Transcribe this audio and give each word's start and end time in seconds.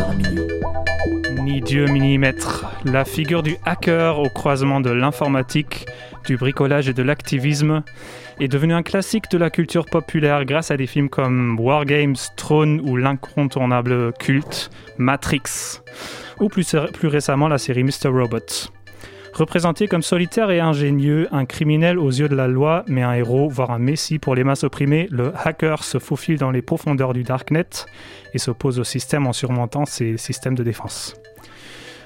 à 0.00 0.14
minuit. 0.14 0.48
Ni 1.42 1.60
Dieu 1.60 1.86
maître. 2.18 2.66
La 2.84 3.04
figure 3.04 3.42
du 3.42 3.56
hacker 3.64 4.18
au 4.18 4.28
croisement 4.28 4.80
de 4.80 4.90
l'informatique, 4.90 5.86
du 6.26 6.36
bricolage 6.36 6.88
et 6.88 6.92
de 6.92 7.02
l'activisme 7.02 7.82
est 8.40 8.48
devenue 8.48 8.74
un 8.74 8.82
classique 8.82 9.30
de 9.30 9.38
la 9.38 9.50
culture 9.50 9.86
populaire 9.86 10.44
grâce 10.44 10.70
à 10.70 10.76
des 10.76 10.86
films 10.86 11.08
comme 11.08 11.58
Wargames, 11.58 12.16
Throne 12.36 12.80
ou 12.84 12.96
l'incontournable 12.96 14.12
culte 14.18 14.70
Matrix, 14.98 15.80
ou 16.40 16.48
plus, 16.48 16.74
plus 16.92 17.08
récemment 17.08 17.48
la 17.48 17.58
série 17.58 17.84
Mr. 17.84 18.08
Robot. 18.08 18.75
Représenté 19.36 19.86
comme 19.86 20.00
solitaire 20.00 20.50
et 20.50 20.60
ingénieux, 20.60 21.28
un 21.30 21.44
criminel 21.44 21.98
aux 21.98 22.08
yeux 22.08 22.26
de 22.26 22.34
la 22.34 22.48
loi, 22.48 22.86
mais 22.88 23.02
un 23.02 23.12
héros, 23.12 23.50
voire 23.50 23.70
un 23.70 23.78
messie 23.78 24.18
pour 24.18 24.34
les 24.34 24.44
masses 24.44 24.64
opprimées, 24.64 25.08
le 25.10 25.30
hacker 25.36 25.84
se 25.84 25.98
faufile 25.98 26.38
dans 26.38 26.50
les 26.50 26.62
profondeurs 26.62 27.12
du 27.12 27.22
darknet 27.22 27.68
et 28.32 28.38
s'oppose 28.38 28.78
au 28.78 28.84
système 28.84 29.26
en 29.26 29.34
surmontant 29.34 29.84
ses 29.84 30.16
systèmes 30.16 30.54
de 30.54 30.62
défense. 30.62 31.16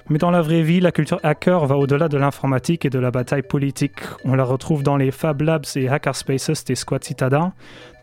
Mais 0.08 0.18
dans 0.18 0.32
la 0.32 0.42
vraie 0.42 0.62
vie, 0.62 0.80
la 0.80 0.90
culture 0.90 1.20
hacker 1.22 1.66
va 1.66 1.76
au-delà 1.76 2.08
de 2.08 2.18
l'informatique 2.18 2.84
et 2.84 2.90
de 2.90 2.98
la 2.98 3.12
bataille 3.12 3.42
politique. 3.42 4.00
On 4.24 4.34
la 4.34 4.42
retrouve 4.42 4.82
dans 4.82 4.96
les 4.96 5.12
Fab 5.12 5.40
Labs 5.40 5.66
et 5.76 5.88
Hackerspaces 5.88 6.64
des 6.64 6.74
squads 6.74 6.98
citadins, 7.04 7.52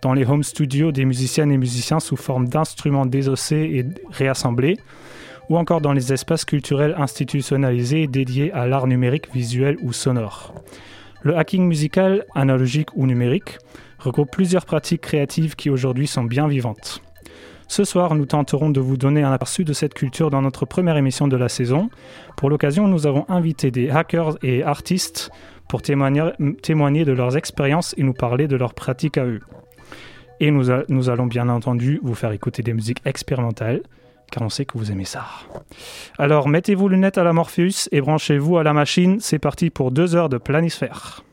dans 0.02 0.14
les 0.14 0.24
home 0.24 0.44
studios 0.44 0.94
des 0.94 1.04
musiciennes 1.04 1.52
et 1.52 1.58
musiciens 1.58 2.00
sous 2.00 2.16
forme 2.16 2.48
d'instruments 2.48 3.06
désossés 3.06 3.58
et 3.74 3.86
réassemblés, 4.10 4.78
ou 5.50 5.58
encore 5.58 5.82
dans 5.82 5.94
les 5.94 6.14
espaces 6.14 6.46
culturels 6.46 6.96
institutionnalisés 6.98 8.08
dédiés 8.08 8.52
à 8.52 8.68
l'art 8.68 8.88
numérique, 8.88 9.34
visuel 9.34 9.78
ou 9.82 9.94
sonore. 9.94 10.54
Le 11.22 11.38
hacking 11.38 11.66
musical, 11.66 12.26
analogique 12.36 12.90
ou 12.96 13.06
numérique, 13.06 13.58
regroupe 14.00 14.32
plusieurs 14.32 14.66
pratiques 14.66 15.02
créatives 15.02 15.56
qui 15.56 15.70
aujourd'hui 15.70 16.08
sont 16.08 16.24
bien 16.24 16.48
vivantes. 16.48 17.02
Ce 17.70 17.84
soir, 17.84 18.16
nous 18.16 18.26
tenterons 18.26 18.70
de 18.70 18.80
vous 18.80 18.96
donner 18.96 19.24
un 19.24 19.32
aperçu 19.34 19.66
de 19.66 19.74
cette 19.74 19.94
culture 19.94 20.30
dans 20.30 20.42
notre 20.42 20.66
première 20.66 20.96
émission 20.96 21.28
de 21.28 21.36
la 21.36 21.50
saison. 21.50 21.90
Pour 22.38 22.50
l'occasion, 22.50 22.88
nous 22.88 23.08
avons 23.08 23.26
invité 23.28 23.72
des 23.72 23.90
hackers 23.90 24.38
et 24.42 24.64
artistes 24.64 25.32
pour 25.68 25.82
témoigner, 25.82 26.32
de 27.06 27.12
leurs 27.12 27.36
expériences 27.36 27.94
et 27.98 28.04
nous 28.04 28.14
parler 28.14 28.48
de 28.48 28.56
leurs 28.56 28.74
pratiques 28.74 29.18
à 29.18 29.26
eux. 29.26 29.42
Et 30.40 30.50
nous 30.50 31.10
allons 31.10 31.26
bien 31.26 31.50
entendu 31.50 32.00
vous 32.04 32.16
faire 32.16 32.32
écouter 32.32 32.64
des 32.64 32.74
musiques 32.74 33.02
expérimentales, 33.06 33.82
car 34.32 34.44
on 34.44 34.50
sait 34.50 34.66
que 34.66 34.78
vous 34.78 34.92
aimez 34.92 35.06
ça. 35.06 35.26
Alors 36.18 36.48
mettez 36.48 36.76
vos 36.76 36.88
lunettes 36.88 37.18
à 37.18 37.24
la 37.24 37.34
Morpheus 37.34 37.90
et 37.92 38.02
branchez-vous 38.02 38.58
à 38.58 38.64
la 38.64 38.74
machine. 38.74 39.20
C'est 39.20 39.40
parti 39.40 39.70
pour 39.70 39.92
deux 39.92 40.16
heures 40.16 40.30
de 40.30 40.38
planisphère. 40.38 41.24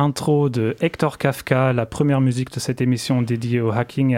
Intro 0.00 0.48
de 0.48 0.76
Hector 0.80 1.18
Kafka, 1.18 1.72
la 1.72 1.86
première 1.86 2.20
musique 2.20 2.50
de 2.52 2.58
cette 2.58 2.80
émission 2.80 3.22
dédiée 3.22 3.60
au 3.60 3.70
hacking 3.70 4.16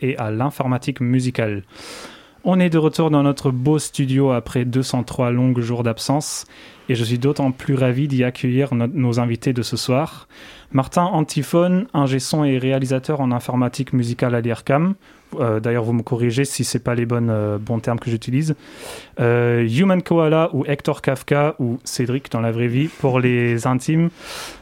et 0.00 0.16
à 0.16 0.30
l'informatique 0.30 1.00
musicale. 1.00 1.62
On 2.44 2.58
est 2.58 2.70
de 2.70 2.78
retour 2.78 3.10
dans 3.10 3.22
notre 3.22 3.50
beau 3.50 3.78
studio 3.78 4.30
après 4.30 4.64
203 4.64 5.30
longues 5.30 5.60
jours 5.60 5.82
d'absence 5.82 6.46
et 6.88 6.94
je 6.94 7.04
suis 7.04 7.18
d'autant 7.18 7.52
plus 7.52 7.74
ravi 7.74 8.08
d'y 8.08 8.24
accueillir 8.24 8.74
nos 8.74 9.20
invités 9.20 9.52
de 9.52 9.62
ce 9.62 9.76
soir. 9.76 10.28
Martin 10.72 11.04
Antiphone, 11.04 11.86
ingé 11.94 12.18
son 12.18 12.44
et 12.44 12.58
réalisateur 12.58 13.20
en 13.20 13.32
informatique 13.32 13.92
musicale 13.92 14.34
à 14.34 14.40
l'IRCAM. 14.40 14.94
Euh, 15.40 15.60
d'ailleurs, 15.60 15.84
vous 15.84 15.92
me 15.92 16.02
corrigez 16.02 16.44
si 16.44 16.64
ce 16.64 16.78
pas 16.78 16.94
les 16.94 17.06
bonnes, 17.06 17.30
euh, 17.30 17.58
bons 17.58 17.80
termes 17.80 17.98
que 17.98 18.10
j'utilise. 18.10 18.54
Euh, 19.20 19.66
Human 19.68 20.02
Koala 20.02 20.50
ou 20.52 20.64
Hector 20.66 21.02
Kafka 21.02 21.56
ou 21.58 21.78
Cédric 21.84 22.30
dans 22.30 22.40
la 22.40 22.52
vraie 22.52 22.68
vie 22.68 22.88
pour 22.88 23.20
les 23.20 23.66
intimes. 23.66 24.10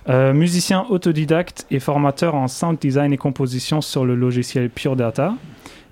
musicien 0.08 0.86
autodidacte 0.88 1.66
et 1.70 1.80
formateur 1.80 2.34
en 2.34 2.48
sound 2.48 2.78
design 2.78 3.12
et 3.12 3.16
composition 3.16 3.80
sur 3.80 4.04
le 4.04 4.14
logiciel 4.14 4.70
Pure 4.70 4.96
Data. 4.96 5.34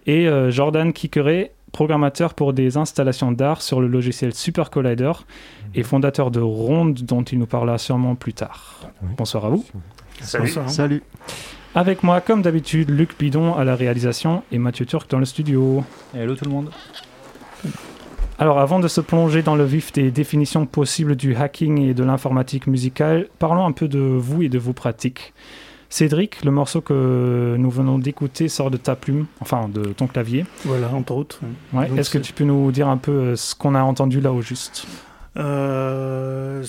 Et 0.07 0.29
Jordan 0.51 0.93
Kikere, 0.93 1.51
programmateur 1.71 2.35
pour 2.35 2.53
des 2.53 2.77
installations 2.77 3.33
d'art 3.33 3.63
sur 3.63 3.81
le 3.81 3.87
logiciel 3.87 4.35
Super 4.35 4.71
Collider 4.71 5.13
et 5.75 5.83
fondateur 5.83 6.31
de 6.31 6.41
Ronde 6.41 7.01
dont 7.03 7.23
il 7.23 7.39
nous 7.39 7.47
parlera 7.47 7.79
sûrement 7.79 8.15
plus 8.15 8.35
tard. 8.35 8.81
Bonsoir 9.17 9.47
à 9.47 9.51
vous. 9.51 9.65
Salut. 10.23 10.53
Salut. 10.69 11.03
Avec 11.75 12.03
moi, 12.03 12.21
comme 12.21 12.43
d'habitude, 12.43 12.91
Luc 12.91 13.19
Bidon 13.19 13.55
à 13.55 13.65
la 13.65 13.75
réalisation 13.75 14.43
et 14.53 14.59
Mathieu 14.59 14.85
Turc 14.85 15.11
dans 15.11 15.19
le 15.19 15.25
studio. 15.25 15.85
hello 16.15 16.35
tout 16.35 16.45
le 16.45 16.51
monde. 16.51 16.71
Alors 18.39 18.59
avant 18.59 18.81
de 18.81 18.89
se 18.89 19.01
plonger 19.01 19.43
dans 19.43 19.55
le 19.55 19.65
vif 19.65 19.93
des 19.93 20.11
définitions 20.11 20.67
possibles 20.67 21.17
du 21.17 21.37
hacking 21.37 21.81
et 21.81 21.95
de 21.95 22.03
l'informatique 22.03 22.67
musicale, 22.67 23.29
parlons 23.39 23.65
un 23.65 23.73
peu 23.73 23.89
de 23.89 24.01
vous 24.01 24.43
et 24.43 24.49
de 24.49 24.59
vos 24.59 24.73
pratiques. 24.73 25.33
Cédric, 25.89 26.45
le 26.45 26.51
morceau 26.51 26.81
que 26.81 27.55
nous 27.59 27.71
venons 27.71 27.99
d'écouter 27.99 28.49
sort 28.49 28.71
de 28.71 28.79
ta 28.79 28.97
plume, 28.97 29.27
enfin 29.41 29.69
de 29.69 29.93
ton 29.93 30.07
clavier. 30.07 30.47
Voilà, 30.65 30.89
entre 30.89 31.13
autres. 31.13 31.41
Est-ce 31.97 32.11
que 32.11 32.19
tu 32.19 32.33
peux 32.33 32.45
nous 32.45 32.73
dire 32.73 32.89
un 32.89 32.97
peu 32.97 33.13
euh, 33.13 33.37
ce 33.37 33.55
qu'on 33.55 33.75
a 33.75 33.83
entendu 33.83 34.21
là 34.21 34.33
au 34.33 34.41
juste? 34.41 34.87
Euh, 35.37 36.02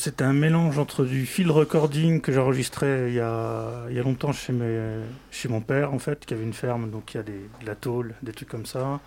C'est 0.06 0.22
un 0.22 0.34
mélange 0.34 0.80
entre 0.80 1.06
du 1.06 1.26
field 1.26 1.50
recording 1.50 2.20
que 2.20 2.34
j'enregistrais 2.34 3.06
il, 3.08 3.14
y 3.14 3.22
a, 3.22 3.86
il 3.90 3.96
y 3.96 4.00
a 4.00 4.04
longtemps 4.04 4.34
chez, 4.34 4.52
mes, 4.52 4.98
chez 5.32 5.48
mon 5.48 5.62
père, 5.62 5.94
en 5.94 5.98
fait, 5.98 6.26
qui 6.26 6.34
avait 6.34 6.44
une 6.44 6.52
ferme, 6.52 6.92
donc 6.92 7.14
il 7.14 7.18
y 7.18 7.20
a 7.22 7.24
des, 7.24 7.40
de 7.62 7.66
la 7.66 7.76
tôle, 7.76 8.14
des 8.22 8.34
trucs 8.34 8.50
comme 8.50 8.66
ça. 8.66 9.00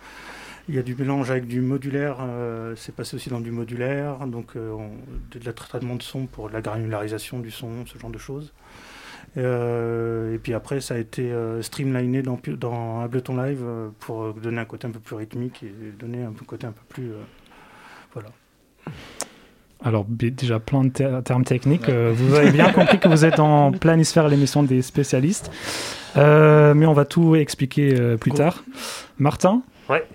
Il 0.67 0.73
y 0.73 0.79
a 0.79 0.81
du 0.81 0.95
mélange 0.95 1.29
avec 1.29 1.45
du 1.45 1.61
modulaire, 1.61 2.17
euh, 2.21 2.73
c'est 2.75 2.95
passé 2.95 3.15
aussi 3.15 3.29
dans 3.29 3.41
du 3.41 3.51
modulaire, 3.51 4.25
donc 4.25 4.55
de, 4.57 4.71
de 5.39 5.45
la 5.45 5.53
traitement 5.53 5.93
de 5.97 6.01
son 6.01 6.25
pour 6.25 6.49
la 6.49 6.61
granularisation 6.61 7.41
du 7.41 7.51
son, 7.51 7.85
ce 7.85 7.99
genre 7.99 8.09
de 8.09 8.17
choses. 8.17 8.51
Euh, 9.37 10.33
et 10.33 10.39
puis 10.39 10.55
après, 10.55 10.81
ça 10.81 10.95
a 10.95 10.97
été 10.97 11.31
euh, 11.31 11.61
streamliné 11.61 12.23
dans, 12.23 12.39
dans 12.57 13.01
Ableton 13.01 13.37
Live 13.37 13.61
euh, 13.61 13.89
pour 13.99 14.33
donner 14.33 14.61
un 14.61 14.65
côté 14.65 14.87
un 14.87 14.91
peu 14.91 14.99
plus 14.99 15.15
rythmique 15.15 15.61
et 15.61 15.71
donner 15.91 16.23
un 16.23 16.33
côté 16.47 16.65
un 16.65 16.71
peu 16.71 16.81
plus. 16.89 17.11
voilà. 18.13 18.29
Alors, 19.83 20.05
déjà 20.07 20.59
plein 20.59 20.83
de 20.83 21.21
termes 21.21 21.43
techniques. 21.43 21.89
vous 21.89 22.33
avez 22.35 22.51
bien 22.51 22.71
compris 22.71 22.99
que 22.99 23.07
vous 23.07 23.25
êtes 23.25 23.39
en 23.39 23.71
planisphère 23.79 24.27
l'émission 24.27 24.63
des 24.63 24.81
spécialistes. 24.81 25.51
mais 26.15 26.85
on 26.85 26.93
va 26.93 27.05
tout 27.05 27.35
expliquer 27.35 28.15
plus 28.19 28.31
tard. 28.31 28.63
Martin 29.19 29.61
Ouais, 29.89 30.05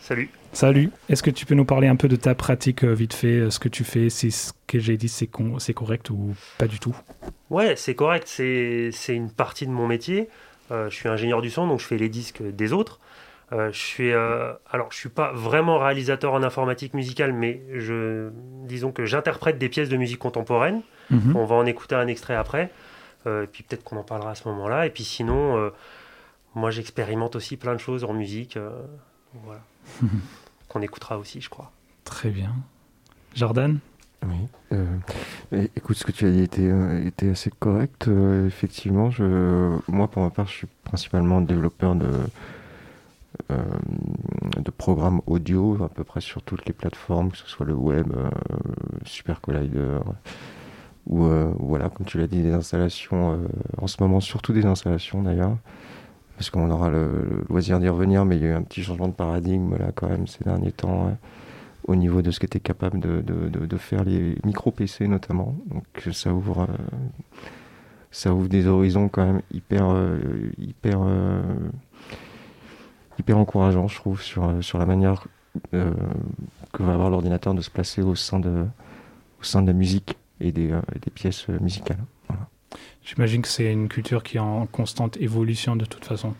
salut. 0.00 0.30
Salut. 0.52 0.90
Est-ce 1.08 1.22
que 1.22 1.30
tu 1.30 1.46
peux 1.46 1.54
nous 1.54 1.64
parler 1.64 1.86
un 1.86 1.96
peu 1.96 2.08
de 2.08 2.16
ta 2.16 2.34
pratique 2.34 2.84
vite 2.84 3.14
fait, 3.14 3.50
ce 3.50 3.58
que 3.58 3.68
tu 3.68 3.84
fais, 3.84 4.10
si 4.10 4.30
ce 4.30 4.52
que 4.66 4.78
j'ai 4.78 4.96
dit 4.96 5.08
c'est 5.08 5.28
correct 5.28 6.10
ou 6.10 6.34
pas 6.58 6.66
du 6.66 6.80
tout? 6.80 6.94
Ouais, 7.50 7.74
c'est 7.76 7.94
correct. 7.94 8.26
C'est 8.28 8.92
une 9.08 9.30
partie 9.30 9.66
de 9.66 9.72
mon 9.72 9.86
métier. 9.86 10.28
Euh, 10.70 10.88
je 10.88 10.94
suis 10.94 11.08
ingénieur 11.08 11.42
du 11.42 11.50
son, 11.50 11.66
donc 11.66 11.80
je 11.80 11.86
fais 11.86 11.98
les 11.98 12.08
disques 12.08 12.42
des 12.42 12.72
autres. 12.72 13.00
Euh, 13.52 13.72
je 13.72 13.78
suis, 13.78 14.12
euh, 14.12 14.52
alors, 14.70 14.92
je 14.92 14.96
suis 14.96 15.08
pas 15.08 15.32
vraiment 15.32 15.78
réalisateur 15.78 16.32
en 16.32 16.42
informatique 16.42 16.94
musicale, 16.94 17.32
mais 17.32 17.62
je, 17.74 18.30
disons 18.64 18.92
que 18.92 19.04
j'interprète 19.04 19.58
des 19.58 19.68
pièces 19.68 19.88
de 19.88 19.96
musique 19.96 20.18
contemporaine. 20.18 20.82
Mhm. 21.10 21.36
On 21.36 21.44
va 21.44 21.56
en 21.56 21.66
écouter 21.66 21.96
un 21.96 22.06
extrait 22.06 22.36
après, 22.36 22.70
et 23.26 23.46
puis 23.50 23.64
peut-être 23.64 23.82
qu'on 23.82 23.96
en 23.96 24.04
parlera 24.04 24.30
à 24.30 24.34
ce 24.34 24.46
moment-là. 24.48 24.86
Et 24.86 24.90
puis 24.90 25.04
sinon, 25.04 25.72
moi, 26.54 26.70
j'expérimente 26.70 27.34
aussi 27.34 27.56
plein 27.56 27.74
de 27.74 27.80
choses 27.80 28.04
en 28.04 28.12
musique, 28.12 28.56
voilà, 29.42 29.60
qu'on 30.68 30.82
écoutera 30.82 31.18
aussi, 31.18 31.40
je 31.40 31.50
crois. 31.50 31.72
Très 32.04 32.30
bien. 32.30 32.54
Jordan? 33.34 33.80
Oui. 34.26 34.48
Euh, 34.72 35.66
écoute, 35.76 35.96
ce 35.96 36.04
que 36.04 36.12
tu 36.12 36.26
as 36.26 36.30
dit 36.30 36.42
était, 36.42 36.68
euh, 36.68 37.06
était 37.06 37.30
assez 37.30 37.50
correct. 37.58 38.08
Euh, 38.08 38.46
effectivement, 38.46 39.10
je, 39.10 39.78
moi, 39.88 40.08
pour 40.08 40.22
ma 40.22 40.30
part, 40.30 40.46
je 40.46 40.52
suis 40.52 40.66
principalement 40.84 41.40
développeur 41.40 41.94
de, 41.94 42.10
de 44.56 44.70
programmes 44.70 45.20
audio, 45.26 45.82
à 45.82 45.88
peu 45.88 46.04
près 46.04 46.20
sur 46.20 46.42
toutes 46.42 46.66
les 46.66 46.72
plateformes, 46.72 47.30
que 47.30 47.36
ce 47.36 47.46
soit 47.46 47.66
le 47.66 47.74
web, 47.74 48.12
Super 49.04 49.40
Collider, 49.40 49.98
ou 51.06 51.26
voilà, 51.58 51.88
comme 51.88 52.06
tu 52.06 52.18
l'as 52.18 52.26
dit, 52.26 52.42
des 52.42 52.52
installations, 52.52 53.40
en 53.78 53.86
ce 53.86 53.96
moment, 54.00 54.20
surtout 54.20 54.52
des 54.52 54.66
installations 54.66 55.22
d'ailleurs, 55.22 55.56
parce 56.36 56.50
qu'on 56.50 56.70
aura 56.70 56.90
le, 56.90 57.44
loisir 57.48 57.80
d'y 57.80 57.88
revenir, 57.88 58.24
mais 58.24 58.36
il 58.36 58.42
y 58.42 58.46
a 58.46 58.50
eu 58.50 58.54
un 58.54 58.62
petit 58.62 58.82
changement 58.82 59.08
de 59.08 59.14
paradigme 59.14 59.76
là 59.76 59.92
quand 59.94 60.08
même 60.08 60.26
ces 60.26 60.44
derniers 60.44 60.72
temps 60.72 61.14
au 61.86 61.96
niveau 61.96 62.22
de 62.22 62.30
ce 62.30 62.40
qu'étaient 62.40 62.60
capables 62.60 63.00
de, 63.00 63.20
de, 63.20 63.66
de, 63.66 63.76
faire 63.76 64.04
les 64.04 64.36
micro-PC 64.44 65.08
notamment. 65.08 65.56
Donc 65.66 65.84
ça 66.12 66.32
ouvre, 66.32 66.60
euh, 66.60 66.96
ça 68.10 68.32
ouvre 68.34 68.48
des 68.48 68.66
horizons 68.66 69.08
quand 69.08 69.24
même 69.24 69.42
hyper, 69.52 69.90
euh, 69.90 70.18
hyper, 70.58 71.00
euh, 71.02 71.42
hyper 73.20 73.38
encourageants, 73.38 73.88
je 73.88 73.96
trouve, 73.96 74.20
sur, 74.20 74.52
sur 74.62 74.78
la 74.78 74.86
manière 74.86 75.24
que 75.70 76.82
va 76.82 76.92
avoir 76.92 77.10
l'ordinateur 77.10 77.54
de 77.54 77.60
se 77.60 77.70
placer 77.70 78.02
au 78.02 78.14
sein 78.14 78.40
de, 78.40 78.64
au 79.40 79.44
sein 79.44 79.62
de 79.62 79.68
la 79.68 79.72
musique 79.72 80.16
et 80.40 80.52
des, 80.52 80.68
des 80.68 81.10
pièces 81.10 81.48
musicales. 81.48 81.98
J'imagine 83.04 83.42
que 83.42 83.48
c'est 83.48 83.72
une 83.72 83.88
culture 83.88 84.22
qui 84.22 84.36
est 84.36 84.40
en 84.40 84.66
constante 84.66 85.16
évolution 85.16 85.76
de 85.76 85.84
toute 85.84 86.04
façon. 86.04 86.34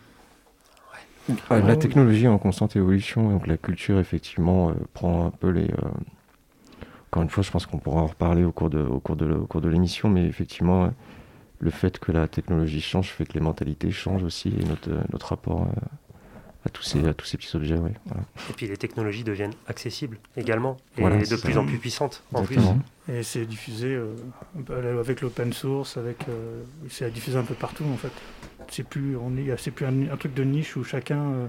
Ah, 1.48 1.60
la 1.60 1.76
technologie 1.76 2.24
est 2.24 2.28
en 2.28 2.38
constante 2.38 2.76
évolution, 2.76 3.30
donc 3.30 3.46
la 3.46 3.56
culture, 3.56 3.98
effectivement, 3.98 4.70
euh, 4.70 4.74
prend 4.94 5.26
un 5.26 5.30
peu 5.30 5.50
les. 5.50 5.70
Euh, 5.70 5.90
encore 7.08 7.22
une 7.22 7.28
fois, 7.28 7.42
je 7.42 7.50
pense 7.50 7.66
qu'on 7.66 7.78
pourra 7.78 8.02
en 8.02 8.06
reparler 8.06 8.44
au 8.44 8.52
cours 8.52 8.70
de, 8.70 8.80
au 8.80 9.00
cours 9.00 9.16
de, 9.16 9.30
au 9.32 9.46
cours 9.46 9.60
de 9.60 9.68
l'émission, 9.68 10.08
mais 10.08 10.24
effectivement, 10.24 10.92
le 11.58 11.70
fait 11.70 11.98
que 11.98 12.12
la 12.12 12.26
technologie 12.26 12.80
change 12.80 13.10
fait 13.10 13.26
que 13.26 13.34
les 13.34 13.40
mentalités 13.40 13.90
changent 13.90 14.22
aussi 14.22 14.48
et 14.48 14.64
notre, 14.64 14.90
notre 15.12 15.28
rapport 15.28 15.62
euh, 15.62 15.80
à 16.66 16.68
tous 16.68 16.82
ces, 16.82 17.06
à 17.06 17.14
tous 17.14 17.26
ces 17.26 17.36
petits 17.36 17.56
objets. 17.56 17.76
Et 17.76 18.52
puis 18.56 18.66
les 18.66 18.76
technologies 18.76 19.24
deviennent 19.24 19.54
accessibles 19.66 20.18
également 20.36 20.76
et 20.98 21.02
de 21.02 21.36
plus 21.36 21.56
en 21.58 21.64
plus 21.64 21.78
puissantes 21.78 22.22
en 22.32 22.44
plus. 22.44 22.60
Et 23.08 23.22
c'est 23.22 23.46
diffusé 23.46 23.98
avec 24.98 25.20
l'open 25.20 25.52
source, 25.52 25.96
avec 25.96 26.26
c'est 26.88 27.10
diffusé 27.10 27.38
un 27.38 27.44
peu 27.44 27.54
partout 27.54 27.84
en 27.84 27.96
fait 27.96 28.12
c'est 28.70 28.84
plus, 28.84 29.16
on 29.16 29.36
est, 29.36 29.54
c'est 29.58 29.70
plus 29.70 29.86
un, 29.86 30.16
truc 30.16 30.34
de 30.34 30.44
niche 30.44 30.76
où 30.76 30.84
chacun, 30.84 31.20
euh, 31.20 31.46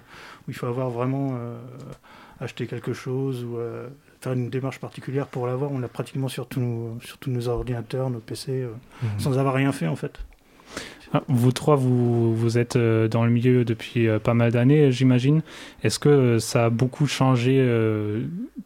où 0.47 0.51
il 0.51 0.53
faut 0.53 0.65
avoir 0.65 0.89
vraiment 0.89 1.31
euh, 1.33 1.57
acheté 2.39 2.67
quelque 2.67 2.93
chose 2.93 3.43
ou 3.43 3.57
euh, 3.57 3.87
faire 4.21 4.33
une 4.33 4.49
démarche 4.49 4.79
particulière 4.79 5.27
pour 5.27 5.47
l'avoir. 5.47 5.71
On 5.71 5.79
l'a 5.79 5.87
pratiquement 5.87 6.27
sur 6.27 6.47
tous 6.47 6.59
nos, 6.59 6.99
sur 7.01 7.17
tous 7.17 7.29
nos 7.29 7.47
ordinateurs, 7.47 8.09
nos 8.09 8.19
PC, 8.19 8.67
mhm. 9.01 9.09
sans 9.19 9.37
avoir 9.37 9.53
rien 9.53 9.71
fait 9.71 9.87
en 9.87 9.95
fait. 9.95 10.19
Ah, 11.13 11.23
vous 11.27 11.51
trois, 11.51 11.75
vous, 11.75 12.33
vous 12.33 12.57
êtes 12.57 12.77
dans 12.77 13.25
le 13.25 13.31
milieu 13.31 13.65
depuis 13.65 14.07
pas 14.19 14.33
mal 14.33 14.51
d'années, 14.51 14.91
j'imagine. 14.91 15.41
Est-ce 15.83 15.99
que 15.99 16.39
ça 16.39 16.65
a 16.65 16.69
beaucoup 16.69 17.05
changé 17.05 17.61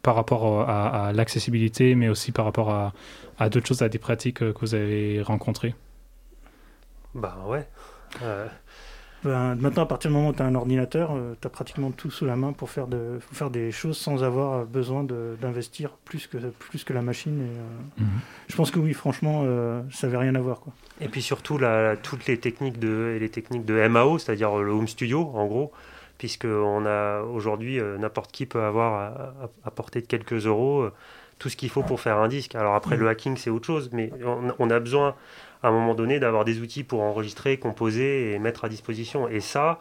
par 0.02 0.14
rapport 0.14 0.68
à, 0.68 1.12
l'accessibilité, 1.12 1.94
mais 1.96 2.08
aussi 2.08 2.30
par 2.30 2.44
rapport 2.44 2.70
à, 2.70 2.92
à 3.38 3.48
d'autres 3.48 3.66
choses, 3.66 3.82
à 3.82 3.88
des 3.88 3.98
pratiques 3.98 4.38
que 4.38 4.60
vous 4.60 4.74
avez 4.74 5.22
rencontrées? 5.22 5.74
Bah 7.14 7.36
ouais, 7.48 7.66
ben, 9.26 9.56
maintenant, 9.56 9.82
à 9.82 9.86
partir 9.86 10.10
du 10.10 10.16
moment 10.16 10.28
où 10.28 10.32
tu 10.32 10.40
as 10.40 10.44
un 10.44 10.54
ordinateur, 10.54 11.10
euh, 11.12 11.34
tu 11.40 11.46
as 11.46 11.50
pratiquement 11.50 11.90
tout 11.90 12.12
sous 12.12 12.24
la 12.24 12.36
main 12.36 12.52
pour 12.52 12.70
faire, 12.70 12.86
de, 12.86 13.18
faire 13.32 13.50
des 13.50 13.72
choses 13.72 13.98
sans 13.98 14.22
avoir 14.22 14.64
besoin 14.64 15.04
d'investir 15.04 15.90
plus 16.04 16.28
que, 16.28 16.36
plus 16.36 16.84
que 16.84 16.92
la 16.92 17.02
machine. 17.02 17.40
Et, 17.40 17.44
euh, 17.44 18.04
mhm. 18.04 18.20
Je 18.46 18.54
pense 18.54 18.70
que 18.70 18.78
oui, 18.78 18.92
franchement, 18.92 19.42
euh, 19.44 19.82
ça 19.90 20.06
n'avait 20.06 20.18
rien 20.18 20.34
à 20.36 20.40
voir. 20.40 20.60
Quoi. 20.60 20.72
Et 21.00 21.08
puis 21.08 21.22
surtout, 21.22 21.58
la, 21.58 21.96
toutes 21.96 22.26
les 22.26 22.38
techniques 22.38 22.78
de, 22.78 23.18
les 23.20 23.28
techniques 23.28 23.64
de 23.64 23.88
MAO, 23.88 24.18
c'est-à-dire 24.18 24.56
le 24.56 24.70
home 24.70 24.86
studio, 24.86 25.28
en 25.34 25.46
gros, 25.46 25.72
puisque 26.18 26.46
on 26.46 26.86
a 26.86 27.22
aujourd'hui, 27.22 27.80
n'importe 27.98 28.30
qui 28.30 28.46
peut 28.46 28.62
avoir 28.62 29.32
à, 29.64 29.70
portée 29.72 30.00
de 30.00 30.06
quelques 30.06 30.46
euros 30.46 30.88
tout 31.38 31.50
ce 31.50 31.56
qu'il 31.56 31.68
faut 31.68 31.82
pour 31.82 32.00
faire 32.00 32.16
un 32.18 32.28
disque. 32.28 32.54
Alors 32.54 32.74
après, 32.76 32.96
mhm. 32.96 33.02
le 33.02 33.08
hacking, 33.08 33.36
c'est 33.36 33.50
autre 33.50 33.66
chose, 33.66 33.90
mais 33.92 34.10
on, 34.24 34.54
on 34.58 34.70
a 34.70 34.78
besoin 34.78 35.14
à 35.62 35.68
un 35.68 35.72
moment 35.72 35.94
donné 35.94 36.20
d'avoir 36.20 36.44
des 36.44 36.60
outils 36.60 36.84
pour 36.84 37.02
enregistrer, 37.02 37.58
composer 37.58 38.32
et 38.32 38.38
mettre 38.38 38.64
à 38.64 38.68
disposition. 38.68 39.28
Et 39.28 39.40
ça, 39.40 39.80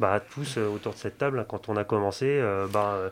bah, 0.00 0.20
tous 0.34 0.56
euh, 0.58 0.68
autour 0.68 0.92
de 0.92 0.98
cette 0.98 1.18
table, 1.18 1.44
quand 1.48 1.68
on 1.68 1.76
a 1.76 1.84
commencé, 1.84 2.26
euh, 2.26 2.66
bah, 2.72 3.10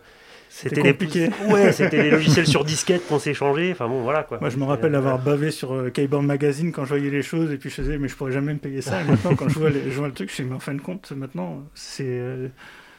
C'était 0.48 0.80
compliqué. 0.80 1.28
Ouais, 1.48 1.72
c'était 1.72 2.02
des 2.02 2.10
logiciels 2.10 2.46
sur 2.46 2.64
disquette 2.64 3.06
qu'on 3.08 3.18
s'échangeait. 3.18 3.72
Enfin 3.72 3.88
bon, 3.88 4.02
voilà 4.02 4.22
quoi. 4.22 4.38
Moi, 4.40 4.48
je 4.48 4.56
me 4.56 4.64
rappelle 4.64 4.94
avoir 4.94 5.18
bavé 5.18 5.50
sur 5.50 5.74
euh, 5.74 5.90
Keyboard 5.90 6.24
Magazine 6.24 6.72
quand 6.72 6.84
je 6.84 6.90
voyais 6.90 7.10
les 7.10 7.22
choses 7.22 7.50
et 7.52 7.58
puis 7.58 7.68
je 7.68 7.74
faisais, 7.74 7.98
mais 7.98 8.08
je 8.08 8.16
pourrais 8.16 8.32
jamais 8.32 8.54
me 8.54 8.58
payer 8.58 8.80
ça. 8.80 9.00
Et 9.02 9.04
maintenant, 9.04 9.34
quand 9.34 9.48
je 9.48 9.58
vois, 9.58 9.70
les, 9.70 9.90
je 9.90 9.98
vois 9.98 10.08
le 10.08 10.14
truc, 10.14 10.30
je 10.34 10.42
me 10.42 10.46
dis, 10.46 10.50
mais 10.50 10.56
en 10.56 10.60
fin 10.60 10.74
de 10.74 10.80
compte, 10.80 11.12
maintenant, 11.12 11.62
c'est, 11.74 12.04
euh, 12.06 12.48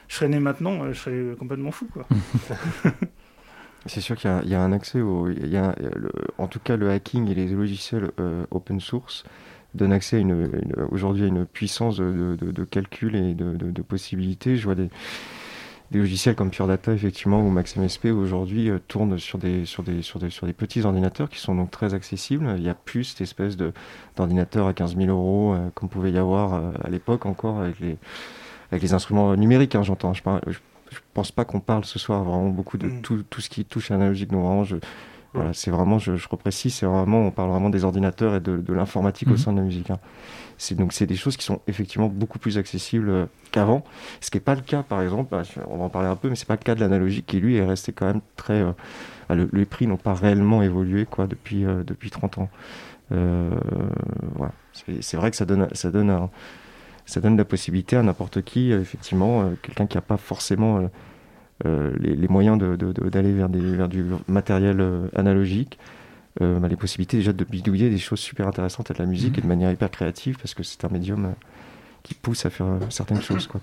je 0.08 0.16
serais 0.16 0.30
né 0.30 0.40
maintenant, 0.40 0.84
euh, 0.84 0.94
je 0.94 1.00
serais 1.00 1.36
complètement 1.38 1.72
fou 1.72 1.88
quoi. 1.92 2.06
C'est 3.88 4.02
sûr 4.02 4.16
qu'il 4.16 4.30
y, 4.46 4.56
a 4.56 4.62
un 4.62 4.74
accès 4.74 5.02
au. 5.02 5.30
Il 5.30 5.48
y 5.48 5.58
a, 5.58 5.76
en 6.38 6.48
tout 6.48 6.60
cas, 6.60 6.76
le 6.76 6.90
hacking 6.90 7.30
et 7.30 7.36
les 7.36 7.48
logiciels 7.48 8.12
open 8.52 8.80
source 8.80 9.24
donnent 9.78 9.94
accès 9.94 10.24
aujourd'hui 10.92 11.24
à 11.24 11.28
une 11.28 11.46
puissance 11.46 11.98
de, 11.98 12.64
calcul 12.70 13.16
et 13.16 13.34
de, 13.34 13.82
possibilités. 13.82 14.58
Je 14.58 14.66
vois 14.66 14.76
des, 14.76 14.90
logiciels 15.92 16.36
comme 16.36 16.50
Pure 16.50 16.68
Data 16.68 16.92
effectivement 16.92 17.42
ou 17.42 17.50
MaxMSP 17.50 18.08
aujourd'hui 18.08 18.70
euh, 18.70 18.78
tournent 18.90 19.18
sur 19.18 19.38
des, 19.38 19.64
sur, 19.64 19.84
des, 19.84 20.02
sur, 20.02 20.20
des, 20.20 20.30
sur 20.30 20.46
des 20.46 20.52
petits 20.52 20.82
ordinateurs 20.82 21.30
qui 21.30 21.40
sont 21.40 21.56
donc 21.56 21.72
très 21.72 21.94
accessibles. 21.94 22.54
Il 22.58 22.64
n'y 22.64 22.70
a 22.70 22.74
plus 22.74 23.06
cette 23.06 23.22
espèce 23.22 23.56
d'ordinateur 24.18 24.68
à 24.68 24.74
15 24.74 24.98
000 24.98 25.08
euros 25.08 25.54
euh, 25.54 25.70
qu'on 25.76 25.88
pouvait 25.88 26.12
y 26.12 26.18
avoir 26.18 26.56
euh, 26.56 26.72
à 26.84 26.90
l'époque 26.90 27.26
encore 27.26 27.62
avec 27.62 27.80
les, 27.80 27.98
avec 28.72 28.84
les 28.84 28.94
instruments 28.94 29.34
numériques, 29.38 29.76
hein, 29.76 29.84
j'entends. 29.84 30.14
Je, 30.14 30.22
je, 30.48 30.60
pense 31.14 31.32
pas 31.32 31.46
qu'on 31.46 31.60
parle 31.60 31.86
ce 31.86 32.00
soir 32.00 32.24
vraiment 32.24 32.50
beaucoup 32.50 32.78
de 32.78 32.88
mm. 32.88 33.02
tout, 33.02 33.24
tout, 33.30 33.42
ce 33.42 33.50
qui 33.50 33.66
touche 33.66 33.92
à. 33.92 33.98
Donc 33.98 34.14
vraiment, 34.14 34.64
je, 34.64 34.78
voilà, 35.34 35.54
c'est 35.54 35.72
vraiment, 35.72 36.00
je, 36.00 36.16
je 36.16 36.28
reprécise, 36.28 36.74
c'est 36.74 36.86
vraiment, 36.86 37.28
on 37.28 37.32
parle 37.32 37.50
vraiment 37.50 37.70
des 37.70 37.84
ordinateurs 37.84 38.36
et 38.36 38.40
de, 38.40 38.58
de 38.58 38.74
l'informatique 38.74 39.30
au 39.30 39.34
mm-hmm. 39.34 39.38
sein 39.38 39.54
de 39.54 39.58
la 39.58 39.64
musique. 39.64 39.92
Hein. 39.92 40.00
C'est 40.58 40.76
donc 40.76 40.94
c'est 40.94 41.06
des 41.06 41.16
choses 41.16 41.38
qui 41.38 41.46
sont 41.46 41.62
effectivement 41.68 42.08
beaucoup 42.08 42.40
plus 42.40 42.58
accessibles 42.58 43.10
euh, 43.10 43.26
qu'avant. 43.52 43.84
Ce 44.22 44.32
qui 44.32 44.38
n'est 44.38 44.42
pas 44.42 44.56
le 44.56 44.62
cas, 44.62 44.82
par 44.84 45.02
exemple, 45.02 45.30
bah, 45.32 45.44
on 45.68 45.78
va 45.78 45.86
en 45.86 45.90
parler 45.90 46.08
un 46.08 46.16
peu, 46.16 46.30
mais 46.30 46.36
c'est 46.36 46.48
pas 46.48 46.56
le 46.56 46.64
cas 46.64 46.74
de 46.74 46.80
l'analogique 46.80 47.28
qui 47.28 47.40
lui 47.40 47.58
est 47.58 47.66
resté 47.66 47.92
quand 47.92 48.08
même 48.08 48.22
très. 48.36 48.62
Euh, 48.62 48.72
bah, 49.30 49.36
les 49.36 49.66
prix 49.66 49.86
n'ont 49.86 49.98
pas 49.98 50.14
réellement 50.14 50.64
évolué 50.64 51.06
quoi 51.06 51.28
depuis 51.28 51.66
euh, 51.66 51.84
depuis 51.84 52.10
30 52.10 52.40
ans. 52.40 52.50
voilà. 53.12 54.52
C'est 55.02 55.18
vrai 55.18 55.32
que 55.32 55.38
ça 55.38 55.46
donne 55.46 55.68
ça 55.74 55.92
donne 55.92 56.30
ça 57.08 57.22
donne 57.22 57.38
la 57.38 57.46
possibilité 57.46 57.96
à 57.96 58.04
n'importe 58.04 58.44
qui, 58.44 58.72
effectivement, 58.72 59.50
quelqu'un 59.64 59.88
qui 59.88 59.98
n'a 59.98 60.02
pas 60.02 60.18
forcément 60.18 60.88
les, 61.66 62.16
les, 62.16 62.28
moyens 62.28 62.60
d'aller 62.60 63.34
vers, 63.34 63.50
du 63.50 64.06
matériel 64.28 65.10
analogique, 65.16 65.80
euh, 66.42 66.60
bah, 66.60 66.68
les 66.68 66.76
possibilités 66.76 67.18
déjà 67.18 67.34
de 67.34 67.44
bidouiller 67.44 67.90
des 67.90 67.98
choses 67.98 68.20
super 68.20 68.48
intéressantes 68.48 68.92
à 68.92 68.94
de 68.94 69.00
la 69.00 69.06
musique 69.06 69.40
et 69.40 69.42
de 69.42 69.48
manière 69.48 69.72
hyper 69.72 69.90
créative 69.90 70.38
parce 70.38 70.54
que 70.54 70.62
c'est 70.62 70.86
un 70.86 70.90
médium 70.90 71.26
euh, 71.26 71.30
qui 72.04 72.14
pousse 72.14 72.46
à 72.46 72.52
faire 72.52 72.68
euh, 72.68 72.80
certaines 72.90 73.22
choses. 73.22 73.48
Quoi, 73.48 73.60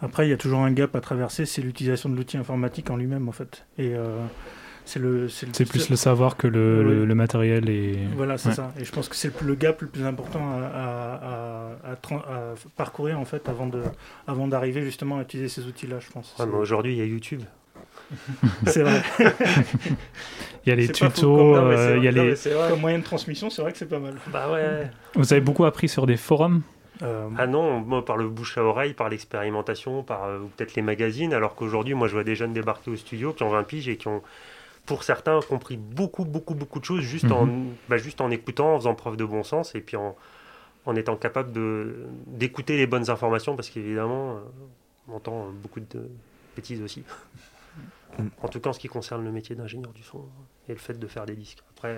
Après, 0.00 0.28
il 0.28 0.30
y 0.30 0.32
a 0.32 0.36
toujours 0.36 0.60
un 0.60 0.70
gap 0.70 0.94
à 0.94 1.00
traverser, 1.00 1.44
c'est 1.44 1.60
l'utilisation 1.60 2.08
de 2.08 2.14
l'outil 2.14 2.36
informatique 2.36 2.88
en 2.90 2.96
lui-même 2.96 3.28
en 3.28 3.32
fait. 3.32 3.66
C'est 4.84 4.98
le, 4.98 5.28
c'est 5.28 5.64
plus 5.64 5.88
le 5.90 5.96
savoir 5.96 6.36
que 6.36 6.46
le, 6.46 7.04
le, 7.04 7.14
matériel 7.14 7.68
et. 7.68 7.98
Voilà, 8.16 8.38
c'est 8.38 8.52
ça. 8.52 8.72
Et 8.78 8.84
je 8.84 8.92
pense 8.92 9.08
que 9.08 9.16
c'est 9.16 9.32
le, 9.42 9.54
gap 9.54 9.80
le 9.82 9.88
plus 9.88 10.04
important 10.04 10.40
à, 10.62 11.76
à, 11.84 11.92
à, 11.92 12.54
parcourir 12.76 13.18
en 13.18 13.24
fait 13.24 13.48
avant 13.48 13.66
de, 13.66 13.82
avant 14.26 14.48
d'arriver 14.48 14.82
justement 14.82 15.18
à 15.18 15.22
utiliser 15.22 15.48
ces 15.48 15.66
outils-là, 15.66 15.98
je 16.00 16.10
pense. 16.10 16.34
aujourd'hui, 16.38 16.94
il 16.94 16.98
y 16.98 17.02
a 17.02 17.04
YouTube. 17.04 17.42
c'est 18.66 18.82
vrai. 18.82 19.02
il 20.66 20.68
y 20.68 20.72
a 20.72 20.74
les 20.74 20.88
tutos, 20.88 21.56
euh, 21.56 21.94
il 21.96 22.04
y 22.04 22.08
a 22.08 22.10
les. 22.10 22.34
Comme 22.68 22.80
moyen 22.80 22.98
de 22.98 23.04
transmission, 23.04 23.50
c'est 23.50 23.62
vrai 23.62 23.72
que 23.72 23.78
c'est 23.78 23.88
pas 23.88 23.98
mal. 23.98 24.14
Bah 24.32 24.50
ouais. 24.52 24.90
Vous 25.14 25.32
avez 25.32 25.40
beaucoup 25.40 25.64
appris 25.64 25.88
sur 25.88 26.06
des 26.06 26.16
forums 26.16 26.62
euh, 27.02 27.28
Ah 27.38 27.46
non, 27.46 27.80
moi 27.80 28.04
par 28.04 28.16
le 28.16 28.28
bouche 28.28 28.58
à 28.58 28.62
oreille, 28.62 28.94
par 28.94 29.08
l'expérimentation, 29.08 30.02
par 30.02 30.24
euh, 30.24 30.38
peut-être 30.56 30.74
les 30.74 30.82
magazines, 30.82 31.32
alors 31.32 31.54
qu'aujourd'hui, 31.54 31.94
moi 31.94 32.08
je 32.08 32.14
vois 32.14 32.24
des 32.24 32.34
jeunes 32.34 32.52
débarquer 32.52 32.90
au 32.90 32.96
studio 32.96 33.32
qui 33.32 33.42
ont 33.42 33.50
20 33.50 33.62
piges 33.64 33.88
et 33.88 33.96
qui 33.96 34.08
ont, 34.08 34.22
pour 34.90 35.04
certains, 35.04 35.38
compris 35.48 35.76
beaucoup, 35.76 36.24
beaucoup, 36.24 36.56
beaucoup 36.56 36.80
de 36.80 36.84
choses 36.84 37.02
juste, 37.02 37.30
en, 37.30 37.46
mhm. 37.46 37.74
bah, 37.88 37.96
juste 37.96 38.20
en 38.20 38.28
écoutant, 38.28 38.74
en 38.74 38.78
faisant 38.80 38.96
preuve 38.96 39.16
de 39.16 39.24
bon 39.24 39.44
sens 39.44 39.76
et 39.76 39.80
puis 39.80 39.96
en, 39.96 40.16
en 40.84 40.96
étant 40.96 41.14
capable 41.14 41.52
d'écouter 42.26 42.76
les 42.76 42.88
bonnes 42.88 43.08
informations 43.08 43.54
parce 43.54 43.70
qu'évidemment, 43.70 44.40
on 45.06 45.14
entend 45.14 45.50
beaucoup 45.62 45.78
de 45.78 46.10
bêtises 46.56 46.82
aussi. 46.82 47.04
En 48.42 48.48
tout 48.48 48.58
cas, 48.58 48.70
en 48.70 48.72
ce 48.72 48.80
qui 48.80 48.88
concerne 48.88 49.22
le 49.22 49.30
métier 49.30 49.54
d'ingénieur 49.54 49.92
du 49.92 50.02
son 50.02 50.24
et 50.68 50.72
le 50.72 50.78
fait 50.80 50.98
de 50.98 51.06
faire 51.06 51.24
des 51.24 51.36
disques. 51.36 51.62
Après, 51.76 51.96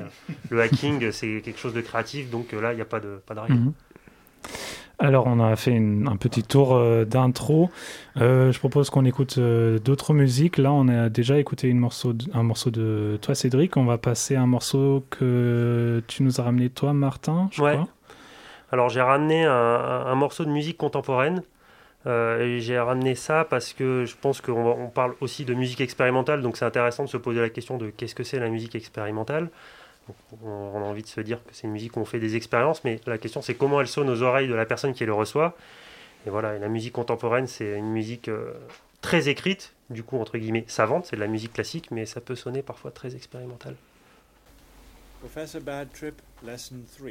le 0.51 0.61
hacking, 0.61 1.11
c'est 1.13 1.41
quelque 1.43 1.59
chose 1.59 1.73
de 1.73 1.81
créatif, 1.81 2.29
donc 2.29 2.53
euh, 2.53 2.61
là, 2.61 2.75
il 2.75 2.77
n'y 2.77 2.83
a 2.83 2.85
pas 2.85 3.01
de 3.01 3.23
pas. 3.25 3.35
Mhm. 3.49 3.73
Alors, 5.03 5.27
on 5.27 5.41
a 5.41 5.57
fait 5.57 5.77
un 5.77 6.17
petit 6.17 6.45
tour 6.45 6.77
euh, 6.77 7.05
d'intro. 7.05 7.71
Euh, 8.21 8.53
je 8.53 8.59
propose 8.61 8.89
qu'on 8.89 9.05
écoute 9.05 9.37
d'autres 9.37 10.15
musiques. 10.15 10.59
Là, 10.59 10.73
on 10.73 10.87
a 10.87 11.09
déjà 11.09 11.39
écouté 11.41 11.67
une 11.67 11.79
morceau 11.79 12.15
un 12.33 12.45
morceau 12.45 12.71
de 12.71 13.19
toi, 13.21 13.35
Cédric. 13.35 13.77
On 13.77 13.85
va 13.85 13.99
passer 13.99 14.37
à 14.37 14.43
un 14.43 14.47
morceau 14.47 15.05
que 15.11 16.05
tu 16.07 16.23
nous 16.23 16.41
as 16.41 16.45
ramené, 16.45 16.71
toi, 16.71 16.93
Martin, 16.93 17.49
je 17.51 17.61
ouais. 17.61 17.81
Alors, 18.71 18.91
j'ai 18.91 19.03
ramené 19.03 19.45
un, 19.45 20.15
morceau 20.15 20.45
de 20.45 20.51
musique 20.51 20.77
contemporaine 20.77 21.43
euh, 22.07 22.59
j'ai 22.59 22.79
ramené 22.79 23.15
ça 23.15 23.45
parce 23.49 23.73
que 23.73 24.05
je 24.05 24.17
pense 24.21 24.41
qu'on 24.41 24.73
on 24.73 24.89
parle 24.89 25.15
aussi 25.21 25.45
de 25.45 25.55
musique 25.55 25.81
expérimentale, 25.81 26.43
donc 26.43 26.57
c'est 26.57 26.65
intéressant 26.65 27.05
de 27.05 27.09
se 27.09 27.17
poser 27.17 27.41
la 27.41 27.49
question 27.49 27.79
de 27.79 27.91
qu'est-ce 27.91 28.17
que 28.17 28.25
c'est 28.25 28.41
la 28.41 28.49
musique 28.49 28.75
expérimentale. 28.75 29.51
On, 30.45 30.77
a 30.77 30.85
envie 30.85 31.03
de 31.03 31.07
se 31.07 31.21
dire 31.21 31.43
que 31.45 31.51
c'est 31.53 31.67
une 31.67 31.73
musique 31.73 31.97
où 31.97 32.01
on 32.01 32.05
fait 32.05 32.21
des 32.21 32.37
expériences, 32.37 32.85
mais 32.85 33.01
la 33.07 33.19
question 33.19 33.43
c'est 33.43 33.55
comment 33.55 33.81
elle 33.81 33.89
sonne 33.89 34.09
aux 34.11 34.23
oreilles 34.23 34.49
de 34.49 34.55
la 34.55 34.67
personne 34.67 34.95
qui 34.95 35.05
le 35.05 35.13
reçoit. 35.13 35.57
Et 36.27 36.31
voilà, 36.31 36.59
la 36.59 36.69
musique 36.69 36.93
contemporaine, 36.93 37.47
c'est 37.47 37.77
une 37.79 37.91
musique 37.91 38.29
euh, 38.29 38.53
très 39.01 39.29
écrite, 39.29 39.75
du 39.91 40.05
coup, 40.05 40.19
entre 40.19 40.39
guillemets, 40.39 40.65
savante, 40.69 41.07
c'est 41.07 41.17
de 41.17 41.21
la 41.21 41.27
musique 41.27 41.53
classique, 41.53 41.91
mais 41.91 42.07
ça 42.07 42.21
peut 42.21 42.37
sonner 42.37 42.63
parfois 42.63 42.93
très 42.93 43.17
expérimental. 43.17 43.75
Professor 45.21 45.61
Bad 45.61 45.89
Trip, 45.93 46.21
Lesson 46.45 46.77
3. 46.97 47.11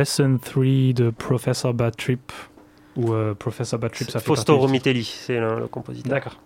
Lesson 0.00 0.38
3 0.44 0.64
de 0.94 1.10
Professor 1.10 1.72
Bad 1.72 1.96
Trip. 1.96 2.30
Ou 2.96 3.12
euh, 3.12 3.34
Professor 3.34 3.78
Bad 3.78 3.92
Trip, 3.92 4.10
ça 4.10 4.20
fait 4.20 4.26
Fausto 4.26 4.56
Romitelli, 4.56 5.04
c'est 5.04 5.38
le, 5.38 5.58
le 5.60 5.66
compositeur. 5.66 6.10
D'accord. 6.12 6.38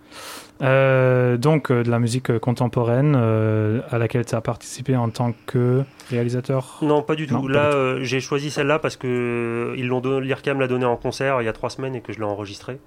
Euh, 0.63 1.37
donc, 1.37 1.71
euh, 1.71 1.83
de 1.85 1.91
la 1.91 1.99
musique 2.01 2.37
contemporaine 2.39 3.15
à 3.15 3.99
laquelle 3.99 4.25
tu 4.27 4.35
as 4.35 4.41
participé 4.41 4.97
en 4.97 5.11
tant 5.11 5.33
que 5.47 5.83
réalisateur? 6.11 6.79
Non, 6.83 7.03
pas 7.03 7.15
du 7.15 7.27
tout. 7.29 7.35
Non, 7.35 7.47
là, 7.47 8.03
j'ai 8.03 8.21
choisi 8.21 8.51
celle-là 8.51 8.79
parce 8.81 8.97
que 8.97 9.75
ils 9.77 9.87
l'ont 9.87 10.01
don- 10.01 10.19
l'IRCAM 10.21 10.59
l'a 10.61 10.67
donné 10.69 10.85
en 10.85 10.97
concert 10.97 11.41
il 11.41 11.45
y 11.45 11.49
a 11.49 11.53
trois 11.53 11.71
semaines 11.71 11.95
et 11.95 12.01
que 12.01 12.13
je 12.13 12.19
l'ai 12.19 12.25
enregistré. 12.25 12.79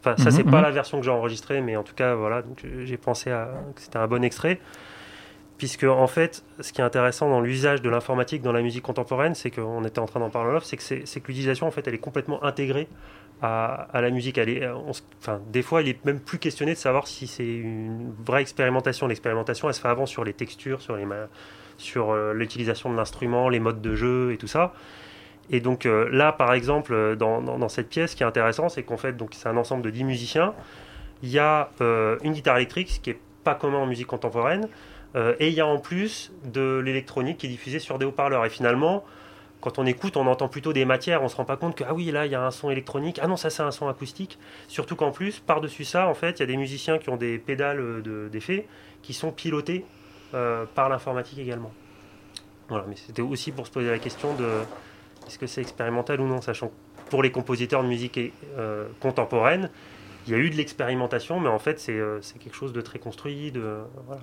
Enfin, 0.00 0.16
ça, 0.16 0.30
Mhm, 0.30 0.30
c'est 0.30 0.44
pas 0.44 0.58
mhm. 0.58 0.62
la 0.62 0.70
version 0.70 0.98
que 0.98 1.04
j'ai 1.04 1.10
enregistrée, 1.10 1.60
mais 1.60 1.76
en 1.76 1.82
tout 1.82 1.94
cas, 1.94 2.14
voilà, 2.14 2.40
donc, 2.40 2.64
j'ai 2.84 2.96
pensé 2.96 3.30
à, 3.30 3.50
que 3.74 3.82
c'était 3.82 3.98
un 3.98 4.06
bon 4.06 4.24
extrait. 4.24 4.60
Puisque, 5.60 5.84
en 5.84 6.06
fait, 6.06 6.42
ce 6.60 6.72
qui 6.72 6.80
est 6.80 6.84
intéressant 6.84 7.28
dans 7.28 7.42
l'usage 7.42 7.82
de 7.82 7.90
l'informatique 7.90 8.40
dans 8.40 8.50
la 8.50 8.62
musique 8.62 8.82
contemporaine, 8.82 9.34
c'est 9.34 9.50
qu'on 9.50 9.84
était 9.84 9.98
en 9.98 10.06
train 10.06 10.18
d'en 10.18 10.30
parler 10.30 10.52
en 10.52 10.56
off, 10.56 10.64
c'est 10.64 10.78
que, 10.78 11.04
que 11.04 11.26
l'utilisation, 11.28 11.66
en 11.66 11.70
fait, 11.70 11.86
elle 11.86 11.92
est 11.92 11.98
complètement 11.98 12.42
intégrée 12.42 12.88
à, 13.42 13.88
la 13.92 14.08
musique. 14.08 14.40
Des 14.40 15.60
fois, 15.60 15.82
il 15.82 15.88
est 15.90 16.02
même 16.06 16.18
plus 16.18 16.38
questionné 16.38 16.72
de 16.72 16.78
savoir 16.78 17.06
si 17.06 17.26
c'est 17.26 17.44
une 17.46 18.10
vraie 18.24 18.40
expérimentation. 18.40 19.06
L'expérimentation, 19.06 19.68
elle 19.68 19.74
se 19.74 19.82
fait 19.82 19.88
avant 19.88 20.06
sur 20.06 20.24
les 20.24 20.32
textures, 20.32 20.80
sur 21.76 22.10
euh, 22.10 22.32
l'utilisation 22.32 22.90
de 22.90 22.96
l'instrument, 22.96 23.50
les 23.50 23.60
modes 23.60 23.82
de 23.82 23.94
jeu 23.94 24.32
et 24.32 24.38
tout 24.38 24.46
ça. 24.46 24.72
Et 25.50 25.60
donc 25.60 25.84
euh, 25.84 26.08
là, 26.10 26.32
par 26.32 26.54
exemple, 26.54 26.94
euh, 26.94 27.16
dans, 27.16 27.68
cette 27.68 27.90
pièce, 27.90 28.12
ce 28.12 28.16
qui 28.16 28.22
est 28.22 28.26
intéressant, 28.26 28.70
c'est 28.70 28.82
qu'en 28.82 28.96
fait, 28.96 29.14
c'est 29.32 29.50
un 29.50 29.58
ensemble 29.58 29.82
de 29.82 29.90
10 29.90 30.04
musiciens. 30.04 30.54
Il 31.22 31.28
y 31.28 31.38
a 31.38 31.68
une 31.80 32.32
guitare 32.32 32.56
électrique, 32.56 32.92
ce 32.92 33.00
qui 33.00 33.10
est 33.10 33.18
pas 33.44 33.54
commun 33.54 33.76
en 33.76 33.86
musique 33.86 34.06
contemporaine, 34.06 34.68
euh, 35.16 35.34
et 35.38 35.48
il 35.48 35.54
y 35.54 35.60
a 35.60 35.66
en 35.66 35.78
plus 35.78 36.32
de 36.44 36.78
l'électronique 36.84 37.38
qui 37.38 37.46
est 37.46 37.50
diffusée 37.50 37.78
sur 37.78 37.98
des 37.98 38.04
haut-parleurs. 38.06 38.44
Et 38.44 38.50
finalement, 38.50 39.04
quand 39.60 39.78
on 39.78 39.86
écoute, 39.86 40.16
on 40.16 40.26
entend 40.26 40.48
plutôt 40.48 40.72
des 40.72 40.84
matières, 40.84 41.22
on 41.22 41.28
se 41.28 41.36
rend 41.36 41.44
pas 41.44 41.56
compte 41.56 41.74
que 41.76 41.84
ah 41.86 41.92
oui, 41.92 42.10
là, 42.10 42.26
il 42.26 42.32
y 42.32 42.34
a 42.34 42.44
un 42.44 42.50
son 42.50 42.70
électronique, 42.70 43.18
ah 43.22 43.26
non, 43.26 43.36
ça 43.36 43.50
c'est 43.50 43.62
un 43.62 43.70
son 43.70 43.88
acoustique. 43.88 44.38
Surtout 44.68 44.96
qu'en 44.96 45.10
plus, 45.10 45.40
par-dessus 45.40 45.84
ça, 45.84 46.08
en 46.08 46.14
fait, 46.14 46.38
il 46.38 46.40
y 46.40 46.42
a 46.44 46.46
des 46.46 46.56
musiciens 46.56 46.98
qui 46.98 47.10
ont 47.10 47.16
des 47.16 47.38
pédales 47.38 47.80
euh, 47.80 48.00
de- 48.00 48.28
d'effet 48.30 48.66
qui 49.02 49.12
sont 49.12 49.32
pilotés 49.32 49.84
euh, 50.34 50.64
par 50.74 50.88
l'informatique 50.88 51.38
également. 51.38 51.72
Voilà, 52.68 52.84
mais 52.88 52.96
c'était 52.96 53.22
aussi 53.22 53.50
pour 53.50 53.66
se 53.66 53.72
poser 53.72 53.90
la 53.90 53.98
question 53.98 54.34
de 54.34 54.46
est-ce 55.26 55.38
que 55.38 55.46
c'est 55.46 55.60
expérimental 55.60 56.20
ou 56.20 56.26
non, 56.26 56.40
sachant 56.40 56.68
que 56.68 57.10
pour 57.10 57.22
les 57.22 57.32
compositeurs 57.32 57.82
de 57.82 57.88
musique 57.88 58.18
euh, 58.56 58.86
contemporaine, 59.00 59.70
il 60.26 60.32
y 60.32 60.36
a 60.36 60.38
eu 60.38 60.50
de 60.50 60.56
l'expérimentation, 60.56 61.40
mais 61.40 61.48
en 61.48 61.58
fait, 61.58 61.80
c'est 61.80 61.98
euh, 61.98 62.20
quelque 62.38 62.54
chose 62.54 62.72
de 62.72 62.80
très 62.80 62.98
construit, 62.98 63.50
de, 63.50 63.78
voilà, 64.06 64.22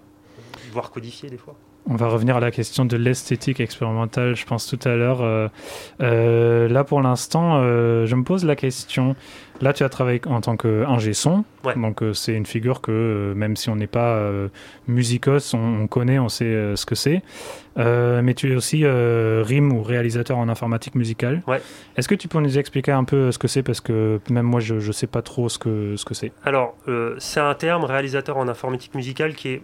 voire 0.71 0.91
codifié 0.91 1.29
des 1.29 1.37
fois. 1.37 1.55
On 1.89 1.95
va 1.95 2.07
revenir 2.09 2.35
à 2.35 2.41
la 2.41 2.51
question 2.51 2.83
de 2.83 2.97
l'esthétique 2.97 3.61
expérimentale, 3.61 4.35
je 4.35 4.45
pense 4.45 4.67
tout 4.67 4.79
à 4.83 4.95
l'heure. 4.95 5.21
Euh, 5.21 5.47
euh, 6.01 6.67
là, 6.67 6.83
pour 6.83 7.01
l'instant, 7.01 7.59
euh, 7.61 8.05
je 8.05 8.13
me 8.15 8.25
pose 8.25 8.43
la 8.43 8.57
question. 8.57 9.15
Là, 9.61 9.71
tu 9.71 9.85
as 9.85 9.89
travaillé 9.89 10.19
en 10.27 10.41
tant 10.41 10.57
qu'ingé 10.57 11.13
son, 11.13 11.45
Ouais. 11.63 11.75
donc 11.77 12.03
c'est 12.13 12.33
une 12.33 12.45
figure 12.45 12.81
que, 12.81 13.31
même 13.37 13.55
si 13.55 13.69
on 13.69 13.77
n'est 13.77 13.87
pas 13.87 14.21
musicos, 14.87 15.53
on, 15.53 15.83
on 15.83 15.87
connaît, 15.87 16.19
on 16.19 16.27
sait 16.29 16.75
ce 16.75 16.85
que 16.85 16.93
c'est. 16.93 17.23
Mais 17.77 18.33
tu 18.35 18.51
es 18.51 18.55
aussi 18.55 18.85
rime 18.85 19.71
ou 19.71 19.81
réalisateur 19.81 20.37
en 20.37 20.49
informatique 20.49 20.93
musicale. 20.93 21.41
Ouais. 21.47 21.61
Est-ce 21.95 22.07
que 22.09 22.15
tu 22.15 22.27
peux 22.27 22.39
nous 22.39 22.59
expliquer 22.59 22.91
un 22.91 23.05
peu 23.05 23.31
ce 23.31 23.39
que 23.39 23.47
c'est? 23.47 23.63
Parce 23.63 23.81
que 23.81 24.19
même 24.29 24.45
moi, 24.45 24.59
je 24.59 24.75
ne 24.75 24.91
sais 24.91 25.07
pas 25.07 25.21
trop 25.21 25.47
ce 25.49 25.57
que 25.57 25.95
ce 25.95 26.05
que 26.05 26.13
c'est. 26.13 26.33
Alors, 26.43 26.75
c'est 27.17 27.39
un 27.39 27.55
terme 27.55 27.85
réalisateur 27.85 28.37
en 28.37 28.47
informatique 28.49 28.93
musicale 28.93 29.33
qui 29.33 29.47
est, 29.49 29.61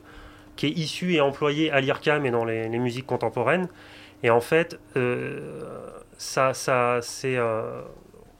qui 0.56 0.68
est 0.68 0.72
issu 0.72 1.14
et 1.14 1.22
employé 1.22 1.72
à 1.72 1.82
l'IRCAM 1.82 2.26
et 2.26 2.32
dans 2.32 2.46
les, 2.46 2.70
musiques 2.70 3.06
contemporaines. 3.06 3.68
Et 4.24 4.30
en 4.30 4.42
fait, 4.42 4.80
euh, 4.96 5.62
ça, 6.18 6.54
ça, 6.54 7.00
c'est, 7.02 7.38
euh, 7.38 7.82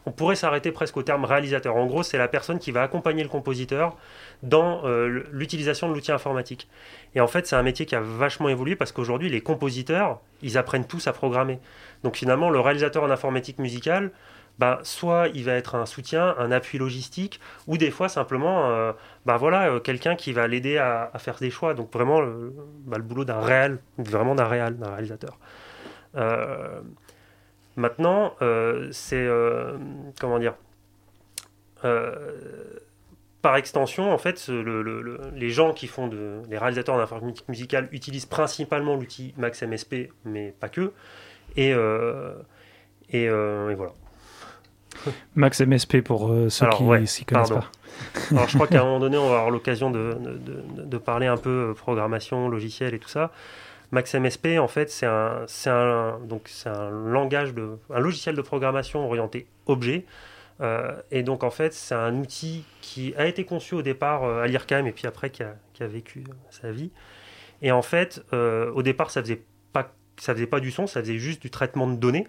on 0.06 0.12
pourrait 0.12 0.36
s'arrêter 0.36 0.72
presque 0.72 0.98
au 0.98 1.04
terme 1.04 1.26
réalisateur. 1.26 1.76
En 1.76 1.86
gros, 1.86 2.04
c'est 2.04 2.18
la 2.18 2.28
personne 2.28 2.60
qui 2.60 2.72
va 2.72 2.84
accompagner 2.84 3.24
le 3.24 3.30
compositeur 3.30 3.96
dans 4.42 4.86
euh, 4.86 5.24
l'utilisation 5.32 5.90
de 5.90 5.94
l'outil 5.94 6.12
informatique. 6.12 6.68
Et 7.16 7.22
en 7.22 7.28
fait, 7.28 7.48
c'est 7.48 7.56
un 7.56 7.64
métier 7.64 7.86
qui 7.86 7.96
a 7.96 8.02
vachement 8.02 8.50
évolué 8.50 8.76
parce 8.76 8.92
qu'aujourd'hui, 8.92 9.30
les 9.30 9.42
compositeurs, 9.42 10.20
ils 10.42 10.58
apprennent 10.58 10.86
tous 10.86 11.08
à 11.08 11.14
programmer. 11.14 11.60
Donc 12.04 12.18
finalement, 12.18 12.50
le 12.50 12.60
réalisateur 12.60 13.04
en 13.04 13.10
informatique 13.10 13.60
musicale, 13.60 14.12
ben, 14.60 14.80
soit 14.84 15.30
il 15.34 15.46
va 15.46 15.54
être 15.54 15.76
un 15.76 15.86
soutien, 15.86 16.36
un 16.38 16.52
appui 16.52 16.78
logistique, 16.78 17.40
ou 17.68 17.78
des 17.78 17.92
fois 17.92 18.08
simplement, 18.08 18.70
euh, 18.70 18.94
ben 19.26 19.38
voilà, 19.38 19.70
euh, 19.70 19.80
quelqu'un 19.80 20.16
qui 20.16 20.32
va 20.32 20.48
l'aider 20.48 20.78
à, 20.78 21.12
faire 21.18 21.38
des 21.40 21.50
choix. 21.50 21.74
Donc 21.74 21.92
vraiment 21.92 22.22
le, 22.22 22.54
le 22.90 23.02
boulot 23.02 23.26
d'un 23.26 23.40
réel, 23.40 23.80
vraiment 23.98 24.36
d'un 24.36 24.48
réal, 24.48 24.78
d'un 24.78 24.92
réalisateur. 24.92 25.40
Euh, 26.16 26.82
maintenant, 27.76 28.36
c'est 28.92 29.28
comment 30.20 30.40
dire 30.40 30.56
par 33.42 33.58
extension, 33.58 34.14
en 34.14 34.18
fait, 34.18 34.50
les 35.36 35.50
gens 35.50 35.74
qui 35.74 35.88
font 35.88 36.08
de, 36.08 36.42
les 36.50 36.58
réalisateurs 36.58 36.98
d'informatique 36.98 37.50
musicale 37.50 37.90
utilisent 37.92 38.26
principalement 38.26 38.96
l'outil 38.96 39.34
Max 39.38 39.64
MSP, 39.64 40.12
mais 40.24 40.54
pas 40.58 40.70
que. 40.70 40.94
Et, 41.58 41.72
et 43.10 43.28
voilà. 43.28 43.94
Max 45.36 45.62
MSP 45.62 46.02
pour 46.02 46.32
euh, 46.32 46.50
ceux 46.50 46.66
Alors, 46.66 46.78
qui 46.78 46.84
ouais, 46.84 47.06
s'y 47.06 47.26
connaissent 47.26 47.50
pardon. 47.50 47.66
pas. 48.32 48.36
Alors 48.36 48.48
je 48.50 48.56
crois 48.56 48.68
qu'à 48.68 48.82
un 48.82 48.86
moment 48.86 49.00
donné, 49.00 49.18
on 49.18 49.30
va 49.30 49.36
avoir 49.38 49.50
l'occasion 49.52 49.92
de, 49.92 50.16
de- 50.20 50.38
de- 50.38 50.84
de 50.86 50.98
parler 50.98 51.28
un 51.28 51.38
peu 51.38 51.70
euh, 51.70 51.74
programmation, 51.74 52.48
logiciel 52.50 52.94
et 52.94 53.00
tout 53.00 53.10
ça. 53.10 53.32
Max 53.92 54.16
MSP, 54.16 54.58
en 54.60 54.68
fait, 54.68 54.90
c'est 54.90 55.06
un, 55.06 55.44
c'est 55.48 55.70
un, 55.70 56.18
donc 56.28 56.44
c'est 56.48 56.70
un 56.70 56.90
langage 56.90 57.54
de, 57.54 57.78
un 57.94 58.00
logiciel 58.00 58.36
de 58.36 58.42
programmation 58.42 59.06
orienté 59.06 59.46
objet. 59.68 60.06
Euh, 60.62 60.94
et 61.12 61.22
donc 61.24 61.44
en 61.44 61.50
fait, 61.52 61.74
c'est 61.74 61.96
un 61.96 62.16
outil 62.20 62.64
qui 62.82 63.14
a 63.18 63.26
été 63.28 63.44
conçu 63.44 63.76
au 63.76 63.82
départ 63.82 64.24
euh, 64.24 64.42
à 64.44 64.48
l'IRCAM 64.48 64.88
et 64.88 64.92
puis 64.92 65.06
après 65.08 65.30
qui 65.30 65.44
a, 65.44 65.56
qui 65.74 65.84
a 65.84 65.88
vécu 65.88 66.24
sa 66.50 66.72
vie. 66.72 66.92
Et 67.62 67.72
en 67.72 67.82
fait, 67.82 68.24
euh, 68.34 68.72
au 68.74 68.82
départ, 68.84 69.10
ça 69.12 69.22
faisait 69.22 69.42
pas, 69.74 69.92
ça 70.18 70.34
faisait 70.34 70.48
pas 70.48 70.60
du 70.60 70.72
son, 70.72 70.86
ça 70.88 71.00
faisait 71.02 71.18
juste 71.18 71.42
du 71.42 71.50
traitement 71.50 71.88
de 71.88 71.96
données. 71.96 72.28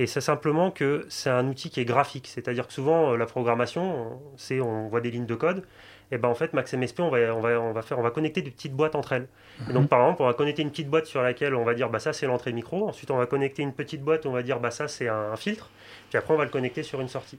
Et 0.00 0.06
c'est 0.06 0.20
simplement 0.22 0.70
que 0.70 1.04
c'est 1.10 1.28
un 1.30 1.46
outil 1.46 1.68
qui 1.68 1.78
est 1.80 1.84
graphique, 1.84 2.26
c'est-à-dire 2.26 2.66
que 2.66 2.72
souvent 2.72 3.12
euh, 3.12 3.16
la 3.16 3.26
programmation, 3.26 3.82
on- 4.14 4.18
c'est 4.36 4.58
on 4.60 4.88
voit 4.88 5.00
des 5.02 5.10
lignes 5.10 5.26
de 5.26 5.34
code. 5.34 5.62
Et 6.10 6.16
ben 6.18 6.28
en 6.28 6.34
fait, 6.34 6.54
Max 6.54 6.72
MSP, 6.74 7.00
on 7.00 7.10
va, 7.10 7.18
on 7.36 7.40
va, 7.40 7.60
on 7.60 7.72
va 7.72 7.82
faire, 7.82 7.98
on 7.98 8.02
va 8.02 8.10
connecter 8.10 8.40
des 8.42 8.50
petites 8.50 8.72
boîtes 8.74 8.94
entre 8.96 9.12
elles. 9.12 9.28
Et 9.68 9.72
donc 9.74 9.88
par 9.88 10.00
exemple, 10.00 10.22
on 10.22 10.26
va 10.26 10.32
connecter 10.34 10.62
une 10.62 10.70
petite 10.70 10.88
boîte 10.88 11.06
sur 11.06 11.22
laquelle 11.22 11.54
on 11.54 11.64
va 11.64 11.74
dire 11.74 11.88
bah 11.90 12.00
ça 12.00 12.12
c'est 12.12 12.26
l'entrée 12.26 12.52
micro. 12.52 12.88
Ensuite, 12.88 13.10
on 13.10 13.16
va 13.18 13.26
connecter 13.26 13.62
une 13.62 13.74
petite 13.74 14.02
boîte, 14.02 14.24
on 14.26 14.32
va 14.32 14.42
dire 14.42 14.58
bah 14.58 14.70
ça 14.70 14.88
c'est 14.88 15.06
un, 15.08 15.32
un 15.32 15.36
filtre. 15.36 15.68
Puis 16.08 16.16
après, 16.18 16.32
on 16.34 16.38
va 16.38 16.44
le 16.44 16.50
connecter 16.50 16.82
sur 16.82 17.00
une 17.00 17.08
sortie. 17.08 17.38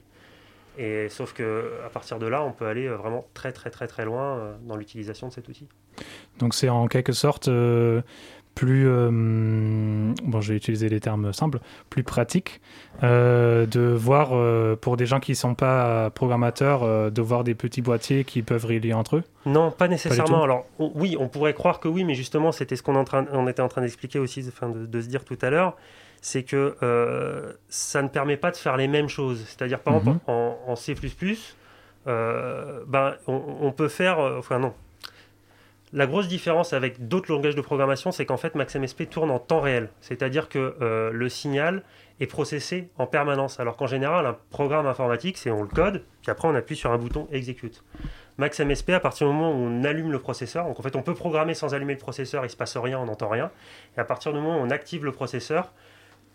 Et 0.78 1.08
sauf 1.10 1.34
que 1.34 1.72
à 1.84 1.90
partir 1.90 2.18
de 2.18 2.26
là, 2.26 2.42
on 2.42 2.52
peut 2.52 2.66
aller 2.66 2.86
euh, 2.86 2.96
vraiment 2.96 3.26
très 3.34 3.52
très 3.52 3.68
très 3.70 3.86
très 3.88 4.04
loin 4.06 4.38
euh, 4.38 4.54
dans 4.62 4.76
l'utilisation 4.76 5.28
de 5.28 5.32
cet 5.32 5.48
outil. 5.48 5.68
Donc 6.38 6.54
c'est 6.54 6.70
en 6.70 6.86
quelque 6.86 7.12
sorte 7.12 7.48
euh, 7.48 8.00
plus, 8.54 8.86
euh, 8.86 9.08
bon 9.10 10.40
je 10.40 10.52
vais 10.52 10.56
utiliser 10.56 10.88
les 10.88 11.00
termes 11.00 11.32
simples, 11.32 11.58
plus 11.90 12.02
pratique 12.02 12.60
euh, 13.02 13.66
de 13.66 13.80
voir 13.80 14.30
euh, 14.32 14.76
pour 14.76 14.96
des 14.96 15.06
gens 15.06 15.20
qui 15.20 15.34
sont 15.34 15.54
pas 15.54 16.10
programmateurs, 16.10 17.10
de 17.10 17.22
voir 17.22 17.44
des 17.44 17.54
petits 17.54 17.82
boîtiers 17.82 18.24
qui 18.24 18.42
peuvent 18.42 18.64
relier 18.66 18.92
entre 18.92 19.16
eux? 19.16 19.22
Non, 19.46 19.70
pas 19.70 19.88
nécessairement. 19.88 20.42
Alors 20.42 20.66
on- 20.78 20.92
oui, 20.94 21.16
on 21.18 21.28
pourrait 21.28 21.54
croire 21.54 21.80
que 21.80 21.88
oui, 21.88 22.04
mais 22.04 22.14
justement, 22.14 22.52
c'était 22.52 22.76
ce 22.76 22.82
qu'on 22.82 23.02
on 23.32 23.48
était 23.48 23.62
en 23.62 23.68
train 23.68 23.80
d'expliquer 23.82 24.18
aussi, 24.18 24.44
enfin, 24.48 24.68
de, 24.68 24.86
de 24.86 25.00
se 25.00 25.08
dire 25.08 25.24
tout 25.24 25.38
à 25.40 25.50
l'heure, 25.50 25.76
c'est 26.20 26.42
que 26.42 26.76
ça 27.68 28.02
ne 28.02 28.08
permet 28.08 28.36
pas 28.36 28.50
de 28.50 28.56
faire 28.56 28.76
les 28.76 28.86
mêmes 28.88 29.08
choses. 29.08 29.44
C'est-à-dire, 29.46 29.80
par 29.80 29.94
Mhm. 29.94 30.00
exemple, 30.00 30.20
en, 30.28 30.56
en 30.68 30.76
C++, 30.76 30.94
ben, 32.06 33.14
on, 33.26 33.42
on 33.60 33.72
peut 33.72 33.88
faire, 33.88 34.18
enfin 34.38 34.58
non. 34.58 34.72
La 35.94 36.06
grosse 36.06 36.26
différence 36.26 36.72
avec 36.72 37.06
d'autres 37.08 37.30
langages 37.30 37.54
de 37.54 37.60
programmation, 37.60 38.12
c'est 38.12 38.24
qu'en 38.24 38.38
fait, 38.38 38.54
MaxMSP 38.54 39.10
tourne 39.10 39.30
en 39.30 39.38
temps 39.38 39.60
réel. 39.60 39.90
C'est-à-dire 40.00 40.48
que 40.48 40.74
euh, 40.80 41.10
le 41.12 41.28
signal 41.28 41.82
est 42.18 42.26
processé 42.26 42.88
en 42.96 43.06
permanence. 43.06 43.60
Alors 43.60 43.76
qu'en 43.76 43.86
général, 43.86 44.24
un 44.24 44.36
programme 44.50 44.86
informatique, 44.86 45.36
c'est 45.36 45.50
on 45.50 45.62
le 45.62 45.68
code, 45.68 46.02
puis 46.22 46.30
après 46.30 46.48
on 46.48 46.54
appuie 46.54 46.76
sur 46.76 46.92
un 46.92 46.98
bouton 46.98 47.28
exécute. 47.30 47.84
Max 48.38 48.58
MSP, 48.60 48.90
à 48.90 49.00
partir 49.00 49.26
du 49.26 49.34
moment 49.34 49.50
où 49.52 49.56
on 49.56 49.84
allume 49.84 50.10
le 50.10 50.18
processeur, 50.18 50.64
donc 50.66 50.78
en 50.80 50.82
fait 50.82 50.96
on 50.96 51.02
peut 51.02 51.14
programmer 51.14 51.52
sans 51.52 51.74
allumer 51.74 51.92
le 51.92 51.98
processeur, 51.98 52.44
il 52.46 52.50
se 52.50 52.56
passe 52.56 52.76
rien, 52.78 52.98
on 52.98 53.04
n'entend 53.06 53.28
rien. 53.28 53.50
Et 53.96 54.00
à 54.00 54.04
partir 54.04 54.32
du 54.32 54.38
moment 54.40 54.56
où 54.58 54.60
on 54.62 54.70
active 54.70 55.04
le 55.04 55.12
processeur, 55.12 55.72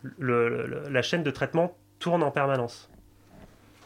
le- 0.04 0.68
le- 0.68 0.84
la 0.90 1.02
chaîne 1.02 1.24
de 1.24 1.32
traitement 1.32 1.76
tourne 2.00 2.22
en 2.22 2.30
permanence. 2.32 2.90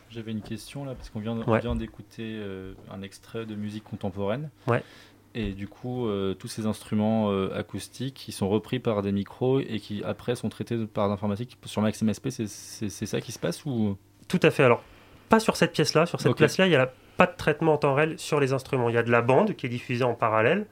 J'avais 0.09 0.31
une 0.31 0.41
question 0.41 0.83
là, 0.83 0.93
parce 0.93 1.09
qu'on 1.09 1.21
vient, 1.21 1.37
on 1.47 1.49
Ouais. 1.51 1.59
vient 1.61 1.75
d'écouter 1.75 2.37
euh, 2.41 2.73
un 2.91 3.01
extrait 3.01 3.45
de 3.45 3.55
musique 3.55 3.85
contemporaine. 3.85 4.49
Ouais. 4.67 4.83
Et 5.33 5.53
du 5.53 5.67
coup, 5.67 6.07
euh, 6.07 6.33
tous 6.33 6.47
ces 6.49 6.65
instruments 6.65 7.31
euh, 7.31 7.57
acoustiques 7.57 8.15
qui 8.15 8.31
sont 8.33 8.49
repris 8.49 8.79
par 8.79 9.01
des 9.01 9.11
micros 9.13 9.59
et 9.61 9.79
qui 9.79 10.03
après 10.03 10.35
sont 10.35 10.49
traités 10.49 10.77
par 10.85 11.07
l'informatique 11.07 11.57
sur 11.65 11.81
Max 11.81 12.01
MSP, 12.01 12.29
c'est- 12.31 13.05
ça 13.05 13.21
qui 13.21 13.31
se 13.31 13.39
passe 13.39 13.65
ou? 13.65 13.97
Tout 14.27 14.39
à 14.43 14.51
fait. 14.51 14.63
Alors, 14.63 14.83
pas 15.29 15.39
sur 15.39 15.55
cette 15.55 15.71
pièce-là. 15.71 16.05
Sur 16.05 16.19
cette 16.19 16.31
Ok. 16.33 16.37
pièce-là, 16.37 16.67
il 16.67 16.69
n'y 16.71 16.75
a 16.75 16.91
pas 17.17 17.27
de 17.27 17.35
traitement 17.37 17.73
en 17.73 17.77
temps 17.77 17.93
réel 17.93 18.19
sur 18.19 18.39
les 18.41 18.51
instruments. 18.51 18.89
Il 18.89 18.95
y 18.95 18.97
a 18.97 19.03
de 19.03 19.11
la 19.11 19.21
bande 19.21 19.55
qui 19.55 19.65
est 19.67 19.69
diffusée 19.69 20.03
en 20.03 20.15
parallèle, 20.15 20.65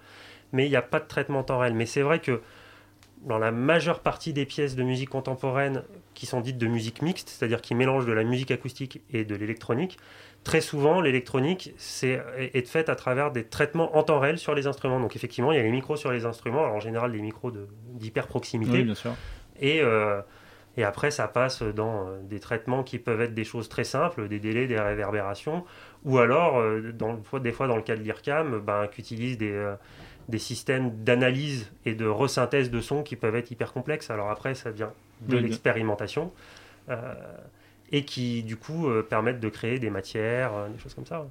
mais 0.52 0.66
il 0.66 0.70
n'y 0.70 0.76
a 0.76 0.82
pas 0.82 1.00
de 1.00 1.08
traitement 1.08 1.40
en 1.40 1.44
temps 1.44 1.60
réel. 1.60 1.74
Mais 1.74 1.86
c'est 1.86 2.02
vrai 2.02 2.20
que 2.20 2.42
dans 3.26 3.38
la 3.38 3.52
majeure 3.52 4.00
partie 4.00 4.34
des 4.34 4.46
pièces 4.46 4.76
de 4.76 4.84
musique 4.84 5.10
contemporaine 5.10 5.84
qui 6.14 6.26
sont 6.26 6.42
dites 6.42 6.58
de 6.58 6.68
musique 6.68 7.02
mixte, 7.02 7.30
c'est-à-dire 7.30 7.62
qui 7.62 7.76
mélangent 7.76 8.06
de 8.06 8.14
la 8.14 8.24
musique 8.24 8.52
acoustique 8.52 9.02
et 9.12 9.26
de 9.26 9.36
l'électronique, 9.36 9.98
très 10.44 10.62
souvent 10.62 11.02
l'électronique 11.02 11.74
est, 12.04 12.22
est 12.38 12.68
faite 12.68 12.88
à 12.90 12.96
travers 12.96 13.32
des 13.32 13.44
traitements 13.44 13.98
en 13.98 14.04
temps 14.04 14.20
réel 14.20 14.38
sur 14.38 14.56
les 14.56 14.68
instruments. 14.68 15.00
Donc 15.00 15.16
effectivement, 15.16 15.52
il 15.52 15.58
y 15.58 15.60
a 15.60 15.64
les 15.64 15.72
micros 15.72 15.98
sur 15.98 16.12
les 16.12 16.26
instruments, 16.26 16.64
alors 16.64 16.76
en 16.76 16.80
général 16.80 17.12
des 17.12 17.22
micros 17.22 17.52
d'hyper 17.94 18.28
proximité. 18.28 18.72
Oui, 18.72 18.84
bien 18.84 18.96
sûr. 18.96 19.12
Et, 19.60 19.82
euh, 19.82 20.22
et 20.78 20.86
après, 20.86 21.12
ça 21.12 21.28
passe 21.28 21.62
dans 21.62 22.08
euh, 22.08 22.20
des 22.24 22.40
traitements 22.40 22.84
qui 22.84 23.00
peuvent 23.00 23.22
être 23.22 23.34
des 23.34 23.44
choses 23.44 23.68
très 23.68 23.84
simples, 23.84 24.30
des 24.30 24.40
délais, 24.40 24.66
des 24.68 24.80
réverbérations, 24.80 25.66
ou 26.06 26.20
alors, 26.20 26.60
euh, 26.60 26.94
dans, 26.94 27.20
des 27.40 27.52
fois 27.52 27.68
dans 27.68 27.76
le 27.76 27.82
cas 27.82 27.98
de 27.98 28.02
l'IRCAM, 28.02 28.60
ben, 28.60 28.88
qu'utilise 28.88 29.38
des 29.38 29.76
des 30.30 30.38
systèmes 30.38 31.04
d'analyse 31.04 31.72
et 31.86 31.96
de 31.96 32.06
resynthèse 32.06 32.70
de 32.70 32.80
son 32.82 33.04
qui 33.04 33.16
peuvent 33.16 33.36
être 33.36 33.52
hyper 33.52 33.74
complexes. 33.74 34.10
Alors 34.10 34.30
après, 34.30 34.56
ça 34.56 34.72
vient 34.72 34.92
de 35.22 35.38
l'expérimentation 35.38 36.32
euh, 36.90 37.14
et 37.92 38.06
qui, 38.06 38.44
du 38.44 38.56
coup, 38.56 38.88
euh, 38.88 39.02
permettent 39.02 39.40
de 39.40 39.50
créer 39.50 39.80
des 39.80 39.90
matières, 39.90 40.54
euh, 40.54 40.70
des 40.70 40.80
choses 40.80 40.94
comme 40.94 41.08
ça. 41.08 41.26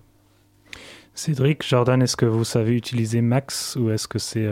Cédric, 1.15 1.67
Jordan, 1.67 2.03
est-ce 2.03 2.17
que 2.17 2.27
vous 2.27 2.45
savez 2.45 2.77
utiliser 2.77 3.21
Max 3.21 3.77
ou 3.77 3.91
est-ce 3.91 4.07
que 4.07 4.19
c'est 4.19 4.49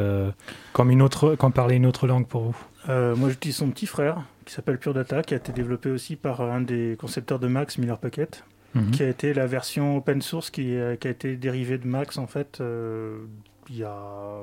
comme, 0.72 0.90
une 0.90 1.02
autre, 1.02 1.36
comme 1.36 1.52
parler 1.52 1.76
une 1.76 1.86
autre 1.86 2.06
langue 2.06 2.26
pour 2.26 2.42
vous? 2.42 2.56
Moi, 2.88 3.28
j'utilise 3.28 3.56
son 3.56 3.70
petit 3.70 3.86
frère 3.86 4.22
qui 4.44 4.54
s'appelle 4.54 4.78
Pure 4.78 4.94
Data, 4.94 5.22
qui 5.22 5.34
a 5.34 5.36
été 5.36 5.52
développé 5.52 5.90
aussi 5.90 6.16
par 6.16 6.40
un 6.40 6.60
des 6.60 6.96
concepteurs 6.98 7.38
de 7.38 7.46
Max, 7.46 7.78
Miller 7.78 7.98
Pocket. 7.98 8.44
Mhm. 8.74 8.90
qui 8.90 9.02
a 9.04 9.08
été 9.08 9.32
la 9.32 9.46
version 9.46 9.96
open 9.96 10.20
source 10.20 10.50
qui, 10.50 10.76
qui, 11.00 11.08
a 11.08 11.10
été 11.10 11.36
dérivée 11.36 11.78
de 11.78 11.86
Max 11.86 12.18
en 12.18 12.26
fait 12.26 12.60
il 13.68 13.78
y 13.78 13.84
a 13.84 14.40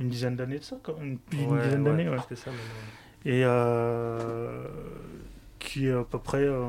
une 0.00 0.08
dizaine 0.08 0.36
d'années 0.36 0.58
de 0.58 0.64
ça, 0.64 0.76
quand 0.82 0.98
même. 0.98 1.18
une 1.32 1.58
dizaine 1.60 1.84
d'années, 1.84 2.08
ouais. 2.08 2.18
Et 3.24 3.42
euh, 3.44 4.66
qui 5.58 5.86
est 5.86 5.92
à 5.92 6.02
peu 6.02 6.18
près, 6.18 6.42
euh, 6.42 6.60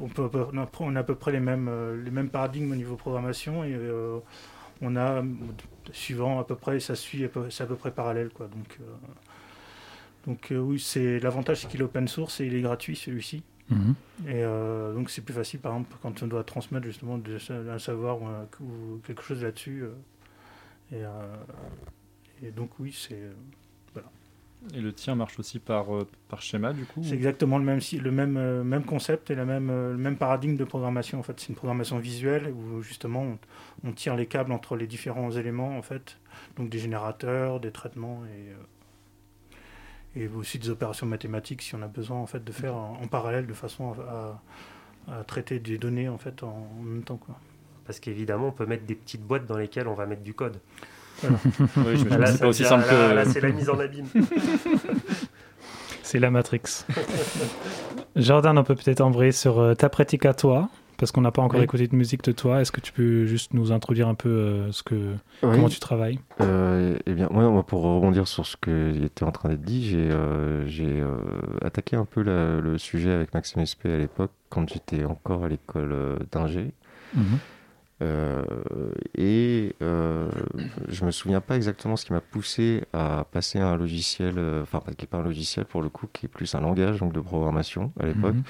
on, 0.00 0.08
peut, 0.08 0.28
on 0.80 0.96
a 0.96 1.00
à 1.00 1.02
peu 1.02 1.14
près 1.14 1.32
les 1.32 1.40
mêmes, 1.40 1.68
euh, 1.70 2.02
les 2.02 2.10
mêmes 2.10 2.28
paradigmes 2.28 2.72
au 2.72 2.76
niveau 2.76 2.96
programmation 2.96 3.64
et 3.64 3.74
on 4.82 4.96
a, 4.96 5.22
suivant 5.92 6.38
à 6.40 6.44
peu 6.44 6.56
près, 6.56 6.80
ça 6.80 6.94
suit, 6.94 7.26
c'est 7.50 7.64
à 7.64 7.66
peu 7.66 7.76
près 7.76 7.92
parallèle, 7.92 8.30
quoi. 8.30 8.48
Donc, 8.48 8.78
donc 10.26 10.52
oui, 10.52 10.78
c'est 10.78 11.18
l'avantage, 11.20 11.62
c'est 11.62 11.68
qu'il 11.68 11.80
est 11.80 11.84
open 11.84 12.08
source 12.08 12.40
et 12.40 12.46
il 12.46 12.54
est 12.54 12.62
gratuit 12.62 12.96
celui-ci. 12.96 13.42
Mhm. 13.70 13.94
Et 14.28 14.42
donc 14.94 15.08
c'est 15.08 15.22
plus 15.22 15.34
facile, 15.34 15.60
par 15.60 15.72
exemple, 15.72 15.96
quand 16.02 16.22
on 16.22 16.26
doit 16.26 16.44
transmettre 16.44 16.84
justement 16.84 17.18
un 17.48 17.78
savoir 17.78 18.18
ou 18.20 19.00
quelque 19.06 19.22
chose 19.22 19.42
là-dessus. 19.42 19.84
Euh, 19.84 19.92
et 22.42 22.50
donc 22.50 22.78
oui, 22.78 22.94
c'est... 22.96 23.14
Euh, 23.14 23.32
voilà. 23.92 24.08
Et 24.74 24.80
le 24.80 24.92
tien 24.92 25.14
marche 25.14 25.38
aussi 25.38 25.58
par, 25.58 25.94
euh, 25.94 26.08
par 26.28 26.40
schéma, 26.42 26.72
du 26.72 26.84
coup 26.84 27.02
C'est 27.02 27.14
exactement 27.14 27.58
le 27.58 27.64
même, 27.64 27.80
le 28.00 28.10
même, 28.10 28.62
même 28.62 28.84
concept 28.84 29.30
et 29.30 29.34
la 29.34 29.44
même, 29.44 29.68
le 29.68 29.96
même 29.96 30.16
paradigme 30.16 30.56
de 30.56 30.64
programmation. 30.64 31.18
En 31.18 31.22
fait, 31.22 31.38
c'est 31.40 31.48
une 31.48 31.54
programmation 31.54 31.98
visuelle 31.98 32.52
où 32.52 32.82
justement 32.82 33.38
on, 33.84 33.92
tire 33.92 34.16
les 34.16 34.26
câbles 34.26 34.52
entre 34.52 34.76
les 34.76 34.86
différents 34.86 35.30
éléments, 35.32 35.76
en 35.76 35.82
fait, 35.82 36.18
donc 36.56 36.68
des 36.68 36.78
générateurs, 36.78 37.58
des 37.58 37.72
traitements 37.72 38.22
et, 38.26 40.20
et 40.20 40.28
aussi 40.28 40.58
des 40.58 40.70
opérations 40.70 41.06
mathématiques 41.06 41.62
si 41.62 41.74
on 41.74 41.82
a 41.82 41.88
besoin 41.88 42.18
en 42.18 42.26
fait 42.26 42.44
de 42.44 42.52
faire 42.52 42.76
en, 42.76 43.06
parallèle 43.08 43.46
de 43.46 43.54
façon 43.54 43.94
à, 43.94 44.42
à, 45.08 45.24
traiter 45.24 45.58
des 45.58 45.78
données 45.78 46.08
en 46.08 46.18
fait 46.18 46.42
en, 46.42 46.70
en 46.78 46.82
même 46.82 47.02
temps, 47.02 47.16
quoi 47.16 47.38
parce 47.84 48.00
qu'évidemment, 48.00 48.48
on 48.48 48.52
peut 48.52 48.66
mettre 48.66 48.84
des 48.84 48.94
petites 48.94 49.22
boîtes 49.22 49.46
dans 49.46 49.56
lesquelles 49.56 49.88
on 49.88 49.94
va 49.94 50.06
mettre 50.06 50.22
du 50.22 50.34
code. 50.34 50.56
oui, 51.24 51.96
je 51.96 52.04
me 52.04 52.26
c'est 52.26 52.44
aussi 52.44 52.64
simple 52.64 52.84
que... 52.88 53.14
Là, 53.14 53.24
c'est 53.24 53.40
la 53.40 53.50
mise 53.50 53.70
en 53.70 53.78
abîme. 53.78 54.06
c'est 56.02 56.18
la 56.18 56.30
Matrix. 56.30 56.84
Jordan, 58.16 58.58
on 58.58 58.64
peut 58.64 58.74
peut-être 58.74 59.00
embrayer 59.00 59.32
sur 59.32 59.58
euh, 59.58 59.74
ta 59.74 59.88
pratique 59.88 60.26
à 60.26 60.34
toi, 60.34 60.68
parce 60.98 61.12
qu'on 61.12 61.20
n'a 61.20 61.30
pas 61.30 61.42
encore 61.42 61.62
écouté 61.62 61.86
de 61.86 61.94
musique 61.94 62.22
de 62.24 62.32
toi. 62.32 62.60
Est-ce 62.60 62.72
que 62.72 62.80
tu 62.80 62.92
peux 62.92 63.24
juste 63.24 63.54
nous 63.54 63.72
introduire 63.72 64.08
un 64.08 64.14
peu 64.14 64.28
euh, 64.28 64.72
ce 64.72 64.82
que, 64.82 65.14
comment 65.40 65.68
tu 65.68 65.80
travailles? 65.80 66.18
Euh, 66.40 66.96
Eh 67.06 67.12
bien, 67.12 67.28
moi, 67.30 67.62
pour 67.62 67.82
rebondir 67.82 68.26
sur 68.28 68.44
ce 68.46 68.56
que 68.56 69.04
était 69.04 69.24
en 69.24 69.32
train 69.32 69.48
d'être 69.48 69.62
dit, 69.62 69.88
j'ai 69.88 70.10
j'ai 70.66 71.02
attaqué 71.62 71.96
un 71.96 72.04
peu 72.04 72.22
le 72.22 72.78
sujet 72.78 73.12
avec 73.12 73.32
Maxime 73.32 73.64
SP 73.64 73.86
à 73.86 73.98
l'époque, 73.98 74.32
quand 74.50 74.68
j'étais 74.68 75.04
encore 75.04 75.44
à 75.44 75.48
l'école 75.48 76.18
d'ingé. 76.30 76.72
Mhm. 77.14 77.38
Euh, 78.02 78.42
et 79.16 79.74
euh, 79.80 80.28
je 80.88 81.04
me 81.04 81.10
souviens 81.10 81.40
pas 81.40 81.56
exactement 81.56 81.96
ce 81.96 82.04
qui 82.04 82.12
m'a 82.12 82.20
poussé 82.20 82.82
à 82.92 83.26
passer 83.30 83.60
à 83.60 83.68
un 83.68 83.76
logiciel, 83.76 84.34
euh, 84.38 84.62
enfin 84.62 84.82
qui 84.96 85.04
n'est 85.04 85.08
pas 85.08 85.18
un 85.18 85.22
logiciel 85.22 85.66
pour 85.66 85.82
le 85.82 85.88
coup, 85.88 86.08
qui 86.12 86.26
est 86.26 86.28
plus 86.28 86.54
un 86.54 86.60
langage 86.60 86.98
donc 86.98 87.12
de 87.12 87.20
programmation 87.20 87.92
à 88.00 88.06
l'époque. 88.06 88.34
Mhm. 88.34 88.42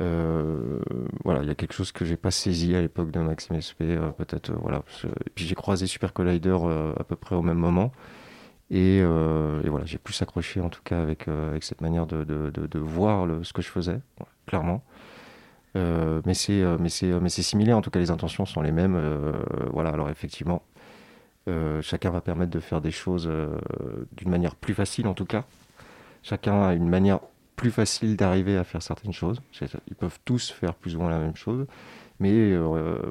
Euh, 0.00 0.80
voilà, 1.24 1.42
il 1.42 1.48
y 1.48 1.50
a 1.50 1.54
quelque 1.54 1.72
chose 1.72 1.92
que 1.92 2.04
j'ai 2.04 2.16
pas 2.16 2.32
saisi 2.32 2.74
à 2.74 2.80
l'époque 2.80 3.10
de 3.10 3.20
Maxime 3.20 3.60
SP, 3.62 3.94
peut-être 4.18 4.52
voilà. 4.52 4.82
Et 5.04 5.30
puis 5.34 5.46
j'ai 5.46 5.54
croisé 5.54 5.86
Super 5.86 6.12
Collider 6.12 6.58
à 6.98 7.04
peu 7.04 7.16
près 7.16 7.36
au 7.36 7.42
même 7.42 7.58
moment. 7.58 7.92
Et, 8.70 8.96
et 8.98 9.68
voilà, 9.68 9.84
j'ai 9.84 9.98
plus 9.98 10.20
accroché 10.20 10.60
en 10.60 10.68
tout 10.68 10.82
cas 10.82 11.00
avec, 11.00 11.28
avec 11.28 11.62
cette 11.62 11.80
manière 11.80 12.06
de, 12.06 12.24
de, 12.24 12.50
de, 12.50 12.78
voir 12.80 13.24
le, 13.24 13.44
ce 13.44 13.52
que 13.52 13.62
je 13.62 13.68
faisais, 13.68 14.00
clairement. 14.46 14.82
Euh, 15.76 16.20
mais 16.24 16.34
c'est 16.34 16.62
euh, 16.62 16.76
mais 16.78 16.88
c'est 16.88 17.06
mais 17.20 17.28
c'est 17.28 17.42
similaire. 17.42 17.76
En 17.76 17.82
tout 17.82 17.90
cas 17.90 17.98
les 18.00 18.10
intentions 18.10 18.46
sont 18.46 18.62
les 18.62 18.72
mêmes. 18.72 18.96
Euh, 18.96 19.32
voilà. 19.72 19.90
Alors 19.90 20.10
effectivement 20.10 20.62
chacun 21.82 22.08
va 22.08 22.22
permettre 22.22 22.50
de 22.52 22.60
faire 22.60 22.80
des 22.80 22.90
choses 22.90 23.30
d'une 24.16 24.30
manière 24.30 24.54
plus 24.54 24.72
facile 24.72 25.06
en 25.06 25.12
tout 25.12 25.26
cas. 25.26 25.44
Chacun 26.22 26.62
a 26.62 26.72
une 26.72 26.88
manière 26.88 27.20
plus 27.54 27.70
facile 27.70 28.16
d'arriver 28.16 28.56
à 28.56 28.64
faire 28.64 28.80
certaines 28.80 29.12
choses. 29.12 29.42
Ils 29.88 29.94
peuvent 29.94 30.18
tous 30.24 30.50
faire 30.50 30.72
plus 30.74 30.96
ou 30.96 31.00
moins 31.00 31.10
la 31.10 31.18
même 31.18 31.36
chose. 31.36 31.66
Mais 32.18 32.56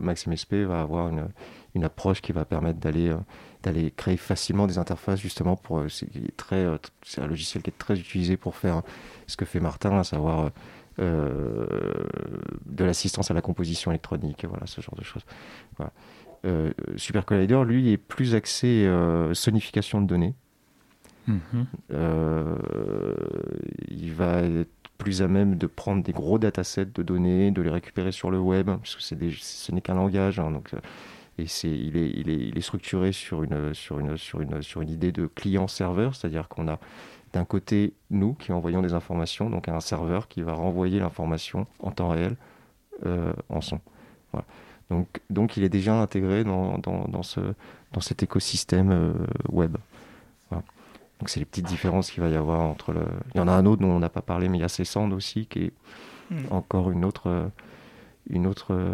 Maxime 0.02 0.36
SP 0.36 0.66
va 0.66 0.82
avoir 0.82 1.10
une, 1.10 1.28
une 1.76 1.84
approche 1.84 2.22
qui 2.22 2.32
va 2.32 2.44
permettre 2.44 2.80
d'aller 2.80 3.16
d'aller 3.62 3.92
créer 3.92 4.18
facilement 4.18 4.66
des 4.66 4.80
interfaces 4.80 5.20
justement 5.20 5.56
pour 5.56 5.84
c'est 5.88 6.08
très 6.36 6.66
c'est 7.04 7.22
un 7.22 7.28
logiciel 7.28 7.62
qui 7.62 7.70
est 7.70 7.78
très 7.78 8.00
utilisé 8.00 8.36
pour 8.36 8.56
faire 8.56 8.82
ce 9.28 9.38
que 9.38 9.46
fait 9.46 9.60
Martin 9.60 10.00
à 10.00 10.04
savoir 10.04 10.46
euh, 10.46 10.50
de 10.98 12.84
l'assistance 12.84 13.32
à 13.32 13.34
la 13.34 13.42
composition 13.42 13.92
électronique, 13.92 14.46
voilà, 14.48 14.66
ce 14.66 14.82
genre 14.82 14.96
de 14.96 15.04
choses. 15.04 15.26
Euh, 16.46 16.72
Super 16.98 17.26
Collider, 17.26 17.62
lui, 17.66 17.92
est 17.92 17.98
plus 17.98 18.36
axé 18.36 18.86
euh, 18.86 19.34
sonification 19.34 20.02
de 20.02 20.08
données. 20.08 20.34
Mhm. 21.26 21.66
il 23.88 24.12
va 24.12 24.42
être 24.42 24.70
plus 24.98 25.22
à 25.22 25.30
même 25.30 25.56
de 25.58 25.68
prendre 25.68 26.04
des 26.04 26.12
gros 26.12 26.38
datasets 26.38 26.88
de 26.94 27.02
données, 27.02 27.50
de 27.52 27.62
les 27.62 27.70
récupérer 27.70 28.12
sur 28.12 28.30
le 28.30 28.40
web, 28.40 28.66
parce 28.68 28.98
que 28.98 29.02
ce 29.02 29.72
n'est 29.72 29.82
qu'un 29.82 29.96
langage. 29.96 30.40
Hein, 30.40 30.52
donc, 30.52 30.72
et 31.38 31.48
c'est, 31.48 31.70
il, 31.70 31.98
est, 31.98 32.12
il, 32.12 32.30
est, 32.30 32.38
il 32.38 32.58
est 32.58 32.62
structuré 32.62 33.12
sur 33.12 33.44
une, 33.44 33.74
sur 33.74 34.00
une, 34.00 34.18
sur 34.18 34.42
une, 34.42 34.62
sur 34.62 34.82
une 34.82 34.90
idée 34.90 35.12
de 35.12 35.26
client-serveur, 35.28 36.16
c'est-à-dire 36.16 36.48
qu'on 36.48 36.68
a 36.68 36.80
d'un 37.34 37.46
côté 37.46 37.94
nous 38.12 38.34
qui 38.34 38.52
envoyons 38.52 38.82
des 38.82 38.94
informations, 38.94 39.50
donc 39.50 39.68
un 39.68 39.80
serveur 39.80 40.28
qui 40.28 40.42
va 40.42 40.54
renvoyer 40.54 41.00
l'information 41.00 41.66
en 41.80 41.92
temps 41.92 42.10
réel 42.10 42.36
euh, 43.06 43.34
en 43.50 43.62
son. 43.62 43.80
Donc, 44.90 45.08
donc 45.30 45.58
il 45.58 45.64
est 45.64 45.70
déjà 45.70 46.00
intégré 46.00 46.44
dans, 46.44 46.78
dans, 46.78 47.24
ce, 47.24 47.40
dans 47.92 48.02
cet 48.02 48.22
écosystème 48.22 48.92
euh, 48.92 49.14
web. 49.50 49.78
Donc 50.52 51.30
c'est 51.30 51.40
les 51.40 51.46
petites 51.46 51.68
différences 51.68 52.12
qu'il 52.12 52.22
va 52.22 52.30
y 52.30 52.36
avoir 52.36 52.62
entre 52.62 52.92
le... 52.92 53.06
Il 53.34 53.38
y 53.38 53.40
en 53.40 53.48
a 53.48 53.54
un 53.54 53.66
autre 53.66 53.82
dont 53.82 53.92
on 53.92 54.00
n'a 54.00 54.10
pas 54.10 54.22
parlé, 54.22 54.50
mais 54.50 54.58
il 54.58 54.62
y 54.62 54.66
a 54.66 54.70
Cessand 54.70 55.10
aussi, 55.14 55.46
qui 55.46 55.60
est 55.66 55.74
hmm. 56.32 56.52
encore 56.52 56.92
une 56.92 57.06
autre... 57.06 57.28
Euh, 57.28 57.48
une 58.30 58.48
autre, 58.48 58.74
euh, 58.74 58.94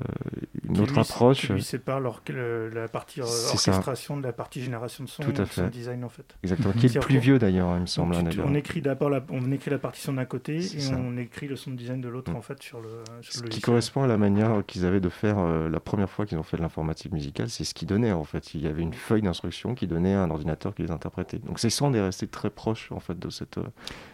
une 0.67 0.79
autre 0.79 0.97
approche. 0.97 1.47
Qui 1.47 1.53
lui 1.53 1.63
sépare 1.63 1.99
la 1.99 2.87
partie 2.87 3.21
orchestration 3.21 4.17
de 4.17 4.23
la 4.23 4.33
partie 4.33 4.61
génération 4.61 5.03
de 5.03 5.09
son, 5.09 5.23
Tout 5.23 5.41
à 5.41 5.45
fait. 5.45 5.61
son 5.61 5.67
design 5.67 6.03
en 6.03 6.09
fait. 6.09 6.35
Exactement, 6.43 6.73
qui 6.79 6.87
est 6.87 6.95
le 6.95 6.99
plus 6.99 7.19
vieux 7.19 7.37
d'ailleurs, 7.37 7.75
il 7.75 7.81
me 7.81 7.85
semble. 7.85 8.15
Hein, 8.15 8.23
on 8.43 8.55
écrit 8.55 8.81
d'abord 8.81 9.09
la, 9.09 9.23
on 9.29 9.51
écrit 9.51 9.69
la 9.69 9.77
partition 9.77 10.13
d'un 10.13 10.25
côté 10.25 10.57
et 10.59 10.93
on 10.95 11.17
écrit 11.17 11.47
le 11.47 11.55
son 11.55 11.71
design 11.71 12.01
de 12.01 12.09
l'autre 12.09 12.31
mm. 12.31 12.37
en 12.37 12.41
fait 12.41 12.61
sur 12.63 12.81
le. 12.81 12.89
Sur 13.21 13.33
ce 13.33 13.43
qui 13.43 13.61
correspond 13.61 14.03
à 14.03 14.07
la 14.07 14.17
manière 14.17 14.63
qu'ils 14.65 14.85
avaient 14.85 14.99
de 14.99 15.09
faire 15.09 15.37
euh, 15.39 15.69
la 15.69 15.79
première 15.79 16.09
fois 16.09 16.25
qu'ils 16.25 16.37
ont 16.37 16.43
fait 16.43 16.57
de 16.57 16.61
l'informatique 16.61 17.11
musicale, 17.11 17.49
c'est 17.49 17.63
ce 17.63 17.73
qu'ils 17.73 17.87
donnaient 17.87 18.11
en 18.11 18.23
fait. 18.23 18.53
Il 18.55 18.61
y 18.61 18.67
avait 18.67 18.81
une 18.81 18.93
feuille 18.93 19.21
d'instruction 19.21 19.75
qui 19.75 19.87
donnait 19.87 20.15
à 20.15 20.23
un 20.23 20.31
ordinateur 20.31 20.73
qui 20.73 20.81
les 20.81 20.91
interprétait. 20.91 21.37
Donc 21.37 21.59
c'est 21.59 21.69
sans 21.69 21.93
est 21.93 22.01
resté 22.01 22.27
très 22.27 22.49
proche 22.49 22.91
en 22.91 22.99
fait 22.99 23.17
de 23.17 23.29
cette 23.29 23.57
euh, 23.57 23.63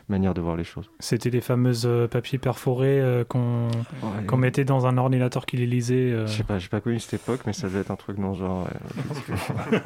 manière 0.10 0.34
de 0.34 0.42
voir 0.42 0.56
les 0.56 0.64
choses. 0.64 0.90
C'était 1.00 1.30
les 1.30 1.42
fameuses 1.42 1.90
papiers 2.12 2.38
perforés 2.38 3.02
qu'on 3.28 4.38
mettait 4.38 4.66
dans 4.66 4.86
un 4.86 4.98
ordinateur 4.98 5.46
qui 5.46 5.58
les 5.58 5.66
lisait. 5.66 6.12
euh. 6.12 6.28
Je 6.28 6.34
sais 6.38 6.44
pas, 6.44 6.60
j'ai 6.60 6.68
pas 6.70 6.82
connu 6.82 7.00
cette 7.00 7.22
époque, 7.22 7.42
mais 7.46 7.54
ça 7.54 7.68
devait 7.68 7.80
être 7.80 7.92
un 7.92 7.96
truc 7.96 8.20
dans 8.20 8.34
ce 8.34 8.40
genre. 8.40 8.68
ouais. 8.68 9.80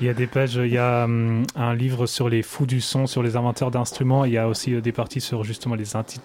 Il 0.00 0.06
y 0.06 0.10
a 0.10 0.14
des 0.14 0.26
pages, 0.26 0.54
il 0.56 0.72
y 0.72 0.78
a 0.78 1.04
hum, 1.04 1.42
un 1.56 1.74
livre 1.74 2.06
sur 2.06 2.28
les 2.28 2.42
fous 2.42 2.66
du 2.66 2.80
son, 2.80 3.06
sur 3.06 3.22
les 3.22 3.36
inventeurs 3.36 3.70
d'instruments. 3.70 4.24
Il 4.24 4.32
y 4.32 4.38
a 4.38 4.48
aussi 4.48 4.74
euh, 4.74 4.80
des 4.80 4.92
parties 4.92 5.20
sur 5.20 5.44
justement 5.44 5.74
les, 5.74 5.84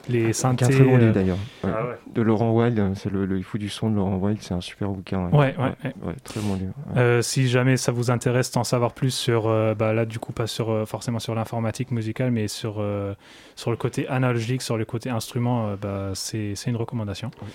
les 0.10 0.34
C'est 0.34 0.46
un 0.48 0.52
synthés. 0.52 0.66
très 0.70 0.84
bon 0.84 0.96
euh, 0.96 1.00
livre 1.00 1.14
d'ailleurs. 1.14 1.38
Ouais. 1.64 1.72
Ah 1.76 1.86
ouais. 1.88 1.98
De 2.14 2.22
Laurent 2.22 2.52
Wild, 2.52 2.94
c'est 2.96 3.12
le, 3.12 3.26
le 3.26 3.42
faut 3.42 3.58
du 3.58 3.70
son 3.70 3.90
de 3.90 3.96
Laurent 3.96 4.16
Wild, 4.18 4.38
c'est 4.42 4.54
un 4.54 4.62
super 4.62 4.90
bouquin. 4.90 5.30
Ouais, 5.30 5.56
ouais, 5.58 5.74
ouais. 5.84 5.94
ouais, 6.04 6.16
très 6.24 6.40
bon 6.42 6.56
livre. 6.56 6.74
ouais. 6.94 7.02
Euh, 7.02 7.22
si 7.22 7.48
jamais 7.48 7.78
ça 7.78 7.92
vous 7.92 8.12
intéresse 8.12 8.52
d'en 8.52 8.64
savoir 8.64 8.94
plus 8.94 9.12
sur, 9.12 9.48
euh, 9.48 9.74
bah 9.76 9.94
là 9.94 10.06
du 10.06 10.20
coup 10.20 10.32
pas 10.34 10.48
sur 10.48 10.70
euh, 10.72 10.86
forcément 10.86 11.20
sur 11.20 11.36
l'informatique 11.36 11.92
musicale, 11.92 12.32
mais 12.32 12.48
sur 12.48 12.76
euh, 12.80 13.14
sur 13.56 13.72
le 13.72 13.78
côté 13.78 14.08
analogique, 14.08 14.62
sur 14.62 14.78
le 14.78 14.86
côté 14.86 15.10
instrument, 15.10 15.68
euh, 15.70 15.76
bah, 15.76 16.12
c'est 16.14 16.54
une 16.68 16.76
recommandation. 16.76 17.32
Oui. 17.42 17.48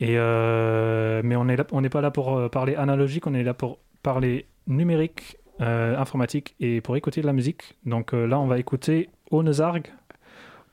Et 0.00 0.14
euh, 0.16 1.22
mais 1.24 1.34
on 1.36 1.44
n'est 1.44 1.88
pas 1.88 2.00
là 2.00 2.10
pour 2.10 2.36
euh, 2.36 2.48
parler 2.48 2.76
analogique, 2.76 3.26
on 3.26 3.34
est 3.34 3.42
là 3.42 3.54
pour 3.54 3.78
parler 4.02 4.46
numérique, 4.68 5.38
euh, 5.60 5.96
informatique 5.98 6.54
et 6.60 6.80
pour 6.80 6.96
écouter 6.96 7.20
de 7.20 7.26
la 7.26 7.32
musique. 7.32 7.76
Donc 7.84 8.14
euh, 8.14 8.26
là, 8.26 8.38
on 8.38 8.46
va 8.46 8.58
écouter 8.58 9.08
Onezarg. 9.32 9.92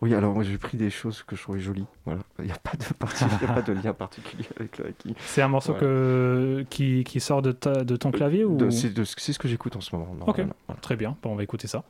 Oui, 0.01 0.13
alors 0.13 0.33
moi 0.35 0.43
j'ai 0.43 0.57
pris 0.57 0.77
des 0.77 0.89
choses 0.91 1.23
que 1.23 1.35
je 1.35 1.41
trouvais 1.41 1.59
jolies. 1.59 1.85
Voilà. 2.05 2.19
Il 2.39 2.45
n'y 2.45 2.51
a 2.51 2.57
pas 2.57 2.73
de 2.77 2.83
parti- 2.99 3.23
il 3.41 3.47
y 3.47 3.49
a 3.49 3.53
pas 3.53 3.61
de 3.61 3.71
lien 3.73 3.93
particulier 3.93 4.45
avec 4.59 4.77
le 4.77 4.87
hacking. 4.87 5.13
C'est 5.19 5.41
un 5.41 5.47
morceau 5.47 5.73
que, 5.73 6.65
qui, 6.69 7.03
qui 7.05 7.19
sort 7.19 7.41
de, 7.41 7.53
ta- 7.53 7.83
de 7.83 7.95
ton 7.95 8.11
clavier 8.11 8.43
ou? 8.43 8.59
C'est 8.69 8.93
ce 9.33 9.39
que 9.39 9.47
j'écoute 9.47 9.75
en 9.75 9.81
ce 9.81 9.95
moment. 9.95 10.13
Ok. 10.27 10.35
Voilà. 10.35 10.81
Très 10.81 10.97
bien, 10.97 11.15
bon, 11.23 11.31
on 11.31 11.35
va 11.35 11.43
écouter 11.43 11.67
ça. 11.67 11.83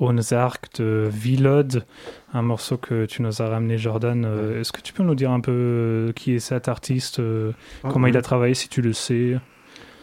Ozark 0.00 0.78
de 0.78 1.08
Villod, 1.12 1.84
un 2.32 2.42
morceau 2.42 2.76
que 2.76 3.06
tu 3.06 3.22
nous 3.22 3.40
as 3.42 3.48
ramené, 3.48 3.78
Jordan. 3.78 4.24
Euh, 4.24 4.60
est-ce 4.60 4.72
que 4.72 4.80
tu 4.80 4.92
peux 4.92 5.02
nous 5.02 5.14
dire 5.14 5.30
un 5.30 5.40
peu 5.40 5.52
euh, 5.52 6.12
qui 6.12 6.34
est 6.34 6.40
cet 6.40 6.68
artiste, 6.68 7.20
euh, 7.20 7.52
Ah, 7.84 7.88
comment 7.92 8.06
il 8.06 8.16
a 8.16 8.22
travaillé, 8.22 8.54
si 8.54 8.68
tu 8.68 8.82
le 8.82 8.92
sais? 8.92 9.38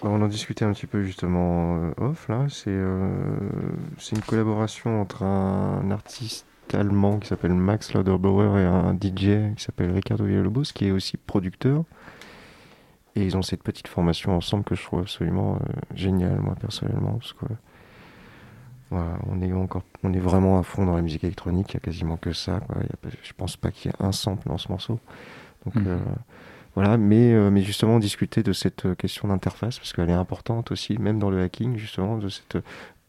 On 0.03 0.21
en 0.21 0.27
discutait 0.27 0.63
un 0.63 0.73
petit 0.73 0.85
peu 0.85 1.03
justement 1.03 1.91
off 1.97 2.29
là. 2.29 2.45
C'est 2.49 2.69
une 2.69 4.21
collaboration 4.25 5.01
entre 5.01 5.23
un 5.23 5.89
artiste 5.89 6.45
allemand 6.73 7.19
qui 7.19 7.27
s'appelle 7.27 7.53
Max 7.53 7.93
Lauderbauer 7.93 8.59
et 8.59 8.65
un 8.65 8.93
DJ 8.93 9.55
qui 9.55 9.63
s'appelle 9.63 9.91
Ricardo 9.91 10.25
Villalobos 10.25 10.71
qui 10.73 10.87
est 10.87 10.91
aussi 10.91 11.17
producteur. 11.17 11.83
Et 13.15 13.23
ils 13.23 13.35
ont 13.35 13.41
cette 13.41 13.63
petite 13.63 13.87
formation 13.87 14.35
ensemble 14.35 14.63
que 14.63 14.75
je 14.75 14.83
trouve 14.83 14.99
absolument 14.99 15.55
euh, 15.55 15.73
géniale 15.95 16.39
moi 16.39 16.55
personnellement 16.59 17.13
parce 17.13 17.33
que 17.33 17.45
voilà, 18.89 19.17
on 19.29 19.41
est 19.41 19.51
encore, 19.53 19.83
on 20.03 20.13
est 20.13 20.19
vraiment 20.19 20.59
à 20.59 20.63
fond 20.63 20.85
dans 20.85 20.95
la 20.95 21.01
musique 21.01 21.23
électronique. 21.23 21.71
Il 21.71 21.73
y 21.75 21.77
a 21.77 21.79
quasiment 21.81 22.17
que 22.17 22.33
ça. 22.33 22.59
Quoi. 22.61 22.77
Il 22.81 22.87
y 22.87 22.93
a 22.93 22.97
pas- 23.01 23.15
je 23.23 23.33
pense 23.33 23.57
pas 23.57 23.71
qu'il 23.71 23.91
y 23.91 23.93
ait 23.93 23.97
un 24.05 24.11
sample 24.11 24.47
dans 24.47 24.57
ce 24.57 24.69
morceau. 24.71 24.99
Donc 25.65 25.75
Mhm. 25.75 25.87
euh, 25.87 25.97
voilà, 26.75 26.97
mais, 26.97 27.33
euh, 27.33 27.49
mais 27.49 27.61
justement 27.61 27.99
discuter 27.99 28.43
de 28.43 28.53
cette 28.53 28.85
euh, 28.85 28.95
question 28.95 29.27
d'interface, 29.27 29.77
parce 29.79 29.93
qu'elle 29.93 30.09
est 30.09 30.13
importante 30.13 30.71
aussi, 30.71 30.97
même 30.99 31.19
dans 31.19 31.29
le 31.29 31.41
hacking, 31.41 31.75
justement, 31.77 32.17
de, 32.17 32.29
cette, 32.29 32.57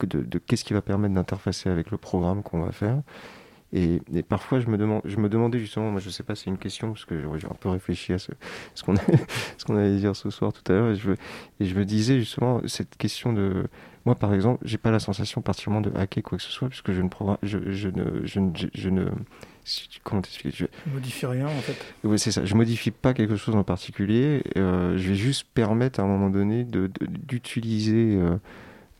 de 0.03 0.39
qu'est-ce 0.39 0.64
qui 0.64 0.72
va 0.74 0.81
permettre 0.83 1.14
d'interfacer 1.14 1.68
avec 1.68 1.91
le 1.91 1.99
programme 1.99 2.43
qu'on 2.43 2.61
va 2.62 2.72
faire. 2.72 3.01
Et, 3.73 4.01
et 4.14 4.23
parfois, 4.23 4.61
je 4.61 4.66
me, 4.69 4.79
demande, 4.79 5.03
je 5.05 5.16
me 5.19 5.29
demandais 5.29 5.59
justement, 5.59 5.91
moi 5.91 6.01
je 6.01 6.09
sais 6.09 6.23
pas, 6.23 6.35
c'est 6.35 6.47
une 6.49 6.57
question, 6.59 6.93
parce 6.93 7.05
que 7.05 7.21
j'ai 7.39 7.47
un 7.47 7.55
peu 7.61 7.69
réfléchi 7.69 8.12
à 8.14 8.19
ce, 8.19 8.33
ce 8.75 8.83
qu'on 8.83 9.77
allait 9.77 9.97
dire 9.97 10.16
ce 10.16 10.31
soir 10.31 10.53
tout 10.53 10.73
à 10.73 10.75
l'heure, 10.75 10.91
et 10.93 10.97
je, 10.97 11.11
et 11.61 11.64
je 11.66 11.75
me 11.75 11.85
disais 11.85 12.19
justement, 12.19 12.61
cette 12.66 12.97
question 12.97 13.33
de. 13.33 13.66
Moi 14.07 14.14
par 14.14 14.33
exemple, 14.33 14.62
j'ai 14.64 14.79
pas 14.79 14.91
la 14.91 15.01
sensation 15.01 15.43
particulièrement 15.43 15.83
de 15.87 15.95
hacker 15.99 16.23
quoi 16.23 16.39
que 16.39 16.45
ce 16.45 16.51
soit, 16.51 16.69
puisque 16.71 16.93
je 16.93 17.03
ne 17.03 17.09
je, 17.43 17.59
je 17.71 17.89
ne. 17.89 18.27
Je 18.27 18.41
ne, 18.41 18.51
je, 18.57 18.66
je 18.75 18.89
ne 18.89 19.05
comment 20.03 20.23
t'expliquer 20.23 20.57
Je- 20.57 20.64
Je 20.87 20.95
modifie 20.95 21.27
rien 21.27 21.47
en 21.47 21.61
fait. 21.61 21.77
oui, 22.05 22.19
c'est 22.19 22.33
ça. 22.33 22.43
Je 22.47 22.55
modifie 22.55 22.91
pas 22.91 23.12
quelque 23.12 23.37
chose 23.37 23.55
en 23.55 23.64
particulier. 23.64 24.43
euh, 24.57 24.97
je 24.97 25.11
vais 25.11 25.14
juste 25.14 25.47
permettre 25.53 26.01
à 26.01 26.05
un 26.05 26.07
moment 26.07 26.31
donné 26.31 26.64
de- 26.64 26.87
de- 26.87 27.07
d'utiliser, 27.07 28.16
euh, 28.16 28.39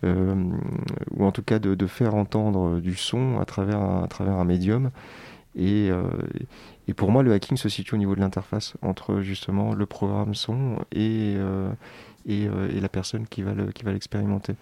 ou 0.03 1.25
en 1.25 1.33
tout 1.33 1.43
cas 1.43 1.59
de, 1.59 1.87
faire 1.87 2.15
entendre 2.15 2.81
du 2.81 2.95
son 2.95 3.39
à 3.41 3.45
travers 3.45 3.81
un, 3.81 4.05
à 4.05 4.09
travers 4.09 4.35
un 4.35 4.45
médium. 4.45 4.91
Et, 5.57 5.89
euh, 5.91 6.05
et 6.87 6.95
pour 6.95 7.11
moi, 7.11 7.23
le 7.23 7.33
hacking 7.33 7.57
se 7.57 7.69
situe 7.69 7.95
au 7.95 7.99
niveau 7.99 8.15
de 8.15 8.21
l'interface 8.21 8.75
entre 8.83 9.21
justement 9.21 9.75
le 9.75 9.87
programme 9.87 10.35
son 10.35 10.77
et, 10.93 11.35
euh, 11.37 11.71
et, 12.27 12.47
euh, 12.47 12.69
la 12.81 12.89
personne 12.89 13.27
qui 13.27 13.43
va 13.43 13.55
le- 13.55 13.71
l'expérimenter. 13.87 14.55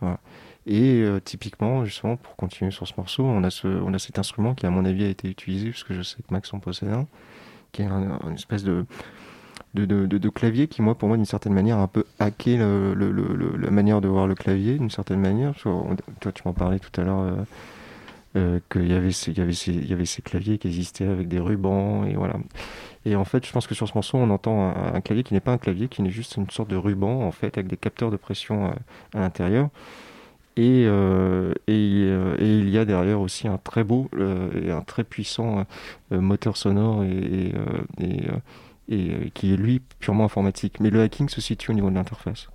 Voilà. 0.00 0.18
Et 0.66 1.02
euh, 1.02 1.20
typiquement, 1.20 1.84
justement, 1.84 2.16
pour 2.16 2.36
continuer 2.36 2.70
sur 2.70 2.86
ce 2.86 2.94
morceau, 2.96 3.24
on 3.24 3.44
a, 3.44 3.50
ce, 3.50 3.68
on 3.68 3.94
a 3.94 3.98
cet 3.98 4.18
instrument 4.18 4.54
qui, 4.54 4.66
à 4.66 4.70
mon 4.70 4.84
avis, 4.84 5.04
a 5.04 5.08
été 5.08 5.28
utilisé, 5.28 5.70
parce 5.70 5.84
que 5.84 5.94
je 5.94 6.02
sais 6.02 6.16
que 6.16 6.32
Max 6.32 6.52
en 6.52 6.58
possède 6.58 6.90
un, 6.90 7.06
qui 7.72 7.82
est 7.82 7.86
un, 7.86 8.18
une 8.26 8.34
espèce 8.34 8.64
de, 8.64 8.84
de, 9.74 9.84
de, 9.84 10.06
de- 10.06 10.28
clavier 10.28 10.68
qui, 10.68 10.82
moi, 10.82 10.96
pour 10.96 11.08
moi, 11.08 11.16
d'une 11.16 11.26
certaine 11.26 11.54
manière, 11.54 11.78
a 11.78 11.82
un 11.82 11.86
peu 11.86 12.04
hacké 12.18 12.56
le, 12.56 12.94
le- 12.94 13.56
la 13.56 13.70
manière 13.70 14.00
de 14.00 14.08
voir 14.08 14.26
le 14.26 14.34
clavier, 14.34 14.78
d'une 14.78 14.90
certaine 14.90 15.20
manière. 15.20 15.54
Toi, 15.54 16.32
tu 16.32 16.42
m'en 16.44 16.52
parlais 16.52 16.78
tout 16.78 17.00
à 17.00 17.04
l'heure, 17.04 17.20
euh, 17.20 17.34
euh, 18.36 18.60
qu'il 18.70 18.88
y 18.88 18.92
avait, 18.92 19.12
ces, 19.12 19.32
y, 19.32 19.88
y 19.88 19.92
avait 19.92 20.04
ces 20.04 20.22
claviers 20.22 20.58
qui 20.58 20.68
existaient 20.68 21.06
avec 21.06 21.28
des 21.28 21.40
rubans, 21.40 22.04
et 22.04 22.14
voilà. 22.14 22.34
Et 23.06 23.16
en 23.16 23.24
fait, 23.24 23.46
je 23.46 23.52
pense 23.52 23.66
que 23.66 23.74
sur 23.74 23.88
ce 23.88 23.94
morceau, 23.94 24.18
on 24.18 24.30
entend 24.30 24.74
un, 24.76 25.00
clavier 25.00 25.22
qui 25.24 25.34
n'est 25.34 25.40
pas 25.40 25.52
un 25.52 25.58
clavier, 25.58 25.88
qui 25.88 26.02
n'est 26.02 26.10
juste 26.10 26.36
une 26.36 26.50
sorte 26.50 26.70
de 26.70 26.76
ruban, 26.76 27.22
en 27.22 27.32
fait, 27.32 27.56
avec 27.56 27.68
des 27.68 27.76
capteurs 27.76 28.10
de 28.10 28.16
pression 28.16 28.66
euh, 28.66 28.70
à 29.14 29.20
l'intérieur. 29.20 29.68
Et, 30.56 30.82
et, 30.82 32.08
il 32.38 32.68
y 32.68 32.76
a 32.76 32.84
derrière 32.84 33.20
aussi 33.20 33.48
un 33.48 33.56
très 33.56 33.82
beau 33.82 34.10
et 34.62 34.70
un 34.70 34.82
très 34.82 35.04
puissant 35.04 35.64
moteur 36.10 36.56
sonore 36.58 37.02
et, 37.04 37.54
et, 38.90 39.10
euh, 39.10 39.28
qui 39.32 39.54
est 39.54 39.56
lui 39.56 39.80
purement 40.00 40.24
informatique. 40.24 40.80
Mais 40.80 40.90
le 40.90 41.00
hacking 41.00 41.28
se 41.28 41.40
situe 41.40 41.70
au 41.70 41.74
niveau 41.74 41.88
de 41.88 41.94
l'interface. 41.94 42.48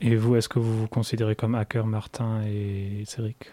Et 0.00 0.16
vous, 0.16 0.36
est-ce 0.36 0.48
que 0.48 0.58
vous 0.58 0.80
vous 0.80 0.88
considérez 0.88 1.36
comme 1.36 1.54
hacker, 1.54 1.86
Martin 1.86 2.42
et 2.46 3.02
Cédric? 3.06 3.52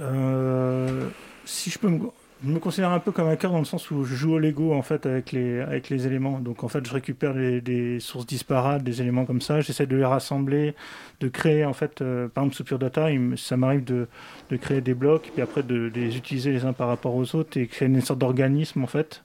Euh, 0.00 1.08
si 1.44 1.70
je 1.70 1.78
peux 1.78 1.88
me, 1.88 2.00
je 2.44 2.50
me 2.50 2.58
considère 2.58 2.90
un 2.90 2.98
peu 2.98 3.12
comme 3.12 3.28
hacker 3.28 3.52
dans 3.52 3.60
le 3.60 3.64
sens 3.64 3.92
où 3.92 4.04
je 4.04 4.14
joue 4.16 4.32
au 4.34 4.38
Lego 4.40 4.74
en 4.74 4.82
fait 4.82 5.06
avec 5.06 5.30
les, 5.30 5.60
avec 5.60 5.88
les 5.88 6.08
éléments. 6.08 6.40
Donc 6.40 6.64
en 6.64 6.68
fait, 6.68 6.84
je 6.84 6.92
récupère 6.92 7.32
des, 7.32 7.60
des 7.60 8.00
sources 8.00 8.26
disparates, 8.26 8.82
des 8.82 9.00
éléments 9.00 9.24
comme 9.24 9.40
ça, 9.40 9.60
j'essaie 9.60 9.86
de 9.86 9.96
les 9.96 10.04
rassembler, 10.04 10.74
de 11.20 11.28
créer 11.28 11.64
en 11.64 11.74
fait, 11.74 12.02
euh, 12.02 12.26
par 12.26 12.42
exemple 12.42 12.56
sous 12.56 12.64
Pure 12.64 12.80
Data, 12.80 13.10
il 13.12 13.38
ça 13.38 13.56
m'arrive 13.56 13.84
de, 13.84 14.08
de 14.50 14.56
créer 14.56 14.80
des 14.80 14.94
blocs, 14.94 15.30
puis 15.32 15.42
après 15.42 15.62
de, 15.62 15.88
de 15.88 16.00
les 16.00 16.16
utiliser 16.16 16.50
les 16.50 16.64
uns 16.64 16.72
par 16.72 16.88
rapport 16.88 17.14
aux 17.14 17.36
autres 17.36 17.56
et 17.56 17.68
créer 17.68 17.86
une 17.86 18.00
sorte 18.00 18.18
d'organisme 18.18 18.82
en 18.82 18.88
fait 18.88 19.22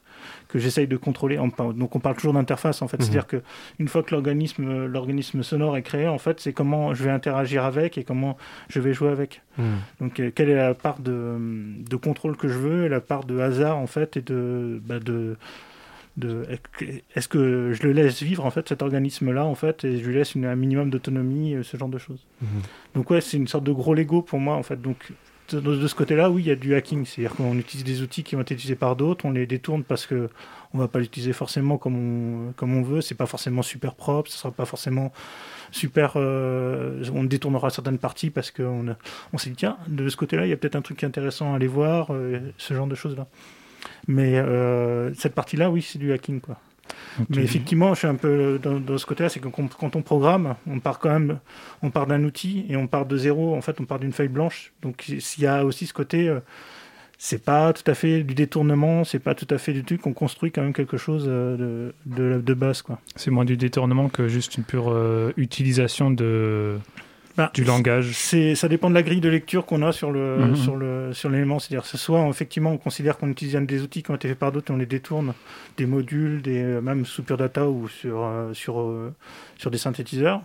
que 0.50 0.60
j'essaye 0.60 0.88
de 0.88 0.97
contrôler. 0.97 1.39
On 1.39 1.50
parle- 1.50 1.76
Donc 1.76 1.95
on 1.95 2.00
parle 2.00 2.16
toujours 2.16 2.34
d'interface 2.34 2.82
en 2.82 2.88
fait, 2.89 2.97
Mhm. 2.97 3.04
c'est-à-dire 3.04 3.28
que 3.28 3.41
une 3.80 3.88
fois 3.88 4.04
que 4.04 4.12
l'organisme, 4.14 4.86
l'organisme 4.88 5.43
sonore 5.43 5.78
est 5.78 5.84
créé, 5.84 6.08
en 6.08 6.18
fait, 6.18 6.39
c'est 6.41 6.52
comment 6.54 6.93
je 6.93 7.04
vais 7.06 7.12
interagir 7.12 7.64
avec 7.64 7.97
et 7.97 8.04
comment 8.04 8.36
je 8.68 8.80
vais 8.82 8.91
jouer 8.93 9.10
avec. 9.10 9.41
Donc, 10.02 10.20
euh, 10.20 10.32
quelle 10.34 10.50
est 10.50 10.56
la 10.56 10.74
part 10.74 11.00
de, 11.00 11.38
de 11.89 11.95
contrôle 11.95 12.36
que 12.36 12.47
je 12.47 12.58
veux 12.58 12.86
et 12.86 12.89
la 12.89 13.00
part 13.02 13.24
de 13.26 13.39
hasard, 13.39 13.78
en 13.78 13.88
fait, 13.88 14.18
et 14.18 14.22
de. 14.22 14.82
bah, 14.86 15.00
de, 15.00 15.38
est-ce 17.16 17.28
que 17.30 17.72
je 17.74 17.84
le 17.84 17.93
laisse 17.93 18.22
vivre, 18.22 18.45
en 18.45 18.50
fait, 18.52 18.68
cet 18.68 18.82
organisme-là, 18.82 19.45
en 19.45 19.56
fait, 19.56 19.86
et 19.86 20.00
je 20.00 20.06
lui 20.08 20.16
laisse 20.16 20.36
une- 20.36 20.45
un 20.45 20.56
minimum 20.56 20.89
d'autonomie, 20.89 21.54
euh, 21.56 21.64
ce 21.64 21.78
genre 21.78 21.88
de 21.89 21.97
choses. 21.97 22.26
Donc, 22.95 23.10
ouais, 23.12 23.22
c'est 23.22 23.38
une 23.38 23.47
sorte 23.47 23.64
de 23.64 23.72
gros 23.72 23.93
Lego 23.93 24.22
pour 24.22 24.39
moi, 24.39 24.56
en 24.56 24.64
fait. 24.64 24.82
Donc, 24.82 25.12
de, 25.56 25.88
ce 25.88 25.95
côté-là, 25.95 26.30
oui, 26.30 26.43
il 26.43 26.47
y 26.47 26.52
a 26.52 26.56
du 26.56 26.76
hacking. 26.76 27.06
C'est-à-dire 27.06 27.36
qu'on 27.36 27.58
utilise 27.58 27.84
des 27.84 28.02
outils 28.02 28.24
qui 28.24 28.36
ont 28.36 28.41
été 28.41 28.54
utilisés 28.54 28.76
par 28.76 28.95
d'autres, 28.95 29.26
on 29.26 29.32
les 29.32 29.45
détourne 29.45 29.84
parce 29.84 30.06
que 30.06 30.30
on 30.74 30.78
va 30.78 30.88
pas 30.88 31.00
l'utiliser 31.00 31.34
forcément 31.34 31.78
comme 31.78 32.50
on, 32.50 32.52
comme 32.54 32.76
on 32.76 32.82
veut. 32.82 33.02
Pas 33.18 33.26
forcément 33.26 33.62
super 33.62 33.95
propre, 33.95 34.30
ce 34.30 34.38
sera 34.38 34.52
pas 34.52 34.66
forcément 34.66 35.12
super. 35.72 36.14
euh, 36.16 37.04
on 37.14 37.24
détournera 37.24 37.70
certaines 37.70 37.97
parties 37.97 38.30
parce 38.30 38.52
qu'on 38.52 38.95
on 39.34 39.38
s'est 39.38 39.50
dit 39.50 39.56
tiens, 39.56 39.78
de 39.88 40.08
ce 40.10 40.18
côté-là, 40.18 40.45
il 40.45 40.50
y 40.50 40.54
a 40.54 40.58
peut-être 40.58 40.76
un 40.76 40.82
truc 40.82 41.04
intéressant 41.04 41.54
à 41.54 41.56
aller 41.58 41.68
voir, 41.68 42.08
euh, 42.12 42.39
ce 42.58 42.74
genre 42.74 42.88
de 42.88 42.95
choses-là. 42.95 43.28
Mais 44.08 44.38
euh, 44.38 45.14
cette 45.16 45.36
partie-là, 45.36 45.70
oui, 45.70 45.82
c'est 45.82 46.00
du 46.00 46.12
hacking, 46.14 46.41
quoi. 46.41 46.58
Mais 47.30 47.44
effectivement, 47.44 47.94
je 47.94 48.00
suis 48.00 48.08
un 48.08 48.16
peu 48.16 48.60
dans, 48.62 48.80
dans 48.80 48.98
ce 48.98 49.06
côté-là, 49.06 49.30
c'est 49.30 49.40
que 49.40 49.48
quand 49.48 49.96
on 49.96 50.02
programme, 50.02 50.56
on 50.70 50.80
part 50.80 51.00
quand 51.00 51.10
même, 51.10 51.40
on 51.82 51.90
part 51.90 52.08
d'un 52.08 52.24
outil 52.24 52.66
et 52.70 52.76
on 52.76 52.88
part 52.88 53.06
de 53.06 53.18
zéro. 53.18 53.56
En 53.56 53.62
fait, 53.62 53.80
on 53.82 53.86
part 53.86 54.00
d'une 54.00 54.14
feuille 54.14 54.30
blanche. 54.30 54.72
Donc, 54.82 55.06
s'il 55.20 55.44
y 55.44 55.48
a 55.48 55.66
aussi 55.66 55.86
ce 55.86 55.94
côté, 55.94 56.30
euh, 56.30 56.40
c'est 57.18 57.44
pas 57.44 57.74
tout 57.74 57.90
à 57.92 57.94
fait 57.94 58.24
du 58.24 58.34
détournement, 58.34 59.04
c'est 59.04 59.20
pas 59.20 59.36
tout 59.36 59.48
à 59.50 59.58
fait 59.58 59.74
du 59.74 59.84
truc. 59.84 60.08
On 60.08 60.14
construit 60.14 60.52
quand 60.52 60.62
même 60.62 60.74
quelque 60.74 60.98
chose 60.98 61.26
euh, 61.28 61.92
de, 62.06 62.36
de, 62.36 62.42
de 62.42 62.54
base, 62.54 62.82
quoi. 62.82 63.00
C'est 63.16 63.32
moins 63.32 63.46
du 63.46 63.58
détournement 63.58 64.08
que 64.08 64.28
juste 64.28 64.56
une 64.58 64.64
pure 64.64 64.90
euh, 64.90 65.34
utilisation 65.36 66.12
de, 66.12 66.78
Bah, 67.40 67.52
du 67.54 67.64
langage. 67.64 68.12
C'est, 68.14 68.54
ça 68.56 68.68
dépend 68.68 68.90
de 68.90 68.96
la 68.96 69.02
grille 69.02 69.22
de 69.22 69.30
lecture 69.30 69.66
qu'on 69.66 69.82
a 69.82 69.92
sur 69.94 70.12
le, 70.12 70.38
Mhm. 70.48 70.56
sur 70.58 70.76
le, 70.76 71.14
sur 71.14 71.30
l'élément. 71.30 71.58
C'est-à-dire, 71.60 71.86
ce 71.86 71.98
soit 71.98 72.28
effectivement, 72.28 72.72
on 72.72 72.78
considère 72.78 73.18
qu'on 73.18 73.30
utilise 73.30 73.56
des 73.56 73.82
outils 73.82 74.04
qui 74.04 74.12
ont 74.12 74.16
été 74.16 74.28
faits 74.28 74.38
par 74.40 74.52
d'autres 74.52 74.72
et 74.72 74.76
on 74.76 74.78
les 74.78 74.86
détourne, 74.86 75.34
des 75.78 75.86
modules, 75.86 76.42
des, 76.42 76.62
euh, 76.62 76.82
même 76.82 77.06
sous 77.06 77.24
Pure 77.24 77.38
Data 77.38 77.68
ou 77.70 77.88
sur, 77.88 78.24
euh, 78.24 78.54
sur, 78.54 78.82
euh, 78.82 79.14
sur 79.58 79.72
des 79.72 79.78
synthétiseurs. 79.78 80.42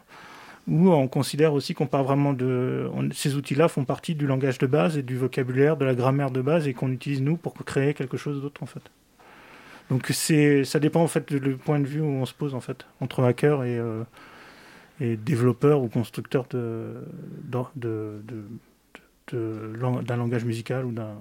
Ou 0.68 0.90
on 0.92 1.08
considère 1.08 1.52
aussi 1.52 1.74
qu'on 1.74 1.86
part 1.88 2.04
vraiment 2.04 2.32
de. 2.32 2.88
on- 2.94 3.10
ces 3.12 3.34
outils-là 3.34 3.68
font 3.68 3.84
partie 3.84 4.14
du 4.14 4.26
langage 4.26 4.56
de 4.58 4.66
base 4.66 4.96
et 4.96 5.02
du 5.02 5.16
vocabulaire, 5.16 5.76
de 5.76 5.84
la 5.84 5.94
grammaire 5.94 6.30
de 6.30 6.40
base 6.40 6.66
et 6.68 6.74
qu'on 6.74 6.90
utilise 6.92 7.20
nous 7.20 7.36
pour 7.36 7.52
créer 7.54 7.92
quelque 7.92 8.16
chose 8.16 8.40
d'autre 8.40 8.62
en 8.62 8.66
fait. 8.66 8.80
Donc 9.90 10.06
c'est, 10.12 10.64
ça 10.64 10.78
dépend 10.78 11.02
en 11.02 11.06
fait 11.08 11.30
du 11.34 11.56
point 11.56 11.78
de 11.80 11.86
vue 11.86 12.00
où 12.00 12.06
on 12.06 12.24
se 12.24 12.32
pose 12.32 12.54
en 12.54 12.60
fait 12.60 12.86
entre 13.02 13.22
hacker 13.24 13.64
et, 13.64 13.78
euh, 13.78 14.02
et 15.00 15.16
développeur 15.16 15.82
ou 15.82 15.88
constructeur 15.88 16.46
d'un 16.50 17.02
langage 20.16 20.44
musical 20.44 20.84
ou 20.84 20.92
d'un. 20.92 21.20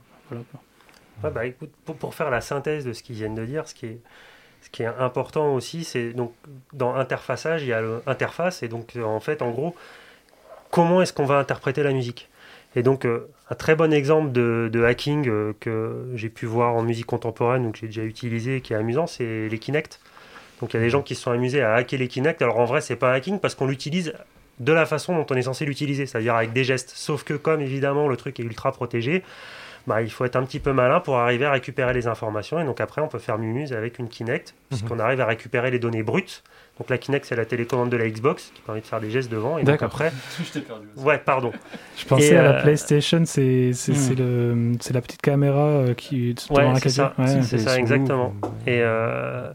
Voilà, 1.19 1.33
bah, 1.33 1.45
écoute, 1.45 1.71
pour, 1.85 2.13
faire 2.13 2.29
la 2.29 2.41
synthèse 2.41 2.85
de 2.85 2.93
ce 2.93 3.03
qu'ils 3.03 3.15
viennent 3.15 3.35
de 3.35 3.45
dire, 3.45 3.67
ce 3.67 3.73
qui 3.75 3.85
est, 3.85 4.85
important 4.85 5.53
aussi, 5.53 5.83
c'est 5.83 6.13
donc 6.13 6.33
dans 6.71 6.95
interfaçage, 6.95 7.63
il 7.63 7.69
y 7.69 7.73
a 7.73 7.81
l'interface, 7.81 8.63
et 8.63 8.67
donc 8.67 8.95
euh, 8.95 9.03
en 9.03 9.19
fait, 9.19 9.41
en 9.41 9.51
gros, 9.51 9.75
comment 10.71 11.01
est-ce 11.01 11.13
qu'on 11.13 11.25
va 11.25 11.37
interpréter 11.37 11.83
la 11.83 11.93
musique? 11.93 12.29
Et 12.75 12.81
donc, 12.81 13.05
euh, 13.05 13.29
un 13.49 13.55
très 13.55 13.75
bon 13.75 13.93
exemple 13.93 14.31
de, 14.31 14.83
hacking 14.83 15.27
euh, 15.27 15.53
que 15.59 16.07
j'ai 16.15 16.29
pu 16.29 16.45
voir 16.45 16.75
en 16.75 16.81
musique 16.81 17.05
contemporaine 17.05 17.71
que 17.71 17.77
j'ai 17.77 17.87
déjà 17.87 18.03
utilisé, 18.03 18.61
qui 18.61 18.73
est 18.73 18.75
amusant, 18.75 19.05
c'est 19.05 19.47
les 19.47 19.59
Kinect. 19.59 19.99
Donc, 20.61 20.73
il 20.73 20.77
y 20.77 20.79
a 20.79 20.83
des 20.83 20.89
gens 20.89 21.01
qui 21.01 21.15
se 21.15 21.23
sont 21.23 21.31
amusés 21.31 21.61
à 21.61 21.73
hacker 21.75 21.99
les 21.99 22.07
Kinect. 22.07 22.41
Alors, 22.41 22.59
en 22.59 22.65
vrai, 22.65 22.81
c'est 22.81 22.95
pas 22.95 23.11
un 23.11 23.15
hacking 23.15 23.39
parce 23.39 23.55
qu'on 23.55 23.67
l'utilise 23.67 24.13
de 24.59 24.71
la 24.71 24.85
façon 24.85 25.15
dont 25.15 25.25
on 25.29 25.35
est 25.35 25.43
censé 25.43 25.65
l'utiliser, 25.65 26.05
c'est-à-dire 26.05 26.35
avec 26.35 26.53
des 26.53 26.63
gestes. 26.63 26.91
Sauf 26.95 27.23
que 27.23 27.33
comme 27.33 27.61
évidemment 27.61 28.07
le 28.07 28.17
truc 28.17 28.39
est 28.39 28.43
ultra 28.43 28.71
protégé, 28.71 29.23
bah, 29.87 30.01
il 30.01 30.09
faut 30.09 30.23
être 30.23 30.37
un 30.37 30.43
petit 30.43 30.59
peu 30.59 30.71
malin 30.71 30.99
pour 30.99 31.17
arriver 31.17 31.45
à 31.45 31.51
récupérer 31.51 31.93
les 31.93 32.07
informations. 32.07 32.59
Et 32.59 32.63
donc 32.63 32.79
après, 32.79 33.01
on 33.01 33.07
peut 33.07 33.19
faire 33.19 33.37
Mumuse 33.37 33.73
avec 33.73 33.99
une 33.99 34.07
Kinect, 34.07 34.55
puisqu'on 34.69 34.99
arrive 34.99 35.19
à 35.19 35.25
récupérer 35.25 35.71
les 35.71 35.79
données 35.79 36.03
brutes. 36.03 36.43
Donc 36.79 36.89
la 36.89 36.97
Kinect, 36.97 37.25
c'est 37.25 37.35
la 37.35 37.45
télécommande 37.45 37.89
de 37.89 37.97
la 37.97 38.09
Xbox 38.09 38.51
qui 38.55 38.61
permet 38.61 38.81
de 38.81 38.85
faire 38.85 39.01
des 39.01 39.11
gestes 39.11 39.29
devant. 39.29 39.57
Et 39.57 39.61
donc 39.61 39.73
D'accord. 39.73 39.87
après, 39.87 40.11
Je 40.43 40.51
t'ai 40.51 40.61
perdu. 40.61 40.87
ouais, 40.97 41.17
pardon. 41.17 41.51
Je 41.97 42.05
pensais 42.05 42.33
Et, 42.33 42.37
à 42.37 42.43
la 42.43 42.59
euh, 42.59 42.61
PlayStation, 42.61 43.23
c'est 43.25 43.73
c'est 43.73 43.93
c'est 43.93 44.15
le 44.15 44.71
c'est 44.79 44.93
la 44.93 45.01
petite 45.01 45.21
caméra 45.21 45.65
euh, 45.65 45.93
qui 45.93 46.33
Ouais, 46.49 46.63
la 46.63 46.79
c'est 46.79 46.89
ça. 46.89 47.13
Ouais. 47.17 47.41
C'est 47.43 47.59
ça, 47.59 47.77
exactement. 47.77 48.33
Et, 48.65 48.79
euh, 48.81 49.51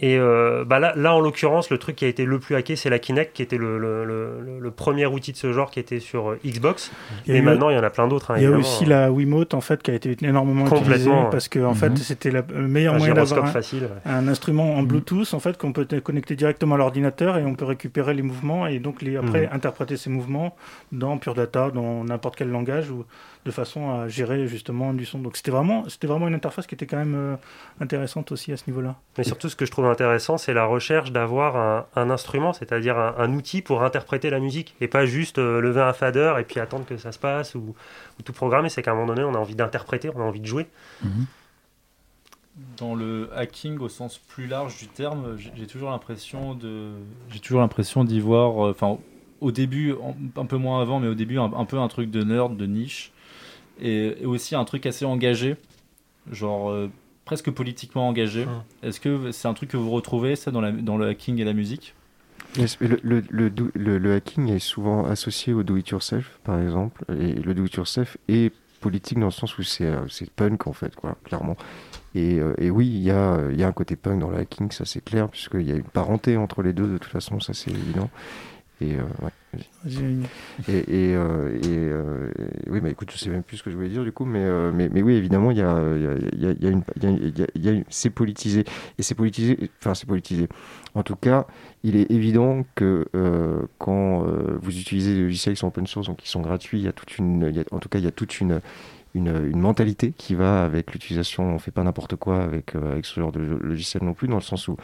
et 0.00 0.18
euh, 0.18 0.64
bah 0.66 0.80
là, 0.80 0.92
là, 0.96 1.14
en 1.14 1.20
l'occurrence, 1.20 1.70
le 1.70 1.78
truc 1.78 1.94
qui 1.96 2.04
a 2.04 2.08
été 2.08 2.24
le 2.24 2.40
plus 2.40 2.56
hacké, 2.56 2.74
c'est 2.74 2.90
la 2.90 2.98
Kinect, 2.98 3.32
qui 3.32 3.42
était 3.42 3.56
le, 3.58 3.78
le- 3.78 4.04
le- 4.04 4.40
le- 4.40 4.58
le 4.58 4.70
premier 4.72 5.06
outil 5.06 5.30
de 5.30 5.36
ce 5.36 5.52
genre 5.52 5.70
qui 5.70 5.78
était 5.78 6.00
sur 6.00 6.30
euh, 6.30 6.38
Xbox. 6.44 6.90
Et 7.28 7.38
eu- 7.38 7.42
maintenant, 7.42 7.70
il 7.70 7.76
y 7.76 7.78
en 7.78 7.82
a 7.84 7.90
plein 7.90 8.08
d'autres. 8.08 8.32
hein, 8.32 8.34
Il 8.38 8.42
y 8.42 8.46
a 8.46 8.50
aussi 8.50 8.84
la 8.86 9.12
Wiimote 9.12 9.54
en 9.54 9.60
fait 9.60 9.82
qui 9.82 9.92
a 9.92 9.94
été 9.94 10.16
énormément 10.22 10.66
utilisée 10.66 11.10
parce 11.30 11.46
que 11.48 11.60
en 11.60 11.70
Mhm. 11.70 11.74
fait 11.76 11.98
c'était 11.98 12.30
la- 12.32 12.42
le 12.52 12.66
meilleur 12.66 12.94
un 12.94 12.98
moyen 12.98 13.14
d'avoir 13.14 13.44
un, 13.44 13.46
facile. 13.46 13.84
ouais. 13.84 14.10
un 14.12 14.26
instrument 14.26 14.74
en 14.74 14.82
Mhm. 14.82 14.88
Bluetooth 14.88 15.32
en 15.32 15.38
fait 15.40 15.56
qu'on 15.56 15.72
peut 15.72 15.84
te 15.84 15.96
connecter 16.00 16.34
directement 16.34 16.74
à 16.74 16.78
l'ordinateur 16.78 17.38
et 17.38 17.44
on 17.44 17.54
peut 17.54 17.64
récupérer 17.64 18.14
les 18.14 18.22
mouvements 18.22 18.66
et 18.66 18.80
donc 18.80 19.00
les, 19.00 19.16
après 19.16 19.42
Mhm. 19.46 19.52
interpréter 19.52 19.96
ces 19.96 20.10
mouvements 20.10 20.56
dans 20.90 21.18
Pure 21.18 21.34
Data, 21.34 21.70
dans 21.72 22.02
n'importe 22.02 22.34
quel 22.36 22.50
langage 22.50 22.90
ou 22.90 23.04
de 23.44 23.50
façon 23.50 23.90
à 23.90 24.08
gérer 24.08 24.46
justement 24.46 24.94
du 24.94 25.04
son. 25.04 25.18
Donc 25.18 25.36
c'était 25.36 25.50
vraiment 25.50 25.88
c'était 25.88 26.06
vraiment 26.06 26.28
une 26.28 26.34
interface 26.34 26.66
qui 26.66 26.74
était 26.74 26.86
quand 26.86 26.96
même 26.96 27.14
euh, 27.14 27.36
intéressante 27.80 28.32
aussi 28.32 28.52
à 28.52 28.56
ce 28.56 28.64
niveau-là. 28.68 28.96
Mais 29.18 29.24
surtout, 29.24 29.48
ce 29.48 29.56
que 29.56 29.66
je 29.66 29.70
trouve 29.70 29.86
intéressant, 29.86 30.38
c'est 30.38 30.54
la 30.54 30.64
recherche 30.64 31.12
d'avoir 31.12 31.56
un, 31.56 31.86
un 31.94 32.10
instrument, 32.10 32.52
c'est-à-dire 32.52 32.98
un, 32.98 33.14
un 33.18 33.32
outil 33.34 33.60
pour 33.60 33.82
interpréter 33.82 34.30
la 34.30 34.40
musique, 34.40 34.74
et 34.80 34.88
pas 34.88 35.04
juste 35.06 35.38
euh, 35.38 35.60
lever 35.60 35.82
un 35.82 35.92
fader 35.92 36.34
et 36.38 36.44
puis 36.44 36.60
attendre 36.60 36.86
que 36.86 36.96
ça 36.96 37.12
se 37.12 37.18
passe 37.18 37.54
ou, 37.54 37.74
ou 38.18 38.22
tout 38.22 38.32
programmer. 38.32 38.68
C'est 38.68 38.82
qu'à 38.82 38.92
un 38.92 38.94
moment 38.94 39.08
donné, 39.08 39.24
on 39.24 39.34
a 39.34 39.38
envie 39.38 39.54
d'interpréter, 39.54 40.10
on 40.14 40.20
a 40.20 40.24
envie 40.24 40.40
de 40.40 40.46
jouer. 40.46 40.66
Dans 42.76 42.94
le 42.94 43.30
hacking 43.34 43.78
au 43.80 43.88
sens 43.88 44.16
plus 44.16 44.46
large 44.46 44.78
du 44.78 44.86
terme, 44.86 45.36
j'ai 45.36 45.66
toujours 45.66 45.90
l'impression 45.90 46.54
de, 46.54 46.92
j'ai 47.28 47.40
toujours 47.40 47.60
l'impression 47.60 48.04
d'y 48.04 48.20
voir, 48.20 48.64
euh, 48.64 48.70
enfin, 48.70 48.96
au 49.40 49.50
début, 49.50 49.92
un 50.36 50.46
peu 50.46 50.56
moins 50.56 50.80
avant, 50.80 51.00
mais 51.00 51.08
au 51.08 51.14
début, 51.14 51.38
un, 51.38 51.52
un 51.52 51.64
peu 51.64 51.78
un 51.78 51.88
truc 51.88 52.10
de 52.10 52.22
nerd, 52.22 52.56
de 52.56 52.66
niche, 52.66 53.12
et, 53.80 54.22
et 54.22 54.26
aussi 54.26 54.54
un 54.54 54.64
truc 54.64 54.86
assez 54.86 55.04
engagé, 55.04 55.56
genre 56.30 56.70
euh, 56.70 56.90
presque 57.24 57.50
politiquement 57.50 58.08
engagé. 58.08 58.44
Hum. 58.44 58.62
Est-ce 58.82 59.00
que 59.00 59.32
c'est 59.32 59.48
un 59.48 59.54
truc 59.54 59.70
que 59.70 59.76
vous 59.76 59.90
retrouvez 59.90 60.36
ça 60.36 60.50
dans, 60.50 60.60
la, 60.60 60.72
dans 60.72 60.96
le 60.96 61.08
hacking 61.08 61.38
et 61.40 61.44
la 61.44 61.52
musique? 61.52 61.94
Le, 62.80 63.00
le, 63.02 63.22
le, 63.30 63.50
do- 63.50 63.70
le- 63.74 63.98
le 63.98 64.14
hacking 64.14 64.48
est 64.48 64.60
souvent 64.60 65.06
associé 65.06 65.52
au 65.52 65.64
do-it-yourself, 65.64 66.38
par 66.44 66.60
exemple, 66.60 67.04
et 67.08 67.32
le 67.32 67.52
do-it-yourself 67.52 68.16
est 68.28 68.52
politique 68.80 69.18
dans 69.18 69.26
le 69.26 69.32
sens 69.32 69.58
où 69.58 69.62
c'est 69.62 69.86
euh, 69.86 70.06
punk, 70.36 70.66
en 70.68 70.72
fait, 70.72 70.94
quoi, 70.94 71.16
clairement. 71.24 71.56
Et, 72.14 72.38
euh, 72.38 72.54
et 72.58 72.70
oui, 72.70 72.86
il 72.86 73.02
y 73.02 73.10
a, 73.10 73.40
il 73.50 73.58
y 73.58 73.64
a 73.64 73.66
un 73.66 73.72
côté 73.72 73.96
punk 73.96 74.20
dans 74.20 74.30
le 74.30 74.36
hacking, 74.36 74.70
ça 74.70 74.84
c'est 74.84 75.02
clair, 75.02 75.28
puisqu'il 75.28 75.62
y 75.68 75.72
a 75.72 75.74
une 75.74 75.82
parenté 75.82 76.36
entre 76.36 76.62
les 76.62 76.72
deux, 76.72 76.86
de 76.86 76.98
toute 76.98 77.10
façon, 77.10 77.40
ça 77.40 77.54
c'est 77.54 77.72
évident. 77.72 78.08
Et, 78.90 78.94
euh, 78.96 79.02
ouais. 79.22 79.30
Et, 80.68 80.78
et, 81.10 81.14
euh, 81.14 81.56
et, 81.62 81.66
euh, 81.68 82.28
et- 82.66 82.70
oui, 82.70 82.80
bah 82.80 82.90
écoute, 82.90 83.10
je 83.12 83.18
sais 83.18 83.30
même 83.30 83.42
plus 83.44 83.56
ce 83.58 83.62
que 83.62 83.70
je 83.70 83.76
voulais 83.76 83.88
dire 83.88 84.02
du 84.02 84.10
coup, 84.12 84.24
mais, 84.24 84.40
euh, 84.42 84.72
mais, 84.74 84.88
mais 84.92 85.00
oui, 85.02 85.14
évidemment, 85.14 85.50
il 85.52 85.58
y 85.58 85.62
a, 85.62 85.66
y 85.96 86.06
a, 86.06 86.14
y 86.36 86.46
a- 86.46 86.52
y 86.60 86.66
a 86.66 86.70
une, 86.70 86.82
y 87.54 87.68
y 87.68 87.84
c'est 87.88 88.10
politisé 88.10 88.64
et 88.98 89.02
c'est 89.02 89.14
politisé, 89.14 89.70
enfin 89.80 89.94
c'est 89.94 90.06
politisé. 90.08 90.48
En 90.94 91.02
tout 91.04 91.16
cas, 91.16 91.46
il 91.84 91.96
est 91.96 92.10
évident 92.10 92.64
que 92.74 93.06
euh, 93.14 93.60
quand 93.78 94.26
euh, 94.26 94.58
vous 94.60 94.76
utilisez 94.78 95.14
des 95.14 95.22
logiciels 95.22 95.54
qui 95.54 95.60
sont 95.60 95.68
open 95.68 95.86
source, 95.86 96.08
donc 96.08 96.16
qui 96.18 96.28
sont 96.28 96.40
gratuits, 96.40 96.80
il 96.80 96.84
y 96.84 96.88
a 96.88 96.92
toute 96.92 97.16
une, 97.18 97.46
il 97.48 97.56
y 97.56 97.60
a- 97.60 97.64
en 97.70 97.78
tout 97.78 97.88
cas, 97.88 97.98
il 98.00 98.04
y 98.04 98.08
a 98.08 98.12
toute 98.12 98.40
une 98.40 98.60
une, 99.16 99.28
une 99.28 99.60
mentalité 99.60 100.12
qui 100.18 100.34
va 100.34 100.64
avec 100.64 100.92
l'utilisation. 100.92 101.44
On 101.54 101.60
fait 101.60 101.70
pas 101.70 101.84
n'importe 101.84 102.16
quoi 102.16 102.42
avec, 102.42 102.74
euh, 102.74 102.90
avec 102.90 103.06
ce 103.06 103.20
genre 103.20 103.30
de 103.30 103.38
lo- 103.38 103.60
logiciel 103.60 104.02
non 104.02 104.12
plus, 104.12 104.26
dans 104.26 104.34
le 104.34 104.40
sens 104.42 104.66
où 104.66 104.76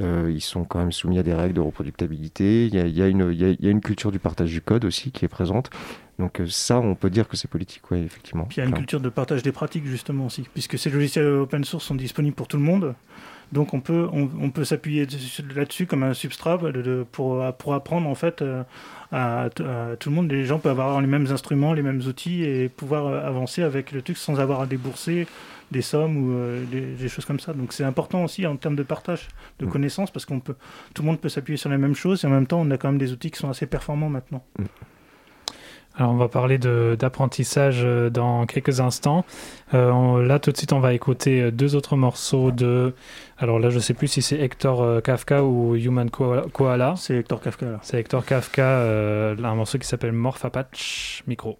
euh, 0.00 0.30
ils 0.32 0.40
sont 0.40 0.64
quand 0.64 0.78
même 0.80 0.92
soumis 0.92 1.18
à 1.18 1.22
des 1.22 1.34
règles 1.34 1.54
de 1.54 1.60
reproductibilité. 1.60 2.66
Il 2.66 2.74
y 2.74 2.78
a, 2.80 2.86
il 2.86 2.96
y 2.96 3.02
a 3.02 3.06
une, 3.08 3.30
il 3.32 3.40
y 3.40 3.44
a- 3.44 3.50
il 3.50 3.64
y 3.64 3.68
a 3.68 3.70
une 3.70 3.80
culture 3.80 4.10
du 4.12 4.18
partage 4.18 4.50
du 4.50 4.60
code 4.60 4.84
aussi 4.84 5.10
qui 5.12 5.24
est 5.24 5.28
présente. 5.28 5.70
Donc 6.18 6.40
euh, 6.40 6.46
ça, 6.48 6.78
on 6.78 6.94
peut 6.94 7.10
dire 7.10 7.28
que 7.28 7.36
c'est 7.36 7.48
politique, 7.48 7.82
oui, 7.90 8.00
effectivement. 8.02 8.44
Puis 8.44 8.56
il 8.58 8.60
y 8.60 8.62
a 8.62 8.68
une 8.68 8.74
culture 8.74 9.00
de 9.00 9.08
partage 9.08 9.42
des 9.42 9.52
pratiques 9.52 9.86
justement 9.86 10.26
aussi, 10.26 10.44
puisque 10.52 10.78
ces 10.78 10.90
logiciels 10.90 11.26
open 11.26 11.64
source 11.64 11.84
sont 11.84 11.94
disponibles 11.94 12.36
pour 12.36 12.48
tout 12.48 12.56
le 12.56 12.62
monde. 12.62 12.94
Donc 13.52 13.74
on 13.74 13.80
peut, 13.80 14.08
on, 14.12 14.28
on 14.40 14.50
peut 14.50 14.64
s'appuyer 14.64 15.06
dessus- 15.06 15.42
là-dessus 15.54 15.86
comme 15.86 16.02
un 16.02 16.14
substrat 16.14 16.56
de- 16.56 16.70
de- 16.82 17.06
pour, 17.12 17.44
pour 17.58 17.74
apprendre 17.74 18.08
en 18.08 18.14
fait 18.14 18.42
euh, 18.42 18.62
à, 19.12 19.42
à 19.44 19.96
tout 19.98 20.08
le 20.08 20.14
monde. 20.14 20.30
Les 20.30 20.44
gens 20.46 20.58
peuvent 20.58 20.80
avoir 20.80 21.00
les 21.00 21.06
mêmes 21.06 21.26
instruments, 21.30 21.72
les 21.72 21.82
mêmes 21.82 22.00
outils 22.06 22.42
et 22.42 22.68
pouvoir 22.68 23.06
avancer 23.24 23.62
avec 23.62 23.92
le 23.92 24.02
truc 24.02 24.16
sans 24.16 24.40
avoir 24.40 24.60
à 24.62 24.66
débourser 24.66 25.26
des 25.70 25.82
sommes 25.82 26.16
ou 26.16 26.32
euh, 26.32 26.64
des, 26.70 26.80
des 26.94 27.08
choses 27.08 27.24
comme 27.24 27.40
ça. 27.40 27.52
Donc 27.52 27.72
c'est 27.72 27.84
important 27.84 28.24
aussi 28.24 28.46
en 28.46 28.56
termes 28.56 28.76
de 28.76 28.82
partage 28.82 29.28
de 29.58 29.66
Mm. 29.66 29.70
connaissances 29.70 30.10
parce 30.10 30.24
qu'on 30.26 30.40
peut, 30.40 30.54
tout 30.94 31.02
le 31.02 31.06
monde 31.06 31.20
peut 31.20 31.28
s'appuyer 31.28 31.56
sur 31.56 31.70
les 31.70 31.78
mêmes 31.78 31.94
choses 31.96 32.24
et 32.24 32.26
en 32.26 32.30
même 32.30 32.46
temps 32.46 32.60
on 32.60 32.70
a 32.70 32.76
quand 32.78 32.88
même 32.88 32.98
des 32.98 33.12
outils 33.12 33.30
qui 33.30 33.38
sont 33.38 33.48
assez 33.50 33.66
performants 33.66 34.08
maintenant. 34.10 34.44
Alors 35.96 36.10
on 36.10 36.16
va 36.16 36.26
parler 36.28 36.58
d'apprentissage 36.58 37.82
euh, 37.84 38.10
dans 38.10 38.46
quelques 38.46 38.80
instants. 38.80 39.24
Euh, 39.74 39.90
on- 39.90 40.16
là 40.18 40.38
tout 40.40 40.50
de 40.50 40.56
suite 40.56 40.72
on 40.72 40.80
va 40.80 40.92
écouter 40.92 41.52
deux 41.52 41.76
autres 41.76 41.96
morceaux 41.96 42.50
de... 42.50 42.94
Alors 43.38 43.58
là 43.60 43.70
je 43.70 43.78
sais 43.78 43.94
plus 43.94 44.08
si 44.08 44.20
c'est 44.20 44.38
Hector 44.40 45.02
Kafka 45.02 45.44
ou 45.44 45.76
Human 45.76 46.10
Koala. 46.10 46.42
Koala. 46.52 46.94
C'est 46.96 47.16
Hector 47.16 47.40
Kafka 47.40 47.66
là. 47.66 47.78
C'est 47.82 47.98
Hector 48.00 48.24
Kafka, 48.24 48.62
euh, 48.62 49.36
un 49.42 49.54
morceau 49.54 49.78
qui 49.78 49.86
s'appelle 49.86 50.12
Morph 50.12 50.44
Apache 50.44 51.22
Micro. 51.28 51.58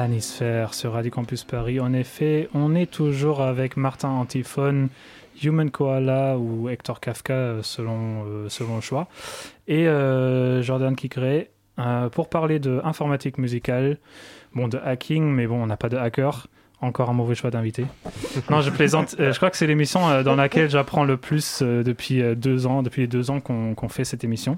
Planisphère 0.00 0.72
sur 0.72 0.94
Radio 0.94 1.10
Campus 1.10 1.44
Paris. 1.44 1.78
En 1.78 1.92
effet, 1.92 2.48
on 2.54 2.74
est 2.74 2.90
toujours 2.90 3.42
avec 3.42 3.76
Martin 3.76 4.08
Antiphone, 4.08 4.88
Human 5.44 5.70
Koala 5.70 6.38
ou 6.38 6.70
Hector 6.70 7.00
Kafka 7.00 7.34
euh, 7.34 7.62
selon, 7.62 8.24
euh, 8.24 8.48
selon 8.48 8.76
le 8.76 8.80
choix, 8.80 9.08
et 9.68 9.86
euh, 9.86 10.62
Jordan 10.62 10.96
Kikré 10.96 11.50
pour 12.12 12.30
parler 12.30 12.58
de 12.58 12.80
informatique 12.82 13.36
musicale, 13.36 13.98
bon 14.54 14.68
de 14.68 14.78
hacking, 14.78 15.22
mais 15.22 15.46
bon 15.46 15.62
on 15.62 15.66
n'a 15.66 15.76
pas 15.76 15.90
de 15.90 15.98
hacker. 15.98 16.46
Encore 16.80 17.10
un 17.10 17.12
mauvais 17.12 17.34
choix 17.34 17.50
d'invité. 17.50 17.84
non, 18.48 18.62
je 18.62 18.70
plaisante. 18.70 19.16
je 19.18 19.36
crois 19.36 19.50
que 19.50 19.58
c'est 19.58 19.66
l'émission 19.66 20.22
dans 20.22 20.34
laquelle 20.34 20.70
j'apprends 20.70 21.04
le 21.04 21.18
plus 21.18 21.60
depuis 21.60 22.22
deux 22.36 22.66
ans, 22.66 22.82
depuis 22.82 23.02
les 23.02 23.06
deux 23.06 23.30
ans 23.30 23.40
qu'on 23.40 23.88
fait 23.90 24.04
cette 24.04 24.24
émission. 24.24 24.56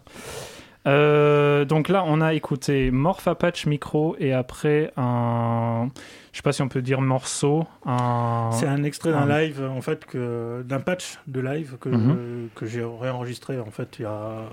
Euh, 0.87 1.65
donc 1.65 1.89
là, 1.89 2.05
on 2.07 2.21
a 2.21 2.35
écouté 2.35 2.91
Morph 2.91 3.29
Apache 3.29 3.67
Micro 3.67 4.17
et 4.19 4.33
après 4.33 4.93
un. 4.97 5.89
Je 6.33 6.39
sais 6.39 6.43
pas 6.43 6.53
si 6.53 6.63
on 6.63 6.69
peut 6.69 6.83
dire 6.83 7.01
morceau. 7.01 7.67
Un... 7.85 8.51
C'est 8.53 8.67
un 8.67 8.83
extrait 8.85 9.13
d'un 9.13 9.27
live, 9.27 9.63
en 9.63 9.83
fait, 9.83 10.07
que... 10.07 10.63
d'un 10.67 10.81
patch 10.81 11.19
de 11.27 11.41
live 11.41 11.77
que, 11.79 11.91
mhm. 11.91 12.49
que 12.55 12.65
j'ai 12.65 12.83
réenregistré 12.83 13.61
en 13.61 13.71
fait, 13.71 13.97
il 13.99 14.03
y 14.03 14.07
a... 14.07 14.45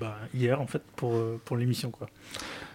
Bah, 0.00 0.16
hier 0.34 0.60
en 0.62 0.66
fait, 0.66 0.82
pour, 0.96 1.12
pour 1.44 1.58
l'émission. 1.58 1.90
quoi. 1.90 2.08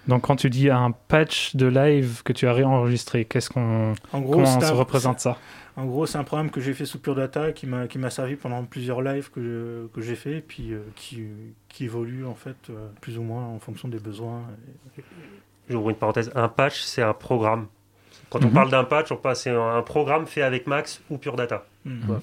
Donc 0.07 0.23
quand 0.23 0.35
tu 0.35 0.49
dis 0.49 0.69
un 0.69 0.91
patch 0.91 1.55
de 1.55 1.67
live 1.67 2.21
que 2.23 2.33
tu 2.33 2.47
as 2.47 2.53
réenregistré, 2.53 3.25
qu'est-ce 3.25 3.49
qu'on. 3.49 3.93
En 4.13 4.21
gros, 4.21 4.33
comment 4.33 4.57
on 4.57 4.61
se 4.61 4.73
représente 4.73 5.19
ça? 5.19 5.37
En 5.81 5.85
gros, 5.85 6.05
c'est 6.05 6.19
un 6.19 6.23
programme 6.23 6.51
que 6.51 6.61
j'ai 6.61 6.75
fait 6.75 6.85
sous 6.85 6.99
Pure 6.99 7.15
Data 7.15 7.51
qui 7.51 7.65
m'a 7.65 7.87
qui 7.87 7.97
m'a 7.97 8.11
servi 8.11 8.35
pendant 8.35 8.63
plusieurs 8.65 9.01
lives 9.01 9.31
que 9.31 9.89
que 9.93 10.01
j'ai 10.01 10.15
fait, 10.15 10.37
et 10.37 10.41
puis 10.41 10.73
euh, 10.73 10.81
qui, 10.95 11.27
qui 11.69 11.85
évolue 11.85 12.23
en 12.23 12.35
fait 12.35 12.69
euh, 12.69 12.87
plus 13.01 13.17
ou 13.17 13.23
moins 13.23 13.43
en 13.43 13.57
fonction 13.57 13.87
des 13.87 13.97
besoins. 13.97 14.43
J'ouvre 15.69 15.89
une 15.89 15.95
parenthèse. 15.95 16.31
Un 16.35 16.49
patch, 16.49 16.81
c'est 16.81 17.01
un 17.01 17.15
programme. 17.15 17.67
Quand 18.29 18.43
on 18.43 18.47
mhm. 18.47 18.53
parle 18.53 18.69
d'un 18.69 18.83
patch, 18.83 19.11
on 19.11 19.17
passe 19.17 19.41
c'est 19.41 19.49
un 19.49 19.81
programme 19.81 20.27
fait 20.27 20.43
avec 20.43 20.67
Max 20.67 21.01
ou 21.09 21.17
Pure 21.17 21.35
Data. 21.35 21.65
Mhm. 21.83 22.19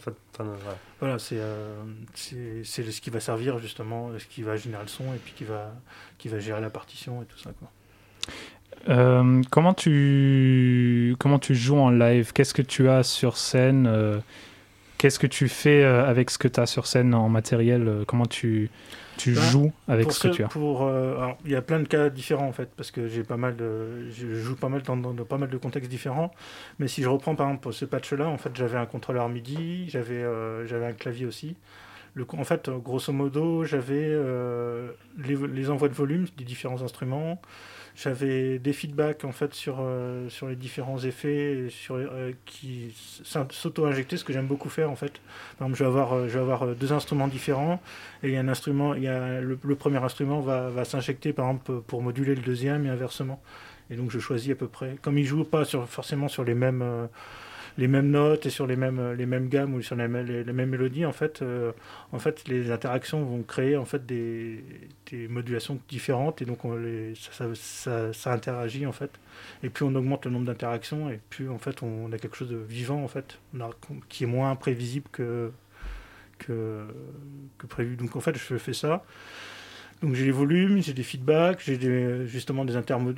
voilà, 1.00 1.16
euh, 1.32 1.84
c'est 2.14 2.62
c'est 2.62 2.90
ce 2.92 3.00
qui 3.00 3.10
va 3.10 3.18
servir 3.18 3.58
justement, 3.58 4.10
ce 4.18 4.26
qui 4.26 4.42
va 4.42 4.54
générer 4.54 4.84
le 4.84 4.88
son 4.88 5.12
et 5.14 5.18
puis 5.18 5.32
qui 5.36 5.44
va 5.44 5.72
qui 6.16 6.28
va 6.28 6.38
gérer 6.38 6.60
la 6.60 6.70
partition 6.70 7.22
et 7.22 7.26
tout 7.26 7.38
ça 7.38 7.50
quoi. 7.58 7.68
Euh, 8.88 9.42
comment, 9.50 9.74
tu, 9.74 11.14
comment 11.18 11.38
tu 11.38 11.54
joues 11.54 11.78
en 11.78 11.90
live? 11.90 12.32
Qu'est-ce 12.32 12.54
que 12.54 12.62
tu 12.62 12.88
as 12.88 13.02
sur 13.02 13.36
scène 13.36 13.86
euh, 13.86 14.18
Qu'est-ce 14.98 15.18
que 15.18 15.26
tu 15.26 15.48
fais 15.48 15.82
euh, 15.82 16.08
avec 16.08 16.30
ce 16.30 16.38
que 16.38 16.48
tu 16.48 16.58
as 16.58 16.66
sur 16.66 16.86
scène 16.86 17.14
en 17.14 17.28
matériel 17.28 18.04
Comment 18.06 18.26
tu, 18.26 18.70
tu 19.16 19.32
bah, 19.32 19.40
joues 19.42 19.72
avec 19.86 20.10
ce 20.10 20.28
que, 20.28 20.34
tu 20.34 20.44
as? 20.44 20.48
pour, 20.48 20.90
Il 21.44 21.50
y 21.50 21.56
a 21.56 21.62
plein 21.62 21.80
de 21.80 21.88
cas 21.88 22.08
différents 22.08 22.48
en 22.48 22.52
fait, 22.52 22.70
parce 22.76 22.90
que 22.90 23.08
j'ai 23.08 23.22
pas 23.22 23.36
mal 23.36 23.56
de, 23.56 24.10
je 24.10 24.34
joue 24.34 24.56
pas 24.56 24.68
mal 24.68 24.82
dans, 24.82 24.96
pas 25.24 25.38
mal 25.38 25.50
de 25.50 25.56
contextes 25.56 25.90
différents. 25.90 26.32
Mais 26.78 26.88
si 26.88 27.02
je 27.02 27.08
reprends 27.08 27.34
par 27.34 27.48
exemple 27.48 27.72
ce 27.72 27.84
patch-là, 27.84 28.26
en 28.26 28.38
fait, 28.38 28.50
j'avais 28.54 28.78
un 28.78 28.86
contrôleur 28.86 29.28
MIDI, 29.28 29.88
j'avais 29.88 30.24
j'avais 30.66 30.86
un 30.86 30.92
clavier 30.92 31.26
aussi. 31.26 31.56
Le, 32.18 32.26
en 32.36 32.44
fait, 32.44 32.68
grosso 32.68 33.12
modo, 33.12 33.64
j'avais 33.64 34.12
les, 35.18 35.36
les, 35.36 35.70
envois 35.70 35.88
de 35.88 35.94
volume 35.94 36.26
des 36.36 36.44
différents 36.44 36.82
instruments. 36.82 37.40
J'avais 38.00 38.60
des 38.60 38.72
feedbacks 38.72 39.24
en 39.24 39.32
fait 39.32 39.54
sur, 39.54 39.78
euh, 39.80 40.28
sur 40.28 40.46
les 40.46 40.54
différents 40.54 41.00
effets 41.00 41.66
sur, 41.68 41.96
euh, 41.96 42.30
qui 42.46 42.94
s'auto-injectaient, 43.24 44.16
ce 44.16 44.22
que 44.22 44.32
j'aime 44.32 44.46
beaucoup 44.46 44.68
faire 44.68 44.88
en 44.88 44.94
fait. 44.94 45.14
Par 45.58 45.66
exemple, 45.66 45.78
je 45.78 45.84
vais 46.34 46.38
avoir, 46.38 46.62
euh, 46.62 46.74
deux 46.74 46.92
instruments 46.92 47.26
différents 47.26 47.82
et 48.22 48.28
il 48.28 48.34
y 48.34 48.36
a 48.36 48.40
un 48.40 48.46
instrument, 48.46 48.94
il 48.94 49.02
y 49.02 49.08
a 49.08 49.40
le, 49.40 49.56
premier 49.74 49.98
instrument 49.98 50.38
va, 50.38 50.68
va 50.68 50.84
s'injecter 50.84 51.32
par 51.32 51.46
exemple 51.46 51.80
pour 51.88 52.00
moduler 52.00 52.36
le 52.36 52.42
deuxième 52.42 52.86
et 52.86 52.88
inversement. 52.88 53.42
Et 53.90 53.96
donc 53.96 54.12
je 54.12 54.20
choisis 54.20 54.52
à 54.52 54.54
peu 54.54 54.68
près, 54.68 54.94
comme 55.02 55.18
ils 55.18 55.26
jouent 55.26 55.42
pas 55.42 55.64
sur, 55.64 55.88
forcément 55.88 56.28
sur 56.28 56.44
les 56.44 56.54
mêmes 56.54 57.08
les 57.78 57.86
mêmes 57.88 58.10
notes 58.10 58.44
et 58.44 58.50
sur 58.50 58.66
les 58.66 58.76
mêmes, 58.76 59.12
les 59.12 59.24
mêmes 59.24 59.48
gammes 59.48 59.74
ou 59.74 59.80
sur 59.82 59.96
les, 59.96 60.08
mêmes- 60.08 60.26
les, 60.26 60.44
les 60.44 60.52
mêmes 60.52 60.68
mélodies, 60.70 61.06
en 61.06 61.12
fait, 61.12 61.42
euh, 61.42 61.72
en 62.12 62.18
fait, 62.18 62.46
les 62.48 62.70
interactions 62.72 63.24
vont 63.24 63.42
créer 63.44 63.76
en 63.76 63.84
fait 63.84 64.04
des, 64.04 64.64
des 65.10 65.28
modulations 65.28 65.78
différentes 65.88 66.42
et 66.42 66.44
donc 66.44 66.58
ça, 67.14 67.44
ça, 68.12 68.32
interagit 68.32 68.84
en 68.84 68.92
fait. 68.92 69.12
Et 69.62 69.70
plus 69.70 69.84
on 69.84 69.94
augmente 69.94 70.24
le 70.26 70.32
nombre 70.32 70.46
d'interactions 70.46 71.08
et 71.08 71.20
plus 71.30 71.48
en 71.48 71.58
fait 71.58 71.82
on 71.82 72.12
a 72.12 72.18
quelque 72.18 72.36
chose 72.36 72.50
de 72.50 72.56
vivant 72.56 73.02
en 73.02 73.08
fait, 73.08 73.38
qui 74.08 74.24
est 74.24 74.26
moins 74.26 74.54
prévisible 74.56 75.06
que, 75.12 75.52
que, 76.38 76.84
prévu. 77.68 77.96
Donc 77.96 78.16
en 78.16 78.20
fait, 78.20 78.36
je 78.36 78.56
fais 78.58 78.72
ça. 78.72 79.04
Donc 80.02 80.14
j'ai 80.14 80.26
les 80.26 80.30
volumes, 80.30 80.80
j'ai 80.80 80.92
des 80.92 81.02
feedbacks, 81.02 81.60
j'ai 81.64 82.26
justement 82.26 82.64
des, 82.64 82.74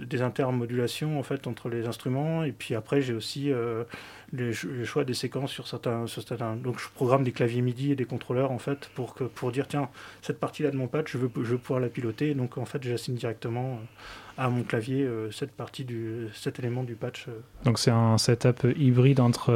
des 0.06 0.22
intermodulations 0.22 1.18
en 1.18 1.22
fait 1.22 1.46
entre 1.46 1.68
les 1.68 1.86
instruments 1.86 2.42
et 2.42 2.52
puis 2.52 2.74
après 2.74 3.02
j'ai 3.02 3.12
aussi 3.12 3.52
euh, 3.52 3.84
les, 4.32 4.50
les 4.50 4.84
choix 4.84 5.04
des 5.04 5.14
séquences 5.14 5.50
sur 5.50 5.66
certains, 5.66 6.06
sur 6.06 6.22
certains. 6.22 6.56
Donc 6.56 6.78
je 6.78 6.88
programme 6.94 7.24
des 7.24 7.32
claviers 7.32 7.62
MIDI 7.62 7.92
et 7.92 7.96
des 7.96 8.04
contrôleurs 8.04 8.52
en 8.52 8.58
fait 8.58 8.90
pour 8.94 9.14
que 9.14 9.24
pour 9.24 9.52
dire 9.52 9.66
tiens 9.66 9.88
cette 10.22 10.38
partie 10.38 10.62
là 10.62 10.70
de 10.70 10.76
mon 10.76 10.86
patch 10.86 11.12
je 11.12 11.18
veux 11.18 11.30
je 11.36 11.50
veux 11.52 11.58
pouvoir 11.58 11.80
la 11.80 11.88
piloter 11.88 12.34
donc 12.34 12.58
en 12.58 12.64
fait 12.64 12.82
j'assigne 12.82 13.14
directement 13.14 13.72
euh, 13.72 14.44
à 14.44 14.48
mon 14.48 14.62
clavier 14.62 15.02
euh, 15.02 15.30
cette 15.30 15.52
partie 15.52 15.84
du 15.84 16.28
cet 16.34 16.58
élément 16.58 16.84
du 16.84 16.94
patch. 16.94 17.26
euh. 17.28 17.32
Donc 17.64 17.78
c'est 17.78 17.90
un 17.90 18.18
setup 18.18 18.66
hybride 18.76 19.20
entre 19.20 19.52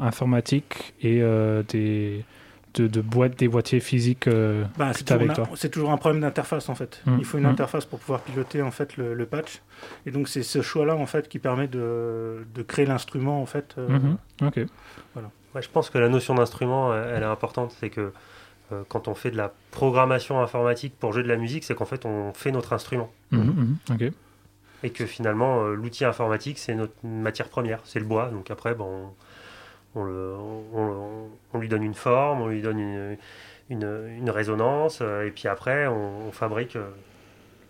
informatique 0.00 0.94
et 1.00 1.20
des 1.68 2.24
de, 2.74 2.86
de 2.88 3.00
boîtes, 3.00 3.36
des 3.38 3.48
boîtiers 3.48 3.80
physiques. 3.80 4.26
euh, 4.26 4.64
Bah, 4.76 4.92
c'est 4.94 5.04
toujours, 5.04 5.20
avec 5.22 5.30
un- 5.30 5.34
toi. 5.34 5.48
c'est 5.56 5.68
toujours 5.70 5.90
un 5.90 5.96
problème 5.96 6.20
d'interface 6.22 6.68
en 6.68 6.74
fait. 6.74 7.00
Mm. 7.06 7.16
Il 7.18 7.24
faut 7.24 7.38
une 7.38 7.44
Mm. 7.44 7.48
interface 7.50 7.84
pour 7.84 7.98
pouvoir 8.00 8.20
piloter 8.20 8.62
en 8.62 8.70
fait 8.70 8.96
le, 8.96 9.14
le 9.14 9.26
patch. 9.26 9.62
Et 10.06 10.10
donc 10.10 10.28
c'est 10.28 10.42
ce 10.42 10.60
choix-là 10.62 10.96
en 10.96 11.06
fait 11.06 11.28
qui 11.28 11.38
permet 11.38 11.68
de, 11.68 12.44
de 12.54 12.62
créer 12.62 12.86
l'instrument 12.86 13.40
en 13.40 13.46
fait. 13.46 13.74
euh, 13.78 13.88
mhm, 13.98 14.16
Ok. 14.42 14.56
Ouais, 15.54 15.62
je 15.62 15.68
pense 15.68 15.88
que 15.88 15.98
la 15.98 16.08
notion 16.08 16.34
d'instrument, 16.34 16.92
euh, 16.92 17.14
elle 17.16 17.22
est 17.22 17.26
importante. 17.26 17.72
C'est 17.78 17.88
que 17.90 18.12
euh, 18.72 18.82
quand 18.88 19.06
on 19.06 19.14
fait 19.14 19.30
de 19.30 19.36
la 19.36 19.52
programmation 19.70 20.40
informatique 20.40 20.94
pour 20.98 21.12
jouer 21.12 21.22
de 21.22 21.28
la 21.28 21.36
musique, 21.36 21.62
c'est 21.62 21.76
qu'en 21.76 21.84
fait, 21.84 22.04
on 22.06 22.32
fait 22.32 22.50
notre 22.50 22.72
instrument. 22.72 23.08
Ok. 23.32 24.02
Et 24.82 24.90
que 24.90 25.06
finalement, 25.06 25.62
euh, 25.62 25.74
l'outil 25.74 26.04
informatique, 26.04 26.58
c'est 26.58 26.74
notre 26.74 26.92
matière 27.04 27.48
première, 27.48 27.78
c'est 27.84 28.00
le 28.00 28.04
bois. 28.04 28.30
Donc 28.30 28.50
après, 28.50 28.74
ben, 28.74 28.84
on, 29.94 30.00
on 30.00 30.04
le- 30.04 30.34
on- 30.96 31.28
on 31.52 31.58
lui 31.58 31.68
donne 31.68 31.82
une 31.82 31.94
forme, 31.94 32.40
on 32.42 32.48
lui 32.48 32.62
donne 32.62 32.78
une, 32.78 33.16
une- 33.70 34.16
une 34.18 34.30
résonance, 34.30 34.98
euh, 35.02 35.26
et 35.26 35.30
puis 35.30 35.48
après, 35.48 35.86
on, 35.86 36.28
on 36.28 36.32
fabrique 36.32 36.76
euh, 36.76 36.88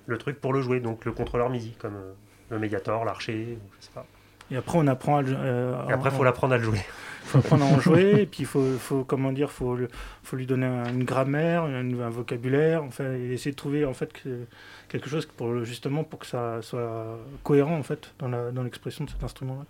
le 0.07 0.19
truc 0.19 0.41
pour 0.41 0.53
le 0.53 0.61
jouer. 0.63 0.81
Donc 0.81 1.05
le 1.05 1.13
contrôleur 1.13 1.51
MIDI, 1.51 1.73
comme 1.79 1.97
euh, 1.97 2.13
le 2.51 2.59
Mediator, 2.59 3.05
l'archer, 3.05 3.59
je 3.81 3.85
sais 3.87 3.93
pas. 3.95 4.07
Et 4.51 4.57
après 4.57 4.77
on 4.79 4.87
apprend 4.87 5.17
à 5.19 5.23
le- 5.23 5.35
euh, 5.37 5.73
Et 5.89 5.93
après, 5.93 6.11
il 6.11 6.17
faut 6.17 6.25
l'apprendre 6.25 6.55
à 6.55 6.59
le 6.59 6.65
jouer. 6.65 6.81
Faut 7.25 7.39
apprendre 7.39 7.65
à 7.65 7.69
en 7.69 7.81
jouer, 7.81 8.23
et 8.23 8.27
puis 8.27 8.41
il 8.41 8.47
faut, 8.47 8.65
faut, 8.79 9.03
comment 9.05 9.33
dire, 9.33 9.51
faut, 9.51 9.77
faut 10.23 10.37
lui 10.37 10.47
donner 10.47 10.67
un- 10.67 10.91
une 10.93 11.05
grammaire, 11.05 11.65
un 11.65 12.11
vocabulaire, 12.11 12.83
enfin, 12.85 13.05
et 13.15 13.33
essayer 13.33 13.51
de 13.53 13.57
trouver 13.57 13.85
en 13.85 13.95
fait 13.95 14.13
que- 14.13 14.45
quelque 14.89 15.09
chose 15.09 15.27
pour 15.27 15.65
justement 15.65 16.05
pour 16.05 16.19
que 16.21 16.27
ça 16.27 16.61
soit 16.63 17.19
cohérent 17.43 17.77
en 17.77 17.83
fait 17.83 18.13
dans 18.19 18.29
la- 18.29 18.51
dans 18.53 18.63
l'expression 18.63 19.05
de 19.05 19.11
cet 19.11 19.25
instrument-là. 19.25 19.65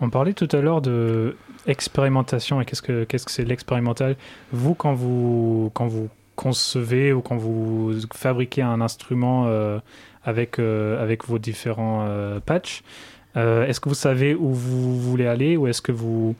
On 0.00 0.10
parlait 0.10 0.34
tout 0.34 0.48
à 0.52 0.60
l'heure 0.60 0.80
de 0.82 1.36
expérimentation 1.66 2.60
et 2.60 2.64
qu'est-ce 2.64 2.82
que 2.82 3.04
qu'est-ce 3.04 3.24
que 3.26 3.32
c'est 3.32 3.44
l'expérimental. 3.44 4.16
Vous 4.52 4.74
quand 4.74 4.94
vous 4.94 5.70
quand 5.74 5.86
vous 5.86 6.08
concevez 6.36 7.12
ou 7.12 7.20
quand 7.20 7.36
vous 7.36 7.92
fabriquez 8.14 8.62
un 8.62 8.80
instrument 8.80 9.44
euh, 9.46 9.78
avec 10.24 10.58
euh, 10.58 11.02
avec 11.02 11.26
vos 11.26 11.38
différents 11.38 12.04
euh, 12.08 12.40
patchs, 12.40 12.82
euh, 13.36 13.66
est-ce 13.66 13.80
que 13.80 13.88
vous 13.88 13.94
savez 13.94 14.34
où 14.34 14.52
vous 14.52 14.98
voulez 15.00 15.26
aller 15.26 15.56
ou 15.56 15.66
est-ce 15.66 15.82
que 15.82 15.92
vous 15.92 16.34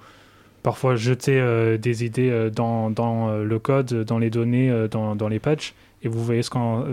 parfois 0.62 0.96
jetez 0.96 1.40
euh, 1.40 1.78
des 1.78 2.04
idées 2.04 2.30
euh, 2.30 2.50
dans, 2.50 2.90
dans 2.90 3.28
euh, 3.28 3.44
le 3.44 3.58
code, 3.58 4.04
dans 4.04 4.18
les 4.18 4.30
données, 4.30 4.88
dans, 4.90 5.16
dans 5.16 5.28
les 5.28 5.38
patchs 5.38 5.74
et 6.02 6.08
vous 6.08 6.22
voyez 6.24 6.42
ce 6.42 6.50
qu'en 6.50 6.84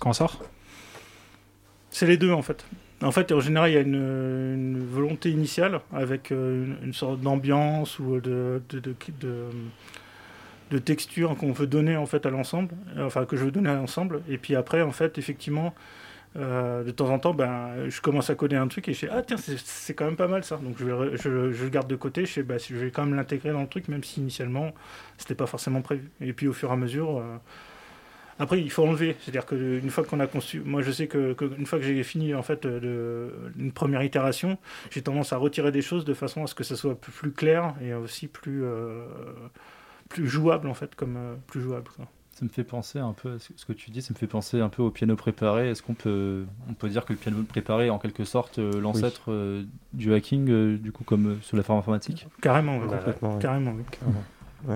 qu'en 0.00 0.12
sort? 0.12 0.42
C'est 1.90 2.06
les 2.06 2.16
deux 2.16 2.32
en 2.32 2.42
fait. 2.42 2.64
En 3.02 3.10
fait, 3.10 3.32
en 3.32 3.40
général, 3.40 3.70
il 3.70 3.74
y 3.74 3.76
a 3.76 3.80
une, 3.80 4.86
volonté 4.86 5.30
initiale 5.30 5.80
avec 5.92 6.30
une, 6.30 6.92
sorte 6.92 7.20
d'ambiance 7.20 7.98
ou 7.98 8.20
de, 8.20 8.62
de, 8.68 8.78
de, 8.78 8.94
de- 10.70 10.78
texture 10.78 11.36
qu'on 11.36 11.52
veut 11.52 11.66
donner 11.66 11.96
en 11.96 12.06
fait 12.06 12.24
à 12.24 12.30
l'ensemble, 12.30 12.74
enfin 12.98 13.26
que 13.26 13.36
je 13.36 13.44
veux 13.44 13.50
donner 13.50 13.70
à 13.70 13.74
l'ensemble. 13.74 14.22
Et 14.28 14.38
puis 14.38 14.54
après, 14.54 14.82
en 14.82 14.92
fait, 14.92 15.18
effectivement, 15.18 15.74
euh, 16.36 16.82
de 16.84 16.90
temps 16.90 17.10
en 17.10 17.18
temps, 17.18 17.34
ben, 17.34 17.88
je 17.88 18.00
commence 18.00 18.30
à 18.30 18.34
coder 18.34 18.56
un 18.56 18.68
truc 18.68 18.88
et 18.88 18.94
je 18.94 19.00
sais 19.00 19.08
ah 19.10 19.22
tiens 19.22 19.36
c'est- 19.36 19.94
quand 19.94 20.06
même 20.06 20.16
pas 20.16 20.28
mal 20.28 20.44
ça. 20.44 20.56
Donc 20.56 20.76
je, 20.78 20.86
je, 21.16 21.28
le 21.64 21.68
garde 21.70 21.88
de 21.88 21.96
côté. 21.96 22.26
Je 22.26 22.32
sais 22.32 22.42
bah, 22.42 22.56
je 22.58 22.74
vais 22.76 22.90
quand 22.90 23.04
même 23.04 23.14
l'intégrer 23.16 23.50
dans 23.52 23.60
le 23.62 23.68
truc, 23.68 23.88
même 23.88 24.04
si 24.04 24.20
initialement 24.20 24.72
c'était 25.18 25.34
pas 25.34 25.46
forcément 25.46 25.82
prévu. 25.82 26.10
Et 26.20 26.32
puis 26.32 26.48
au 26.48 26.52
fur 26.52 26.70
et 26.70 26.72
à 26.72 26.76
mesure. 26.76 27.18
euh, 27.18 27.36
après, 28.38 28.60
il 28.60 28.70
faut 28.70 28.84
enlever. 28.86 29.16
C'est-à-dire 29.20 29.46
qu'une 29.46 29.90
fois 29.90 30.04
qu'on 30.04 30.18
a 30.20 30.26
conçu, 30.26 30.60
moi 30.60 30.82
je 30.82 30.90
sais 30.90 31.06
que, 31.06 31.34
que 31.34 31.44
une 31.58 31.66
fois 31.66 31.78
que 31.78 31.84
j'ai 31.84 32.02
fini 32.02 32.34
en 32.34 32.42
fait 32.42 32.66
de, 32.66 33.30
une 33.58 33.72
première 33.72 34.02
itération, 34.02 34.58
j'ai 34.90 35.02
tendance 35.02 35.32
à 35.32 35.36
retirer 35.36 35.70
des 35.70 35.82
choses 35.82 36.04
de 36.04 36.14
façon 36.14 36.42
à 36.44 36.46
ce 36.46 36.54
que 36.54 36.64
ça 36.64 36.74
soit 36.76 36.98
plus, 37.00 37.32
clair 37.32 37.74
et 37.82 37.94
aussi 37.94 38.28
plus 38.28 38.64
euh, 38.64 39.04
plus 40.08 40.26
jouable 40.28 40.68
en 40.68 40.74
fait, 40.74 40.94
comme 40.94 41.16
euh, 41.16 41.34
plus 41.46 41.60
jouable. 41.62 41.90
Ça 42.34 42.44
me 42.46 42.50
fait 42.50 42.64
penser 42.64 42.98
un 42.98 43.12
peu 43.12 43.34
à 43.34 43.38
ce 43.38 43.64
que 43.66 43.72
tu 43.74 43.90
dis, 43.90 44.00
ça 44.02 44.12
me 44.14 44.18
fait 44.18 44.26
penser 44.26 44.60
un 44.60 44.68
peu 44.70 44.82
au 44.82 44.90
piano 44.90 45.14
préparé. 45.16 45.68
Est-ce 45.70 45.82
qu'on 45.82 45.94
peut, 45.94 46.46
on 46.68 46.72
peut 46.74 46.88
dire 46.88 47.04
que 47.04 47.12
le 47.12 47.18
piano 47.18 47.42
préparé 47.42 47.86
est 47.86 47.90
en 47.90 47.98
quelque 47.98 48.24
sorte 48.24 48.58
euh, 48.58 48.80
l'ancêtre 48.80 49.30
euh, 49.30 49.64
du 49.92 50.12
hacking, 50.14 50.48
euh, 50.50 50.76
du 50.78 50.92
coup, 50.92 51.04
comme 51.04 51.26
euh, 51.32 51.36
sous 51.42 51.56
la 51.56 51.62
forme 51.62 51.78
informatique? 51.78 52.26
Carrément, 52.40 52.78
oui. 52.78 52.88
Complètement, 52.88 53.34
ouais. 53.34 53.40
carrément. 53.40 53.74
oui. 54.66 54.74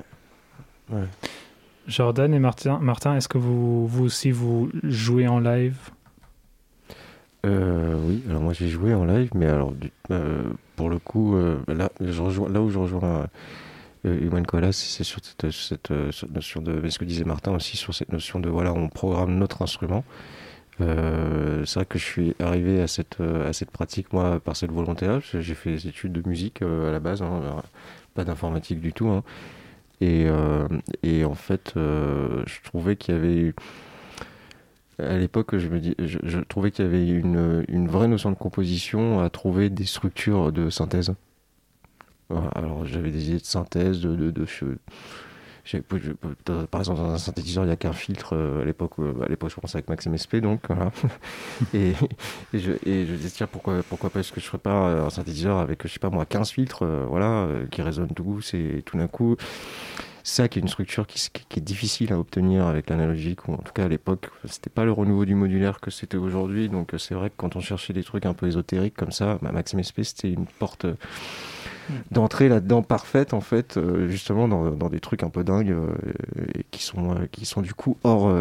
Ouais. 0.90 1.04
Jordan 1.88 2.32
et 2.34 2.38
Martin, 2.38 2.78
Martin 2.80 3.16
est-ce 3.16 3.28
que 3.28 3.38
vous, 3.38 3.86
vous 3.86 4.04
aussi 4.04 4.30
vous 4.32 4.70
jouez 4.84 5.26
en 5.26 5.40
live? 5.40 5.76
Euh, 7.46 7.96
oui, 8.06 8.22
alors 8.28 8.42
moi 8.42 8.52
j'ai 8.52 8.68
joué 8.68 8.92
en 8.92 9.04
live, 9.04 9.30
mais 9.34 9.46
alors 9.46 9.70
du- 9.72 9.92
euh, 10.10 10.42
pour 10.74 10.90
le 10.90 10.98
coup, 10.98 11.36
euh, 11.36 11.58
là, 11.68 11.90
je 12.00 12.20
rejoins, 12.20 12.48
là 12.48 12.60
où 12.60 12.70
je 12.70 12.78
rejoins 12.78 13.04
euh, 13.04 13.26
Human 14.06 14.44
Colas, 14.46 14.72
c'est 14.72 15.04
sur 15.04 15.20
euh, 15.44 15.50
cette 15.50 15.90
notion 16.30 16.62
de, 16.62 16.72
mais 16.82 16.90
ce 16.90 16.98
que 16.98 17.04
disait 17.04 17.24
Martin 17.24 17.52
aussi, 17.52 17.76
sur 17.76 17.94
cette 17.94 18.12
notion 18.12 18.40
de 18.40 18.48
voilà, 18.48 18.72
on 18.72 18.88
programme 18.88 19.36
notre 19.36 19.62
instrument. 19.62 20.04
Euh, 20.80 21.64
c'est 21.64 21.80
vrai 21.80 21.86
que 21.86 21.98
je 21.98 22.04
suis 22.04 22.34
arrivé 22.38 22.82
à 22.82 22.86
cette, 22.86 23.20
euh, 23.20 23.48
à 23.48 23.52
cette 23.52 23.70
pratique, 23.70 24.12
moi, 24.12 24.40
par 24.40 24.56
cette 24.56 24.72
volonté-là. 24.72 25.20
J'ai 25.20 25.54
fait 25.54 25.70
des 25.70 25.88
études 25.88 26.12
de 26.12 26.28
musique 26.28 26.62
à 26.62 26.90
la 26.90 27.00
base, 27.00 27.22
hein, 27.22 27.62
pas 28.14 28.24
d'informatique 28.24 28.80
du 28.80 28.92
tout. 28.92 29.08
hein. 29.08 29.22
Et, 30.02 30.26
et 31.02 31.24
en 31.24 31.34
fait, 31.34 31.72
je 31.74 32.62
trouvais 32.64 32.96
qu'il 32.96 33.14
y 33.14 33.18
avait 33.18 33.54
à 34.98 35.16
l'époque, 35.16 35.56
je, 35.56 35.68
je 35.98 36.38
trouvais 36.40 36.70
qu'il 36.70 36.84
y 36.84 36.88
avait 36.88 37.08
une, 37.08 37.64
une 37.68 37.88
vraie 37.88 38.08
notion 38.08 38.30
de 38.30 38.36
composition 38.36 39.20
à 39.20 39.30
trouver 39.30 39.70
des 39.70 39.84
structures 39.86 40.52
de 40.52 40.68
synthèse. 40.70 41.14
Voilà, 42.28 42.48
alors 42.48 42.84
j'avais 42.86 43.10
des 43.10 43.28
idées 43.30 43.38
de 43.38 43.44
synthèse, 43.44 44.00
de, 44.00 44.14
de, 44.16 44.30
de- 44.30 44.46
je- 44.46 44.66
par 46.70 46.80
exemple 46.80 47.00
dans 47.00 47.10
un 47.10 47.18
synthétiseur 47.18 47.64
il 47.64 47.66
n'y 47.68 47.72
a 47.72 47.76
qu'un 47.76 47.92
filtre 47.92 48.34
euh, 48.36 48.62
à 48.62 48.64
l'époque 48.64 48.92
euh, 49.00 49.14
à 49.24 49.28
l'époque 49.28 49.50
je 49.50 49.56
pensais 49.60 49.76
avec 49.78 49.88
Max 49.88 50.06
MSP 50.06 50.36
donc 50.36 50.60
voilà. 50.68 50.92
Et, 51.74 51.90
et 52.52 52.58
je 52.58 52.72
et 52.86 53.06
je 53.06 53.14
disais 53.14 53.30
tiens 53.30 53.48
pourquoi 53.50 53.82
pourquoi 53.88 54.10
pas 54.10 54.20
est-ce 54.20 54.32
que 54.32 54.40
je 54.40 54.46
ferais 54.46 54.58
pas 54.58 54.92
un 55.06 55.10
synthétiseur 55.10 55.58
avec 55.58 55.86
je 55.86 55.92
sais 55.92 55.98
pas 55.98 56.10
moi 56.10 56.26
15 56.26 56.50
filtres 56.50 56.84
euh, 56.84 57.04
voilà 57.08 57.48
qui 57.70 57.82
résonnent 57.82 58.14
tout 58.14 58.40
c'est 58.40 58.82
tout 58.86 58.98
d'un 58.98 59.08
coup. 59.08 59.36
Ça 60.24 60.48
qui 60.48 60.58
est 60.58 60.62
une 60.62 60.68
structure 60.68 61.06
qui, 61.06 61.28
qui- 61.48 61.60
est 61.60 61.62
difficile 61.62 62.12
à 62.12 62.18
obtenir 62.18 62.66
avec 62.66 62.90
l'analogique, 62.90 63.48
ou 63.48 63.52
en 63.54 63.58
tout 63.58 63.72
cas 63.72 63.84
à 63.84 63.88
l'époque, 63.88 64.28
c'était 64.44 64.70
pas 64.70 64.84
le 64.84 64.92
renouveau 64.92 65.24
du 65.24 65.36
modulaire 65.36 65.80
que 65.80 65.90
c'était 65.90 66.16
aujourd'hui. 66.16 66.68
Donc 66.68 66.94
c'est 66.98 67.14
vrai 67.14 67.30
que 67.30 67.34
quand 67.36 67.56
on 67.56 67.60
cherchait 67.60 67.92
des 67.92 68.02
trucs 68.04 68.26
un 68.26 68.34
peu 68.34 68.46
ésotériques 68.48 68.96
comme 68.96 69.12
ça, 69.12 69.38
bah, 69.42 69.52
Maxim 69.52 69.78
SP 69.78 70.02
c'était 70.02 70.30
une 70.32 70.46
porte 70.46 70.86
d'entrée 72.10 72.48
là-dedans 72.48 72.82
parfaite 72.82 73.34
en 73.34 73.40
fait, 73.40 73.76
euh, 73.76 74.08
justement 74.08 74.48
dans, 74.48 74.70
dans 74.70 74.88
des 74.88 75.00
trucs 75.00 75.22
un 75.22 75.28
peu 75.30 75.44
dingues 75.44 75.70
euh, 75.70 75.86
et 76.54 76.64
qui 76.70 76.82
sont 76.82 77.12
euh, 77.12 77.26
qui 77.30 77.44
sont 77.46 77.62
du 77.62 77.74
coup 77.74 77.96
hors 78.04 78.32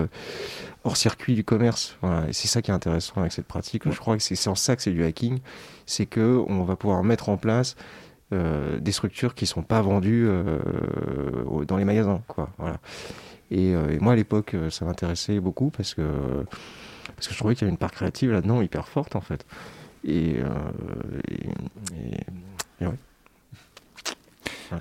hors 0.83 0.97
circuit 0.97 1.35
du 1.35 1.43
commerce. 1.43 1.97
Voilà. 2.01 2.27
Et 2.29 2.33
c'est 2.33 2.47
ça 2.47 2.61
qui 2.61 2.71
est 2.71 2.73
intéressant 2.73 3.21
avec 3.21 3.31
cette 3.31 3.47
pratique. 3.47 3.89
Je 3.89 3.97
crois 3.99 4.17
que 4.17 4.23
c'est 4.23 4.47
en 4.47 4.55
ça 4.55 4.75
que 4.75 4.81
c'est 4.81 4.91
du 4.91 5.03
hacking, 5.03 5.39
c'est 5.85 6.05
que 6.05 6.43
on 6.47 6.63
va 6.63 6.75
pouvoir 6.75 7.03
mettre 7.03 7.29
en 7.29 7.37
place 7.37 7.75
euh, 8.33 8.79
des 8.79 8.91
structures 8.91 9.35
qui 9.35 9.45
sont 9.45 9.61
pas 9.63 9.81
vendues 9.81 10.25
euh, 10.27 10.59
dans 11.67 11.77
les 11.77 11.85
magasins, 11.85 12.21
quoi. 12.27 12.49
Voilà. 12.57 12.77
Et, 13.51 13.75
euh, 13.75 13.89
et 13.91 13.99
moi 13.99 14.13
à 14.13 14.15
l'époque, 14.15 14.55
ça 14.71 14.85
m'intéressait 14.85 15.39
beaucoup 15.39 15.69
parce 15.69 15.93
que 15.93 16.01
parce 17.15 17.27
que 17.27 17.33
je 17.33 17.37
trouvais 17.39 17.53
qu'il 17.53 17.61
y 17.61 17.65
avait 17.65 17.71
une 17.71 17.77
part 17.77 17.91
créative 17.91 18.31
là-dedans 18.31 18.61
hyper 18.61 18.87
forte 18.87 19.15
en 19.15 19.21
fait. 19.21 19.45
Et, 20.03 20.37
et- 22.81 22.87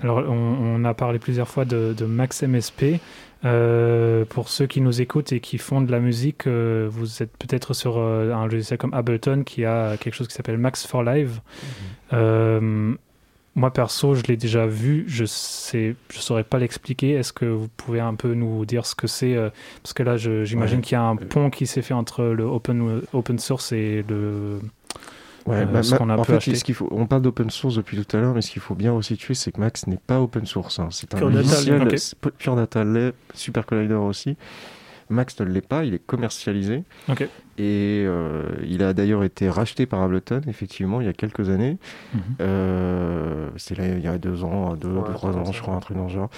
Alors, 0.02 0.18
on, 0.28 0.32
on 0.32 0.84
a 0.84 0.94
parlé 0.94 1.18
plusieurs 1.18 1.48
fois 1.48 1.64
de, 1.64 1.94
de 1.96 2.04
Max 2.04 2.42
MSP. 2.42 3.00
Euh, 3.44 4.24
pour 4.24 4.48
ceux 4.48 4.66
qui 4.66 4.80
nous 4.80 5.02
écoutent 5.02 5.32
et 5.32 5.40
qui 5.40 5.58
font 5.58 5.82
de 5.82 5.92
la 5.92 6.00
musique, 6.00 6.46
euh, 6.46 6.88
vous 6.90 7.22
êtes 7.22 7.36
peut-être 7.36 7.74
sur 7.74 7.98
euh, 7.98 8.32
un 8.32 8.46
logiciel 8.46 8.78
comme 8.78 8.94
Ableton 8.94 9.42
qui 9.44 9.66
a 9.66 9.98
quelque 9.98 10.14
chose 10.14 10.28
qui 10.28 10.34
s'appelle 10.34 10.56
Max 10.56 10.86
for 10.86 11.02
Live. 11.02 11.40
Euh, 12.12 12.94
moi 13.56 13.70
perso, 13.72 14.14
je 14.14 14.22
l'ai 14.22 14.36
déjà 14.36 14.66
vu, 14.66 15.04
je 15.06 15.24
sais, 15.26 15.94
je 16.12 16.18
saurais 16.18 16.42
pas 16.42 16.58
l'expliquer. 16.58 17.12
Est-ce 17.12 17.32
que 17.32 17.44
vous 17.44 17.68
pouvez 17.76 18.00
un 18.00 18.14
peu 18.14 18.34
nous 18.34 18.64
dire 18.64 18.84
ce 18.86 18.94
que 18.94 19.06
c'est 19.06 19.36
Parce 19.82 19.92
que 19.92 20.02
là, 20.02 20.16
j'imagine 20.16 20.78
Ouais. 20.78 20.82
qu'il 20.82 20.92
y 20.94 20.98
a 20.98 21.02
un 21.04 21.16
pont 21.16 21.50
qui 21.50 21.66
s'est 21.66 21.82
fait 21.82 21.94
entre 21.94 22.24
le 22.24 22.44
open, 22.44 23.02
open 23.12 23.38
source 23.38 23.72
et 23.72 24.04
le. 24.08 24.58
Ouais, 25.46 25.56
Euh, 25.56 25.64
bah, 25.66 25.82
ce 25.82 25.90
ma- 25.90 25.98
qu'on 25.98 26.08
a 26.10 26.16
en 26.16 26.24
fait, 26.24 26.36
acheter. 26.36 26.54
ce 26.54 26.64
qu'il 26.64 26.74
faut, 26.74 26.88
on 26.90 27.06
parle 27.06 27.20
d'open 27.22 27.50
source 27.50 27.76
depuis 27.76 28.02
tout 28.02 28.16
à 28.16 28.20
l'heure, 28.20 28.34
mais 28.34 28.40
ce 28.42 28.50
qu'il 28.50 28.62
faut 28.62 28.74
bien 28.74 28.92
resituer, 28.92 29.34
c'est 29.34 29.52
que 29.52 29.60
Max 29.60 29.86
n'est 29.86 29.98
pas 29.98 30.20
open 30.20 30.46
source. 30.46 30.78
hein. 30.78 30.88
C'est 30.90 31.12
un 31.14 31.18
Pure 31.18 31.30
Data, 31.30 31.42
logiciel, 31.42 31.82
ok. 31.82 31.98
c'est- 31.98 32.16
Pure 32.38 32.56
Data 32.56 32.82
l'est, 32.84 33.12
Super 33.34 33.66
Collider 33.66 33.94
aussi. 33.94 34.36
Max 35.10 35.38
ne 35.40 35.44
l'est 35.44 35.60
pas, 35.66 35.84
il 35.84 35.92
est 35.92 36.04
commercialisé. 36.04 36.82
Ok. 37.10 37.28
Et 37.58 38.04
euh, 38.06 38.42
il 38.66 38.82
a 38.82 38.94
d'ailleurs 38.94 39.22
été 39.22 39.50
racheté 39.50 39.84
par 39.84 40.02
Ableton, 40.02 40.40
effectivement, 40.48 41.02
il 41.02 41.06
y 41.06 41.10
a 41.10 41.12
quelques 41.12 41.50
années. 41.50 41.76
Mhm. 42.14 42.20
Euh, 42.40 43.48
C'était 43.56 43.82
là, 43.82 43.88
il 43.98 44.02
y 44.02 44.08
a 44.08 44.16
deux 44.16 44.44
ans, 44.44 44.74
deux, 44.76 44.88
Ouais, 44.88 45.02
deux, 45.06 45.12
trois 45.12 45.36
ans, 45.36 45.44
ça. 45.44 45.52
je 45.52 45.60
crois, 45.60 45.74
un 45.74 45.80
truc 45.80 45.96
dans 45.98 46.04
le 46.04 46.08
genre. 46.08 46.30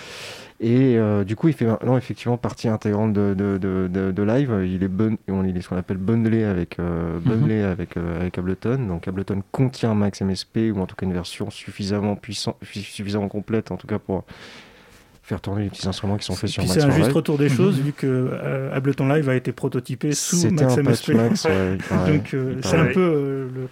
Et 0.59 0.97
euh, 0.97 1.23
du 1.25 1.37
coup, 1.37 1.49
il 1.49 1.55
fait 1.55 1.67
maintenant 1.67 1.97
effectivement 1.99 2.39
partie 2.39 2.69
intégrante 2.69 3.13
de, 3.13 3.35
de, 3.35 3.59
de, 3.59 4.11
de- 4.13 4.23
Live. 4.23 4.51
Il 4.65 4.83
est, 4.83 4.89
bon, 4.89 5.19
on, 5.29 5.45
il 5.45 5.57
est 5.57 5.61
ce 5.61 5.69
qu'on 5.69 5.77
appelle 5.77 5.99
bundlé 5.99 6.45
avec, 6.45 6.79
euh, 6.79 7.19
bundlé 7.21 7.61
avec, 7.63 7.97
euh, 7.97 8.21
avec 8.21 8.39
Ableton. 8.39 8.79
Donc 8.89 9.07
Ableton 9.07 9.43
contient 9.53 9.95
Max 9.95 10.23
MSP, 10.23 10.73
ou 10.75 10.81
en 10.81 10.87
tout 10.87 10.97
cas 10.97 11.05
une 11.05 11.13
version 11.13 11.51
suffisamment 11.51 12.17
puissante, 12.17 12.57
suffisamment 12.63 13.29
complète, 13.29 13.71
en 13.71 13.77
tout 13.77 13.87
cas 13.87 13.99
pour 13.99 14.25
faire 15.23 15.41
tourner 15.41 15.65
les 15.65 15.71
petits 15.71 15.89
instruments 15.89 16.17
qui 16.17 16.25
sont 16.25 16.35
faits 16.37 16.51
sur 16.51 16.63
Max 16.63 16.73
c'est 16.75 16.83
un 16.85 16.91
juste 16.91 17.07
Live. 17.09 17.17
retour 17.17 17.37
des 17.37 17.49
choses, 17.49 17.81
vu 17.81 17.93
que 17.93 18.07
euh, 18.07 18.75
Ableton 18.75 19.09
Live 19.09 19.29
a 19.29 19.35
été 19.35 19.51
prototypé 19.53 20.13
sous 20.13 20.51
Max 20.53 20.79
un 20.79 20.83
MSP. 20.83 21.09
Max, 21.15 21.45
ouais, 21.45 21.79
paraît. 21.89 22.17
Donc 22.19 22.33
euh, 22.33 22.55
c'est 22.63 22.77
un 22.77 22.87
peu 22.87 23.01
euh, 23.01 23.49
le- 23.55 23.69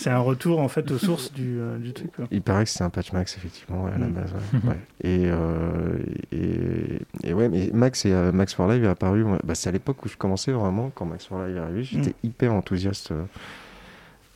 c'est 0.00 0.10
un 0.10 0.18
retour 0.20 0.60
en 0.60 0.68
fait 0.68 0.90
aux 0.92 0.98
sources 0.98 1.32
du, 1.32 1.58
euh, 1.58 1.76
du 1.78 1.92
truc. 1.92 2.12
quoi. 2.14 2.26
Il 2.30 2.40
paraît 2.42 2.64
que 2.64 2.70
c'est 2.70 2.84
un 2.84 2.90
patch 2.90 3.12
Max, 3.12 3.36
effectivement, 3.36 3.84
ouais, 3.84 3.92
à 3.92 3.98
la 3.98 4.06
Mm. 4.06 4.12
base. 4.12 4.32
ouais, 4.32 4.70
ouais. 4.70 4.76
Et, 5.02 5.22
euh, 5.26 5.98
et, 6.32 7.28
et 7.28 7.32
ouais, 7.34 7.48
mais 7.48 7.70
Max, 7.72 8.04
et, 8.06 8.12
euh, 8.12 8.30
Max 8.32 8.54
for 8.54 8.68
Live 8.68 8.84
est 8.84 8.88
apparu. 8.88 9.24
bah, 9.44 9.54
c'est 9.54 9.68
à 9.68 9.72
l'époque 9.72 10.04
où 10.04 10.08
je 10.08 10.16
commençais 10.16 10.52
vraiment, 10.52 10.90
quand 10.94 11.04
Max 11.04 11.26
for 11.26 11.42
Live 11.44 11.56
est 11.56 11.60
arrivé. 11.60 11.82
J'étais 11.82 12.14
hyper 12.22 12.52
enthousiaste 12.54 13.10
euh, 13.12 13.24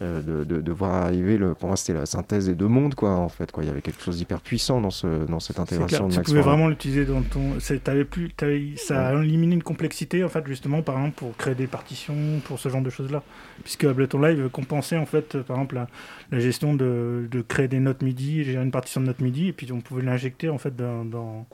de, 0.03 0.45
de, 0.45 0.61
de 0.61 0.73
voir 0.73 0.95
arriver. 0.95 1.39
Le, 1.39 1.55
pour 1.55 1.69
moi, 1.69 1.77
c'était 1.77 1.99
la 1.99 2.07
synthèse 2.07 2.47
des 2.47 2.55
deux 2.55 2.69
mondes, 2.69 2.95
quoi, 2.95 3.11
en 3.11 3.29
fait. 3.29 3.51
Quoi. 3.53 3.65
Il 3.65 3.69
y 3.69 3.71
avait 3.71 3.83
quelque 3.83 4.03
chose 4.03 4.19
d'hyper 4.19 4.41
puissant 4.41 4.81
dans, 4.81 4.91
ce, 4.91 5.27
dans 5.27 5.41
cette 5.41 5.61
intégration 5.61 6.09
tu 6.09 6.21
pouvais 6.21 6.41
vraiment 6.41 6.69
l'utiliser 6.69 7.05
dans 7.05 7.23
ton. 7.23 7.59
t'avais 7.83 8.05
plus, 8.05 8.31
ça 8.77 9.09
a 9.09 9.23
éliminé 9.23 9.55
une 9.55 9.63
complexité 9.63 10.25
en 10.25 10.29
fait 10.29 10.47
justement 10.47 10.83
par 10.83 10.97
exemple 10.97 11.17
pour 11.17 11.37
créer 11.37 11.55
des 11.55 11.67
partitions, 11.67 12.41
pour 12.45 12.59
ce 12.59 12.69
genre 12.69 12.83
de 12.83 12.91
choses 12.91 13.11
là. 13.11 13.23
Puisque 13.63 13.85
Ableton 13.85 14.21
Live 14.21 14.49
compensait 14.51 14.97
en 14.97 15.07
fait 15.07 15.39
par 15.43 15.57
exemple 15.57 15.77
la, 15.77 15.89
la 16.31 16.41
gestion 16.41 16.75
de, 16.75 17.29
de 17.31 17.41
créer 17.43 17.69
des 17.69 17.81
notes 17.81 18.03
MIDI, 18.03 18.45
gérer 18.45 18.63
une 18.63 18.71
partition 18.71 19.01
de 19.01 19.07
notes 19.07 19.21
MIDI 19.21 19.49
et 19.49 19.53
puis 19.53 19.71
on 19.73 19.81
pouvait 19.81 20.03
l'injecter 20.03 20.49
en 20.49 20.59
fait 20.59 20.75
dans, 20.75 21.05
dans, 21.05 21.47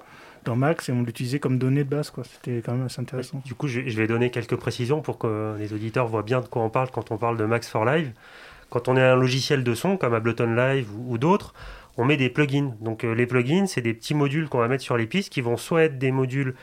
dans 0.44 0.56
Max 0.56 0.88
et 0.88 0.92
on 0.92 1.02
l'utilisait 1.02 1.38
comme 1.38 1.58
donnée 1.58 1.84
de 1.84 1.88
base. 1.88 2.12
C'était 2.24 2.62
quand 2.62 2.72
même 2.72 2.86
assez 2.86 3.00
intéressant. 3.00 3.42
Du 3.44 3.54
coup, 3.54 3.68
je, 3.68 3.80
vais 3.80 4.06
donner 4.06 4.30
quelques 4.30 4.56
précisions 4.56 5.00
pour 5.00 5.18
que 5.18 5.56
les 5.58 5.72
auditeurs 5.72 6.06
voient 6.06 6.22
bien 6.22 6.40
de 6.40 6.46
quoi 6.46 6.62
on 6.62 6.70
parle 6.70 6.90
quand 6.90 7.10
on 7.10 7.16
parle 7.16 7.36
de 7.36 7.44
Max 7.44 7.68
for 7.68 7.84
Live. 7.84 8.12
Quand 8.70 8.88
on 8.88 8.96
est 8.96 9.02
un 9.02 9.16
logiciel 9.16 9.64
de 9.64 9.74
son 9.74 9.96
comme 9.96 10.14
Ableton 10.14 10.54
Live 10.54 10.88
ou, 11.06 11.16
d'autres, 11.16 11.54
on 11.96 12.04
met 12.04 12.16
des 12.16 12.28
plugins. 12.28 12.74
Donc 12.80 13.04
euh, 13.04 13.14
les 13.14 13.26
plugins, 13.26 13.66
c'est 13.66 13.80
des 13.80 13.94
petits 13.94 14.14
modules 14.14 14.48
qu'on 14.48 14.58
va 14.58 14.68
mettre 14.68 14.84
sur 14.84 14.96
les 14.96 15.06
pistes 15.06 15.32
qui 15.32 15.40
vont 15.40 15.56
soit 15.56 15.84
être 15.84 15.98
des 15.98 16.12
modules 16.12 16.54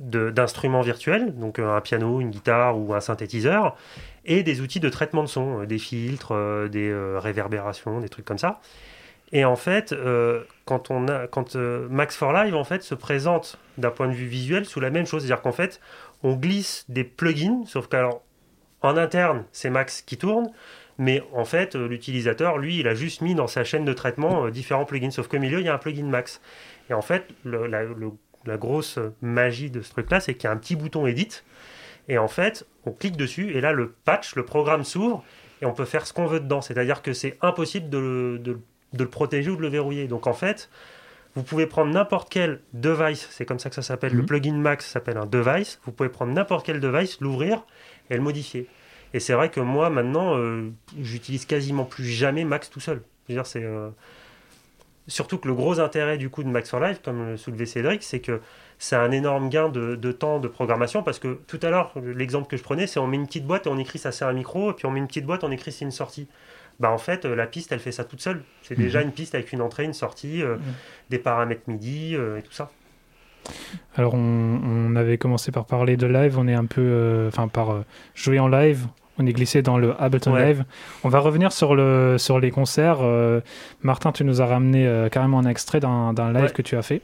d'instruments 0.00 0.80
virtuels, 0.80 1.32
donc 1.36 1.60
euh, 1.60 1.76
un 1.76 1.80
piano, 1.80 2.20
une 2.20 2.30
guitare 2.30 2.76
ou 2.76 2.92
un 2.92 3.00
synthétiseur, 3.00 3.76
et 4.24 4.42
des 4.42 4.60
outils 4.60 4.80
de 4.80 4.88
traitement 4.88 5.22
de 5.22 5.28
son, 5.28 5.60
euh, 5.60 5.66
des 5.66 5.78
filtres, 5.78 6.34
des 6.68 6.92
réverbérations, 7.18 8.00
des 8.00 8.08
trucs 8.08 8.24
comme 8.24 8.38
ça. 8.38 8.60
Et 9.32 9.44
en 9.44 9.56
fait, 9.56 9.92
euh, 9.92 10.44
quand, 10.66 10.90
euh, 10.90 11.88
Max 11.88 12.16
for 12.16 12.32
Live 12.32 12.54
en 12.54 12.64
fait, 12.64 12.82
se 12.82 12.94
présente 12.94 13.58
d'un 13.78 13.90
point 13.90 14.06
de 14.06 14.12
vue 14.12 14.26
visuel 14.26 14.66
sous 14.66 14.80
la 14.80 14.90
même 14.90 15.06
chose, 15.06 15.22
c'est-à-dire 15.22 15.42
qu'en 15.42 15.52
fait, 15.52 15.80
on 16.22 16.34
glisse 16.34 16.84
des 16.88 17.04
plugins, 17.04 17.64
sauf 17.66 17.88
qu'alors, 17.88 18.22
en 18.82 18.96
interne, 18.96 19.44
c'est 19.52 19.70
Max 19.70 20.02
qui 20.02 20.18
tourne, 20.18 20.50
mais 20.98 21.22
en 21.32 21.46
fait, 21.46 21.76
euh, 21.76 21.88
l'utilisateur, 21.88 22.58
lui, 22.58 22.78
il 22.78 22.88
a 22.88 22.94
juste 22.94 23.22
mis 23.22 23.34
dans 23.34 23.46
sa 23.46 23.64
chaîne 23.64 23.86
de 23.86 23.92
traitement 23.94 24.50
différents 24.50 24.84
plugins, 24.84 25.10
sauf 25.10 25.28
qu'au 25.28 25.38
milieu, 25.38 25.60
il 25.60 25.66
y 25.66 25.68
a 25.68 25.74
un 25.74 25.78
plugin 25.78 26.04
Max. 26.04 26.40
Et 26.90 26.94
en 26.94 27.02
fait, 27.02 27.24
la, 27.44 28.56
grosse 28.58 28.98
magie 29.22 29.70
de 29.70 29.80
ce 29.80 29.90
truc-là, 29.92 30.20
c'est 30.20 30.34
qu'il 30.34 30.44
y 30.44 30.46
a 30.48 30.50
un 30.50 30.58
petit 30.58 30.76
bouton 30.76 31.06
Edit, 31.06 31.42
et 32.08 32.18
en 32.18 32.28
fait, 32.28 32.66
on 32.84 32.90
clique 32.90 33.16
dessus, 33.16 33.56
et 33.56 33.62
là, 33.62 33.72
le 33.72 33.94
patch, 34.04 34.34
le 34.34 34.44
programme 34.44 34.84
s'ouvre, 34.84 35.24
et 35.62 35.66
on 35.66 35.72
peut 35.72 35.84
faire 35.84 36.06
ce 36.06 36.12
qu'on 36.12 36.26
veut 36.26 36.40
dedans. 36.40 36.60
C'est-à-dire 36.60 37.00
que 37.00 37.12
c'est 37.14 37.38
impossible 37.40 37.88
de 37.88 38.38
de- 38.42 38.58
de 38.92 39.04
le 39.04 39.10
protéger 39.10 39.50
ou 39.50 39.56
de 39.56 39.62
le 39.62 39.68
verrouiller. 39.68 40.06
Donc 40.08 40.26
en 40.26 40.32
fait, 40.32 40.68
vous 41.34 41.42
pouvez 41.42 41.66
prendre 41.66 41.92
n'importe 41.92 42.28
quel 42.30 42.60
device, 42.74 43.26
c'est 43.30 43.46
comme 43.46 43.58
ça 43.58 43.68
que 43.70 43.74
ça 43.74 43.82
s'appelle, 43.82 44.12
le 44.12 44.20
Mhm. 44.20 44.26
plugin 44.26 44.54
Max 44.54 44.86
s'appelle 44.86 45.16
un 45.16 45.26
device, 45.26 45.80
vous 45.84 45.92
pouvez 45.92 46.10
prendre 46.10 46.32
n'importe 46.32 46.66
quel 46.66 46.78
device, 46.80 47.20
l'ouvrir 47.20 47.64
et 48.10 48.16
le 48.16 48.20
modifier. 48.22 48.66
Et 49.14 49.20
c'est 49.20 49.32
vrai 49.32 49.50
que 49.50 49.60
moi 49.60 49.88
maintenant, 49.90 50.36
euh, 50.36 50.70
j'utilise 51.00 51.46
quasiment 51.46 51.84
plus 51.84 52.04
jamais 52.04 52.44
Max 52.44 52.68
tout 52.70 52.80
seul. 52.80 53.02
Dire, 53.28 53.46
c'est 53.46 53.62
euh, 53.62 53.88
surtout 55.08 55.38
que 55.38 55.48
le 55.48 55.54
gros 55.54 55.80
intérêt 55.80 56.18
du 56.18 56.28
coup 56.30 56.42
de 56.42 56.48
Max 56.48 56.70
for 56.70 56.80
Live, 56.80 57.00
comme 57.04 57.30
le 57.30 57.36
soulevait 57.36 57.66
Cédric, 57.66 58.02
c'est 58.02 58.20
que 58.20 58.40
c'est 58.78 58.96
un 58.96 59.10
énorme 59.10 59.48
gain 59.48 59.68
de, 59.68 59.94
de 59.96 60.12
temps 60.12 60.38
de 60.40 60.48
programmation 60.48 61.02
parce 61.02 61.18
que 61.18 61.38
tout 61.46 61.60
à 61.62 61.70
l'heure, 61.70 61.92
l'exemple 62.04 62.48
que 62.48 62.56
je 62.56 62.62
prenais, 62.62 62.86
c'est 62.86 62.98
on 63.00 63.06
met 63.06 63.16
une 63.16 63.26
petite 63.26 63.46
boîte 63.46 63.66
et 63.66 63.70
on 63.70 63.78
écrit 63.78 63.98
ça 63.98 64.12
c'est 64.12 64.24
un 64.24 64.32
micro, 64.32 64.70
et 64.70 64.74
puis 64.74 64.86
on 64.86 64.90
met 64.90 64.98
une 64.98 65.06
petite 65.06 65.24
boîte, 65.26 65.44
on 65.44 65.50
écrit 65.50 65.72
c'est 65.72 65.84
une 65.84 65.92
sortie. 65.92 66.26
Bah 66.80 66.90
en 66.90 66.98
fait, 66.98 67.24
euh, 67.24 67.34
la 67.36 67.46
piste, 67.46 67.70
elle 67.72 67.78
fait 67.80 67.92
ça 67.92 68.04
toute 68.04 68.20
seule. 68.20 68.42
C'est 68.62 68.76
Mhm. 68.76 68.84
déjà 68.84 69.02
une 69.02 69.12
piste 69.12 69.34
avec 69.34 69.52
une 69.52 69.60
entrée, 69.60 69.84
une 69.84 69.92
sortie, 69.92 70.42
euh, 70.42 70.56
Mhm. 70.56 70.62
des 71.10 71.18
paramètres 71.18 71.62
MIDI 71.68 72.16
euh, 72.16 72.38
et 72.38 72.42
tout 72.42 72.52
ça. 72.52 72.70
Alors, 73.96 74.14
on, 74.14 74.18
on 74.64 74.96
avait 74.96 75.18
commencé 75.18 75.50
par 75.52 75.64
parler 75.66 75.96
de 75.96 76.06
live, 76.06 76.38
on 76.38 76.46
est 76.48 76.54
un 76.54 76.66
peu. 76.66 77.24
Enfin, 77.28 77.48
par 77.48 77.82
jouer 78.14 78.38
en 78.38 78.48
live. 78.48 78.86
On 79.18 79.26
est 79.26 79.32
glissé 79.34 79.60
dans 79.60 79.76
le 79.76 79.94
Ableton 80.00 80.32
Ouais. 80.32 80.46
Live. 80.46 80.64
On 81.04 81.08
va 81.10 81.18
revenir 81.18 81.52
sur, 81.52 81.74
le, 81.74 82.16
sur 82.18 82.40
les 82.40 82.50
concerts. 82.50 82.98
Euh, 83.02 83.40
Martin, 83.82 84.10
tu 84.10 84.24
nous 84.24 84.40
as 84.40 84.46
ramené 84.46 84.86
euh, 84.86 85.08
carrément 85.10 85.38
un 85.38 85.44
extrait 85.44 85.80
d'un 85.80 86.12
live 86.32 86.44
Ouais. 86.44 86.50
que 86.50 86.62
tu 86.62 86.76
as 86.76 86.82
fait. 86.82 87.02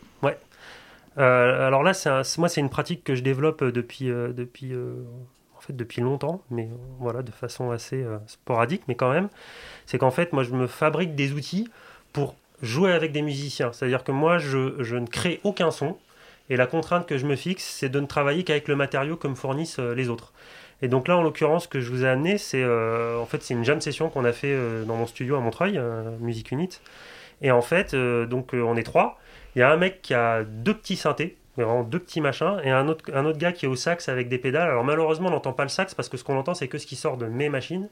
Euh, 1.18 1.66
alors 1.66 1.82
là, 1.82 1.92
un- 2.06 2.22
moi, 2.38 2.48
c'est 2.48 2.60
une 2.60 2.70
pratique 2.70 3.02
que 3.04 3.14
je 3.16 3.22
développe 3.22 3.64
depuis, 3.64 4.06
depuis, 4.06 4.72
depuis 5.72 6.00
longtemps, 6.00 6.42
mais 6.50 6.64
euh, 6.64 6.76
voilà, 6.98 7.22
de 7.22 7.30
façon 7.30 7.70
assez 7.70 8.02
euh, 8.02 8.18
sporadique, 8.26 8.82
mais 8.88 8.94
quand 8.94 9.10
même. 9.10 9.28
C'est 9.86 9.98
qu'en 9.98 10.10
fait, 10.10 10.32
moi, 10.32 10.42
je 10.42 10.52
me 10.52 10.66
fabrique 10.66 11.14
des 11.14 11.32
outils 11.32 11.68
pour 12.12 12.34
jouer 12.62 12.92
avec 12.92 13.12
des 13.12 13.22
musiciens. 13.22 13.72
C'est-à-dire 13.72 14.04
que 14.04 14.12
moi, 14.12 14.38
je, 14.38 14.96
ne 14.96 15.06
crée 15.06 15.40
aucun 15.44 15.70
son, 15.70 15.96
et 16.50 16.56
la 16.56 16.66
contrainte 16.66 17.06
que 17.06 17.18
je 17.18 17.26
me 17.26 17.36
fixe, 17.36 17.64
c'est 17.64 17.88
de 17.88 18.00
ne 18.00 18.06
travailler 18.06 18.44
qu'avec 18.44 18.68
le 18.68 18.76
matériau 18.76 19.16
que 19.16 19.28
me 19.28 19.34
fournissent 19.34 19.78
euh, 19.78 19.94
les 19.94 20.08
autres. 20.08 20.32
Et 20.80 20.88
donc 20.88 21.08
là, 21.08 21.16
en 21.16 21.22
l'occurrence, 21.22 21.64
ce 21.64 21.68
que 21.68 21.80
je 21.80 21.90
vous 21.90 22.04
ai 22.04 22.08
amené, 22.08 22.38
c'est 22.38 22.64
en 22.64 23.26
fait 23.26 23.42
c'est 23.42 23.52
une 23.52 23.64
jam 23.64 23.80
session 23.80 24.10
qu'on 24.10 24.24
a 24.24 24.30
fait 24.32 24.56
dans 24.86 24.94
mon 24.94 25.08
studio 25.08 25.34
à 25.34 25.40
Montreuil, 25.40 25.80
Music 26.20 26.52
Unit. 26.52 26.68
Et 27.42 27.50
en 27.50 27.62
fait, 27.62 27.96
donc 27.96 28.50
on 28.52 28.76
est 28.76 28.84
trois. 28.84 29.18
Il 29.56 29.58
y 29.58 29.62
a 29.62 29.72
un 29.72 29.76
mec 29.76 30.02
qui 30.02 30.14
a 30.14 30.44
deux 30.44 30.74
petits 30.74 30.94
synthés, 30.94 31.36
mais 31.58 31.64
vraiment 31.64 31.82
deux 31.82 31.98
petits 31.98 32.22
machins, 32.22 32.58
et 32.64 32.70
un 32.70 32.88
autre, 32.88 33.04
un 33.12 33.26
autre 33.26 33.38
gars 33.38 33.52
qui 33.52 33.66
est 33.66 33.68
au 33.68 33.76
sax 33.76 34.08
avec 34.08 34.28
des 34.30 34.38
pédales. 34.38 34.68
Alors 34.70 34.84
malheureusement, 34.84 35.28
on 35.28 35.32
n'entend 35.32 35.52
pas 35.52 35.64
le 35.64 35.68
sax 35.68 35.94
parce 35.94 36.08
que 36.08 36.16
ce 36.16 36.24
qu'on 36.24 36.38
entend, 36.38 36.54
c'est 36.54 36.68
que 36.68 36.78
ce 36.78 36.86
qui 36.86 36.96
sort 36.96 37.16
de 37.18 37.26
mes 37.26 37.50
machines. 37.50 37.88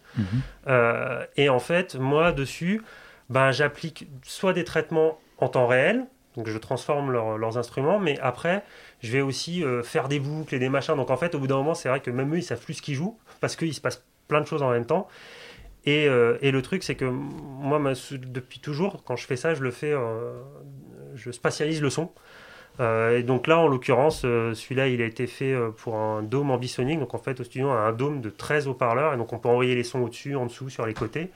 Euh, 0.69 1.25
et 1.37 1.49
en 1.51 1.59
fait, 1.59 1.97
moi, 1.97 2.33
dessus, 2.33 2.81
ben, 3.29 3.51
j'applique 3.51 4.09
soit 4.23 4.53
des 4.55 4.65
traitements 4.65 5.19
en 5.39 5.49
temps 5.49 5.67
réel, 5.67 6.07
donc 6.37 6.49
je 6.49 6.59
transforme 6.59 7.11
leur- 7.13 7.37
leurs 7.39 7.59
instruments, 7.59 7.99
mais 7.99 8.19
après, 8.21 8.63
je 9.03 9.11
vais 9.13 9.21
aussi 9.21 9.65
euh, 9.65 9.83
faire 9.83 10.09
des 10.09 10.21
boucles 10.21 10.55
et 10.55 10.59
des 10.59 10.69
machins. 10.69 10.95
Donc 10.95 11.11
en 11.11 11.17
fait, 11.17 11.35
au 11.35 11.39
bout 11.41 11.47
d'un 11.47 11.57
moment, 11.57 11.75
c'est 11.75 11.89
vrai 11.89 12.01
que 12.01 12.11
même 12.11 12.33
eux, 12.35 12.39
ils 12.39 12.43
savent 12.43 12.61
plus 12.61 12.75
ce 12.75 12.83
qu'ils 12.83 12.95
jouent, 12.95 13.19
parce 13.41 13.57
qu'il 13.57 13.75
se 13.75 13.81
passe 13.81 14.05
plein 14.29 14.41
de 14.41 14.47
choses 14.47 14.63
en 14.63 14.71
même 14.71 14.87
temps. 14.87 15.09
Et, 15.85 16.09
euh, 16.09 16.37
et 16.41 16.51
le 16.51 16.63
truc, 16.63 16.83
c'est 16.83 16.95
que 16.97 17.05
moi, 17.05 17.79
ma- 17.79 17.93
depuis 18.13 18.61
toujours, 18.61 19.03
quand 19.05 19.17
je 19.17 19.27
fais 19.27 19.37
ça, 19.37 19.55
je 19.55 19.63
le 19.63 19.71
fais, 19.71 19.95
je 21.15 21.31
spatialise 21.31 21.81
le 21.81 21.91
son. 21.91 22.11
Euh, 22.81 23.19
et 23.19 23.23
donc 23.23 23.47
là, 23.47 23.59
en 23.59 23.69
l'occurrence, 23.69 24.23
euh, 24.25 24.55
celui-là, 24.55 24.89
il 24.89 25.01
a 25.01 25.07
été 25.07 25.27
fait 25.27 25.53
euh, 25.53 25.71
pour 25.71 25.97
un 25.97 26.23
dôme 26.23 26.51
ambisonique. 26.51 27.01
Donc 27.01 27.15
en 27.15 27.19
fait, 27.19 27.41
au 27.41 27.45
studio, 27.45 27.69
on 27.69 27.73
a 27.73 27.77
un 27.77 27.93
dôme 27.93 28.21
de 28.21 28.31
13 28.31 28.69
haut-parleurs. 28.69 29.15
Et 29.15 29.17
donc 29.17 29.33
on 29.33 29.39
peut 29.39 29.49
envoyer 29.49 29.75
les 29.75 29.85
sons 29.85 30.01
au-dessus, 30.01 30.37
en 30.37 30.47
dessous, 30.47 30.69
sur 30.69 30.87
les 30.87 30.95
côtés. 30.95 31.31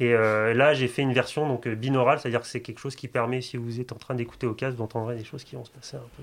Et 0.00 0.12
là, 0.12 0.74
j'ai 0.74 0.86
fait 0.86 1.02
une 1.02 1.12
version 1.12 1.48
donc 1.48 1.66
binaurale, 1.66 2.20
c'est-à-dire 2.20 2.42
que 2.42 2.46
c'est 2.46 2.60
quelque 2.60 2.78
chose 2.78 2.94
qui 2.94 3.08
permet, 3.08 3.40
si 3.40 3.56
vous 3.56 3.80
êtes 3.80 3.90
en 3.90 3.96
train 3.96 4.14
d'écouter 4.14 4.46
au 4.46 4.54
casque, 4.54 4.76
d'entendre 4.76 5.12
des 5.12 5.24
choses 5.24 5.42
qui 5.42 5.56
vont 5.56 5.64
se 5.64 5.72
passer 5.72 5.96
un 5.96 6.06
peu. 6.16 6.22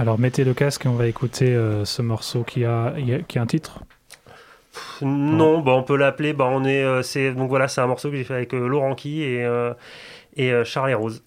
Alors, 0.00 0.20
mettez 0.20 0.44
le 0.44 0.54
casque 0.54 0.86
et 0.86 0.88
on 0.88 0.94
va 0.94 1.08
écouter 1.08 1.46
ce 1.84 2.00
morceau 2.00 2.44
qui 2.44 2.64
a, 2.64 2.94
qui 3.26 3.38
a 3.40 3.42
un 3.42 3.46
titre. 3.46 3.80
Pff, 4.72 5.02
Non, 5.02 5.62
bah, 5.62 5.72
on 5.72 5.82
peut 5.82 5.96
l'appeler. 5.96 6.32
Bah, 6.32 6.48
on 6.48 6.64
est, 6.64 7.02
c'est 7.02 7.32
donc 7.32 7.48
voilà, 7.48 7.66
c'est 7.66 7.80
un 7.80 7.88
morceau 7.88 8.08
que 8.08 8.16
j'ai 8.16 8.22
fait 8.22 8.34
avec 8.34 8.52
Laurent 8.52 8.94
Qui 8.94 9.22
et 9.22 9.44
et 10.36 10.64
Charles 10.64 10.90
et 10.90 10.94
Rose. 10.94 11.24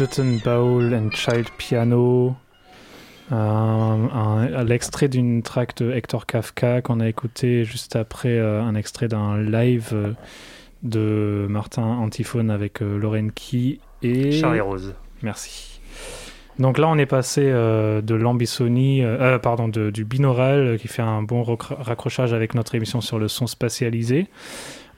Tibetan 0.00 0.38
Bowl 0.42 0.94
and 0.94 1.10
Child 1.12 1.50
Piano, 1.58 2.34
un, 3.30 4.64
l'extrait 4.64 5.08
d'une 5.08 5.42
track 5.42 5.76
de 5.76 5.92
Hector 5.92 6.24
Kafka 6.24 6.80
qu'on 6.80 7.00
a 7.00 7.08
écouté 7.08 7.66
juste 7.66 7.96
après 7.96 8.38
euh, 8.38 8.62
un 8.62 8.74
extrait 8.76 9.08
d'un 9.08 9.36
live 9.38 9.90
euh, 9.92 10.12
de 10.82 11.46
Martin 11.50 11.82
Antiphone 11.82 12.50
avec 12.50 12.80
euh, 12.80 12.96
Lorraine 12.96 13.30
Key 13.30 13.78
et 14.00 14.32
Charlie 14.32 14.60
Rose. 14.60 14.94
Merci. 15.20 15.82
Donc 16.58 16.78
là, 16.78 16.88
on 16.88 16.96
est 16.96 17.04
passé 17.04 17.42
de 17.42 18.14
l'ambissonie, 18.14 19.02
pardon, 19.42 19.68
du 19.68 20.04
binaural 20.06 20.78
qui 20.78 20.88
fait 20.88 21.02
un 21.02 21.22
bon 21.22 21.42
raccrochage 21.42 22.32
avec 22.32 22.54
notre 22.54 22.74
émission 22.74 23.02
sur 23.02 23.18
le 23.18 23.28
son 23.28 23.46
spatialisé, 23.46 24.28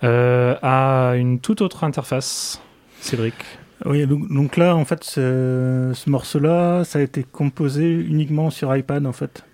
à 0.01 1.15
une 1.17 1.41
toute 1.41 1.61
autre 1.61 1.83
interface. 1.83 2.61
Cédric. 3.01 3.35
Oui, 3.85 4.07
donc, 4.07 4.57
là, 4.57 4.77
en 4.77 4.85
fait, 4.85 5.03
ce, 5.03 6.09
morceau-là, 6.09 6.85
ça 6.85 7.01
a 7.01 7.03
été 7.03 7.25
composé 7.25 7.91
uniquement 7.91 8.51
sur 8.51 8.75
iPad, 8.77 9.07
en 9.07 9.13
fait, 9.13 9.45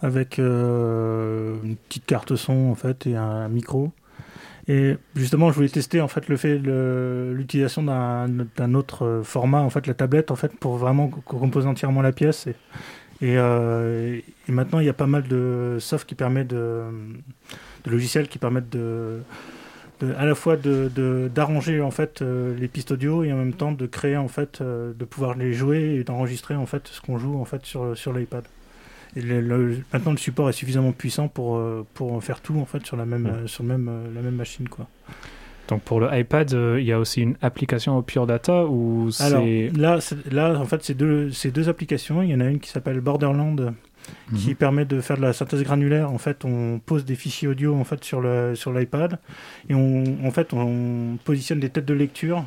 avec 0.00 0.38
euh, 0.38 1.56
une 1.62 1.76
petite 1.76 2.04
carte 2.06 2.34
son, 2.34 2.70
en 2.70 2.74
fait, 2.74 3.06
et 3.06 3.14
un, 3.14 3.48
micro. 3.48 3.92
Et 4.68 4.96
justement, 5.14 5.50
je 5.50 5.56
voulais 5.56 5.68
tester 5.68 6.00
en 6.00 6.06
fait 6.06 6.28
le 6.28 6.36
fait 6.36 6.56
l'utilisation 6.56 7.82
d'un 7.82 8.74
autre 8.74 9.22
format, 9.24 9.60
en 9.60 9.70
fait, 9.70 9.86
la 9.86 9.94
tablette, 9.94 10.30
en 10.30 10.36
fait, 10.36 10.56
pour 10.58 10.76
vraiment 10.76 11.08
composer 11.08 11.68
entièrement 11.68 12.02
la 12.02 12.12
pièce. 12.12 12.48
Et, 13.20 13.36
euh, 13.38 14.20
et, 14.48 14.52
maintenant, 14.52 14.80
il 14.80 14.86
y 14.86 14.88
a 14.88 14.94
pas 14.94 15.06
mal 15.06 15.28
de 15.28 15.76
soft 15.80 16.08
qui 16.08 16.14
permet 16.16 16.44
de, 16.44 16.84
de 17.84 17.90
logiciels 17.90 18.28
qui 18.28 18.38
permettent 18.38 18.70
de 18.70 19.20
à 20.16 20.24
la 20.24 20.34
fois 20.34 20.56
de, 20.56 21.30
d'arranger 21.34 21.80
en 21.80 21.90
fait 21.90 22.22
euh, 22.22 22.56
les 22.58 22.68
pistes 22.68 22.92
audio 22.92 23.24
et 23.24 23.32
en 23.32 23.36
même 23.36 23.52
temps 23.52 23.72
de 23.72 23.86
créer 23.86 24.16
en 24.16 24.28
fait 24.28 24.60
euh, 24.60 24.92
de 24.98 25.04
pouvoir 25.04 25.36
les 25.36 25.52
jouer 25.52 25.96
et 25.96 26.04
d'enregistrer 26.04 26.54
en 26.54 26.66
fait 26.66 26.88
ce 26.88 27.00
qu'on 27.00 27.18
joue 27.18 27.40
en 27.40 27.44
fait 27.44 27.64
sur 27.64 27.96
sur 27.96 28.12
l'iPad. 28.12 28.44
Et 29.14 29.22
maintenant 29.22 30.12
le 30.12 30.16
support 30.16 30.48
est 30.48 30.54
suffisamment 30.54 30.92
puissant 30.92 31.28
pour 31.28 31.56
euh, 31.56 31.86
pour 31.94 32.22
faire 32.24 32.40
tout 32.40 32.58
en 32.58 32.64
fait 32.64 32.84
sur 32.86 32.96
la 32.96 33.04
même 33.04 33.46
sur 33.46 33.64
même 33.64 33.90
la 34.14 34.22
même 34.22 34.34
machine 34.34 34.68
quoi. 34.68 34.86
Donc 35.68 35.82
pour 35.82 36.00
le 36.00 36.08
iPad, 36.12 36.50
il 36.78 36.84
y 36.84 36.92
a 36.92 36.98
aussi 36.98 37.22
une 37.22 37.36
application 37.40 37.96
au 37.96 38.02
Pure 38.02 38.26
Data 38.26 38.66
ou 38.66 39.10
c'est 39.10 39.70
là 39.76 39.98
là 40.30 40.58
en 40.58 40.64
fait 40.64 40.82
c'est 40.82 40.94
deux 40.94 41.30
c'est 41.30 41.50
deux 41.50 41.68
applications. 41.68 42.22
Il 42.22 42.30
y 42.30 42.34
en 42.34 42.40
a 42.40 42.46
une 42.46 42.58
qui 42.58 42.70
s'appelle 42.70 43.00
Borderland 43.00 43.72
qui 44.34 44.50
mhm. 44.50 44.56
permet 44.56 44.84
de 44.84 45.00
faire 45.00 45.16
de 45.16 45.22
la 45.22 45.32
synthèse 45.32 45.62
granulaire. 45.62 46.10
En 46.10 46.18
fait, 46.18 46.44
on 46.44 46.78
pose 46.78 47.04
des 47.04 47.14
fichiers 47.14 47.48
audio 47.48 47.74
en 47.74 47.84
fait 47.84 48.02
sur 48.04 48.20
le 48.20 48.54
sur 48.54 48.72
l'iPad 48.72 49.18
et 49.68 49.74
on 49.74 50.04
en 50.24 50.30
fait 50.30 50.52
on 50.52 51.18
positionne 51.24 51.60
des 51.60 51.70
têtes 51.70 51.84
de 51.84 51.94
lecture 51.94 52.44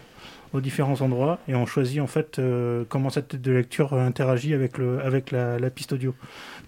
aux 0.54 0.62
différents 0.62 1.02
endroits 1.02 1.40
et 1.48 1.56
on 1.56 1.66
choisit 1.66 2.00
en 2.00 2.08
fait 2.08 2.40
euh, 2.40 2.86
comment 2.88 3.10
cette 3.10 3.28
tête 3.30 3.42
de 3.42 3.52
lecture 3.52 3.94
interagit 3.94 4.54
avec 4.54 4.78
le 4.78 5.00
avec 5.02 5.32
la, 5.32 5.70
piste 5.70 5.94
audio. 5.94 6.16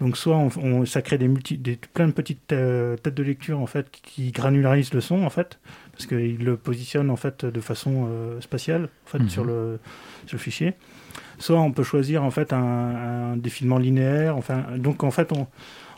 Donc 0.00 0.16
soit 0.16 0.36
on, 0.36 0.84
ça 0.84 1.02
crée 1.02 1.18
des 1.18 1.28
multi 1.28 1.58
des 1.58 1.78
plein 1.94 2.06
de 2.06 2.12
petites 2.12 2.52
euh, 2.52 2.96
têtes 2.96 3.14
de 3.14 3.22
lecture 3.22 3.60
en 3.60 3.66
fait 3.66 3.90
qui 3.90 4.30
granularisent 4.30 4.92
le 4.94 5.00
son 5.00 5.24
en 5.24 5.30
fait 5.30 5.58
parce 5.92 6.06
qu'il 6.06 6.44
le 6.44 6.56
positionne 6.56 7.10
en 7.10 7.16
fait 7.16 7.44
de 7.44 7.60
façon 7.60 8.08
euh, 8.08 8.40
spatiale 8.40 8.88
en 9.06 9.10
fait 9.10 9.18
mhm. 9.18 9.28
sur 9.28 9.44
le 9.44 9.78
sur 10.26 10.36
le 10.36 10.42
fichier 10.42 10.74
soit 11.38 11.60
on 11.60 11.72
peut 11.72 11.82
choisir 11.82 12.22
en 12.24 12.30
fait 12.30 12.52
un, 12.52 13.36
défilement 13.36 13.78
linéaire. 13.78 14.36
Enfin, 14.36 14.64
donc 14.76 15.04
en 15.04 15.10
fait, 15.10 15.32
on, 15.32 15.46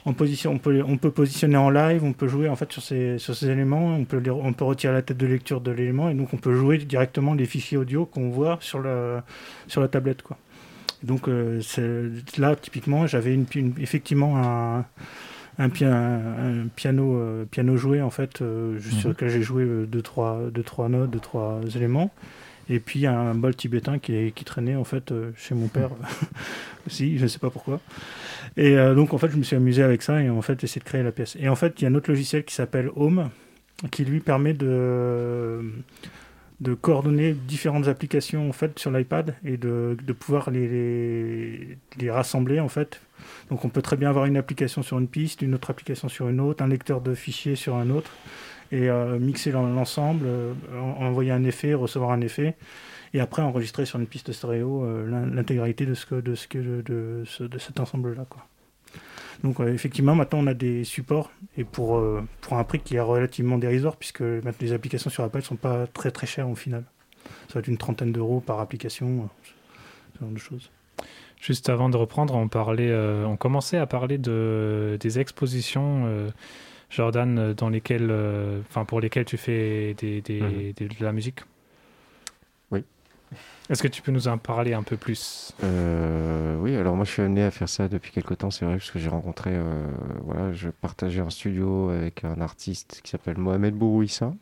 on, 0.07 0.12
position, 0.12 0.53
on, 0.53 0.59
peut, 0.59 0.83
on 0.87 0.97
peut 0.97 1.11
positionner 1.11 1.57
en 1.57 1.71
live, 1.71 2.05
on 2.05 2.12
peut 2.12 2.29
jouer 2.29 2.49
en 2.49 2.57
fait 2.57 2.73
sur 2.73 2.83
ces, 2.83 3.19
sur 3.19 3.35
ces 3.35 3.49
éléments, 3.51 3.97
on 3.97 4.05
peut, 4.05 4.23
on 4.31 4.53
peut 4.53 4.65
retirer 4.65 4.93
la 4.93 5.03
tête 5.03 5.17
de 5.17 5.27
lecture 5.27 5.61
de 5.61 5.71
l'élément 5.71 6.09
et 6.09 6.15
donc 6.15 6.33
on 6.33 6.37
peut 6.37 6.55
jouer 6.55 6.79
directement 6.79 7.35
les 7.35 7.47
fichiers 7.47 7.79
audio 7.79 8.07
qu'on 8.07 8.31
voit 8.31 8.59
sur, 8.61 8.79
le, 8.79 9.21
sur 9.67 9.81
la 9.81 9.89
tablette. 9.89 10.23
Quoi. 10.23 10.37
Donc 11.03 11.29
euh, 11.29 11.61
là, 12.37 12.57
typiquement, 12.57 13.07
j'avais 13.07 13.35
une, 13.35 13.47
effectivement 13.79 14.37
un, 14.37 14.85
un, 15.59 15.69
piano, 15.69 17.17
euh, 17.17 17.45
piano 17.51 17.77
joué 17.77 18.03
en 18.03 18.11
fait, 18.11 18.43
euh, 18.43 18.79
sur 18.81 19.09
mhm. 19.09 19.15
lequel 19.15 19.29
j'ai 19.29 19.43
joué 19.43 19.67
deux 19.87 20.03
trois, 20.03 20.41
deux, 20.53 20.62
trois 20.62 20.89
notes, 20.89 21.11
deux, 21.11 21.21
trois 21.21 21.61
éléments. 21.75 22.11
Et 22.71 22.79
puis 22.79 23.05
un 23.05 23.35
bol 23.35 23.55
tibétain 23.55 23.99
qui, 23.99 24.33
traînait 24.45 24.77
en 24.77 24.85
fait 24.85 25.11
euh, 25.11 25.33
chez 25.37 25.57
mon 25.57 25.67
père 25.67 25.91
aussi, 26.87 27.19
je 27.19 27.25
ne 27.25 27.29
sais 27.29 27.41
pas 27.41 27.51
pourquoi. 27.51 27.81
Et 28.57 28.79
euh, 28.79 28.95
donc 28.95 29.13
en 29.13 29.19
fait 29.19 29.29
je 29.29 29.37
me 29.37 29.43
suis 29.43 29.57
amusé 29.57 29.83
avec 29.83 30.03
ça 30.03 30.23
et 30.23 30.31
en 30.31 30.41
fait 30.41 30.61
j'essaie 30.61 30.79
de 30.79 30.85
créer 30.85 31.03
la 31.03 31.11
pièce. 31.11 31.37
Et 31.41 31.49
en 31.49 31.57
fait 31.57 31.81
il 31.81 31.85
y 31.85 31.87
a 31.89 31.91
un 31.91 31.95
autre 31.97 32.09
logiciel 32.09 32.45
qui 32.45 32.55
s'appelle 32.55 32.89
Home 32.95 33.29
qui 33.91 34.05
lui 34.05 34.21
permet 34.21 34.55
de 34.55 35.65
coordonner 36.81 37.33
différentes 37.33 37.89
applications 37.89 38.49
en 38.49 38.53
fait 38.53 38.79
sur 38.79 38.93
l'iPad 38.93 39.35
et 39.45 39.57
de, 39.57 39.97
pouvoir 40.17 40.53
les, 40.53 40.69
les, 40.69 41.79
les, 41.99 42.11
rassembler 42.11 42.61
en 42.61 42.69
fait. 42.69 43.01
Donc 43.51 43.65
on 43.65 43.69
peut 43.69 43.83
très 43.83 43.97
bien 43.97 44.11
avoir 44.11 44.27
une 44.27 44.37
application 44.37 44.85
sur 44.85 45.01
une 45.01 45.09
piste, 45.09 45.43
une 45.43 45.55
autre 45.55 45.71
application 45.71 46.09
sur 46.09 46.29
une 46.29 46.39
autre, 46.39 46.63
un 46.63 46.69
lecteur 46.69 47.01
de 47.01 47.15
fichiers 47.15 47.57
sur 47.57 47.75
un 47.75 47.91
autre 47.91 48.13
et 48.73 48.89
euh, 48.89 49.19
mixer 49.19 49.53
l'ensemble, 49.53 50.25
euh, 50.27 50.53
envoyer 50.99 51.31
un 51.31 51.45
effet, 51.45 51.75
recevoir 51.75 52.13
un 52.13 52.21
effet, 52.21 52.57
et 53.15 53.21
après 53.21 53.43
enregistrer 53.43 53.85
sur 53.85 53.99
une 53.99 54.07
piste 54.07 54.33
stéréo 54.33 54.85
euh, 54.85 55.27
l'intégralité 55.35 55.87
de, 55.87 55.95
ce 55.95 56.15
de, 56.15 56.35
ce 57.27 57.49
cet 57.59 57.81
ensemble-là. 57.81 58.27
Quoi. 58.29 58.47
Donc 59.43 59.59
effectivement, 59.61 60.15
maintenant 60.15 60.41
on 60.41 60.47
a 60.47 60.55
des 60.55 60.85
supports 60.85 61.31
et 61.57 61.65
pour, 61.65 62.03
pour 62.43 62.59
un 62.59 62.65
prix 62.65 62.79
qui 62.79 62.97
est 62.97 63.01
relativement 63.01 63.57
dérisoire 63.57 63.97
puisque 63.97 64.23
les 64.61 64.73
applications 64.73 65.09
sur 65.09 65.25
Apple 65.25 65.41
sont 65.41 65.57
pas 65.57 65.87
très 65.87 66.11
très 66.11 66.27
chères 66.27 66.51
au 66.51 66.55
final. 66.55 66.85
Ça 67.49 67.55
va 67.55 67.61
être 67.61 67.69
une 67.69 67.79
trentaine 67.79 68.13
d'euros 68.13 68.41
par 68.41 68.61
application, 68.61 69.31
ce 70.15 70.21
genre 70.21 70.31
de 70.31 70.39
choses. 70.39 70.71
Juste 71.41 71.71
avant 71.71 71.89
de 71.89 71.97
reprendre, 71.97 72.35
on 72.35 72.49
parlait, 72.49 72.95
on 73.25 73.39
commençait 73.39 73.79
à 73.79 73.87
parler 73.87 74.19
de, 74.19 74.99
des 75.01 75.19
expositions 75.21 76.31
Jordan, 76.91 77.39
euh, 77.39 77.55
dans 77.55 77.69
lesquels, 77.69 78.09
euh, 78.11 78.61
enfin 78.69 78.85
pour 78.85 79.01
lesquels 79.01 79.25
tu 79.25 79.37
fais 79.37 79.95
des, 79.95 80.23
mhm. 80.29 80.73
de 80.75 81.05
la 81.05 81.12
musique 81.12 81.41
Oui. 82.71 82.85
Est-ce 83.71 83.83
que 83.83 83.89
tu 83.89 84.03
peux 84.03 84.11
nous 84.11 84.27
en 84.27 84.39
parler 84.39 84.75
un 84.75 84.83
peu 84.83 84.97
plus 84.97 85.55
euh, 85.62 86.57
Oui, 86.59 86.75
alors 86.77 86.97
moi 86.97 87.05
je 87.05 87.12
suis 87.12 87.23
amené 87.23 87.45
à 87.45 87.53
faire 87.53 87.69
ça 87.69 87.89
depuis 87.89 88.11
quelques 88.11 88.39
temps, 88.39 88.51
c'est 88.51 88.65
vrai, 88.65 88.77
parce 88.77 88.91
que 88.91 88.99
j'ai 88.99 89.09
rencontré, 89.09 89.57
voilà, 90.25 90.53
je 90.53 90.69
partageais 90.69 91.21
un 91.21 91.31
studio 91.31 91.91
avec 91.91 92.25
un 92.25 92.41
artiste 92.41 93.01
qui 93.05 93.11
s'appelle 93.12 93.39
Mohamed 93.39 93.75
Bourouissa, 93.75 94.35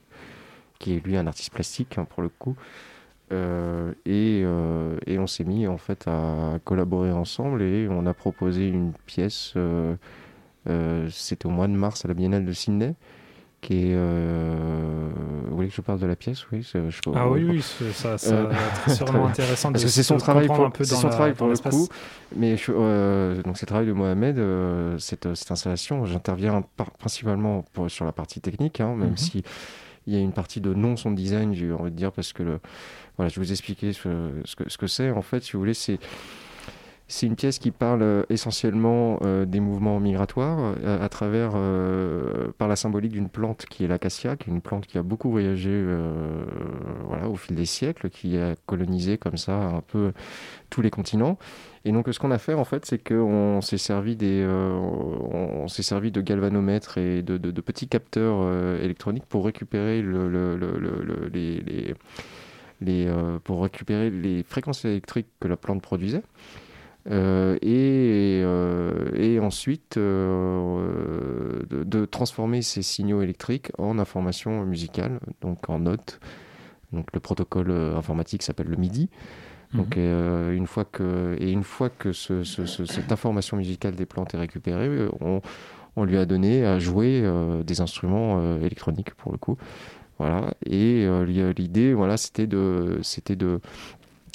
qui 0.79 0.95
est 0.95 1.05
lui 1.05 1.19
un 1.19 1.27
artiste 1.27 1.53
plastique 1.53 1.99
hein, 1.99 2.07
pour 2.07 2.23
le 2.23 2.31
coup. 2.31 2.57
et, 3.31 4.41
et, 4.41 5.19
on 5.19 5.27
s'est 5.27 5.45
mis 5.45 5.67
en 5.67 5.77
fait 5.77 6.09
à 6.09 6.59
collaborer 6.65 7.13
ensemble 7.13 7.61
et 7.61 7.87
on 7.91 8.07
a 8.07 8.15
proposé 8.15 8.69
une 8.69 8.95
pièce 9.05 9.55
c'était 11.11 11.47
au 11.47 11.51
mois 11.51 11.69
de 11.69 11.73
mars 11.73 12.05
à 12.05 12.09
la 12.09 12.15
Biennale 12.15 12.45
de 12.45 12.53
Sydney. 12.53 12.95
Qui 13.61 13.91
est, 13.91 13.95
euh, 13.97 15.11
vous 15.49 15.57
voulez 15.57 15.67
que 15.67 15.75
je 15.75 15.81
parle 15.81 15.99
de 15.99 16.07
la 16.07 16.15
pièce? 16.15 16.47
Oui. 16.53 16.65
ah 17.13 17.29
oui, 17.29 17.45
oui, 17.45 17.61
ça, 17.93 18.17
ça 18.17 18.33
euh, 18.33 18.53
sûrement 18.87 19.27
intéressant. 19.29 19.73
Parce 19.73 19.83
que 19.83 19.91
c'est 19.91 20.05
son 20.05 20.17
travail 20.17 20.47
pour, 20.47 20.71
son 20.85 21.09
travail 21.09 21.35
pour 21.35 21.49
le 21.49 21.57
coup. 21.57 21.89
Mais 22.37 22.53
donc 22.53 23.57
c'est 23.57 23.67
le 23.67 23.67
travail 23.67 23.87
de 23.87 23.93
Mohamed. 23.93 24.37
cette, 25.01 25.35
cette, 25.35 25.51
installation, 25.51 26.05
j'interviens 26.07 26.63
principalement 26.99 27.65
pour, 27.73 27.91
sur 27.91 28.05
la 28.05 28.13
partie 28.13 28.41
technique, 28.41 28.81
hein, 28.81 28.95
même 28.95 29.11
mhm. 29.11 29.17
si 29.17 29.43
il 30.07 30.15
y 30.15 30.17
a 30.17 30.21
une 30.21 30.33
partie 30.33 30.61
de 30.61 30.73
non 30.73 30.97
son 30.97 31.11
design, 31.11 31.53
j'ai 31.53 31.71
envie 31.73 31.91
de 31.91 31.97
dire, 31.97 32.13
parce 32.13 32.33
que 32.33 32.43
le, 32.43 32.61
voilà, 33.17 33.29
je 33.29 33.41
vais 33.41 33.45
vous 33.45 33.53
expliquer 33.53 33.93
ce, 33.93 34.31
ce 34.45 34.79
que 34.79 34.87
c'est. 34.87 35.11
en 35.11 35.21
fait, 35.21 35.43
si 35.43 35.53
vous 35.53 35.59
voulez, 35.59 35.75
c'est 35.75 35.99
C'est 37.11 37.27
une 37.27 37.37
pièce 37.37 37.59
qui 37.59 37.71
parle 37.71 38.03
euh, 38.03 38.23
essentiellement 38.29 39.19
euh, 39.23 39.47
des 39.47 39.61
mouvements 39.61 39.99
migratoires 39.99 40.75
euh, 40.85 41.03
à 41.03 41.09
travers, 41.09 41.53
par 42.59 42.69
la 42.69 42.77
symbolique 42.77 43.13
d'une 43.13 43.31
plante 43.31 43.65
qui 43.65 43.85
est 43.85 43.89
l'acacia, 43.89 44.37
qui 44.37 44.51
est 44.51 44.53
une 44.53 44.61
plante 44.61 44.87
qui 44.87 44.99
a 44.99 45.03
beaucoup 45.03 45.31
voyagé 45.31 45.87
voilà, 47.07 47.29
au 47.29 47.37
fil 47.37 47.57
des 47.57 47.65
siècles, 47.65 48.11
qui 48.11 48.37
a 48.37 48.55
colonisé 48.67 49.17
comme 49.17 49.37
ça 49.37 49.55
un 49.55 49.81
peu 49.81 50.13
tous 50.69 50.83
les 50.83 50.91
continents. 50.91 51.39
Et 51.85 51.93
donc 51.93 52.09
ce 52.13 52.19
qu'on 52.19 52.31
a 52.31 52.39
fait 52.39 52.55
en 52.55 52.65
fait, 52.65 52.85
c'est 52.85 52.99
qu'on 52.99 53.61
s'est 53.63 53.79
servi 53.79 54.17
des, 54.17 54.47
servi 55.69 56.11
de 56.11 56.21
galvanomètres 56.21 56.99
et 56.99 57.23
de, 57.23 57.61
petits 57.61 57.89
capteurs 57.89 58.81
électroniques 58.83 59.27
pour 59.27 59.45
récupérer 59.47 60.03
le, 60.03 60.29
le, 60.29 61.31
les, 61.33 61.61
les, 61.61 61.95
les 62.81 63.13
pour 63.45 63.63
récupérer 63.63 64.11
les 64.11 64.43
fréquences 64.43 64.85
électriques 64.85 65.29
que 65.41 65.49
la 65.49 65.57
plante 65.57 65.81
produisait. 65.81 66.23
Euh, 67.11 67.57
et, 67.63 68.43
euh, 68.45 69.11
et, 69.15 69.39
ensuite 69.41 69.97
euh, 69.97 71.63
de, 71.71 72.05
transformer 72.05 72.61
ces 72.61 72.83
signaux 72.83 73.23
électriques 73.23 73.71
en 73.79 73.99
information 73.99 74.65
musicale, 74.65 75.21
donc 75.41 75.71
en 75.71 75.79
notes. 75.79 76.21
Donc 76.93 77.07
le 77.13 77.21
protocole 77.21 77.71
informatique 77.71 78.43
s'appelle 78.43 78.69
le 78.69 78.77
MIDI. 78.77 79.09
Donc 79.75 79.97
mhm. 79.97 80.53
une 80.53 80.67
fois 80.67 80.87
que 80.87 81.37
et 81.39 81.51
une 81.51 81.63
fois 81.63 81.91
que 81.91 82.13
ce, 82.13 82.43
cette 82.43 83.13
information 83.13 83.59
musicale 83.59 83.95
des 83.95 84.07
plantes 84.07 84.33
est 84.33 84.39
récupérée, 84.39 85.07
on, 85.21 85.43
on 85.97 86.05
lui 86.05 86.17
a 86.17 86.25
donné 86.25 86.65
à 86.65 86.79
jouer 86.79 87.23
des 87.67 87.83
instruments 87.83 88.57
électroniques 88.61 89.13
pour 89.15 89.31
le 89.31 89.37
coup. 89.37 89.59
Voilà. 90.19 90.55
Et 90.65 91.07
l'idée, 91.59 91.93
voilà, 91.93 92.17
c'était 92.17 92.47
de 92.47 92.99
c'était 93.03 93.37
de 93.37 93.61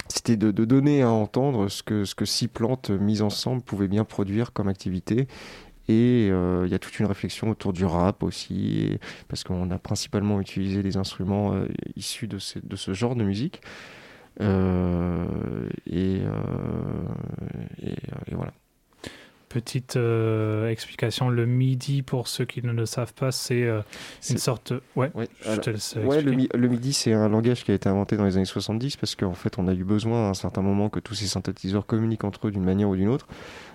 c'était 0.08 0.36
de, 0.36 0.50
donner 0.50 1.02
à 1.02 1.10
entendre 1.10 1.68
ce 1.68 1.82
que, 1.82 2.04
ce 2.04 2.14
que 2.14 2.24
six 2.24 2.48
plantes 2.48 2.90
mises 2.90 3.22
ensemble 3.22 3.62
pouvaient 3.62 3.88
bien 3.88 4.04
produire 4.04 4.52
comme 4.52 4.68
activité. 4.68 5.26
Et 5.88 6.28
euh, 6.30 6.62
il 6.66 6.72
y 6.72 6.74
a 6.74 6.78
toute 6.78 6.98
une 6.98 7.06
réflexion 7.06 7.50
autour 7.50 7.72
du 7.74 7.84
rap 7.84 8.22
aussi, 8.22 8.98
parce 9.28 9.44
qu'on 9.44 9.70
a 9.70 9.78
principalement 9.78 10.40
utilisé 10.40 10.82
des 10.82 10.96
instruments 10.96 11.54
euh, 11.54 11.66
issus 11.94 12.26
de, 12.26 12.38
de, 12.62 12.76
ce 12.76 12.94
genre 12.94 13.14
de 13.16 13.24
musique. 13.24 13.60
Euh, 14.40 15.26
et, 15.86 16.22
voilà. 18.32 18.52
Petite 19.54 19.96
explication, 20.68 21.28
le 21.28 21.46
MIDI, 21.46 22.02
pour 22.02 22.26
ceux 22.26 22.44
qui 22.44 22.60
ne 22.60 22.72
le 22.72 22.86
savent 22.86 23.14
pas, 23.14 23.30
c'est 23.30 23.68
une 24.28 24.38
sorte... 24.38 24.72
Ouais, 24.96 25.12
je 25.46 25.60
te 25.60 25.70
laisse 25.70 25.94
ouais 25.94 26.22
le, 26.22 26.32
le, 26.32 26.68
MIDI, 26.68 26.92
c'est 26.92 27.12
un 27.12 27.28
langage 27.28 27.62
qui 27.62 27.70
a 27.70 27.74
été 27.74 27.88
inventé 27.88 28.16
dans 28.16 28.24
les 28.24 28.36
années 28.36 28.44
70 28.44 28.96
parce 28.96 29.14
qu'en 29.14 29.34
fait, 29.34 29.56
on 29.58 29.68
a 29.68 29.72
eu 29.72 29.84
besoin 29.84 30.26
à 30.26 30.30
un 30.30 30.34
certain 30.34 30.60
moment 30.60 30.88
que 30.88 30.98
tous 30.98 31.14
ces 31.14 31.26
synthétiseurs 31.26 31.86
communiquent 31.86 32.24
entre 32.24 32.48
eux 32.48 32.50
d'une 32.50 32.64
manière 32.64 32.88
ou 32.88 32.96
d'une 32.96 33.08
autre. 33.08 33.28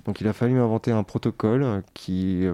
Donc 0.06 0.20
il 0.20 0.28
a 0.28 0.34
fallu 0.34 0.60
inventer 0.60 0.92
un 0.92 1.04
protocole 1.04 1.84
qui, 1.94 2.46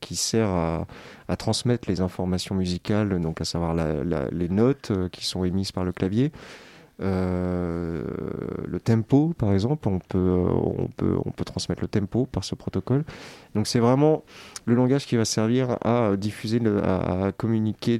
qui 0.00 0.16
sert 0.16 0.48
à, 0.48 0.86
à, 1.28 1.36
transmettre 1.36 1.88
les 1.88 2.00
informations 2.00 2.54
musicales, 2.54 3.18
donc 3.20 3.40
à 3.40 3.44
savoir 3.44 3.74
les 3.74 4.48
notes 4.48 4.92
qui 5.10 5.24
sont 5.24 5.44
émises 5.44 5.72
par 5.72 5.84
le 5.84 5.92
clavier, 5.92 6.32
euh, 7.02 8.02
le 8.66 8.80
tempo, 8.80 9.34
par 9.36 9.52
exemple, 9.52 9.88
on 9.88 9.98
peut, 9.98 10.18
on, 10.18 10.88
peut, 10.96 11.16
on 11.24 11.30
peut 11.30 11.44
transmettre 11.44 11.82
le 11.82 11.88
tempo 11.88 12.26
par 12.26 12.44
ce 12.44 12.54
protocole. 12.54 13.04
Donc 13.54 13.66
c'est 13.66 13.80
vraiment 13.80 14.24
le 14.64 14.74
langage 14.74 15.06
qui 15.06 15.16
va 15.16 15.24
servir 15.24 15.76
à 15.84 16.16
diffuser, 16.16 16.60
à, 16.82 17.32
communiquer. 17.36 17.98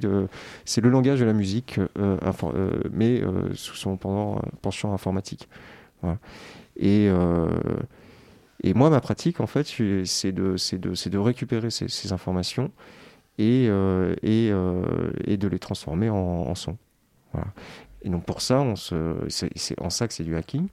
C'est 0.65 0.81
le 0.81 0.89
langage 0.89 1.19
de 1.19 1.25
la 1.25 1.33
musique, 1.33 1.79
euh, 1.99 2.17
euh, 2.43 2.81
mais 2.91 3.21
sous 3.53 3.75
son 3.75 3.97
pendant, 3.97 4.41
penchant 4.61 4.93
informatique. 4.93 5.47
Et, 6.77 7.09
et 8.63 8.73
moi, 8.73 8.89
ma 8.89 9.01
pratique, 9.01 9.39
en 9.39 9.47
fait, 9.47 9.67
c'est 10.05 10.31
de, 10.31 10.55
de, 10.73 11.09
de 11.09 11.17
récupérer 11.17 11.69
ces, 11.69 12.13
informations 12.13 12.71
et, 13.37 13.65
et, 14.23 14.47
et, 15.25 15.37
de 15.37 15.47
les 15.47 15.59
transformer 15.59 16.09
en, 16.09 16.15
en 16.15 16.55
son. 16.55 16.77
Voilà. 17.33 17.47
Et 18.07 18.09
donc 18.09 18.23
pour 18.23 18.41
ça, 18.41 18.63
c'est 19.27 19.81
en 19.81 19.89
ça 19.89 20.07
que 20.07 20.13
c'est 20.13 20.23
du 20.23 20.37
hacking. 20.37 20.69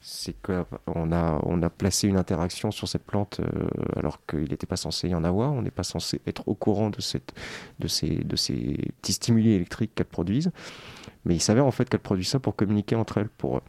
C'est 0.00 0.40
qu'on 0.40 1.10
a, 1.10 1.40
on 1.42 1.62
a 1.62 1.68
placé 1.70 2.06
une 2.06 2.16
interaction 2.16 2.70
sur 2.70 2.86
cette 2.86 3.02
plante 3.02 3.40
euh, 3.40 3.68
alors 3.96 4.24
qu'il 4.24 4.48
n'était 4.50 4.68
pas 4.68 4.76
censé 4.76 5.08
y 5.08 5.16
en 5.16 5.24
avoir. 5.24 5.52
On 5.52 5.62
n'est 5.62 5.72
pas 5.72 5.82
censé 5.82 6.20
être 6.28 6.46
au 6.46 6.54
courant 6.54 6.90
de, 6.90 7.00
ces, 7.00 7.18
petits 7.80 9.12
stimuli 9.12 9.50
électriques 9.50 9.96
qu'elles 9.96 10.06
produisent. 10.06 10.52
Mais 11.24 11.34
il 11.34 11.40
s'avère 11.40 11.66
en 11.66 11.72
fait 11.72 11.88
qu'elles 11.88 11.98
produisent 11.98 12.28
ça 12.28 12.38
pour 12.38 12.54
communiquer 12.54 12.94
entre 12.94 13.18
elles, 13.18 13.28
pour 13.28 13.60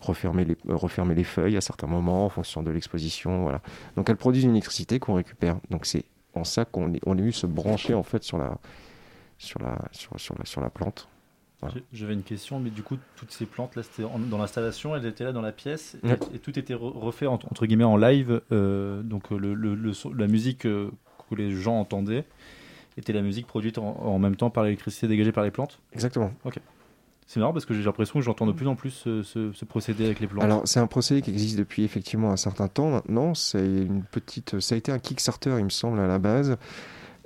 refermer 0.00 0.46
les, 0.46 0.56
refermer 0.66 1.14
les 1.14 1.24
feuilles 1.24 1.58
à 1.58 1.60
certains 1.60 1.86
moments 1.86 2.24
en 2.24 2.30
fonction 2.30 2.62
de 2.62 2.70
l'exposition. 2.70 3.52
Donc 3.96 4.08
elles 4.08 4.16
produisent 4.16 4.44
une 4.44 4.52
électricité 4.52 4.98
qu'on 5.00 5.14
récupère. 5.14 5.58
Donc 5.68 5.84
c'est 5.84 6.06
en 6.32 6.44
ça 6.44 6.64
qu'on 6.64 6.94
est, 6.94 7.00
on 7.04 7.14
venu 7.14 7.30
se 7.30 7.46
brancher 7.46 7.92
en 7.92 8.02
fait 8.02 8.22
sur 8.22 8.38
la 8.38 8.58
plante. 10.70 11.08
J'avais 11.92 12.14
une 12.14 12.22
question, 12.22 12.60
mais 12.60 12.70
du 12.70 12.82
coup, 12.82 12.96
toutes 13.16 13.32
ces 13.32 13.46
plantes, 13.46 13.74
là, 13.76 13.82
c'était 13.82 14.06
dans 14.30 14.38
l'installation, 14.38 14.94
elles 14.96 15.06
étaient 15.06 15.24
là 15.24 15.32
dans 15.32 15.40
la 15.40 15.52
pièce, 15.52 15.96
et, 16.34 16.38
tout 16.38 16.58
était 16.58 16.74
refait 16.74 17.26
entre, 17.26 17.66
guillemets 17.66 17.84
en 17.84 17.96
live. 17.96 18.42
Euh, 18.52 19.02
donc, 19.02 19.30
le, 19.30 19.54
le, 19.54 19.92
la 20.16 20.26
musique 20.26 20.66
euh, 20.66 20.90
que 21.30 21.34
les 21.34 21.52
gens 21.52 21.78
entendaient 21.78 22.24
était 22.96 23.12
la 23.12 23.22
musique 23.22 23.46
produite 23.46 23.78
en, 23.78 24.18
même 24.18 24.36
temps 24.36 24.50
par 24.50 24.64
l'électricité 24.64 25.08
dégagée 25.08 25.32
par 25.32 25.42
les 25.42 25.50
plantes 25.50 25.80
Exactement. 25.92 26.32
Ok. 26.44 26.60
C'est 27.26 27.40
marrant 27.40 27.52
parce 27.52 27.64
que 27.64 27.74
j'ai 27.74 27.82
l'impression 27.82 28.18
que 28.18 28.24
j'entends 28.24 28.46
de 28.46 28.52
plus 28.52 28.68
en 28.68 28.76
plus 28.76 28.90
ce, 28.90 29.64
procédé 29.64 30.04
avec 30.04 30.20
les 30.20 30.26
plantes. 30.26 30.44
Alors, 30.44 30.62
c'est 30.66 30.78
un 30.78 30.86
procédé 30.86 31.22
qui 31.22 31.30
existe 31.30 31.58
depuis 31.58 31.82
effectivement 31.82 32.30
un 32.30 32.36
certain 32.36 32.68
temps 32.68 32.90
maintenant. 32.90 33.34
C'est 33.34 33.64
une 33.64 34.04
petite, 34.04 34.60
ça 34.60 34.74
a 34.74 34.78
été 34.78 34.92
un 34.92 34.98
Kickstarter, 34.98 35.56
il 35.58 35.64
me 35.64 35.70
semble, 35.70 35.98
à 35.98 36.06
la 36.06 36.18
base. 36.18 36.56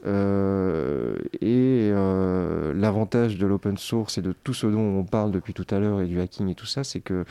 Euh, 0.06 1.16
et 1.40 1.90
euh, 1.92 2.72
l'avantage 2.74 3.36
de 3.36 3.46
l'open 3.46 3.76
source 3.76 4.18
et 4.18 4.22
de 4.22 4.32
tout 4.32 4.54
ce 4.54 4.66
dont 4.66 4.98
on 4.98 5.04
parle 5.04 5.32
depuis 5.32 5.54
tout 5.54 5.66
à 5.70 5.80
l'heure 5.80 6.00
et 6.00 6.06
du 6.06 6.20
hacking 6.20 6.48
et 6.48 6.54
tout 6.54 6.66
ça, 6.66 6.84
c'est 6.84 7.00
que 7.00 7.24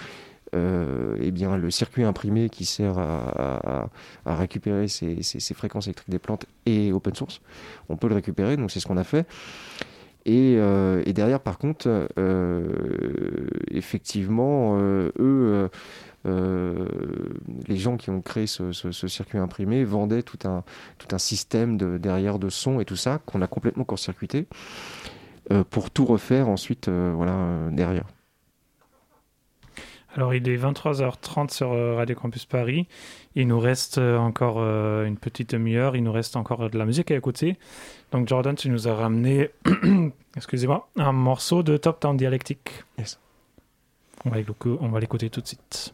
euh, 0.55 1.17
eh 1.19 1.31
bien, 1.31 1.57
le 1.57 1.71
circuit 1.71 2.03
imprimé 2.03 2.49
qui 2.49 2.65
sert 2.65 2.97
à, 2.97 3.89
récupérer 4.25 4.87
ces, 4.87 5.53
fréquences 5.53 5.87
électriques 5.87 6.09
des 6.09 6.19
plantes 6.19 6.45
est 6.65 6.91
open 6.91 7.15
source. 7.15 7.41
On 7.89 7.97
peut 7.97 8.07
le 8.07 8.15
récupérer, 8.15 8.57
donc 8.57 8.71
c'est 8.71 8.79
ce 8.79 8.87
qu'on 8.87 8.97
a 8.97 9.03
fait. 9.03 9.25
Et, 10.25 10.57
derrière, 11.13 11.41
par 11.41 11.57
contre, 11.57 12.07
effectivement, 13.71 14.77
eux 14.79 15.69
les 16.27 17.77
gens 17.77 17.97
qui 17.97 18.09
ont 18.09 18.21
créé 18.21 18.47
ce, 18.47 18.71
circuit 18.91 19.37
imprimé 19.37 19.83
vendaient 19.83 20.23
tout 20.23 20.39
un, 20.45 20.63
tout 20.97 21.07
un 21.15 21.17
système 21.17 21.77
de, 21.77 21.97
derrière 21.97 22.39
de 22.39 22.49
son 22.49 22.79
et 22.79 22.85
tout 22.85 22.95
ça 22.95 23.19
qu'on 23.25 23.41
a 23.41 23.47
complètement 23.47 23.83
court-circuité 23.83 24.47
euh, 25.51 25.63
pour 25.69 25.91
tout 25.91 26.05
refaire 26.05 26.49
ensuite 26.49 26.87
euh, 26.87 27.13
voilà, 27.15 27.69
derrière. 27.71 28.05
Alors 30.15 30.33
il 30.33 30.49
est 30.49 30.57
23h30 30.57 31.53
sur 31.53 31.69
Radio 31.95 32.15
Campus 32.15 32.45
Paris. 32.45 32.87
Il 33.35 33.47
nous 33.47 33.59
reste 33.59 33.99
encore 33.99 34.57
une 34.57 35.17
petite 35.17 35.51
demi-heure. 35.51 35.95
Il 35.95 36.03
nous 36.03 36.11
reste 36.11 36.35
encore 36.35 36.71
de 36.71 36.77
la 36.77 36.85
musique 36.85 37.11
à 37.11 37.15
écouter. 37.15 37.55
Donc 38.11 38.27
Jordan, 38.27 38.55
tu 38.55 38.69
nous 38.69 38.87
as 38.87 38.95
ramené, 38.95 39.51
excusez-moi, 40.35 40.89
un 40.95 41.11
morceau 41.11 41.61
de 41.61 41.77
Top 41.77 41.99
Town 41.99 42.17
Dialectique. 42.17 42.83
Yes. 42.97 43.19
On 44.25 44.29
va 44.29 44.99
l'écouter 44.99 45.29
tout 45.29 45.41
de 45.41 45.47
suite. 45.47 45.93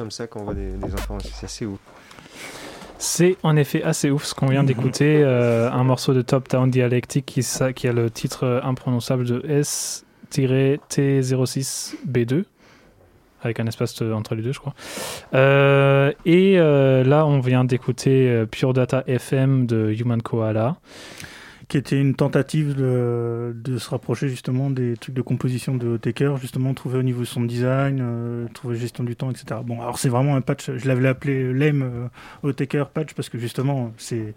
Comme 0.00 0.10
ça, 0.10 0.26
quand 0.26 0.40
on 0.40 0.44
voit 0.44 0.54
des, 0.54 0.70
des 0.70 0.94
informations, 0.94 1.30
c'est 1.34 1.44
assez 1.44 1.66
ouf. 1.66 1.78
C'est 2.96 3.36
en 3.42 3.54
effet 3.56 3.82
assez 3.82 4.10
ouf 4.10 4.24
ce 4.24 4.34
qu'on 4.34 4.46
vient 4.46 4.64
d'écouter, 4.64 5.20
euh, 5.22 5.70
un 5.70 5.84
morceau 5.84 6.14
de 6.14 6.22
Top 6.22 6.48
Down 6.48 6.70
Dialectic 6.70 7.26
qui, 7.26 7.86
a 7.86 7.92
le 7.92 8.10
titre 8.10 8.44
euh, 8.44 8.62
imprononçable 8.62 9.26
de 9.26 9.44
S-T06B2, 9.46 12.44
avec 13.42 13.60
un 13.60 13.66
espace 13.66 14.00
entre 14.00 14.34
les 14.34 14.40
deux, 14.42 14.52
je 14.52 14.60
crois. 14.60 14.72
Euh, 15.34 16.14
et 16.24 16.58
euh, 16.58 17.04
là, 17.04 17.26
on 17.26 17.40
vient 17.40 17.64
d'écouter 17.64 18.46
Pure 18.50 18.72
Data 18.72 19.04
FM 19.06 19.66
de 19.66 19.94
Human 19.98 20.22
Koala. 20.22 20.76
Qui 21.70 21.78
était 21.78 22.00
une 22.00 22.16
tentative 22.16 22.74
de, 22.74 23.54
de 23.54 23.78
se 23.78 23.88
rapprocher 23.90 24.28
justement 24.28 24.70
des 24.70 24.96
trucs 24.96 25.14
de 25.14 25.22
composition 25.22 25.76
de 25.76 25.96
Taker, 25.96 26.34
justement 26.40 26.74
trouver 26.74 26.98
au 26.98 27.02
niveau 27.04 27.20
de 27.20 27.26
son 27.26 27.42
design, 27.42 28.00
euh, 28.02 28.48
trouver 28.52 28.76
gestion 28.76 29.04
du 29.04 29.14
temps, 29.14 29.30
etc. 29.30 29.60
Bon, 29.64 29.80
alors 29.80 29.96
c'est 29.96 30.08
vraiment 30.08 30.34
un 30.34 30.40
patch, 30.40 30.68
je 30.76 30.88
l'avais 30.88 31.06
appelé 31.06 31.52
lame 31.52 31.82
euh, 31.82 32.08
au 32.42 32.52
Taker 32.52 32.86
patch 32.92 33.14
parce 33.14 33.28
que 33.28 33.38
justement 33.38 33.92
c'est... 33.96 34.34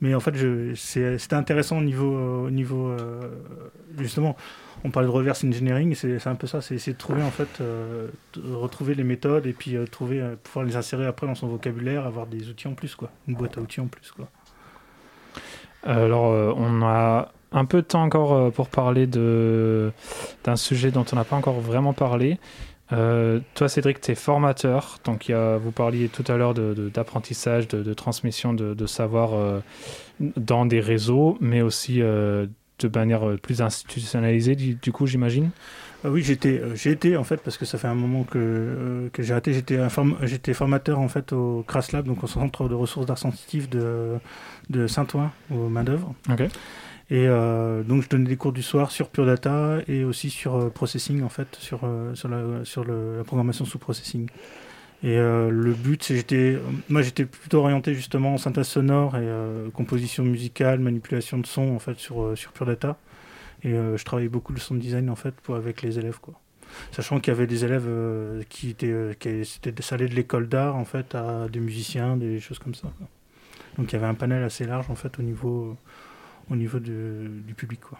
Mais 0.00 0.14
en 0.14 0.20
fait, 0.20 0.34
c'était 0.76 1.34
intéressant 1.34 1.78
au 1.78 1.82
niveau, 1.82 2.14
euh, 2.14 2.46
au 2.46 2.50
niveau 2.50 2.88
euh, 2.88 3.22
justement, 3.98 4.36
on 4.84 4.90
parlait 4.90 5.08
de 5.08 5.12
reverse 5.12 5.42
engineering, 5.44 5.94
c'est 5.94 6.24
un 6.26 6.34
peu 6.34 6.46
ça, 6.46 6.60
c'est 6.60 6.74
essayer 6.74 6.92
de 6.92 6.98
trouver 6.98 7.22
en 7.22 7.30
fait, 7.30 7.62
euh, 7.62 8.08
retrouver 8.36 8.94
les 8.94 9.04
méthodes 9.04 9.46
et 9.46 9.54
puis 9.54 9.74
euh, 9.74 9.86
trouver, 9.86 10.22
pouvoir 10.44 10.66
les 10.66 10.76
insérer 10.76 11.06
après 11.06 11.26
dans 11.26 11.34
son 11.34 11.48
vocabulaire, 11.48 12.06
avoir 12.06 12.26
des 12.26 12.50
outils 12.50 12.68
en 12.68 12.74
plus, 12.74 12.94
quoi, 12.94 13.10
une 13.26 13.34
boîte 13.36 13.56
à 13.56 13.62
outils 13.62 13.80
en 13.80 13.86
plus, 13.86 14.12
quoi. 14.12 14.28
Alors, 15.84 16.32
euh, 16.32 16.52
on 16.56 16.82
a 16.82 17.32
un 17.52 17.64
peu 17.64 17.78
de 17.82 17.86
temps 17.86 18.02
encore 18.02 18.32
euh, 18.34 18.50
pour 18.50 18.68
parler 18.68 19.06
de 19.06 19.92
d'un 20.44 20.56
sujet 20.56 20.90
dont 20.90 21.04
on 21.12 21.16
n'a 21.16 21.24
pas 21.24 21.36
encore 21.36 21.60
vraiment 21.60 21.92
parlé. 21.92 22.38
Euh, 22.92 23.40
toi, 23.54 23.68
Cédric, 23.68 24.00
tu 24.00 24.12
es 24.12 24.14
formateur. 24.14 24.98
Donc, 25.04 25.28
y 25.28 25.32
a- 25.34 25.58
vous 25.58 25.72
parliez 25.72 26.08
tout 26.08 26.24
à 26.28 26.36
l'heure 26.36 26.54
de- 26.54 26.74
de- 26.74 26.88
d'apprentissage, 26.88 27.68
de, 27.68 27.82
de 27.82 27.94
transmission 27.94 28.54
de, 28.54 28.74
de 28.74 28.86
savoir 28.86 29.62
dans 30.20 30.66
des 30.66 30.80
réseaux, 30.80 31.36
mais 31.40 31.62
aussi 31.62 32.00
de 32.00 32.88
manière 32.94 33.36
plus 33.42 33.60
institutionnalisée, 33.62 34.54
du, 34.56 34.92
coup, 34.92 35.06
j'imagine? 35.06 35.50
Oui, 36.04 36.22
j'étais, 36.22 36.62
j'ai 36.76 36.92
été 36.92 37.16
en 37.16 37.24
fait 37.24 37.38
parce 37.42 37.58
que 37.58 37.64
ça 37.64 37.76
fait 37.76 37.88
un 37.88 37.94
moment 37.94 38.22
que, 38.22 39.10
que 39.12 39.22
j'ai 39.22 39.32
arrêté. 39.32 39.52
J'étais, 39.52 39.78
j'étais 40.22 40.54
formateur 40.54 41.00
en 41.00 41.08
fait 41.08 41.32
au 41.32 41.64
CRAS 41.66 41.88
Lab, 41.92 42.06
donc 42.06 42.22
au 42.22 42.28
Centre 42.28 42.68
de 42.68 42.74
ressources 42.74 43.06
d'art 43.06 43.18
sensitif 43.18 43.68
de, 43.68 44.18
de 44.70 44.86
Saint-Ouen, 44.86 45.30
aux 45.50 45.68
main 45.68 45.84
d'œuvre. 45.84 46.14
Et 47.10 47.26
euh, 47.26 47.82
donc 47.82 48.02
je 48.02 48.08
donnais 48.08 48.28
des 48.28 48.36
cours 48.36 48.52
du 48.52 48.62
soir 48.62 48.90
sur 48.90 49.08
Pure 49.08 49.24
Data 49.24 49.78
et 49.88 50.04
aussi 50.04 50.28
sur 50.28 50.56
euh, 50.56 50.68
processing 50.68 51.22
en 51.22 51.30
fait, 51.30 51.56
sur, 51.58 51.80
euh, 51.84 52.14
sur, 52.14 52.28
la, 52.28 52.64
sur 52.64 52.84
le- 52.84 53.16
la 53.16 53.24
programmation 53.24 53.64
sous 53.64 53.78
processing. 53.78 54.28
Et 55.02 55.16
le 55.16 55.74
but, 55.74 56.02
c'est 56.02 56.16
j'étais, 56.16 56.58
moi 56.88 57.02
j'étais 57.02 57.24
plutôt 57.24 57.60
orienté 57.60 57.94
justement 57.94 58.34
en 58.34 58.36
synthèse 58.36 58.66
sonore 58.66 59.16
et 59.16 59.28
composition 59.72 60.24
musicale, 60.24 60.80
manipulation 60.80 61.38
de 61.38 61.46
son 61.46 61.68
en 61.72 61.78
fait 61.78 61.96
sur, 62.00 62.36
sur 62.36 62.50
Pure 62.50 62.66
Data. 62.66 62.96
Et 63.62 63.70
je 63.70 64.04
travaillais 64.04 64.28
beaucoup 64.28 64.52
le 64.52 64.58
sound 64.58 64.80
design 64.80 65.08
en 65.08 65.14
fait 65.14 65.36
pour, 65.36 65.54
avec 65.54 65.82
les 65.82 66.00
élèves 66.00 66.18
quoi. 66.20 66.34
Sachant 66.90 67.20
qu'il 67.20 67.32
y 67.32 67.36
avait 67.36 67.46
des 67.46 67.64
élèves 67.64 67.88
qui 68.48 68.70
étaient, 68.70 69.16
qui 69.20 69.28
allait 69.92 70.08
de 70.08 70.14
l'école 70.16 70.48
d'art 70.48 70.74
en 70.74 70.84
fait 70.84 71.14
à 71.14 71.46
des 71.48 71.60
musiciens, 71.60 72.16
des 72.16 72.40
choses 72.40 72.58
comme 72.58 72.74
ça. 72.74 72.88
quoi. 72.98 73.06
Donc 73.76 73.92
il 73.92 73.94
y 73.94 73.96
avait 73.96 74.06
un 74.06 74.14
panel 74.14 74.42
assez 74.42 74.64
large 74.64 74.86
en 74.90 74.94
fait 74.94 75.18
au 75.18 75.22
niveau, 75.22 75.76
au 76.50 76.56
niveau 76.56 76.78
de- 76.78 77.28
du 77.46 77.54
public 77.54 77.80
quoi. 77.80 77.98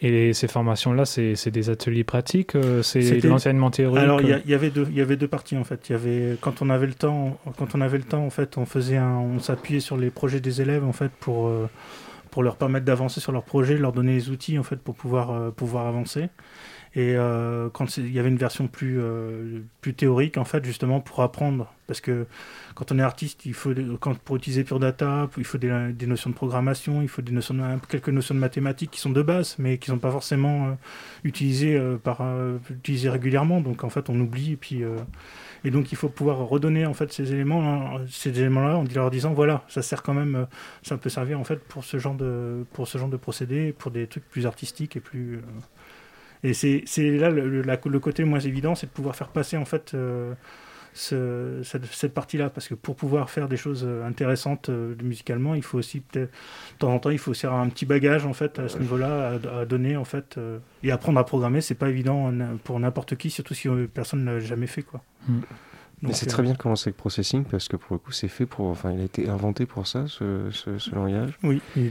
Et 0.00 0.32
ces 0.32 0.46
formations-là, 0.46 1.04
c'est 1.04 1.50
des 1.50 1.70
ateliers 1.70 2.04
pratiques, 2.04 2.54
euh, 2.54 2.82
c'est 2.82 3.20
de 3.20 3.28
l'enseignement 3.28 3.70
théorique. 3.70 3.98
Alors 3.98 4.20
il 4.20 4.28
y, 4.28 4.32
euh, 4.32 4.38
y 4.46 4.54
avait 4.54 4.70
deux, 4.70 4.86
il 4.90 4.96
y 4.96 5.00
avait 5.00 5.16
deux 5.16 5.26
parties 5.26 5.56
en 5.56 5.64
fait. 5.64 5.88
Il 5.88 5.92
y 5.92 5.94
avait 5.96 6.36
quand 6.40 6.62
on 6.62 6.70
avait 6.70 6.86
le 6.86 6.94
temps, 6.94 7.38
quand 7.56 7.74
on 7.74 7.80
avait 7.80 7.98
le 7.98 8.04
temps 8.04 8.24
en 8.24 8.30
fait, 8.30 8.58
on 8.58 8.66
faisait 8.66 8.96
un, 8.98 9.16
on 9.16 9.40
s'appuyait 9.40 9.80
sur 9.80 9.96
les 9.96 10.10
projets 10.10 10.40
des 10.40 10.60
élèves 10.62 10.84
en 10.84 10.92
fait 10.92 11.10
pour 11.18 11.48
euh, 11.48 11.66
pour 12.30 12.42
leur 12.42 12.56
permettre 12.56 12.84
d'avancer 12.84 13.20
sur 13.20 13.32
leur 13.32 13.42
projet, 13.42 13.76
leur 13.78 13.92
donner 13.92 14.12
les 14.12 14.28
outils 14.30 14.58
en 14.58 14.62
fait 14.62 14.76
pour 14.76 14.94
pouvoir 14.94 15.30
euh, 15.30 15.50
pouvoir 15.50 15.86
avancer. 15.86 16.28
Et 16.94 17.14
euh, 17.16 17.68
quand 17.70 17.96
il 17.98 18.12
y 18.12 18.18
avait 18.18 18.28
une 18.30 18.36
version 18.38 18.66
plus 18.68 18.98
euh, 19.00 19.60
plus 19.80 19.94
théorique 19.94 20.36
en 20.38 20.44
fait 20.44 20.64
justement 20.64 21.00
pour 21.00 21.20
apprendre 21.22 21.72
parce 21.86 22.00
que 22.00 22.26
quand 22.78 22.92
on 22.92 22.98
est 23.00 23.02
artiste, 23.02 23.44
il 23.44 23.54
faut 23.54 23.74
pour 24.24 24.36
utiliser 24.36 24.62
Pure 24.62 24.78
Data, 24.78 25.28
il 25.36 25.44
faut 25.44 25.58
des, 25.58 26.06
notions 26.06 26.30
de 26.30 26.34
programmation, 26.36 27.02
il 27.02 27.08
faut 27.08 27.22
quelques 27.88 28.08
notions 28.10 28.34
de 28.36 28.40
mathématiques 28.40 28.92
qui 28.92 29.00
sont 29.00 29.10
de 29.10 29.20
base 29.22 29.56
mais 29.58 29.78
qui 29.78 29.88
sont 29.90 29.98
pas 29.98 30.12
forcément 30.12 30.68
euh, 30.68 30.72
utilisées 31.24 31.76
euh, 31.76 31.98
euh, 32.22 32.58
utilisées 32.70 33.10
régulièrement. 33.10 33.60
Donc 33.60 33.82
en 33.82 33.90
fait 33.90 34.08
on 34.08 34.20
oublie 34.20 34.52
et 34.52 34.58
euh, 34.84 34.96
donc 35.72 35.90
il 35.92 35.96
faut 35.96 36.08
pouvoir 36.08 36.38
redonner 36.38 36.86
en 36.86 36.94
fait 36.94 37.12
ces 37.12 37.32
éléments 37.32 37.98
ces 38.08 38.30
éléments 38.38 38.60
en 38.80 38.84
leur 38.94 39.10
disant 39.10 39.32
voilà 39.34 39.64
ça 39.68 39.82
sert 39.82 40.02
quand 40.04 40.14
même 40.14 40.46
ça 40.82 40.96
peut 40.96 41.08
servir 41.10 41.40
en 41.40 41.44
fait 41.44 41.58
pour 41.64 41.84
ce 41.84 41.98
genre 41.98 42.14
de 42.14 42.64
pour 42.72 42.86
procédé 43.18 43.72
pour 43.76 43.90
des 43.90 44.06
trucs 44.06 44.28
plus 44.28 44.46
artistiques 44.46 44.96
et 44.96 45.00
plus 45.00 45.40
et 46.44 46.54
c'est 46.54 46.84
là 47.18 47.30
le, 47.30 47.62
la- 47.62 47.80
le 47.84 48.00
côté 48.00 48.24
moins 48.24 48.40
évident 48.40 48.74
c'est 48.74 48.86
de 48.86 48.92
pouvoir 48.92 49.16
faire 49.16 49.28
passer 49.28 49.56
en 49.56 49.64
fait 49.64 49.94
ce- 50.98 51.60
cette, 51.64 51.84
cette 51.86 52.12
partie-là, 52.14 52.50
parce 52.50 52.68
que 52.68 52.74
pour 52.74 52.96
pouvoir 52.96 53.30
faire 53.30 53.48
des 53.48 53.56
choses 53.56 53.84
euh, 53.86 54.06
intéressantes 54.06 54.68
euh, 54.68 54.94
musicalement, 55.02 55.54
il 55.54 55.62
faut 55.62 55.78
aussi 55.78 56.00
peut-être, 56.00 56.30
de 56.30 56.78
temps 56.78 56.92
en 56.92 56.98
temps, 56.98 57.10
il 57.10 57.18
faut 57.18 57.30
aussi 57.30 57.46
avoir 57.46 57.60
un 57.62 57.68
petit 57.68 57.86
bagage 57.86 58.26
en 58.26 58.32
fait 58.32 58.58
à 58.58 58.68
ce 58.68 58.78
niveau-là 58.78 59.38
à, 59.54 59.60
à 59.60 59.64
donner 59.64 59.96
en 59.96 60.04
fait 60.04 60.36
euh, 60.38 60.58
et 60.82 60.90
apprendre 60.90 61.18
à 61.20 61.24
programmer, 61.24 61.60
c'est 61.60 61.74
pas 61.74 61.88
évident 61.88 62.30
euh, 62.32 62.54
pour 62.64 62.78
n'importe 62.80 63.16
qui, 63.16 63.30
surtout 63.30 63.54
si 63.54 63.68
personne 63.94 64.24
ne 64.24 64.32
l'a 64.34 64.40
jamais 64.40 64.66
fait 64.66 64.82
quoi. 64.82 65.02
Mm. 65.28 65.38
Mais 66.02 66.12
c'est 66.12 66.26
euh, 66.28 66.30
très 66.30 66.42
bien 66.44 66.52
de 66.52 66.58
commencer 66.58 66.88
avec 66.90 66.96
Processing 66.96 67.44
parce 67.44 67.66
que 67.68 67.76
pour 67.76 67.94
le 67.94 67.98
coup, 67.98 68.12
c'est 68.12 68.28
fait 68.28 68.46
pour. 68.46 68.66
Enfin, 68.68 68.92
il 68.92 69.00
a 69.00 69.04
été 69.04 69.28
inventé 69.28 69.66
pour 69.66 69.86
ça, 69.88 70.06
ce, 70.06 70.48
ce- 70.52 70.78
ce 70.78 70.94
langage. 70.94 71.36
Oui, 71.42 71.60
et 71.76 71.90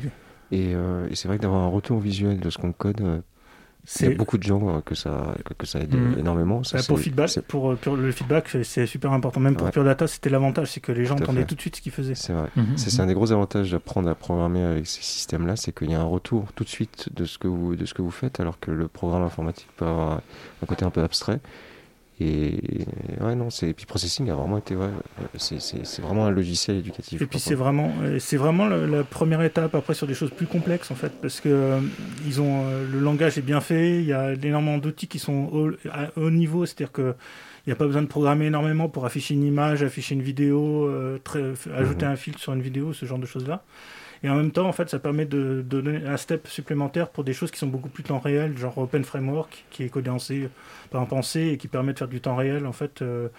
Et, 0.49 0.73
euh, 0.75 1.09
et 1.09 1.15
c'est 1.15 1.27
vrai 1.27 1.35
que 1.37 1.41
d'avoir 1.41 1.61
un 1.63 1.67
retour 1.67 1.99
visuel 1.99 2.39
de 2.39 2.49
ce 2.49 2.57
qu'on 2.57 2.71
code, 2.71 3.01
euh, 3.01 3.19
il 3.87 4.01
y 4.05 4.09
c'est 4.09 4.13
a 4.13 4.17
beaucoup 4.17 4.37
de 4.37 4.43
gens 4.43 4.67
euh, 4.77 4.81
que 4.81 4.95
ça, 4.95 5.33
que, 5.57 5.65
ça 5.65 5.79
aide 5.79 5.95
Mm. 5.95 6.19
énormément. 6.19 6.61
Ça, 6.63 6.77
Bah, 6.79 6.83
pour, 6.87 6.99
feedback, 6.99 7.29
c'est- 7.29 7.41
pour, 7.41 7.71
euh, 7.71 7.75
pour 7.75 7.95
le 7.95 8.11
feedback, 8.11 8.49
c'est- 8.63 8.85
super 8.85 9.13
important. 9.13 9.39
Même 9.39 9.55
pour 9.55 9.65
Ouais. 9.67 9.71
Pure 9.71 9.85
Data, 9.85 10.07
c'était 10.07 10.29
l'avantage, 10.29 10.71
c'est 10.71 10.81
que 10.81 10.91
les 10.91 11.05
gens 11.05 11.15
Tout 11.15 11.23
entendaient 11.23 11.45
tout 11.45 11.55
de 11.55 11.61
suite 11.61 11.77
ce 11.77 11.81
qu'ils 11.81 11.93
faisaient. 11.93 12.13
C'est 12.15 12.33
vrai. 12.33 12.49
mhm, 12.57 12.65
C'est 12.75 12.87
mhm. 12.87 12.91
c'est 12.91 13.01
un 13.01 13.05
des 13.07 13.13
gros 13.13 13.31
avantages 13.31 13.71
d'apprendre 13.71 14.09
à 14.09 14.15
programmer 14.15 14.61
avec 14.61 14.87
ces 14.87 15.01
systèmes-là, 15.01 15.55
c'est 15.55 15.71
qu'il 15.73 15.89
y 15.89 15.95
a 15.95 16.01
un 16.01 16.03
retour 16.03 16.51
tout 16.53 16.65
de 16.65 16.69
suite 16.69 17.07
de 17.15 17.23
ce 17.23 17.37
que 17.37 17.47
vous, 17.47 17.77
de 17.77 17.85
ce 17.85 17.93
que 17.93 18.01
vous 18.01 18.11
faites, 18.11 18.41
alors 18.41 18.59
que 18.59 18.71
le 18.71 18.89
programme 18.89 19.23
informatique 19.23 19.69
peut 19.77 19.85
avoir 19.85 20.21
un 20.61 20.65
côté 20.67 20.83
un 20.83 20.89
peu 20.89 21.01
abstrait. 21.01 21.39
Et 22.19 22.57
ouais, 23.21 23.35
non, 23.35 23.51
c'est. 23.51 23.73
Puis 23.73 23.85
Processing 23.85 24.29
a 24.31 24.35
vraiment 24.35 24.57
été. 24.57 24.75
Ouais, 24.75 24.89
c'est 25.37 26.01
vraiment 26.01 26.25
un 26.25 26.31
logiciel 26.31 26.77
éducatif. 26.77 27.21
Et 27.21 27.25
puis 27.27 27.39
c'est 27.39 27.53
vraiment, 27.53 27.93
c'est 28.19 28.37
vraiment 28.37 28.67
la, 28.67 29.03
première 29.03 29.41
étape 29.43 29.75
après 29.75 29.93
sur 29.93 30.07
des 30.07 30.15
choses 30.15 30.31
plus 30.31 30.47
complexes 30.47 30.89
en 30.89 30.95
fait, 30.95 31.11
parce 31.21 31.39
que 31.39 31.49
euh, 31.49 31.79
ils 32.25 32.41
ont 32.41 32.63
le 32.91 32.99
langage 32.99 33.37
est 33.37 33.43
bien 33.43 33.61
fait, 33.61 33.99
il 33.99 34.05
y 34.05 34.13
a 34.13 34.33
énormément 34.33 34.79
d'outils 34.79 35.07
qui 35.07 35.19
sont 35.19 35.49
au, 35.51 35.69
à 35.91 36.09
haut 36.15 36.31
niveau, 36.31 36.65
c'est-à-dire 36.65 36.91
que 36.91 37.13
il 37.65 37.69
n'y 37.69 37.73
a 37.73 37.75
pas 37.75 37.85
besoin 37.85 38.01
de 38.01 38.07
programmer 38.07 38.45
énormément 38.45 38.89
pour 38.89 39.05
afficher 39.05 39.33
une 39.33 39.43
image, 39.43 39.83
afficher 39.83 40.15
une 40.15 40.21
vidéo, 40.21 40.89
très, 41.23 41.53
ajouter 41.75 42.05
mhm. 42.05 42.11
un 42.13 42.15
filtre 42.15 42.39
sur 42.39 42.53
une 42.53 42.61
vidéo, 42.61 42.93
ce 42.93 43.05
genre 43.05 43.19
de 43.19 43.25
choses-là. 43.25 43.61
Et 44.23 44.29
en 44.29 44.35
même 44.35 44.51
temps, 44.51 44.67
en 44.67 44.71
fait, 44.71 44.89
ça 44.89 44.99
permet 44.99 45.25
de, 45.25 45.61
donner 45.61 46.05
un 46.05 46.17
step 46.17 46.47
supplémentaire 46.47 47.09
pour 47.09 47.23
des 47.23 47.33
choses 47.33 47.51
qui 47.51 47.59
sont 47.59 47.67
beaucoup 47.67 47.89
plus 47.89 48.03
temps 48.03 48.19
réel, 48.19 48.57
genre 48.57 48.77
Open 48.77 49.03
Framework, 49.03 49.65
qui 49.69 49.83
est 49.83 49.89
codé 49.89 50.09
en 50.09 50.19
C, 50.19 50.49
C, 51.21 51.41
et 51.41 51.57
qui 51.57 51.67
permet 51.67 51.93
de 51.93 51.99
faire 51.99 52.07
du 52.07 52.21
temps 52.21 52.35
réel, 52.35 52.65
en 52.65 52.71
fait, 52.71 53.01
euh, 53.01 53.29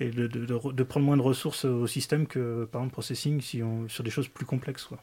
et 0.00 0.10
de, 0.10 0.82
prendre 0.82 1.06
moins 1.06 1.16
de 1.16 1.22
ressources 1.22 1.64
au 1.64 1.86
système 1.86 2.26
que, 2.26 2.68
par 2.70 2.82
exemple, 2.82 2.92
Processing, 2.92 3.40
si 3.40 3.62
on, 3.62 3.88
sur 3.88 4.04
des 4.04 4.10
choses 4.10 4.28
plus 4.28 4.46
complexes, 4.46 4.84
quoi. 4.84 4.98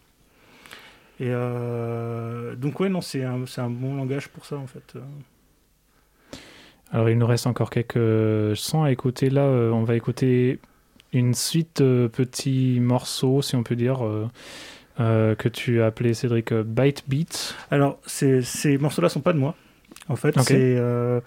Et 1.20 1.30
euh, 1.30 2.56
donc, 2.56 2.80
ouais, 2.80 2.90
non, 2.90 3.02
c'est 3.02 3.24
un, 3.24 3.46
un, 3.58 3.70
bon 3.70 3.96
langage 3.96 4.28
pour 4.28 4.46
ça, 4.46 4.58
en 4.58 4.68
fait. 4.68 4.96
Alors, 6.92 7.10
il 7.10 7.18
nous 7.18 7.26
reste 7.26 7.48
encore 7.48 7.70
quelques 7.70 8.56
sons 8.56 8.84
à 8.84 8.92
écouter. 8.92 9.30
Là, 9.30 9.44
euh, 9.44 9.72
on 9.72 9.84
va 9.84 9.96
écouter 9.96 10.60
une 11.14 11.34
suite 11.34 11.82
de 11.82 12.10
petits 12.12 12.80
morceaux, 12.82 13.42
si 13.42 13.56
on 13.56 13.64
peut 13.64 13.76
dire. 13.76 14.02
Que 14.98 15.50
tu 15.50 15.82
as 15.82 15.88
appelé 15.88 16.14
Cédric 16.14 16.52
euh, 16.52 16.64
Byte 16.64 17.04
Beats. 17.08 17.54
Alors, 17.72 18.00
ces, 18.06 18.42
ces 18.42 18.78
morceaux-là 18.78 19.10
sont 19.10 19.22
pas 19.22 19.34
de 19.34 19.38
moi. 19.38 19.56
En 20.08 20.16
fait, 20.16 20.40
c'est 20.42 20.76
euh, 20.78 21.20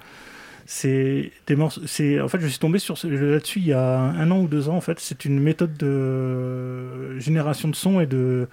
c'est 0.65 1.33
des 1.47 1.57
morceaux. 1.57 1.83
C'est 1.87 2.21
en 2.21 2.29
fait, 2.29 2.41
je 2.41 2.47
suis 2.47 2.59
tombé 2.59 2.79
sur 2.79 2.97
là-dessus 3.05 3.61
il 3.61 3.67
y 3.67 3.73
a 3.73 3.99
un 3.99 4.31
an 4.31 4.41
ou 4.41 4.49
deux 4.49 4.69
ans. 4.69 4.77
En 4.77 4.81
fait, 4.81 5.01
c'est 5.01 5.25
une 5.25 5.41
méthode 5.41 5.77
de 5.77 7.19
génération 7.19 7.69
de 7.69 7.75
sons 7.75 8.01
et 8.01 8.07
de 8.07 8.49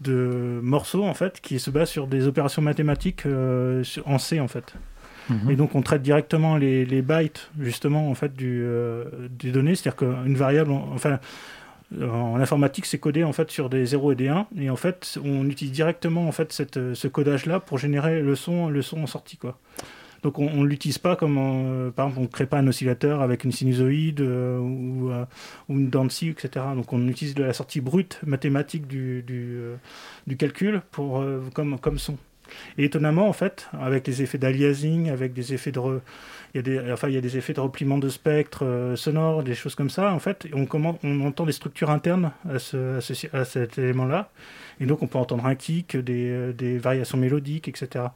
de 0.00 0.58
morceaux 0.62 1.04
en 1.04 1.14
fait 1.14 1.40
qui 1.40 1.60
se 1.60 1.70
base 1.70 1.88
sur 1.88 2.08
des 2.08 2.26
opérations 2.26 2.60
mathématiques 2.60 3.24
en 3.26 4.18
C 4.18 4.40
en 4.40 4.48
fait. 4.48 4.74
Mhm. 5.28 5.50
Et 5.50 5.54
donc 5.54 5.76
on 5.76 5.82
traite 5.82 6.02
directement 6.02 6.56
les, 6.56 6.84
les, 6.84 7.02
bytes 7.02 7.50
justement 7.60 8.10
en 8.10 8.14
fait 8.14 8.34
du, 8.34 8.66
des 9.30 9.52
données, 9.52 9.76
c'est-à-dire 9.76 9.96
qu'une 9.96 10.34
variable, 10.34 10.72
enfin 10.72 11.20
en 12.00 12.40
informatique, 12.40 12.86
c'est 12.86 12.98
codé 12.98 13.24
en 13.24 13.32
fait 13.32 13.50
sur 13.50 13.68
des 13.68 13.84
0 13.84 14.12
et 14.12 14.14
des 14.14 14.28
1, 14.28 14.46
et 14.58 14.70
en 14.70 14.76
fait, 14.76 15.18
on 15.24 15.48
utilise 15.48 15.72
directement 15.72 16.26
en 16.26 16.32
fait 16.32 16.52
cette, 16.52 16.94
ce 16.94 17.08
codage-là 17.08 17.60
pour 17.60 17.78
générer 17.78 18.20
le 18.20 18.34
son, 18.34 18.68
le 18.68 18.82
son 18.82 19.02
en 19.02 19.06
sortie, 19.06 19.36
quoi. 19.36 19.58
Donc 20.22 20.38
on 20.38 20.62
ne 20.62 20.66
l'utilise 20.66 20.98
pas 20.98 21.16
comme, 21.16 21.36
euh, 21.38 21.90
par 21.90 22.06
exemple, 22.06 22.20
on 22.20 22.22
ne 22.22 22.28
crée 22.28 22.46
pas 22.46 22.58
un 22.58 22.66
oscillateur 22.68 23.22
avec 23.22 23.42
une 23.44 23.50
sinusoïde 23.50 24.20
euh, 24.20 24.58
ou, 24.58 25.10
euh, 25.10 25.24
ou, 25.68 25.78
une 25.78 26.10
scie, 26.10 26.28
etc. 26.28 26.64
Donc 26.76 26.92
on 26.92 27.08
utilise 27.08 27.34
de 27.34 27.42
la 27.42 27.52
sortie 27.52 27.80
brute 27.80 28.20
mathématique 28.24 28.86
du 28.86 29.76
calcul 30.38 30.82
pour, 30.92 31.24
comme, 31.54 31.78
comme 31.78 31.98
son. 31.98 32.16
Et 32.78 32.84
étonnamment, 32.84 33.28
en 33.28 33.32
fait, 33.32 33.68
avec 33.80 34.06
les 34.06 34.22
effets 34.22 34.38
d'aliasing, 34.38 35.10
avec 35.10 35.32
des 35.32 35.54
effets 35.54 35.72
de, 35.72 35.80
il 36.54 36.58
y 36.58 36.60
a 36.60 36.62
des, 36.62 36.92
enfin, 36.92 37.08
il 37.08 37.14
y 37.14 37.16
a 37.16 37.20
des 37.20 37.38
effets 37.38 37.54
de 37.54 37.60
repliement 37.60 37.96
de 37.96 38.10
spectre 38.10 38.64
euh, 38.66 38.94
sonore, 38.94 39.42
des 39.42 39.54
choses 39.54 39.74
comme 39.74 39.88
ça. 39.88 40.12
En 40.12 40.18
fait, 40.18 40.46
on, 40.52 40.66
entend 41.24 41.46
des 41.46 41.52
structures 41.52 41.88
internes 41.88 42.32
à, 42.48 42.58
ce, 42.58 42.98
à, 43.34 43.44
cet 43.44 43.78
élément-là. 43.78 44.30
Et 44.78 44.86
donc, 44.86 45.02
on 45.02 45.06
peut 45.06 45.18
entendre 45.18 45.46
un 45.46 45.54
kick, 45.54 45.96
des, 45.96 46.28
euh, 46.30 46.78
variations 46.78 47.16
mélodiques, 47.16 47.68
etc. 47.68 48.06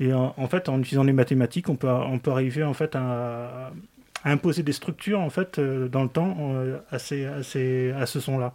Et 0.00 0.12
en, 0.12 0.48
fait, 0.48 0.68
en 0.68 0.80
utilisant 0.80 1.04
les 1.04 1.12
mathématiques, 1.12 1.68
on 1.68 1.76
peut, 1.76 1.88
on 1.88 2.18
peut 2.18 2.30
arriver 2.30 2.64
en 2.64 2.72
fait 2.72 2.96
à, 2.96 3.70
imposer 4.24 4.62
des 4.62 4.72
structures 4.72 5.20
en 5.20 5.30
fait 5.30 5.58
euh, 5.58 5.88
dans 5.88 6.02
le 6.02 6.08
temps 6.08 6.36
à, 6.90 6.98
ces, 6.98 7.26
à, 7.26 7.42
ces, 7.42 7.92
à 7.92 8.06
ce 8.06 8.18
son-là. 8.18 8.54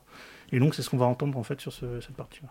Et 0.51 0.59
donc, 0.59 0.75
c'est 0.75 0.81
ce 0.81 0.89
qu'on 0.89 0.97
va 0.97 1.05
entendre 1.05 1.37
en 1.37 1.43
fait 1.43 1.61
sur 1.61 1.71
ce, 1.71 2.01
cette 2.01 2.15
partie-là. 2.15 2.49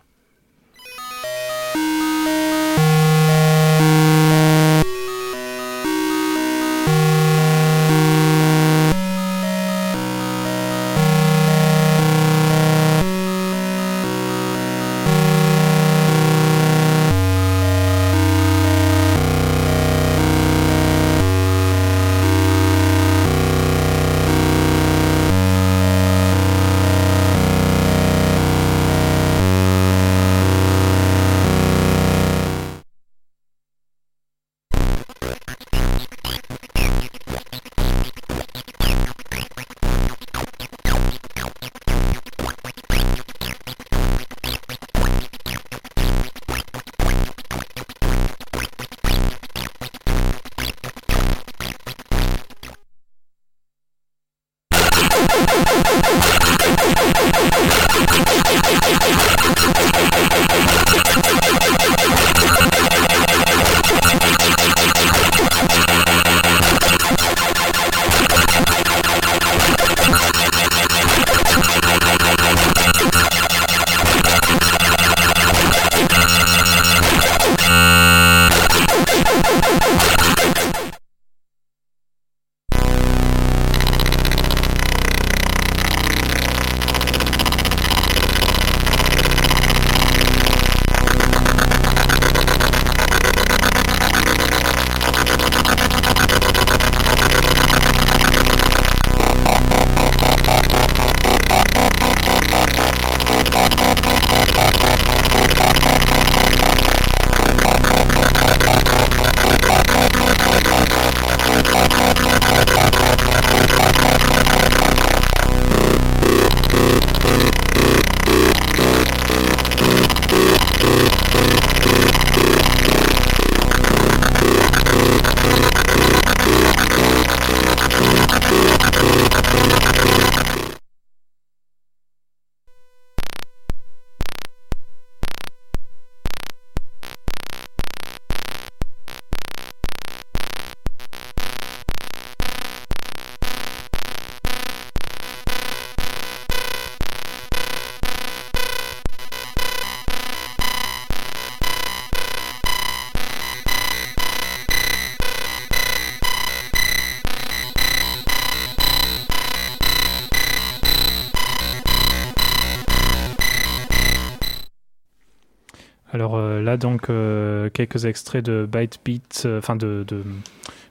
Donc 166.77 167.11
euh, 167.11 167.71
quelques 167.71 168.05
extraits 168.05 168.45
de 168.45 168.67
Byte 168.71 169.01
Beat, 169.05 169.43
euh, 169.47 169.59
enfin 169.59 169.77
de, 169.77 170.05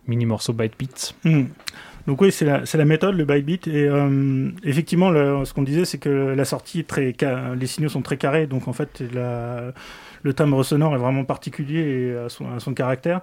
mini 0.07 0.25
morceaux 0.25 0.53
byte 0.53 0.73
beat. 0.77 1.15
Hmm. 1.23 1.45
Donc 2.07 2.19
oui, 2.21 2.31
c'est 2.31 2.45
la, 2.45 2.85
méthode, 2.85 3.15
le 3.15 3.23
byte 3.23 3.45
beat. 3.45 3.67
Et 3.67 3.87
euh, 3.87 4.49
effectivement, 4.63 5.11
ce 5.45 5.53
qu'on 5.53 5.63
disait, 5.63 5.85
c'est 5.85 5.99
que 5.99 6.09
la 6.09 6.45
sortie 6.45 6.79
est 6.79 6.87
très, 6.87 7.15
les 7.55 7.67
signaux 7.67 7.89
sont 7.89 8.01
très 8.01 8.17
carrés, 8.17 8.45
donc 8.45 8.67
en 8.67 8.73
fait, 8.73 9.01
le 10.23 10.33
timbre 10.33 10.63
sonore 10.63 10.95
est 10.95 10.99
vraiment 10.99 11.23
particulier 11.23 12.13
à 12.25 12.29
son, 12.29 12.73
caractère. 12.73 13.21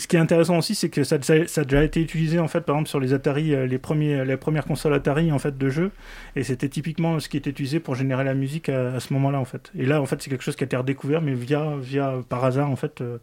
Ce 0.00 0.06
qui 0.06 0.16
est 0.16 0.18
intéressant 0.18 0.58
aussi, 0.58 0.74
c'est 0.74 0.88
que 0.88 1.04
ça, 1.04 1.20
ça, 1.22 1.34
a 1.34 1.64
déjà 1.64 1.84
été 1.84 2.00
utilisé 2.00 2.38
en 2.38 2.48
fait, 2.48 2.60
par 2.60 2.76
exemple 2.76 2.88
sur 2.88 3.00
les 3.00 3.12
Atari, 3.12 3.54
euh, 3.54 3.66
les, 3.66 3.78
premiers, 3.78 4.24
les 4.24 4.36
premières 4.36 4.64
consoles 4.64 4.94
Atari 4.94 5.32
en 5.32 5.38
fait 5.38 5.56
de 5.56 5.68
jeux, 5.68 5.90
et 6.36 6.42
c'était 6.42 6.68
typiquement 6.68 7.20
ce 7.20 7.28
qui 7.28 7.36
était 7.36 7.50
utilisé 7.50 7.80
pour 7.80 7.94
générer 7.94 8.24
la 8.24 8.34
musique 8.34 8.68
à, 8.68 9.00
ce 9.00 9.12
moment-là 9.12 9.38
en 9.40 9.44
fait. 9.44 9.70
Et 9.76 9.86
là 9.86 10.00
en 10.00 10.06
fait, 10.06 10.22
c'est 10.22 10.30
quelque 10.30 10.42
chose 10.44 10.56
qui 10.56 10.64
a 10.64 10.66
été 10.66 10.76
redécouvert, 10.76 11.20
mais 11.22 11.34
via, 11.34 11.76
via 11.80 12.14
par 12.28 12.44
hasard 12.44 12.70
en 12.70 12.76
fait, 12.76 13.00
euh, 13.00 13.18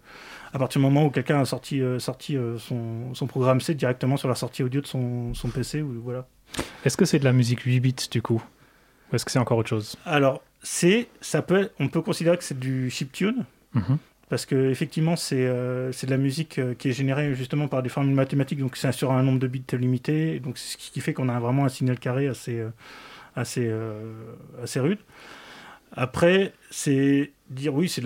à 0.53 0.59
partir 0.59 0.79
du 0.79 0.85
moment 0.85 1.05
où 1.05 1.09
quelqu'un 1.09 1.39
a 1.39 1.45
sorti, 1.45 1.81
euh, 1.81 1.99
sorti 1.99 2.37
son, 2.57 3.13
son, 3.13 3.27
programme 3.27 3.61
C 3.61 3.73
directement 3.73 4.17
sur 4.17 4.27
la 4.27 4.35
sortie 4.35 4.63
audio 4.63 4.81
de 4.81 4.87
son, 4.87 5.33
son 5.33 5.49
PC 5.49 5.81
ou 5.81 6.01
voilà. 6.03 6.27
Est-ce 6.85 6.97
que 6.97 7.05
c'est 7.05 7.19
de 7.19 7.25
la 7.25 7.33
musique 7.33 7.61
8 7.61 7.79
bits 7.79 7.95
du 8.11 8.21
coup, 8.21 8.43
ou 9.11 9.15
est-ce 9.15 9.25
que 9.25 9.31
c'est 9.31 9.39
encore 9.39 9.57
autre 9.57 9.69
chose? 9.69 9.95
Alors 10.05 10.43
c'est, 10.61 11.07
ça 11.21 11.41
peut, 11.41 11.69
on 11.79 11.87
peut 11.87 12.01
considérer 12.01 12.37
que 12.37 12.43
c'est 12.43 12.59
du 12.59 12.89
chiptune. 12.89 13.45
Mm 13.73 13.95
parce 14.31 14.45
que 14.45 14.69
effectivement 14.69 15.17
c'est 15.17 15.45
euh, 15.45 15.91
de 15.91 16.09
la 16.09 16.15
musique 16.15 16.57
euh, 16.57 16.73
qui 16.73 16.87
est 16.87 16.93
générée 16.93 17.35
justement 17.35 17.67
par 17.67 17.83
des 17.83 17.89
formules 17.89 18.15
mathématiques, 18.15 18.59
donc 18.59 18.77
c'est 18.77 18.93
sur 18.93 19.11
un 19.11 19.23
nombre 19.23 19.39
de 19.39 19.47
bits 19.47 19.65
limité, 19.73 20.39
donc 20.39 20.57
c'est 20.57 20.79
ce 20.79 20.89
qui 20.89 21.01
fait 21.01 21.13
qu'on 21.13 21.27
a 21.27 21.37
vraiment 21.37 21.65
un 21.65 21.69
signal 21.69 21.99
carré 21.99 22.29
assez 22.29 22.57
euh, 22.57 22.69
assez 23.35 23.69
assez 24.63 24.79
rude. 24.79 24.99
Après, 25.91 26.53
c'est 26.69 27.31
dire 27.49 27.73
oui, 27.73 27.89
c'est 27.89 28.01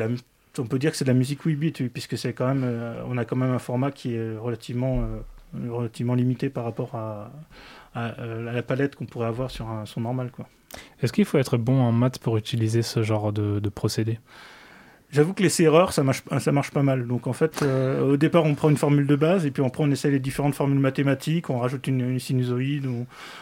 on 0.58 0.66
peut 0.66 0.80
dire 0.80 0.90
que 0.90 0.98
c'est 0.98 1.06
de 1.06 1.12
la 1.12 1.18
musique 1.18 1.44
8 1.44 1.56
bits 1.58 1.90
puisque 1.94 2.18
c'est 2.18 2.34
quand 2.34 2.48
même 2.48 2.96
on 3.08 3.18
a 3.20 3.26
quand 3.26 3.36
même 3.36 3.52
un 3.52 3.60
format 3.60 3.92
qui 3.92 4.16
est 4.16 4.36
relativement 4.36 5.08
relativement 5.54 6.16
limité 6.16 6.50
par 6.50 6.64
rapport 6.64 6.96
à, 6.96 7.30
la 7.94 8.64
palette 8.64 8.96
qu'on 8.96 9.06
pourrait 9.06 9.28
avoir 9.28 9.52
sur 9.52 9.70
un 9.70 9.86
son 9.86 10.02
normal. 10.02 10.32
Est-ce 11.04 11.14
qu'il 11.14 11.26
faut 11.26 11.38
être 11.38 11.58
bon 11.58 11.80
en 11.80 11.92
maths 11.92 12.18
pour 12.18 12.36
utiliser 12.38 12.82
ce 12.82 13.04
genre 13.04 13.32
de 13.32 13.70
procédé? 13.70 14.18
J'avoue 15.12 15.34
que 15.34 15.44
les 15.44 15.62
erreurs, 15.62 15.94
ça 15.94 16.04
marche, 16.04 16.24
ça 16.40 16.52
marche 16.52 16.72
pas 16.72 16.84
mal. 16.84 17.08
Donc 17.08 17.28
en 17.28 17.34
fait, 17.34 17.62
euh, 17.62 18.14
au 18.14 18.18
départ, 18.18 18.44
on 18.44 18.56
prend 18.56 18.70
une 18.70 18.78
formule 18.78 19.08
de 19.08 19.16
base 19.16 19.46
et 19.46 19.52
puis 19.52 19.64
prend, 19.70 19.86
on 19.86 19.92
essaie 19.92 20.10
les 20.10 20.20
différentes 20.20 20.56
formules 20.56 20.80
mathématiques, 20.80 21.50
on 21.50 21.60
rajoute 21.60 21.88
une, 21.88 22.20
sinusoïde, 22.20 22.86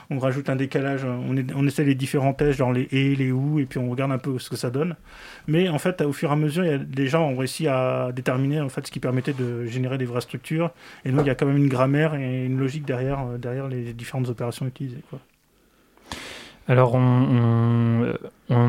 on, 0.10 0.20
rajoute 0.20 0.50
un 0.50 0.56
décalage, 0.56 1.04
on, 1.06 1.66
essaie 1.66 1.84
les 1.84 1.96
différents 1.96 2.34
tests, 2.34 2.60
genre 2.60 2.72
les 2.72 2.88
et, 2.92 3.16
les 3.16 3.32
ou, 3.32 3.60
et 3.60 3.66
puis 3.66 3.80
on 3.80 3.90
regarde 3.90 4.12
un 4.12 4.18
peu 4.18 4.38
ce 4.40 4.50
que 4.50 4.56
ça 4.56 4.70
donne. 4.70 4.96
Mais 5.48 5.68
en 5.70 5.80
fait, 5.80 6.02
au 6.02 6.14
fur 6.14 6.30
et 6.30 6.34
à 6.34 6.36
mesure, 6.36 6.64
y 6.66 6.70
a, 6.70 6.78
les 6.78 7.08
gens 7.08 7.28
ont 7.28 7.38
réussi 7.38 7.68
à 7.68 8.12
déterminer 8.14 8.62
en 8.62 8.70
fait 8.70 8.86
ce 8.86 8.92
qui 8.92 9.00
permettait 9.00 9.34
de 9.34 9.66
générer 9.66 9.98
des 9.98 10.06
vraies 10.06 10.22
structures. 10.22 10.72
Et 11.06 11.12
donc 11.12 11.22
il 11.22 11.28
y 11.28 11.32
a 11.32 11.36
quand 11.36 11.48
même 11.48 11.58
une 11.58 11.70
grammaire 11.70 12.14
et 12.14 12.46
une 12.46 12.60
logique 12.60 12.86
derrière, 12.86 13.26
euh, 13.26 13.38
derrière 13.38 13.68
les 13.68 13.94
différentes 13.94 14.30
opérations 14.30 14.68
utilisées. 14.68 15.02
Alors, 16.68 16.96
on, 16.96 18.14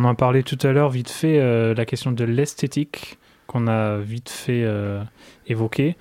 en 0.05 0.15
parlait 0.15 0.43
tout 0.43 0.59
à 0.63 0.73
l'heure, 0.73 0.91
vite 0.91 1.11
fait, 1.11 1.39
euh, 1.39 1.75
la 1.75 1.85
question 1.85 2.13
de 2.13 2.25
l'esthétique 2.25 3.19
qu'on 3.47 3.67
a 3.67 3.99
vite 3.99 4.31
fait 4.31 4.63
euh, 4.65 5.03
évoquer. 5.47 5.97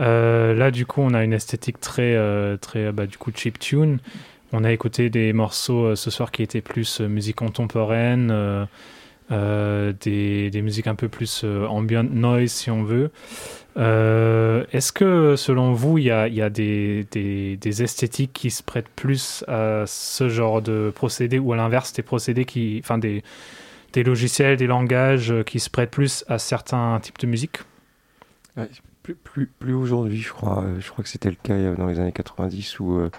Euh, 0.00 0.54
là, 0.54 0.70
du 0.70 0.84
coup, 0.86 1.00
on 1.00 1.14
a 1.14 1.24
une 1.24 1.32
esthétique 1.32 1.80
très, 1.80 2.16
très 2.58 2.92
bah, 2.92 3.06
du 3.06 3.18
coup, 3.18 3.30
chip 3.34 3.58
tune. 3.58 3.98
On 4.52 4.64
a 4.64 4.72
écouté 4.72 5.10
des 5.10 5.32
morceaux 5.32 5.94
ce 5.94 6.10
soir 6.10 6.30
qui 6.30 6.42
étaient 6.42 6.62
plus 6.62 7.00
musique 7.00 7.36
contemporaine, 7.36 8.66
des, 9.30 10.50
des, 10.50 10.62
musiques 10.62 10.86
un 10.86 10.94
peu 10.94 11.08
plus 11.08 11.44
ambient 11.44 12.04
noise, 12.04 12.50
si 12.50 12.70
on 12.70 12.82
veut. 12.82 13.10
Euh, 13.78 14.64
est-ce 14.72 14.92
que 14.92 15.36
selon 15.36 15.72
vous, 15.72 15.98
il 15.98 16.04
y 16.04 16.10
a, 16.10 16.50
des, 16.50 17.06
esthétiques 17.62 18.32
qui 18.32 18.50
se 18.50 18.62
prêtent 18.62 18.88
plus 18.88 19.44
à 19.46 19.84
ce 19.86 20.28
genre 20.28 20.62
de 20.62 20.92
procédés 20.94 21.38
ou 21.38 21.52
à 21.52 21.56
l'inverse 21.56 21.92
des 21.92 22.02
procédés 22.02 22.44
qui, 22.44 22.80
enfin 22.82 22.98
des, 22.98 23.22
logiciels, 23.94 24.56
des 24.56 24.66
langages 24.66 25.32
qui 25.44 25.60
se 25.60 25.70
prêtent 25.70 25.90
plus 25.90 26.24
à 26.28 26.38
certains 26.38 26.98
types 27.00 27.18
de 27.18 27.26
musique? 27.26 27.58
Plus, 29.04 29.14
plus, 29.14 29.46
plus 29.46 29.74
aujourd'hui, 29.74 30.18
je 30.18 30.32
crois. 30.32 30.64
Je 30.80 30.90
crois 30.90 31.04
que 31.04 31.08
c'était 31.08 31.30
le 31.30 31.36
cas 31.40 31.54
euh, 31.54 31.76
dans 31.76 31.86
les 31.86 32.00
années 32.00 32.12
90 32.12 32.80
où, 32.80 32.98
euh, 32.98 33.10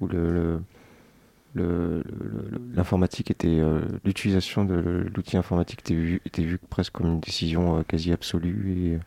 où 0.00 0.08
le, 0.08 0.60
l'informatique 1.54 3.30
était 3.30 3.60
l'utilisation 4.04 4.64
de 4.64 5.06
l'outil 5.14 5.36
informatique 5.36 5.80
était 5.80 5.94
vue 5.94 6.20
vu 6.36 6.58
presque 6.70 6.92
comme 6.92 7.06
une 7.06 7.20
décision 7.20 7.82
quasi 7.84 8.12
absolue 8.12 8.72
et 8.72 8.98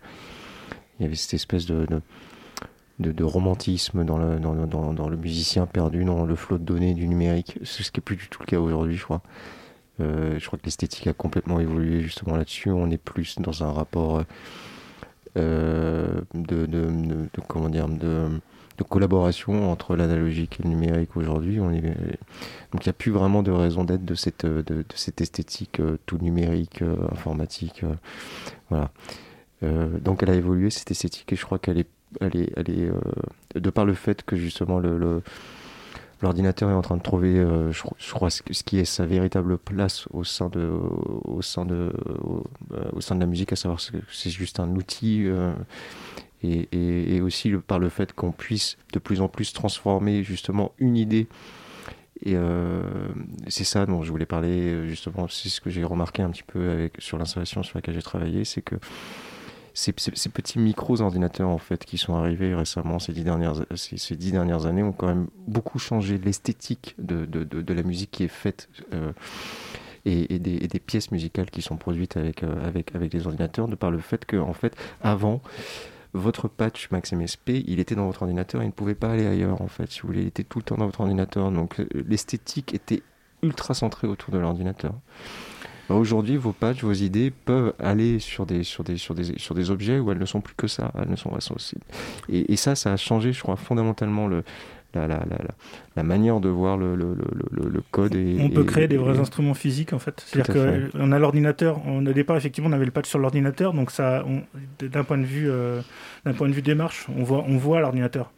il 1.01 1.05
y 1.05 1.07
avait 1.07 1.15
cette 1.15 1.33
espèce 1.33 1.65
de, 1.65 3.23
romantisme 3.23 4.05
dans 4.05 4.17
le, 4.19 5.17
musicien 5.17 5.65
perdu 5.65 6.05
dans 6.05 6.25
le 6.25 6.35
flot 6.35 6.59
de 6.59 6.63
données 6.63 6.93
du 6.93 7.07
numérique. 7.07 7.57
Ce 7.63 7.81
qui 7.81 7.99
n'est 7.99 8.03
plus 8.03 8.17
du 8.17 8.27
tout 8.27 8.39
le 8.41 8.45
cas 8.45 8.59
aujourd'hui, 8.59 8.97
je 8.97 9.03
crois. 9.03 9.23
Euh, 9.99 10.37
je 10.37 10.45
crois 10.45 10.59
que 10.59 10.65
l'esthétique 10.65 11.07
a 11.07 11.13
complètement 11.13 11.59
évolué 11.59 12.01
justement 12.01 12.35
là-dessus. 12.35 12.69
On 12.69 12.91
est 12.91 12.97
plus 12.99 13.39
dans 13.39 13.63
un 13.63 13.71
rapport 13.71 14.23
euh, 15.37 16.21
de, 16.35 17.27
comment 17.47 17.69
dire 17.69 17.87
de, 17.87 18.27
collaboration 18.83 19.71
entre 19.71 19.95
l'analogique 19.95 20.59
et 20.59 20.63
le 20.63 20.69
numérique 20.69 21.15
aujourd'hui. 21.15 21.57
donc 21.57 21.73
il 21.73 22.85
n'y 22.85 22.89
a 22.89 22.93
plus 22.93 23.11
vraiment 23.11 23.43
de 23.43 23.51
raison 23.51 23.83
d'être 23.83 24.05
de 24.05 24.15
cette, 24.15 24.45
de, 24.45 24.85
cette 24.95 25.21
esthétique 25.21 25.79
euh, 25.79 25.97
tout 26.05 26.17
numérique, 26.17 26.83
informatique. 27.11 27.83
voilà. 28.69 28.91
Euh, 29.63 29.99
donc 29.99 30.23
elle 30.23 30.31
a 30.31 30.35
évolué 30.35 30.69
cette 30.69 30.91
esthétique 30.91 31.31
et 31.33 31.35
je 31.35 31.45
crois 31.45 31.59
qu'elle 31.59 31.79
est, 31.79 31.87
elle 32.19 32.35
est, 32.35 32.51
elle 32.55 32.69
est 32.69 32.89
euh, 32.89 32.99
de 33.55 33.69
par 33.69 33.85
le 33.85 33.93
fait 33.93 34.23
que 34.23 34.35
justement 34.35 34.81
l'ordinateur 36.21 36.69
est 36.69 36.73
en 36.73 36.81
train 36.81 36.97
de 36.97 37.03
trouver, 37.03 37.37
euh, 37.37 37.71
je, 37.71 38.13
crois, 38.13 38.29
ce, 38.29 38.41
qui 38.41 38.79
est 38.79 38.85
sa 38.85 39.05
véritable 39.05 39.57
place 39.57 40.07
au 40.11 40.23
sein 40.23 40.49
de, 40.49 40.67
au 40.67 41.41
sein 41.41 41.65
de, 41.65 41.93
au, 42.93 43.01
sein 43.01 43.15
de 43.15 43.19
la 43.19 43.27
musique, 43.27 43.53
à 43.53 43.55
savoir 43.55 43.79
que 43.79 43.97
c'est 44.11 44.29
juste 44.29 44.59
un 44.59 44.69
outil. 44.75 45.27
Et, 46.43 47.21
aussi 47.21 47.51
par 47.51 47.79
le 47.79 47.89
fait 47.89 48.13
qu'on 48.13 48.31
puisse 48.31 48.77
de 48.93 48.99
plus 48.99 49.21
en 49.21 49.27
plus 49.27 49.53
transformer 49.53 50.23
justement 50.23 50.73
une 50.79 50.97
idée. 50.97 51.27
Et 52.25 52.35
c'est 53.47 53.63
ça 53.63 53.85
dont 53.85 54.03
je 54.03 54.11
voulais 54.11 54.25
parler 54.25 54.87
justement. 54.87 55.27
C'est 55.27 55.49
ce 55.49 55.61
que 55.61 55.69
j'ai 55.69 55.83
remarqué 55.83 56.23
un 56.23 56.29
petit 56.31 56.43
peu 56.43 56.89
sur 56.97 57.17
l'installation 57.17 57.63
sur 57.63 57.77
laquelle 57.77 57.95
j'ai 57.95 58.01
travaillé, 58.01 58.43
c'est 58.43 58.61
que 58.61 58.75
ces, 59.73 59.93
petits 59.93 60.59
micros 60.59 61.01
ordinateurs 61.01 61.49
en 61.49 61.57
fait 61.57 61.85
qui 61.85 61.97
sont 61.97 62.15
arrivés 62.15 62.53
récemment 62.53 62.99
ces 62.99 63.13
dix 63.13 63.23
dernières, 63.23 63.55
ces, 63.75 64.15
dix 64.15 64.31
dernières 64.31 64.65
années 64.65 64.83
ont 64.83 64.91
quand 64.91 65.07
même 65.07 65.27
beaucoup 65.47 65.79
changé 65.79 66.17
l'esthétique 66.17 66.95
de, 66.97 67.25
de, 67.25 67.73
la 67.73 67.83
musique 67.83 68.11
qui 68.11 68.23
est 68.23 68.27
faite 68.27 68.67
euh, 68.93 69.13
et, 70.05 70.39
des, 70.39 70.59
des, 70.67 70.79
pièces 70.79 71.11
musicales 71.11 71.49
qui 71.49 71.61
sont 71.61 71.77
produites 71.77 72.17
avec, 72.17 72.43
euh, 72.43 72.67
avec, 72.67 72.95
avec 72.95 73.13
les 73.13 73.25
ordinateurs 73.25 73.67
de 73.67 73.75
par 73.75 73.91
le 73.91 73.99
fait 73.99 74.25
que 74.25 74.37
en 74.37 74.53
fait 74.53 74.75
avant 75.01 75.41
votre 76.13 76.47
patch 76.47 76.89
Max 76.91 77.13
MSP, 77.13 77.63
il 77.65 77.79
était 77.79 77.95
dans 77.95 78.05
votre 78.05 78.23
ordinateur, 78.23 78.63
il 78.63 78.67
ne 78.67 78.71
pouvait 78.71 78.95
pas 78.95 79.11
aller 79.11 79.25
ailleurs 79.25 79.61
en 79.61 79.67
fait, 79.67 79.89
si 79.91 80.01
vous 80.01 80.07
voulez, 80.07 80.21
il 80.21 80.27
était 80.27 80.43
tout 80.43 80.59
le 80.59 80.63
temps 80.63 80.77
dans 80.77 80.85
votre 80.85 81.01
ordinateur. 81.01 81.51
Donc 81.51 81.79
euh, 81.79 81.87
l'esthétique 82.07 82.73
était 82.73 83.03
ultra 83.41 83.73
centrée 83.73 84.07
autour 84.07 84.33
de 84.33 84.39
l'ordinateur. 84.39 84.93
Bah, 85.89 85.95
aujourd'hui, 85.95 86.37
vos 86.37 86.51
patchs, 86.51 86.83
vos 86.83 86.93
idées 86.93 87.31
peuvent 87.31 87.73
aller 87.79 88.19
sur 88.19 88.45
des, 88.45 88.63
sur, 88.63 88.83
des, 88.83 88.97
sur, 88.97 89.15
des, 89.15 89.37
sur 89.37 89.55
des 89.55 89.71
objets 89.71 89.99
où 89.99 90.11
elles 90.11 90.19
ne 90.19 90.25
sont 90.25 90.41
plus 90.41 90.55
que 90.55 90.67
ça, 90.67 90.91
elles 90.97 91.09
ne 91.09 91.15
sont, 91.15 91.29
pas 91.29 91.39
aussi. 91.55 91.77
Et, 92.29 92.53
et 92.53 92.55
ça, 92.55 92.75
ça 92.75 92.93
a 92.93 92.97
changé, 92.97 93.33
je 93.33 93.41
crois, 93.41 93.55
fondamentalement 93.55 94.27
le, 94.27 94.43
la, 94.93 95.07
la, 95.07 95.17
la, 95.29 95.37
la, 95.95 96.03
manière 96.03 96.39
de 96.39 96.49
voir 96.49 96.77
le, 96.77 96.95
le, 96.95 97.15
le, 97.15 97.69
le 97.69 97.81
code. 97.91 98.15
Et, 98.15 98.37
on 98.39 98.49
peut 98.49 98.63
créer 98.63 98.87
des 98.87 98.97
vrais 98.97 99.19
instruments 99.19 99.53
physiques 99.53 99.93
en 99.93 99.99
fait. 99.99 100.21
C'est-à-dire 100.25 100.89
qu'on 100.91 101.11
a 101.11 101.19
l'ordinateur, 101.19 101.81
au 101.87 102.01
départ 102.01 102.37
effectivement 102.37 102.69
on 102.69 102.73
avait 102.73 102.85
le 102.85 102.91
patch 102.91 103.07
sur 103.07 103.19
l'ordinateur, 103.19 103.73
donc 103.73 103.91
ça, 103.91 104.25
d'un 104.79 105.03
point 105.03 105.17
de 105.17 105.25
vue, 105.25 105.49
euh, 105.49 105.81
d'un 106.25 106.33
point 106.33 106.49
de 106.49 106.53
vue 106.53 106.61
démarche, 106.61 107.07
on 107.15 107.23
voit, 107.23 107.43
on 107.47 107.57
voit 107.57 107.79
l'ordinateur. 107.79 108.31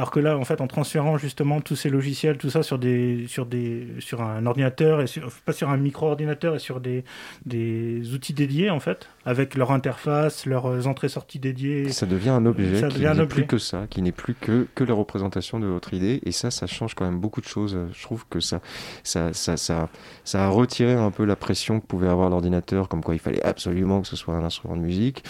Alors 0.00 0.10
que 0.10 0.18
là, 0.18 0.38
en 0.38 0.46
fait, 0.46 0.62
en 0.62 0.66
transférant 0.66 1.18
justement 1.18 1.60
tous 1.60 1.76
ces 1.76 1.90
logiciels, 1.90 2.38
tout 2.38 2.48
ça 2.48 2.62
sur 2.62 2.78
des, 2.78 3.26
sur 3.28 3.44
des, 3.44 3.86
sur 3.98 4.22
un 4.22 4.46
ordinateur 4.46 5.02
et 5.02 5.04
pas 5.44 5.52
sur 5.52 5.68
un 5.68 5.76
micro-ordinateur 5.76 6.54
et 6.54 6.58
sur 6.58 6.80
des, 6.80 7.04
des 7.44 8.14
outils 8.14 8.32
dédiés 8.32 8.70
en 8.70 8.80
fait, 8.80 9.10
avec 9.26 9.56
leur 9.56 9.72
interface, 9.72 10.46
leurs 10.46 10.86
entrées-sorties 10.86 11.38
dédiées. 11.38 11.90
Ça 11.92 12.06
devient 12.06 12.30
un 12.30 12.46
objet 12.46 12.88
qui 12.88 13.00
n'est 13.02 13.26
plus 13.26 13.44
que 13.44 13.58
ça, 13.58 13.86
qui 13.90 14.00
n'est 14.00 14.10
plus 14.10 14.32
que 14.32 14.66
que 14.74 14.84
la 14.84 14.94
représentation 14.94 15.60
de 15.60 15.66
votre 15.66 15.92
idée. 15.92 16.22
Et 16.24 16.32
ça, 16.32 16.50
ça 16.50 16.66
change 16.66 16.94
quand 16.94 17.04
même 17.04 17.20
beaucoup 17.20 17.42
de 17.42 17.46
choses. 17.46 17.76
Je 17.92 18.02
trouve 18.02 18.24
que 18.30 18.40
ça, 18.40 18.62
ça, 19.02 19.34
ça, 19.34 19.58
ça, 19.58 19.90
ça 20.24 20.46
a 20.46 20.48
retiré 20.48 20.94
un 20.94 21.10
peu 21.10 21.26
la 21.26 21.36
pression 21.36 21.78
que 21.78 21.84
pouvait 21.84 22.08
avoir 22.08 22.30
l'ordinateur, 22.30 22.88
comme 22.88 23.04
quoi 23.04 23.14
il 23.14 23.20
fallait 23.20 23.44
absolument 23.44 24.00
que 24.00 24.08
ce 24.08 24.16
soit 24.16 24.34
un 24.34 24.44
instrument 24.44 24.78
de 24.78 24.82
musique. 24.82 25.22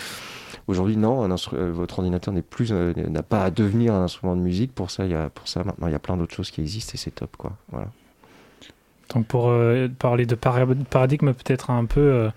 Aujourd'hui, 0.71 0.97
non, 0.97 1.29
euh, 1.29 1.73
votre 1.73 1.99
ordinateur 1.99 2.33
n'est 2.33 2.43
plus, 2.43 2.71
euh, 2.71 2.93
n'a 2.95 3.25
pas 3.25 3.43
à 3.43 3.51
devenir 3.51 3.93
un 3.93 4.05
instrument 4.05 4.37
de 4.37 4.41
musique. 4.41 4.73
Pour 4.73 4.93
ça, 4.93 5.05
y 5.05 5.15
a, 5.15 5.29
pour 5.29 5.49
ça 5.49 5.65
maintenant, 5.65 5.89
il 5.89 5.91
y 5.93 5.97
a 5.97 5.99
plein 5.99 6.17
d'autres 6.17 6.33
choses 6.33 6.53
qui 6.53 6.61
existent 6.61 6.93
et 6.95 6.97
c'est 6.97 7.11
top, 7.11 7.37
quoi. 7.37 7.55
Voilà. 7.73 7.89
Donc, 9.13 9.27
pour 9.27 9.49
euh, 9.49 9.89
parler 9.99 10.27
de 10.27 10.37
paradigme, 10.37 11.33
peut-être 11.33 11.71
un 11.71 11.87
peu, 11.87 12.31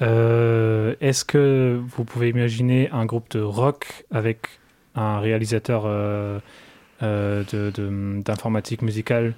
est-ce 0.00 1.24
que 1.24 1.80
vous 1.96 2.04
pouvez 2.04 2.28
imaginer 2.28 2.90
un 2.90 3.06
groupe 3.06 3.30
de 3.30 3.40
rock 3.40 4.04
avec 4.10 4.48
un 4.94 5.18
réalisateur 5.18 5.84
d'informatique 7.00 8.82
musicale 8.82 9.34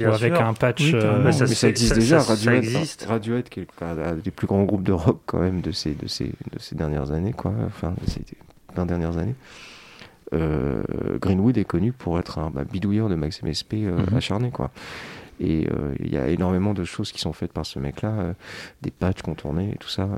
ou 0.00 0.04
avec 0.04 0.32
un 0.32 0.54
patch. 0.54 0.92
Euh, 0.94 1.22
mais 1.24 1.32
ça, 1.32 1.68
existe 1.68 1.94
déjà. 1.94 2.20
Radiohead, 2.20 2.64
existe. 2.64 3.04
Radiohead, 3.04 3.48
qui 3.48 3.60
est 3.60 3.68
un 3.82 4.14
des 4.14 4.30
plus 4.30 4.46
grands 4.46 4.64
groupes 4.64 4.82
de 4.82 4.92
rock 4.92 5.20
quand 5.26 5.40
même 5.40 5.60
de 5.60 5.72
ces, 5.72 5.94
de 5.94 6.08
ces, 6.08 6.26
de 6.26 6.58
ces 6.58 6.74
dernières 6.74 7.12
années, 7.12 7.32
quoi. 7.32 7.52
Enfin, 7.66 7.94
de 8.02 8.10
ces 8.10 8.22
20 8.74 8.86
dernières 8.86 9.18
années. 9.18 9.34
Euh, 10.32 10.82
Greenwood 11.20 11.58
est 11.58 11.64
connu 11.64 11.92
pour 11.92 12.18
être 12.18 12.38
un 12.38 12.50
bah, 12.50 12.64
bidouilleur 12.64 13.10
de 13.10 13.14
Max 13.14 13.42
MSP 13.42 13.74
mhm. 13.74 14.16
acharné, 14.16 14.50
quoi. 14.50 14.70
Et 15.40 15.66
il 15.98 16.12
y 16.12 16.16
a 16.16 16.28
énormément 16.28 16.72
de 16.74 16.84
choses 16.84 17.10
qui 17.10 17.20
sont 17.20 17.32
faites 17.32 17.52
par 17.52 17.66
ce 17.66 17.78
mec-là, 17.78 18.34
des 18.82 18.90
patchs 18.90 19.22
contournés 19.22 19.72
et 19.74 19.76
tout 19.76 19.88
ça. 19.88 20.08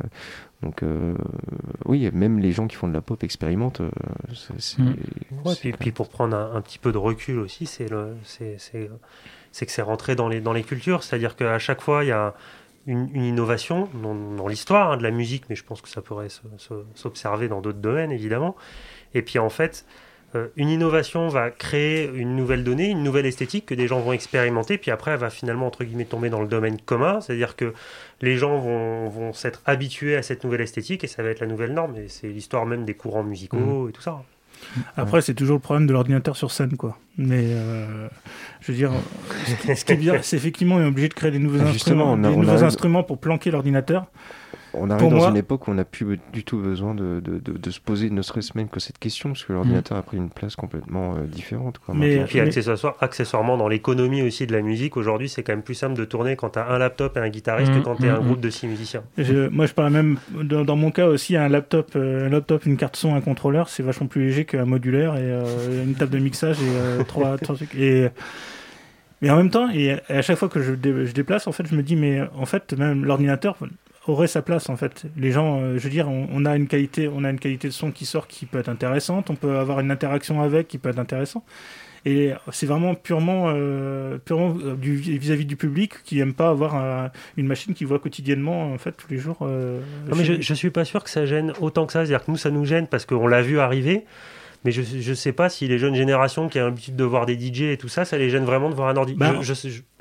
Donc 0.65 0.83
euh, 0.83 1.15
oui, 1.85 2.11
même 2.13 2.39
les 2.39 2.53
gens 2.53 2.67
qui 2.67 2.77
font 2.77 2.89
de 2.89 2.95
la 2.95 3.03
pop 3.03 3.23
expérimentent. 3.23 3.83
Euh, 3.83 3.91
mm. 4.79 4.95
et 5.65 5.73
puis, 5.73 5.93
pour 5.93 6.09
prendre 6.09 6.37
un, 6.37 6.61
petit 6.63 6.79
peu 6.79 6.91
de 6.91 6.97
recul 6.97 7.39
aussi, 7.39 7.67
c'est 7.67 7.87
que 7.87 8.17
c'est 9.53 9.83
rentré 9.83 10.17
dans 10.17 10.29
les, 10.29 10.41
dans 10.41 10.55
les 10.55 10.63
cultures. 10.63 11.03
C'est-à-dire 11.03 11.37
qu'à 11.37 11.59
chaque 11.59 11.83
fois, 11.83 12.03
il 12.03 12.09
y 12.09 12.13
a 12.13 12.35
une, 12.87 13.15
innovation 13.15 13.91
dans, 14.03 14.49
l'histoire 14.49 14.93
hein, 14.93 14.97
de 14.97 15.03
la 15.03 15.11
musique, 15.11 15.45
mais 15.51 15.57
je 15.57 15.65
pense 15.65 15.83
que 15.83 15.89
ça 15.89 16.01
pourrait 16.01 16.29
s'observer 16.95 17.49
dans 17.49 17.61
d'autres 17.61 17.79
domaines, 17.79 18.11
évidemment. 18.11 18.57
Et 19.13 19.21
puis 19.21 19.39
en 19.39 19.51
fait, 19.51 19.85
euh, 20.35 20.49
une 20.57 20.69
innovation 20.69 21.29
va 21.29 21.51
créer 21.51 22.11
une 22.15 22.37
nouvelle 22.37 22.65
donnée, 22.65 22.89
une 22.89 23.03
nouvelle 23.03 23.27
esthétique 23.27 23.67
que 23.67 23.75
des 23.75 23.87
gens 23.87 24.01
vont 24.01 24.13
expérimenter, 24.13 24.79
puis 24.79 24.91
après 24.91 25.13
elle 25.13 25.19
va 25.19 25.31
finalement 25.31 25.67
entre 25.67 25.85
guillemets 25.85 26.05
tomber 26.05 26.31
dans 26.31 26.41
le 26.41 26.49
domaine 26.49 26.79
commun, 26.81 27.21
c'est-à-dire 27.21 27.57
que 27.57 27.73
les 28.21 28.37
gens 28.37 28.59
vont, 28.59 29.33
s'être 29.33 29.63
habitués 29.67 30.17
à 30.17 30.23
cette 30.23 30.45
nouvelle 30.45 30.63
esthétique 30.63 31.05
et 31.05 31.07
ça 31.07 31.23
va 31.23 31.31
être 31.31 31.41
la 31.41 31.47
nouvelle 31.47 31.73
norme. 31.73 31.97
Et 31.97 32.09
c'est 32.09 32.29
l'histoire 32.29 32.67
même 32.67 32.85
des 32.85 32.95
courants 32.95 33.25
musicaux 33.25 33.87
mmh. 33.87 33.89
et 33.89 33.93
tout 33.93 34.03
ça. 34.03 34.23
Après, 34.97 35.21
c'est 35.21 35.35
toujours 35.35 35.57
le 35.57 35.61
problème 35.61 35.87
de 35.87 35.93
l'ordinateur 35.93 36.37
sur 36.37 36.51
scène, 36.51 36.77
quoi. 36.77 36.97
Mais 37.19 37.45
euh, 37.49 38.09
je 38.61 38.73
veux 38.73 38.79
dire, 38.79 38.93
ce 39.47 39.85
qui 39.85 39.93
est 39.93 39.97
bien, 39.97 40.15
c'est 40.23 40.37
effectivement 40.37 40.77
on 40.77 40.81
est 40.81 40.87
obligé 40.87 41.09
de 41.09 41.15
créer 41.15 41.31
des 41.31 41.39
nouveaux 41.39 41.61
ah, 41.61 41.69
instruments, 41.69 42.17
des 42.17 42.35
nouveaux 42.35 42.65
instruments 42.65 43.03
pour 43.03 43.19
planquer 43.19 43.51
l'ordinateur. 43.51 44.07
On 44.77 44.91
arrive 44.91 45.11
dans 45.11 45.29
une 45.29 45.37
époque 45.37 45.69
où 45.69 45.71
on 45.71 45.75
n'a 45.75 45.85
plus 45.85 46.19
du 46.33 46.45
tout 46.45 46.59
besoin 46.59 46.95
de, 46.95 47.21
de, 47.21 47.71
se 47.71 47.81
poser 47.81 48.11
ne 48.11 48.23
serait-ce 48.23 48.53
même 48.57 48.69
que 48.69 48.81
cette 48.81 48.99
question, 48.99 49.31
parce 49.31 49.45
que 49.45 49.53
l'ordinateur 49.53 49.99
a 49.99 50.03
pris 50.03 50.17
une 50.17 50.31
place 50.31 50.57
complètement 50.57 51.15
euh, 51.17 51.25
différente. 51.27 51.79
Quoi, 51.79 51.95
mais, 51.95 52.15
et 52.15 52.25
puis 52.25 52.41
accessoirement, 52.41 53.57
dans 53.57 53.69
l'économie 53.69 54.23
aussi 54.23 54.47
de 54.47 54.53
la 54.53 54.63
musique, 54.63 54.97
aujourd'hui, 54.97 55.29
c'est 55.29 55.43
quand 55.43 55.53
même 55.53 55.63
plus 55.63 55.75
simple 55.75 55.95
de 55.95 56.05
tourner 56.05 56.37
quand 56.37 56.51
tu 56.51 56.59
as 56.59 56.69
un 56.69 56.79
laptop 56.79 57.17
et 57.17 57.21
un 57.21 57.29
guitariste 57.29 57.73
que 57.73 57.79
mmh, 57.79 57.83
quand 57.83 57.97
tu 57.97 58.07
es 58.07 58.09
un 58.09 58.21
mmh, 58.21 58.25
groupe 58.25 58.41
de 58.41 58.51
six 58.51 58.67
musiciens. 58.67 59.03
moi, 59.51 59.67
je 59.67 59.73
parle 59.73 59.93
même, 59.93 60.19
dans, 60.43 60.77
mon 60.77 60.91
cas 60.91 61.07
aussi, 61.07 61.37
un 61.37 61.49
laptop, 61.49 61.93
euh, 61.97 62.27
un 62.27 62.31
laptop, 62.31 62.67
une 62.67 62.77
carte 62.77 62.97
son, 62.97 63.15
un 63.15 63.21
contrôleur, 63.21 63.69
c'est 63.69 63.83
vachement 63.83 64.07
plus 64.07 64.27
léger 64.27 64.45
qu'un 64.45 64.65
modulaire 64.65 65.17
et 65.17 65.23
euh, 65.23 65.85
une 65.85 65.95
table 65.95 66.13
de 66.13 66.19
mixage 66.19 66.59
et 66.61 67.05
trois, 67.09 67.39
trois 67.39 67.57
trucs. 67.57 67.75
Et, 67.75 68.09
mais 69.21 69.31
en 69.31 69.37
même 69.37 69.51
temps, 69.51 69.71
et 69.71 69.99
à 70.09 70.23
chaque 70.23 70.37
fois 70.37 70.49
que 70.49 70.61
je, 70.61 70.73
je 70.75 71.13
déplace, 71.13 71.47
en 71.47 71.53
fait, 71.53 71.67
je 71.67 71.75
me 71.75 71.83
dis, 71.83 71.97
mais 71.97 72.21
en 72.37 72.47
fait, 72.47 72.75
même 72.75 73.05
l'ordinateur, 73.05 73.57
aurait 74.07 74.27
sa 74.27 74.43
place 74.43 74.69
en 74.69 74.77
fait. 74.77 75.05
Les 75.17 75.31
gens, 75.31 75.61
euh, 75.61 75.79
je 75.79 75.85
veux 75.85 75.91
dire, 75.91 76.09
on, 76.09 76.45
a 76.45 76.57
une 76.57 76.67
qualité, 76.67 77.09
on 77.09 77.25
a 77.25 77.31
une 77.31 77.39
qualité 77.39 77.69
de 77.69 77.73
son 77.73 77.91
qui 77.91 78.07
sort 78.07 78.27
qui 78.27 78.47
peut 78.47 78.59
être 78.59 78.69
intéressante. 78.69 79.31
On 79.31 79.35
peut 79.35 79.59
avoir 79.59 79.81
une 79.81 79.91
interaction 79.91 80.43
avec 80.43 80.69
qui 80.69 80.79
peut 80.79 80.91
être 80.91 80.99
intéressant. 80.99 81.45
Et 82.07 82.33
c'est 82.53 82.67
vraiment 82.67 82.95
purement, 82.95 83.47
euh, 83.47 84.19
purement 84.19 84.55
euh, 84.63 84.77
vis-à-vis 84.79 85.47
du 85.47 85.57
public 85.57 86.03
qui 86.05 86.21
aime 86.21 86.35
pas 86.35 86.51
avoir 86.51 87.11
une 87.39 87.47
machine 87.47 87.73
qui 87.73 87.87
voit 87.87 87.99
quotidiennement 87.99 88.73
en 88.73 88.79
fait 88.79 88.93
tous 88.93 89.09
les 89.09 89.17
jours. 89.17 89.39
non, 89.41 90.15
mais 90.15 90.25
je, 90.25 90.41
je 90.41 90.55
suis 90.55 90.71
pas 90.71 90.85
sûr 90.85 91.03
que 91.03 91.09
ça 91.09 91.25
gêne 91.25 91.55
autant 91.61 91.87
que 91.87 91.93
ça. 91.93 92.01
C'est-à-dire 92.01 92.27
que 92.27 92.31
nous, 92.31 92.37
ça 92.37 92.51
nous 92.51 92.67
gêne 92.67 92.87
parce 92.89 93.07
qu'on 93.07 93.27
l'a 93.27 93.41
vu 93.41 93.59
arriver. 93.59 94.05
Mais 94.65 94.71
je 94.71 95.11
ne 95.11 95.15
sais 95.15 95.33
pas 95.33 95.49
si 95.49 95.69
les 95.69 95.79
jeunes 95.79 95.95
générations 95.95 96.49
qui 96.49 96.59
ont 96.59 96.65
l'habitude 96.65 96.97
de 96.97 97.05
voir 97.05 97.27
des 97.27 97.39
DJ 97.39 97.63
et 97.63 97.77
tout 97.77 97.89
ça, 97.89 98.05
ça 98.05 98.17
les 98.17 98.31
gêne 98.31 98.45
vraiment 98.45 98.71
de 98.71 98.75
voir 98.75 98.89
un 98.89 98.97
ordi. 98.97 99.15
Bah, 99.15 99.35
je, 99.43 99.53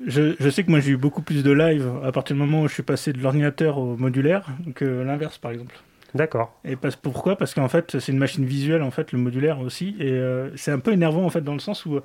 je, 0.08 0.50
sais 0.50 0.64
que 0.64 0.72
moi 0.72 0.80
j'ai 0.80 0.92
eu 0.92 0.98
beaucoup 0.98 1.22
plus 1.22 1.44
de 1.44 1.52
live 1.52 1.90
à 2.04 2.12
partir 2.12 2.36
du 2.36 2.42
moment 2.42 2.62
où 2.62 2.68
je 2.68 2.74
suis 2.74 2.84
passé 2.84 3.12
de 3.12 3.22
l'ordinateur 3.22 3.78
au 3.78 3.98
modulaire 3.98 4.48
que 4.76 4.86
l'inverse 4.86 5.38
par 5.38 5.52
exemple. 5.52 5.76
D'accord. 6.16 6.58
Et 6.64 6.76
parce, 6.76 6.96
pourquoi? 6.96 7.36
Parce 7.36 7.54
qu'en 7.54 7.68
fait 7.68 8.00
c'est 8.00 8.12
une 8.12 8.20
machine 8.20 8.46
visuelle 8.46 8.84
en 8.84 8.92
fait 8.92 9.12
le 9.12 9.20
modulaire 9.20 9.60
aussi 9.60 9.96
et 10.00 10.12
euh, 10.12 10.56
c'est 10.56 10.72
un 10.72 10.80
peu 10.80 10.94
énervant 10.94 11.26
en 11.26 11.30
fait 11.30 11.42
dans 11.42 11.54
le 11.54 11.60
sens 11.60 11.86
où 11.86 12.00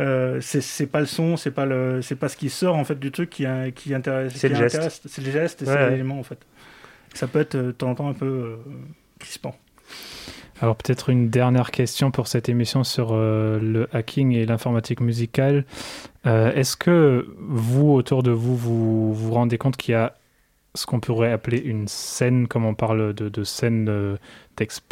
euh, 0.00 0.40
c'est 0.40 0.86
pas 0.86 1.00
le 1.00 1.06
son, 1.06 1.36
c'est 1.36 1.50
pas 1.50 1.66
le 1.66 2.00
c'est 2.00 2.16
pas 2.16 2.28
ce 2.28 2.36
qui 2.36 2.48
sort 2.48 2.76
en 2.76 2.84
fait 2.84 2.98
du 2.98 3.10
truc 3.10 3.28
qui, 3.30 3.44
qui 3.74 3.94
intéresse. 3.94 4.32
C'est 4.34 4.48
le, 4.48 4.54
geste. 4.54 5.02
C'est 5.06 5.22
le 5.22 5.30
geste 5.30 5.62
et 5.62 5.66
c'est 5.66 5.90
l'élément 5.90 6.18
en 6.18 6.22
fait. 6.22 6.38
Ça 7.14 7.26
peut 7.26 7.40
être 7.40 7.54
euh, 7.54 7.66
de 7.66 7.72
temps 7.72 7.90
en 7.90 7.94
temps 7.94 8.08
un 8.08 8.14
peu 8.14 8.26
euh, 8.26 8.56
crispant. 9.18 9.54
Alors 10.62 10.76
peut-être 10.76 11.10
une 11.10 11.28
dernière 11.28 11.72
question 11.72 12.12
pour 12.12 12.28
cette 12.28 12.48
émission 12.48 12.84
sur 12.84 13.08
euh, 13.10 13.58
le 13.58 13.88
hacking 13.92 14.30
et 14.30 14.46
l'informatique 14.46 15.00
musicale. 15.00 15.64
Euh, 16.24 16.52
est-ce 16.52 16.76
que 16.76 17.26
vous, 17.40 17.90
autour 17.90 18.22
de 18.22 18.30
vous, 18.30 18.56
vous 18.56 19.12
vous 19.12 19.34
rendez 19.34 19.58
compte 19.58 19.76
qu'il 19.76 19.90
y 19.90 19.96
a 19.96 20.14
ce 20.76 20.86
qu'on 20.86 21.00
pourrait 21.00 21.32
appeler 21.32 21.58
une 21.58 21.88
scène, 21.88 22.46
comme 22.46 22.64
on 22.64 22.74
parle 22.74 23.12
de, 23.12 23.44
scène 23.44 23.84
de, 23.84 24.18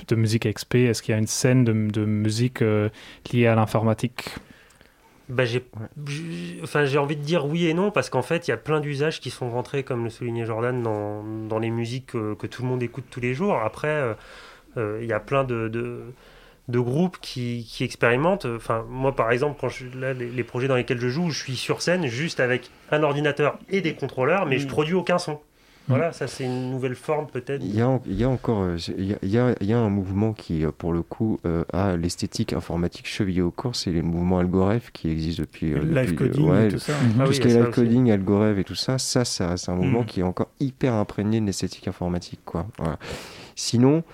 de, 0.09 0.17
musique 0.17 0.53
XP, 0.53 0.75
est-ce 0.75 1.03
qu'il 1.03 1.13
y 1.13 1.15
a 1.15 1.19
une 1.19 1.29
scène 1.29 1.65
de, 1.65 2.05
musique 2.05 2.63
euh, 2.63 2.89
liée 3.33 3.47
à 3.47 3.55
l'informatique? 3.55 4.25
Bah, 5.29 5.45
j'ai 5.45 5.63
enfin, 6.65 6.85
envie 6.97 7.17
de 7.17 7.23
dire 7.23 7.47
oui 7.47 7.69
et 7.69 7.75
non, 7.75 7.93
parce 7.93 8.11
qu'en 8.11 8.23
fait, 8.23 8.49
il 8.49 8.51
y 8.51 8.55
a 8.55 8.57
plein 8.57 8.81
d'usages 8.81 9.21
qui 9.21 9.31
sont 9.31 9.49
rentrés, 9.49 9.85
comme 9.85 10.03
le 10.03 10.11
soulignait 10.11 10.45
Jordan, 10.45 10.83
dans, 10.83 11.59
les 11.61 11.71
musiques 11.71 12.07
que, 12.07 12.35
que, 12.35 12.49
tout 12.49 12.63
le 12.63 12.69
monde 12.69 12.83
écoute 12.83 13.05
tous 13.09 13.21
les 13.21 13.35
jours. 13.35 13.57
Après, 13.57 13.89
euh, 13.89 14.15
il 14.77 15.07
y 15.07 15.13
a 15.13 15.21
plein 15.21 15.45
de, 15.45 15.69
de, 15.69 16.79
groupes 16.79 17.19
qui, 17.21 17.67
qui, 17.69 17.85
expérimentent. 17.85 18.47
Enfin, 18.47 18.85
moi, 18.89 19.15
par 19.15 19.31
exemple, 19.33 19.59
quand 19.61 19.69
je, 19.69 19.87
là, 19.99 20.13
les, 20.13 20.45
projets 20.45 20.69
dans 20.69 20.77
lesquels 20.77 21.01
je 21.01 21.09
joue, 21.09 21.31
je 21.31 21.39
suis 21.39 21.57
sur 21.57 21.83
scène 21.83 22.07
juste 22.07 22.41
avec 22.41 22.71
un 22.91 23.03
ordinateur 23.03 23.59
et 23.69 23.81
des 23.81 23.95
contrôleurs, 23.95 24.47
mais 24.47 24.59
je 24.59 24.67
mm. 24.67 24.71
produis 24.71 24.95
aucun 24.95 25.19
son. 25.19 25.41
Voilà, 25.91 26.13
ça 26.13 26.27
c'est 26.27 26.45
une 26.45 26.71
nouvelle 26.71 26.95
forme 26.95 27.27
peut-être. 27.27 27.63
Il 27.65 27.75
y 27.75 27.81
a, 27.81 28.01
il 28.07 28.15
y 28.15 28.25
a 28.25 28.29
encore 28.29 28.65
il 28.97 29.07
y 29.23 29.39
a, 29.39 29.55
il 29.61 29.67
y 29.67 29.73
a, 29.73 29.79
un 29.79 29.89
mouvement 29.89 30.33
qui, 30.33 30.65
euh, 30.65 30.71
pour 30.71 30.93
le 30.93 31.03
coup, 31.03 31.41
euh, 31.45 31.65
a 31.73 31.97
l'esthétique 31.97 32.53
informatique 32.53 33.07
chevillée 33.07 33.43
au 33.43 33.51
corps, 33.51 33.75
c'est 33.75 33.91
les 33.91 34.03
mouvements 34.03 34.39
Algoref 34.39 34.91
qui 34.93 35.11
existent 35.11 35.43
depuis... 35.43 35.71
le 35.71 35.81
live 35.81 36.15
coding 36.15 36.55
et 36.55 36.69
tout 36.69 36.79
ça. 36.79 36.93
Ah 37.19 37.25
tout 37.25 37.33
ce 37.33 37.41
qui 37.41 37.49
est 37.49 37.55
live 37.55 37.71
coding, 37.71 38.11
Algoref 38.11 38.59
et 38.59 38.65
tout 38.65 38.75
ça, 38.75 38.99
ça, 38.99 39.25
ça 39.25 39.57
c'est 39.57 39.71
un 39.71 39.75
mouvement 39.75 40.03
mm. 40.03 40.07
qui 40.07 40.21
est 40.21 40.25
encore 40.25 40.49
hyper 40.61 40.95
imprégné 40.95 41.41
de 41.41 41.47
l'esthétique 41.47 41.89
informatique. 41.89 42.41
Quoi. 42.45 42.67
Voilà. 42.79 42.99
Sinon, 43.57 44.05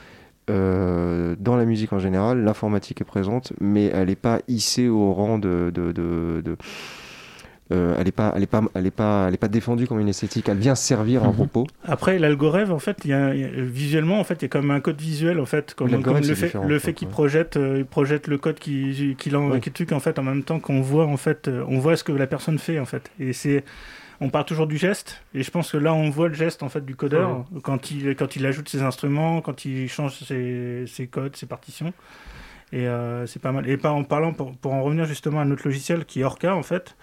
euh, 0.49 1.35
dans 1.39 1.57
la 1.57 1.65
musique 1.65 1.93
en 1.93 1.99
général, 1.99 2.45
l'informatique 2.45 3.01
est 3.01 3.05
présente, 3.05 3.53
mais 3.61 3.87
elle 3.87 4.09
n'est 4.09 4.17
pas 4.17 4.41
hissée 4.49 4.89
au 4.89 5.13
rang 5.13 5.39
de. 5.39 5.73
de, 5.75 5.93
de, 5.93 6.57
euh, 7.73 7.97
elle 7.99 8.05
n'est 8.05 8.13
pas, 8.13 8.33
elle 8.37 8.45
est 8.45 8.47
pas, 8.47 8.63
elle 8.75 8.87
est 8.87 8.93
pas, 8.93 9.25
elle 9.27 9.35
est 9.35 9.39
pas 9.39 9.49
défendue 9.49 9.89
comme 9.89 9.99
une 9.99 10.09
esthétique. 10.09 10.49
Elle 10.49 10.59
vient 10.59 10.77
servir 10.77 11.25
un 11.25 11.31
mhm. 11.31 11.35
propos. 11.35 11.67
Après, 11.85 12.21
l'algorithme, 12.21 12.71
en 12.71 12.79
fait, 12.79 13.05
y 13.05 13.13
a, 13.13 13.33
visuellement, 13.33 14.21
en 14.21 14.25
fait, 14.25 14.35
il 14.35 14.43
y 14.43 14.45
a 14.45 14.49
comme 14.49 14.71
un 14.71 14.79
code 14.79 15.01
visuel, 15.01 15.41
en 15.41 15.47
fait, 15.47 15.75
comme, 15.75 15.89
le 15.91 16.35
fait, 16.35 16.55
le 16.55 16.79
fait 16.79 16.93
qu'il 16.93 17.09
projette, 17.09 17.57
euh, 17.57 17.83
projette 17.83 18.29
le 18.29 18.39
code 18.39 18.61
qui, 18.61 19.17
qui, 19.19 19.31
qui, 19.61 19.71
truc, 19.73 19.91
en 19.91 19.99
fait, 19.99 20.21
en 20.21 20.23
même 20.23 20.45
temps 20.45 20.61
qu'on 20.61 20.81
voit, 20.81 21.07
en 21.07 21.17
fait, 21.17 21.51
on 21.69 21.81
voit 21.81 21.97
ce 21.97 22.05
que 22.05 22.13
la 22.13 22.29
personne 22.29 22.59
fait, 22.59 22.79
en 22.79 22.85
fait. 22.85 23.11
Et 23.19 23.33
c'est 23.33 23.65
on 24.21 24.31
parle 24.31 24.45
toujours 24.45 24.67
du 24.67 24.79
geste, 24.79 25.23
et 25.35 25.43
je 25.43 25.51
pense 25.51 25.73
que 25.73 25.77
là, 25.77 25.93
on 25.95 26.11
voit 26.11 26.29
le 26.29 26.35
geste 26.35 26.63
en 26.63 26.69
fait 26.69 26.85
du 26.85 26.97
codeur 26.97 27.45
quand 27.63 27.91
il 27.91 28.17
quand 28.17 28.37
il 28.37 28.47
ajoute 28.47 28.69
ses 28.69 28.83
instruments, 28.83 29.41
quand 29.41 29.65
il 29.65 29.89
change 29.89 30.19
ses, 30.21 31.09
codes, 31.11 31.37
ses 31.37 31.47
partitions. 31.47 31.93
Et 32.73 32.89
euh, 32.89 33.27
c'est 33.27 33.41
pas 33.41 33.53
mal. 33.53 33.69
Et 33.69 33.79
en 33.87 34.05
parlant 34.05 34.33
pour, 34.33 34.57
pour, 34.57 34.73
en 34.73 34.83
revenir 34.83 35.05
justement 35.05 35.41
à 35.41 35.45
notre 35.45 35.65
logiciel 35.65 36.05
qui 36.05 36.21
est 36.21 36.25
Orca 36.25 36.55
en 36.55 36.63
fait, 36.63 36.97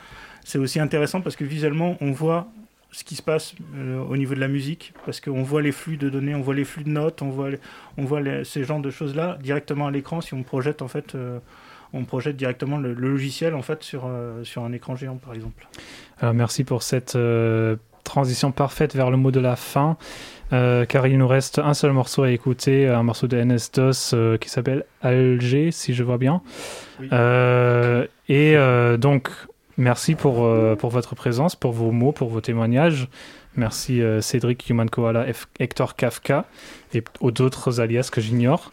c'est 0.43 0.57
aussi 0.57 0.79
intéressant 0.79 1.21
parce 1.21 1.35
que 1.35 1.45
visuellement, 1.45 1.97
on 2.01 2.11
voit 2.11 2.47
ce 2.93 3.03
qui 3.03 3.15
se 3.15 3.23
passe 3.23 3.55
euh, 3.75 3.99
au 3.99 4.15
niveau 4.15 4.35
de 4.35 4.39
la 4.39 4.47
musique, 4.47 4.93
parce 5.05 5.19
qu'on 5.19 5.41
voit 5.41 5.61
les 5.61 5.71
flux 5.71 5.97
de 5.97 6.09
données, 6.09 6.35
on 6.35 6.41
voit 6.41 6.53
les 6.53 6.63
flux 6.63 6.83
de 6.83 6.89
notes, 6.89 7.21
on 7.21 7.29
voit, 7.29 7.49
on 7.97 8.05
voit 8.05 8.21
ces 8.43 8.63
genres 8.63 8.81
de 8.81 8.91
choses-là 8.91 9.37
directement 9.41 9.87
à 9.87 9.91
l'écran 9.91 10.21
si 10.21 10.33
on 10.35 10.43
projette 10.43 10.81
en 10.81 10.87
fait 10.87 11.15
euh, 11.15 11.39
on 11.93 12.03
projette 12.05 12.35
directement 12.35 12.77
le, 12.77 12.93
logiciel 12.93 13.55
en 13.55 13.61
fait 13.61 13.83
sur, 13.83 14.03
euh, 14.05 14.43
sur 14.43 14.63
un 14.63 14.73
écran 14.73 14.95
géant 14.95 15.17
par 15.17 15.33
exemple. 15.33 15.67
Alors 16.19 16.33
merci 16.33 16.63
pour 16.63 16.83
cette 16.83 17.15
euh, 17.15 17.75
transition 18.03 18.51
parfaite 18.51 18.95
vers 18.95 19.11
le 19.11 19.17
mot 19.17 19.31
de 19.31 19.39
la 19.39 19.55
fin. 19.55 19.97
Euh, 20.51 20.85
car 20.85 21.07
il 21.07 21.17
nous 21.17 21.27
reste 21.27 21.57
un 21.57 21.73
seul 21.73 21.93
morceau 21.93 22.23
à 22.23 22.29
écouter, 22.29 22.87
un 22.87 23.01
morceau 23.01 23.25
de 23.25 23.37
NS-DOS 23.37 24.37
qui 24.37 24.49
s'appelle 24.49 24.85
Alger, 25.01 25.71
si 25.71 25.95
je 25.95 26.03
vois 26.03 26.19
bien. 26.19 26.43
et 28.29 28.55
donc, 28.99 29.29
merci 29.77 30.13
pour, 30.13 30.47
pour 30.77 30.89
votre 30.91 31.15
présence, 31.15 31.55
pour 31.55 31.71
vos 31.71 31.91
mots, 31.91 32.11
pour 32.11 32.29
vos 32.29 32.41
témoignages. 32.41 33.07
Merci 33.55 34.01
euh, 34.01 34.21
Cédric 34.21 34.69
Human 34.69 34.89
Koala, 34.89 35.25
Hector 35.59 35.95
Kafka 35.95 36.45
et 36.93 37.03
aux 37.21 37.41
autres 37.41 37.79
alias 37.79 38.09
que 38.11 38.21
j'ignore. 38.21 38.71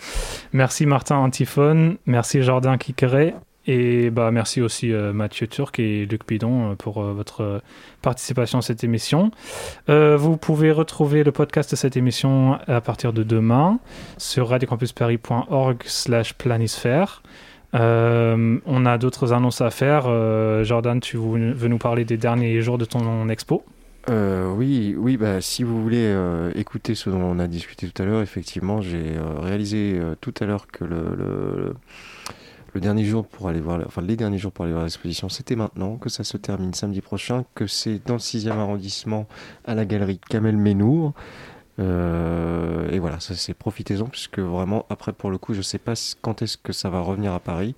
Merci 0.53 0.87
Martin 0.87 1.17
Antiphone, 1.17 1.97
merci 2.07 2.43
Jordan 2.43 2.79
Kikere 2.79 3.33
Et 3.67 4.11
bah, 4.11 4.31
merci 4.31 4.61
aussi 4.61 4.89
Mathieu 4.89 5.47
Turc 5.47 5.79
et 5.79 6.07
Luc 6.07 6.27
Bidon 6.27 6.77
pour 6.77 7.03
votre 7.03 7.63
participation 8.03 8.59
à 8.59 8.63
cette 8.63 8.85
émission. 8.85 9.31
vous 9.89 10.37
pouvez 10.37 10.73
retrouver 10.73 11.25
le 11.25 11.33
podcast 11.33 11.71
de 11.71 11.77
cette 11.77 11.97
émission 11.97 12.59
à 12.67 12.81
partir 12.81 13.13
de 13.13 13.23
demain 13.23 13.79
sur 14.19 14.49
radiocampusparis.org 14.49 15.79
slash 15.85 16.35
planisphère. 16.35 17.23
on 17.75 18.87
a 18.87 18.99
d'autres 18.99 19.33
annonces 19.33 19.61
à 19.61 19.71
faire. 19.71 20.05
Jordan, 20.65 21.01
tu 21.01 21.17
veux 21.17 21.69
nous 21.69 21.79
parler 21.79 22.05
des 22.05 22.17
derniers 22.17 22.61
jours 22.63 22.79
de 22.79 22.85
ton 22.85 23.29
expo? 23.29 23.65
Euh, 24.09 24.51
oui, 24.53 24.95
oui, 24.97 25.17
bah, 25.17 25.41
si 25.41 25.63
vous 25.63 25.83
voulez 25.83 26.07
euh, 26.07 26.51
écouter 26.55 26.95
ce 26.95 27.11
dont 27.11 27.21
on 27.21 27.39
a 27.39 27.47
discuté 27.47 27.89
tout 27.89 28.03
à 28.03 28.07
l'heure, 28.07 28.23
effectivement, 28.23 28.81
j'ai 28.81 29.17
euh, 29.17 29.39
réalisé 29.41 30.01
tout 30.21 30.33
à 30.41 30.47
l'heure 30.47 30.67
que 30.69 30.85
le, 30.85 31.75
le, 32.75 32.81
dernier 32.81 33.05
jour 33.05 33.27
pour 33.27 33.49
aller 33.49 33.61
voir, 33.61 33.81
enfin 33.85 34.01
les 34.01 34.17
derniers 34.17 34.39
jours 34.39 34.53
pour 34.53 34.65
aller 34.65 34.73
voir 34.73 34.85
l'exposition, 34.85 35.29
c'était 35.29 35.57
maintenant, 35.57 35.97
que 35.97 36.09
ça 36.09 36.25
se 36.25 36.37
termine 36.39 36.73
samedi 36.73 37.03
prochain, 37.03 37.45
que 37.55 37.67
c'est 37.67 38.01
dans 38.07 38.15
le 38.15 38.21
6e 38.21 38.51
arrondissement 38.53 39.27
à 39.67 39.75
la 39.75 39.85
galerie 39.85 40.19
Kamel 40.31 40.57
Ménour. 40.57 41.13
et 41.79 42.99
voilà, 42.99 43.21
ça 43.21 43.35
c'est 43.35 43.55
profitez-en, 43.55 44.07
puisque 44.07 44.39
vraiment, 44.39 44.87
après 44.89 45.13
pour 45.13 45.31
le 45.31 45.39
coup, 45.39 45.53
je 45.53 45.63
sais 45.63 45.79
pas 45.79 45.95
quand 46.23 46.43
est-ce 46.43 46.57
que 46.57 46.73
ça 46.73 46.89
va 46.91 47.01
revenir 47.01 47.35
à 47.35 47.41
Paris. 47.41 47.75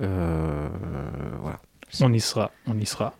voilà. 0.00 1.60
On 2.00 2.12
y 2.12 2.20
sera, 2.20 2.50
on 2.66 2.78
y 2.78 2.86
sera. 2.86 3.14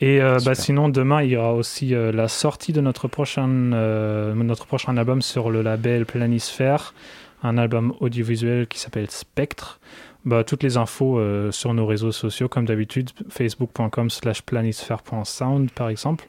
Et 0.00 0.20
euh, 0.20 0.38
bah, 0.44 0.54
sinon, 0.54 0.88
demain, 0.88 1.22
il 1.22 1.30
y 1.30 1.36
aura 1.36 1.54
aussi 1.54 1.94
euh, 1.94 2.12
la 2.12 2.28
sortie 2.28 2.72
de 2.72 2.80
notre 2.80 3.08
prochain, 3.08 3.48
euh, 3.48 4.34
notre 4.34 4.66
prochain 4.66 4.96
album 4.96 5.22
sur 5.22 5.50
le 5.50 5.62
label 5.62 6.06
Planisphère, 6.06 6.94
un 7.42 7.58
album 7.58 7.94
audiovisuel 8.00 8.66
qui 8.66 8.78
s'appelle 8.78 9.10
Spectre. 9.10 9.80
Bah, 10.24 10.44
toutes 10.44 10.62
les 10.62 10.78
infos 10.78 11.20
sur 11.50 11.74
nos 11.74 11.84
réseaux 11.84 12.12
sociaux, 12.12 12.48
comme 12.48 12.64
d'habitude, 12.64 13.10
facebook.com 13.28 14.08
slash 14.08 14.40
planisphère.sound 14.40 15.70
par 15.72 15.90
exemple. 15.90 16.28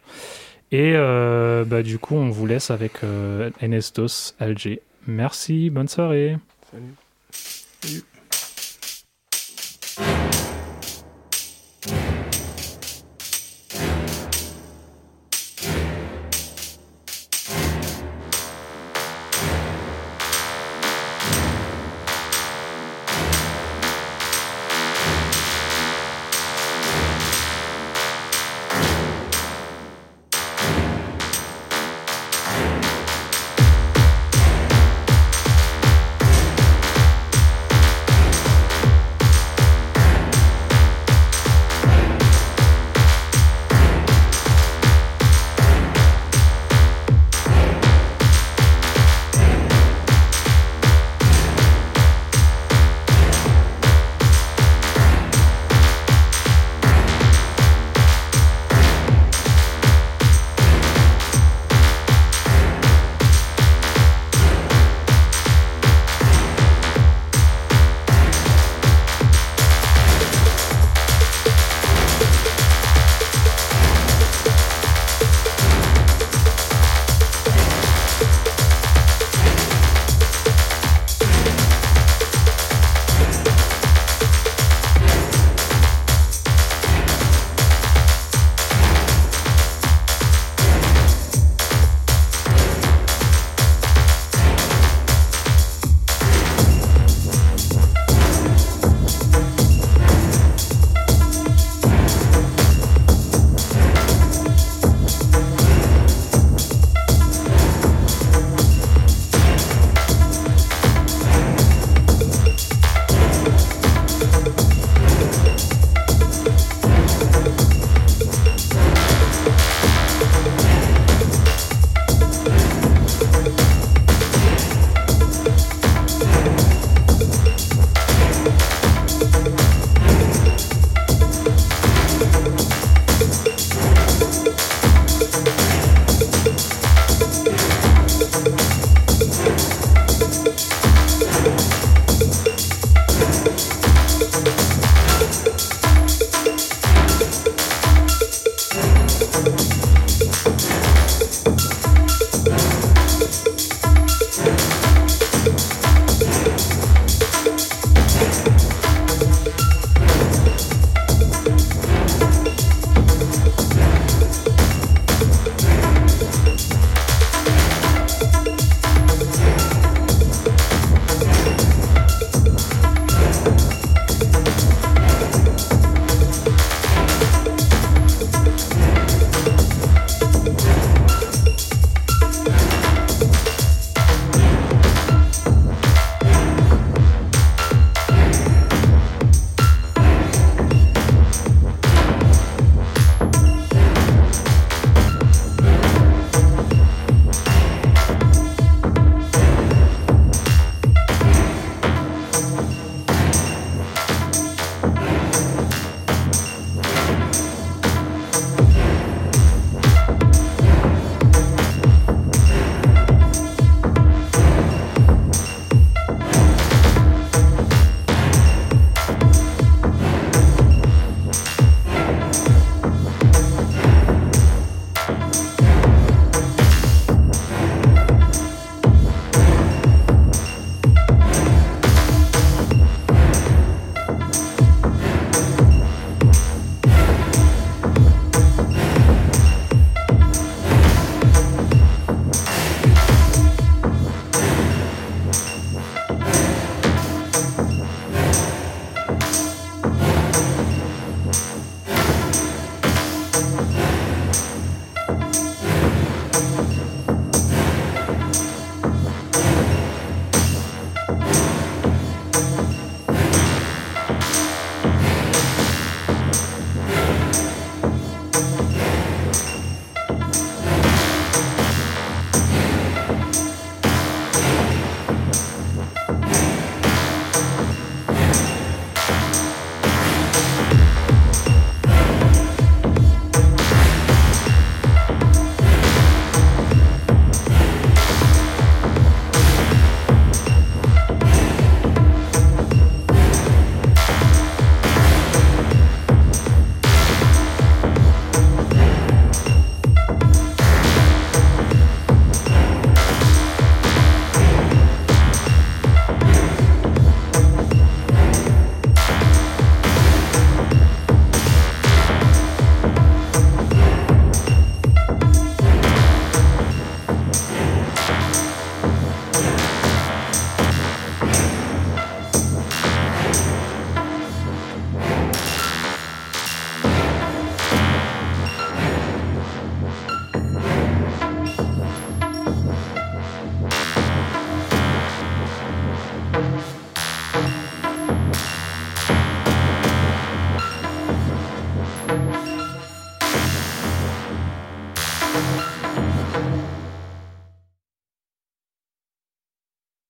Et 0.74 0.94
bah, 0.94 1.82
du 1.82 1.98
coup, 1.98 2.16
on 2.16 2.30
vous 2.30 2.46
laisse 2.46 2.72
avec 2.72 3.04
NS2 3.04 4.34
Alger. 4.40 4.82
Merci, 5.08 5.70
bonne 5.70 5.88
soirée. 5.88 6.38
Salut. 6.70 8.04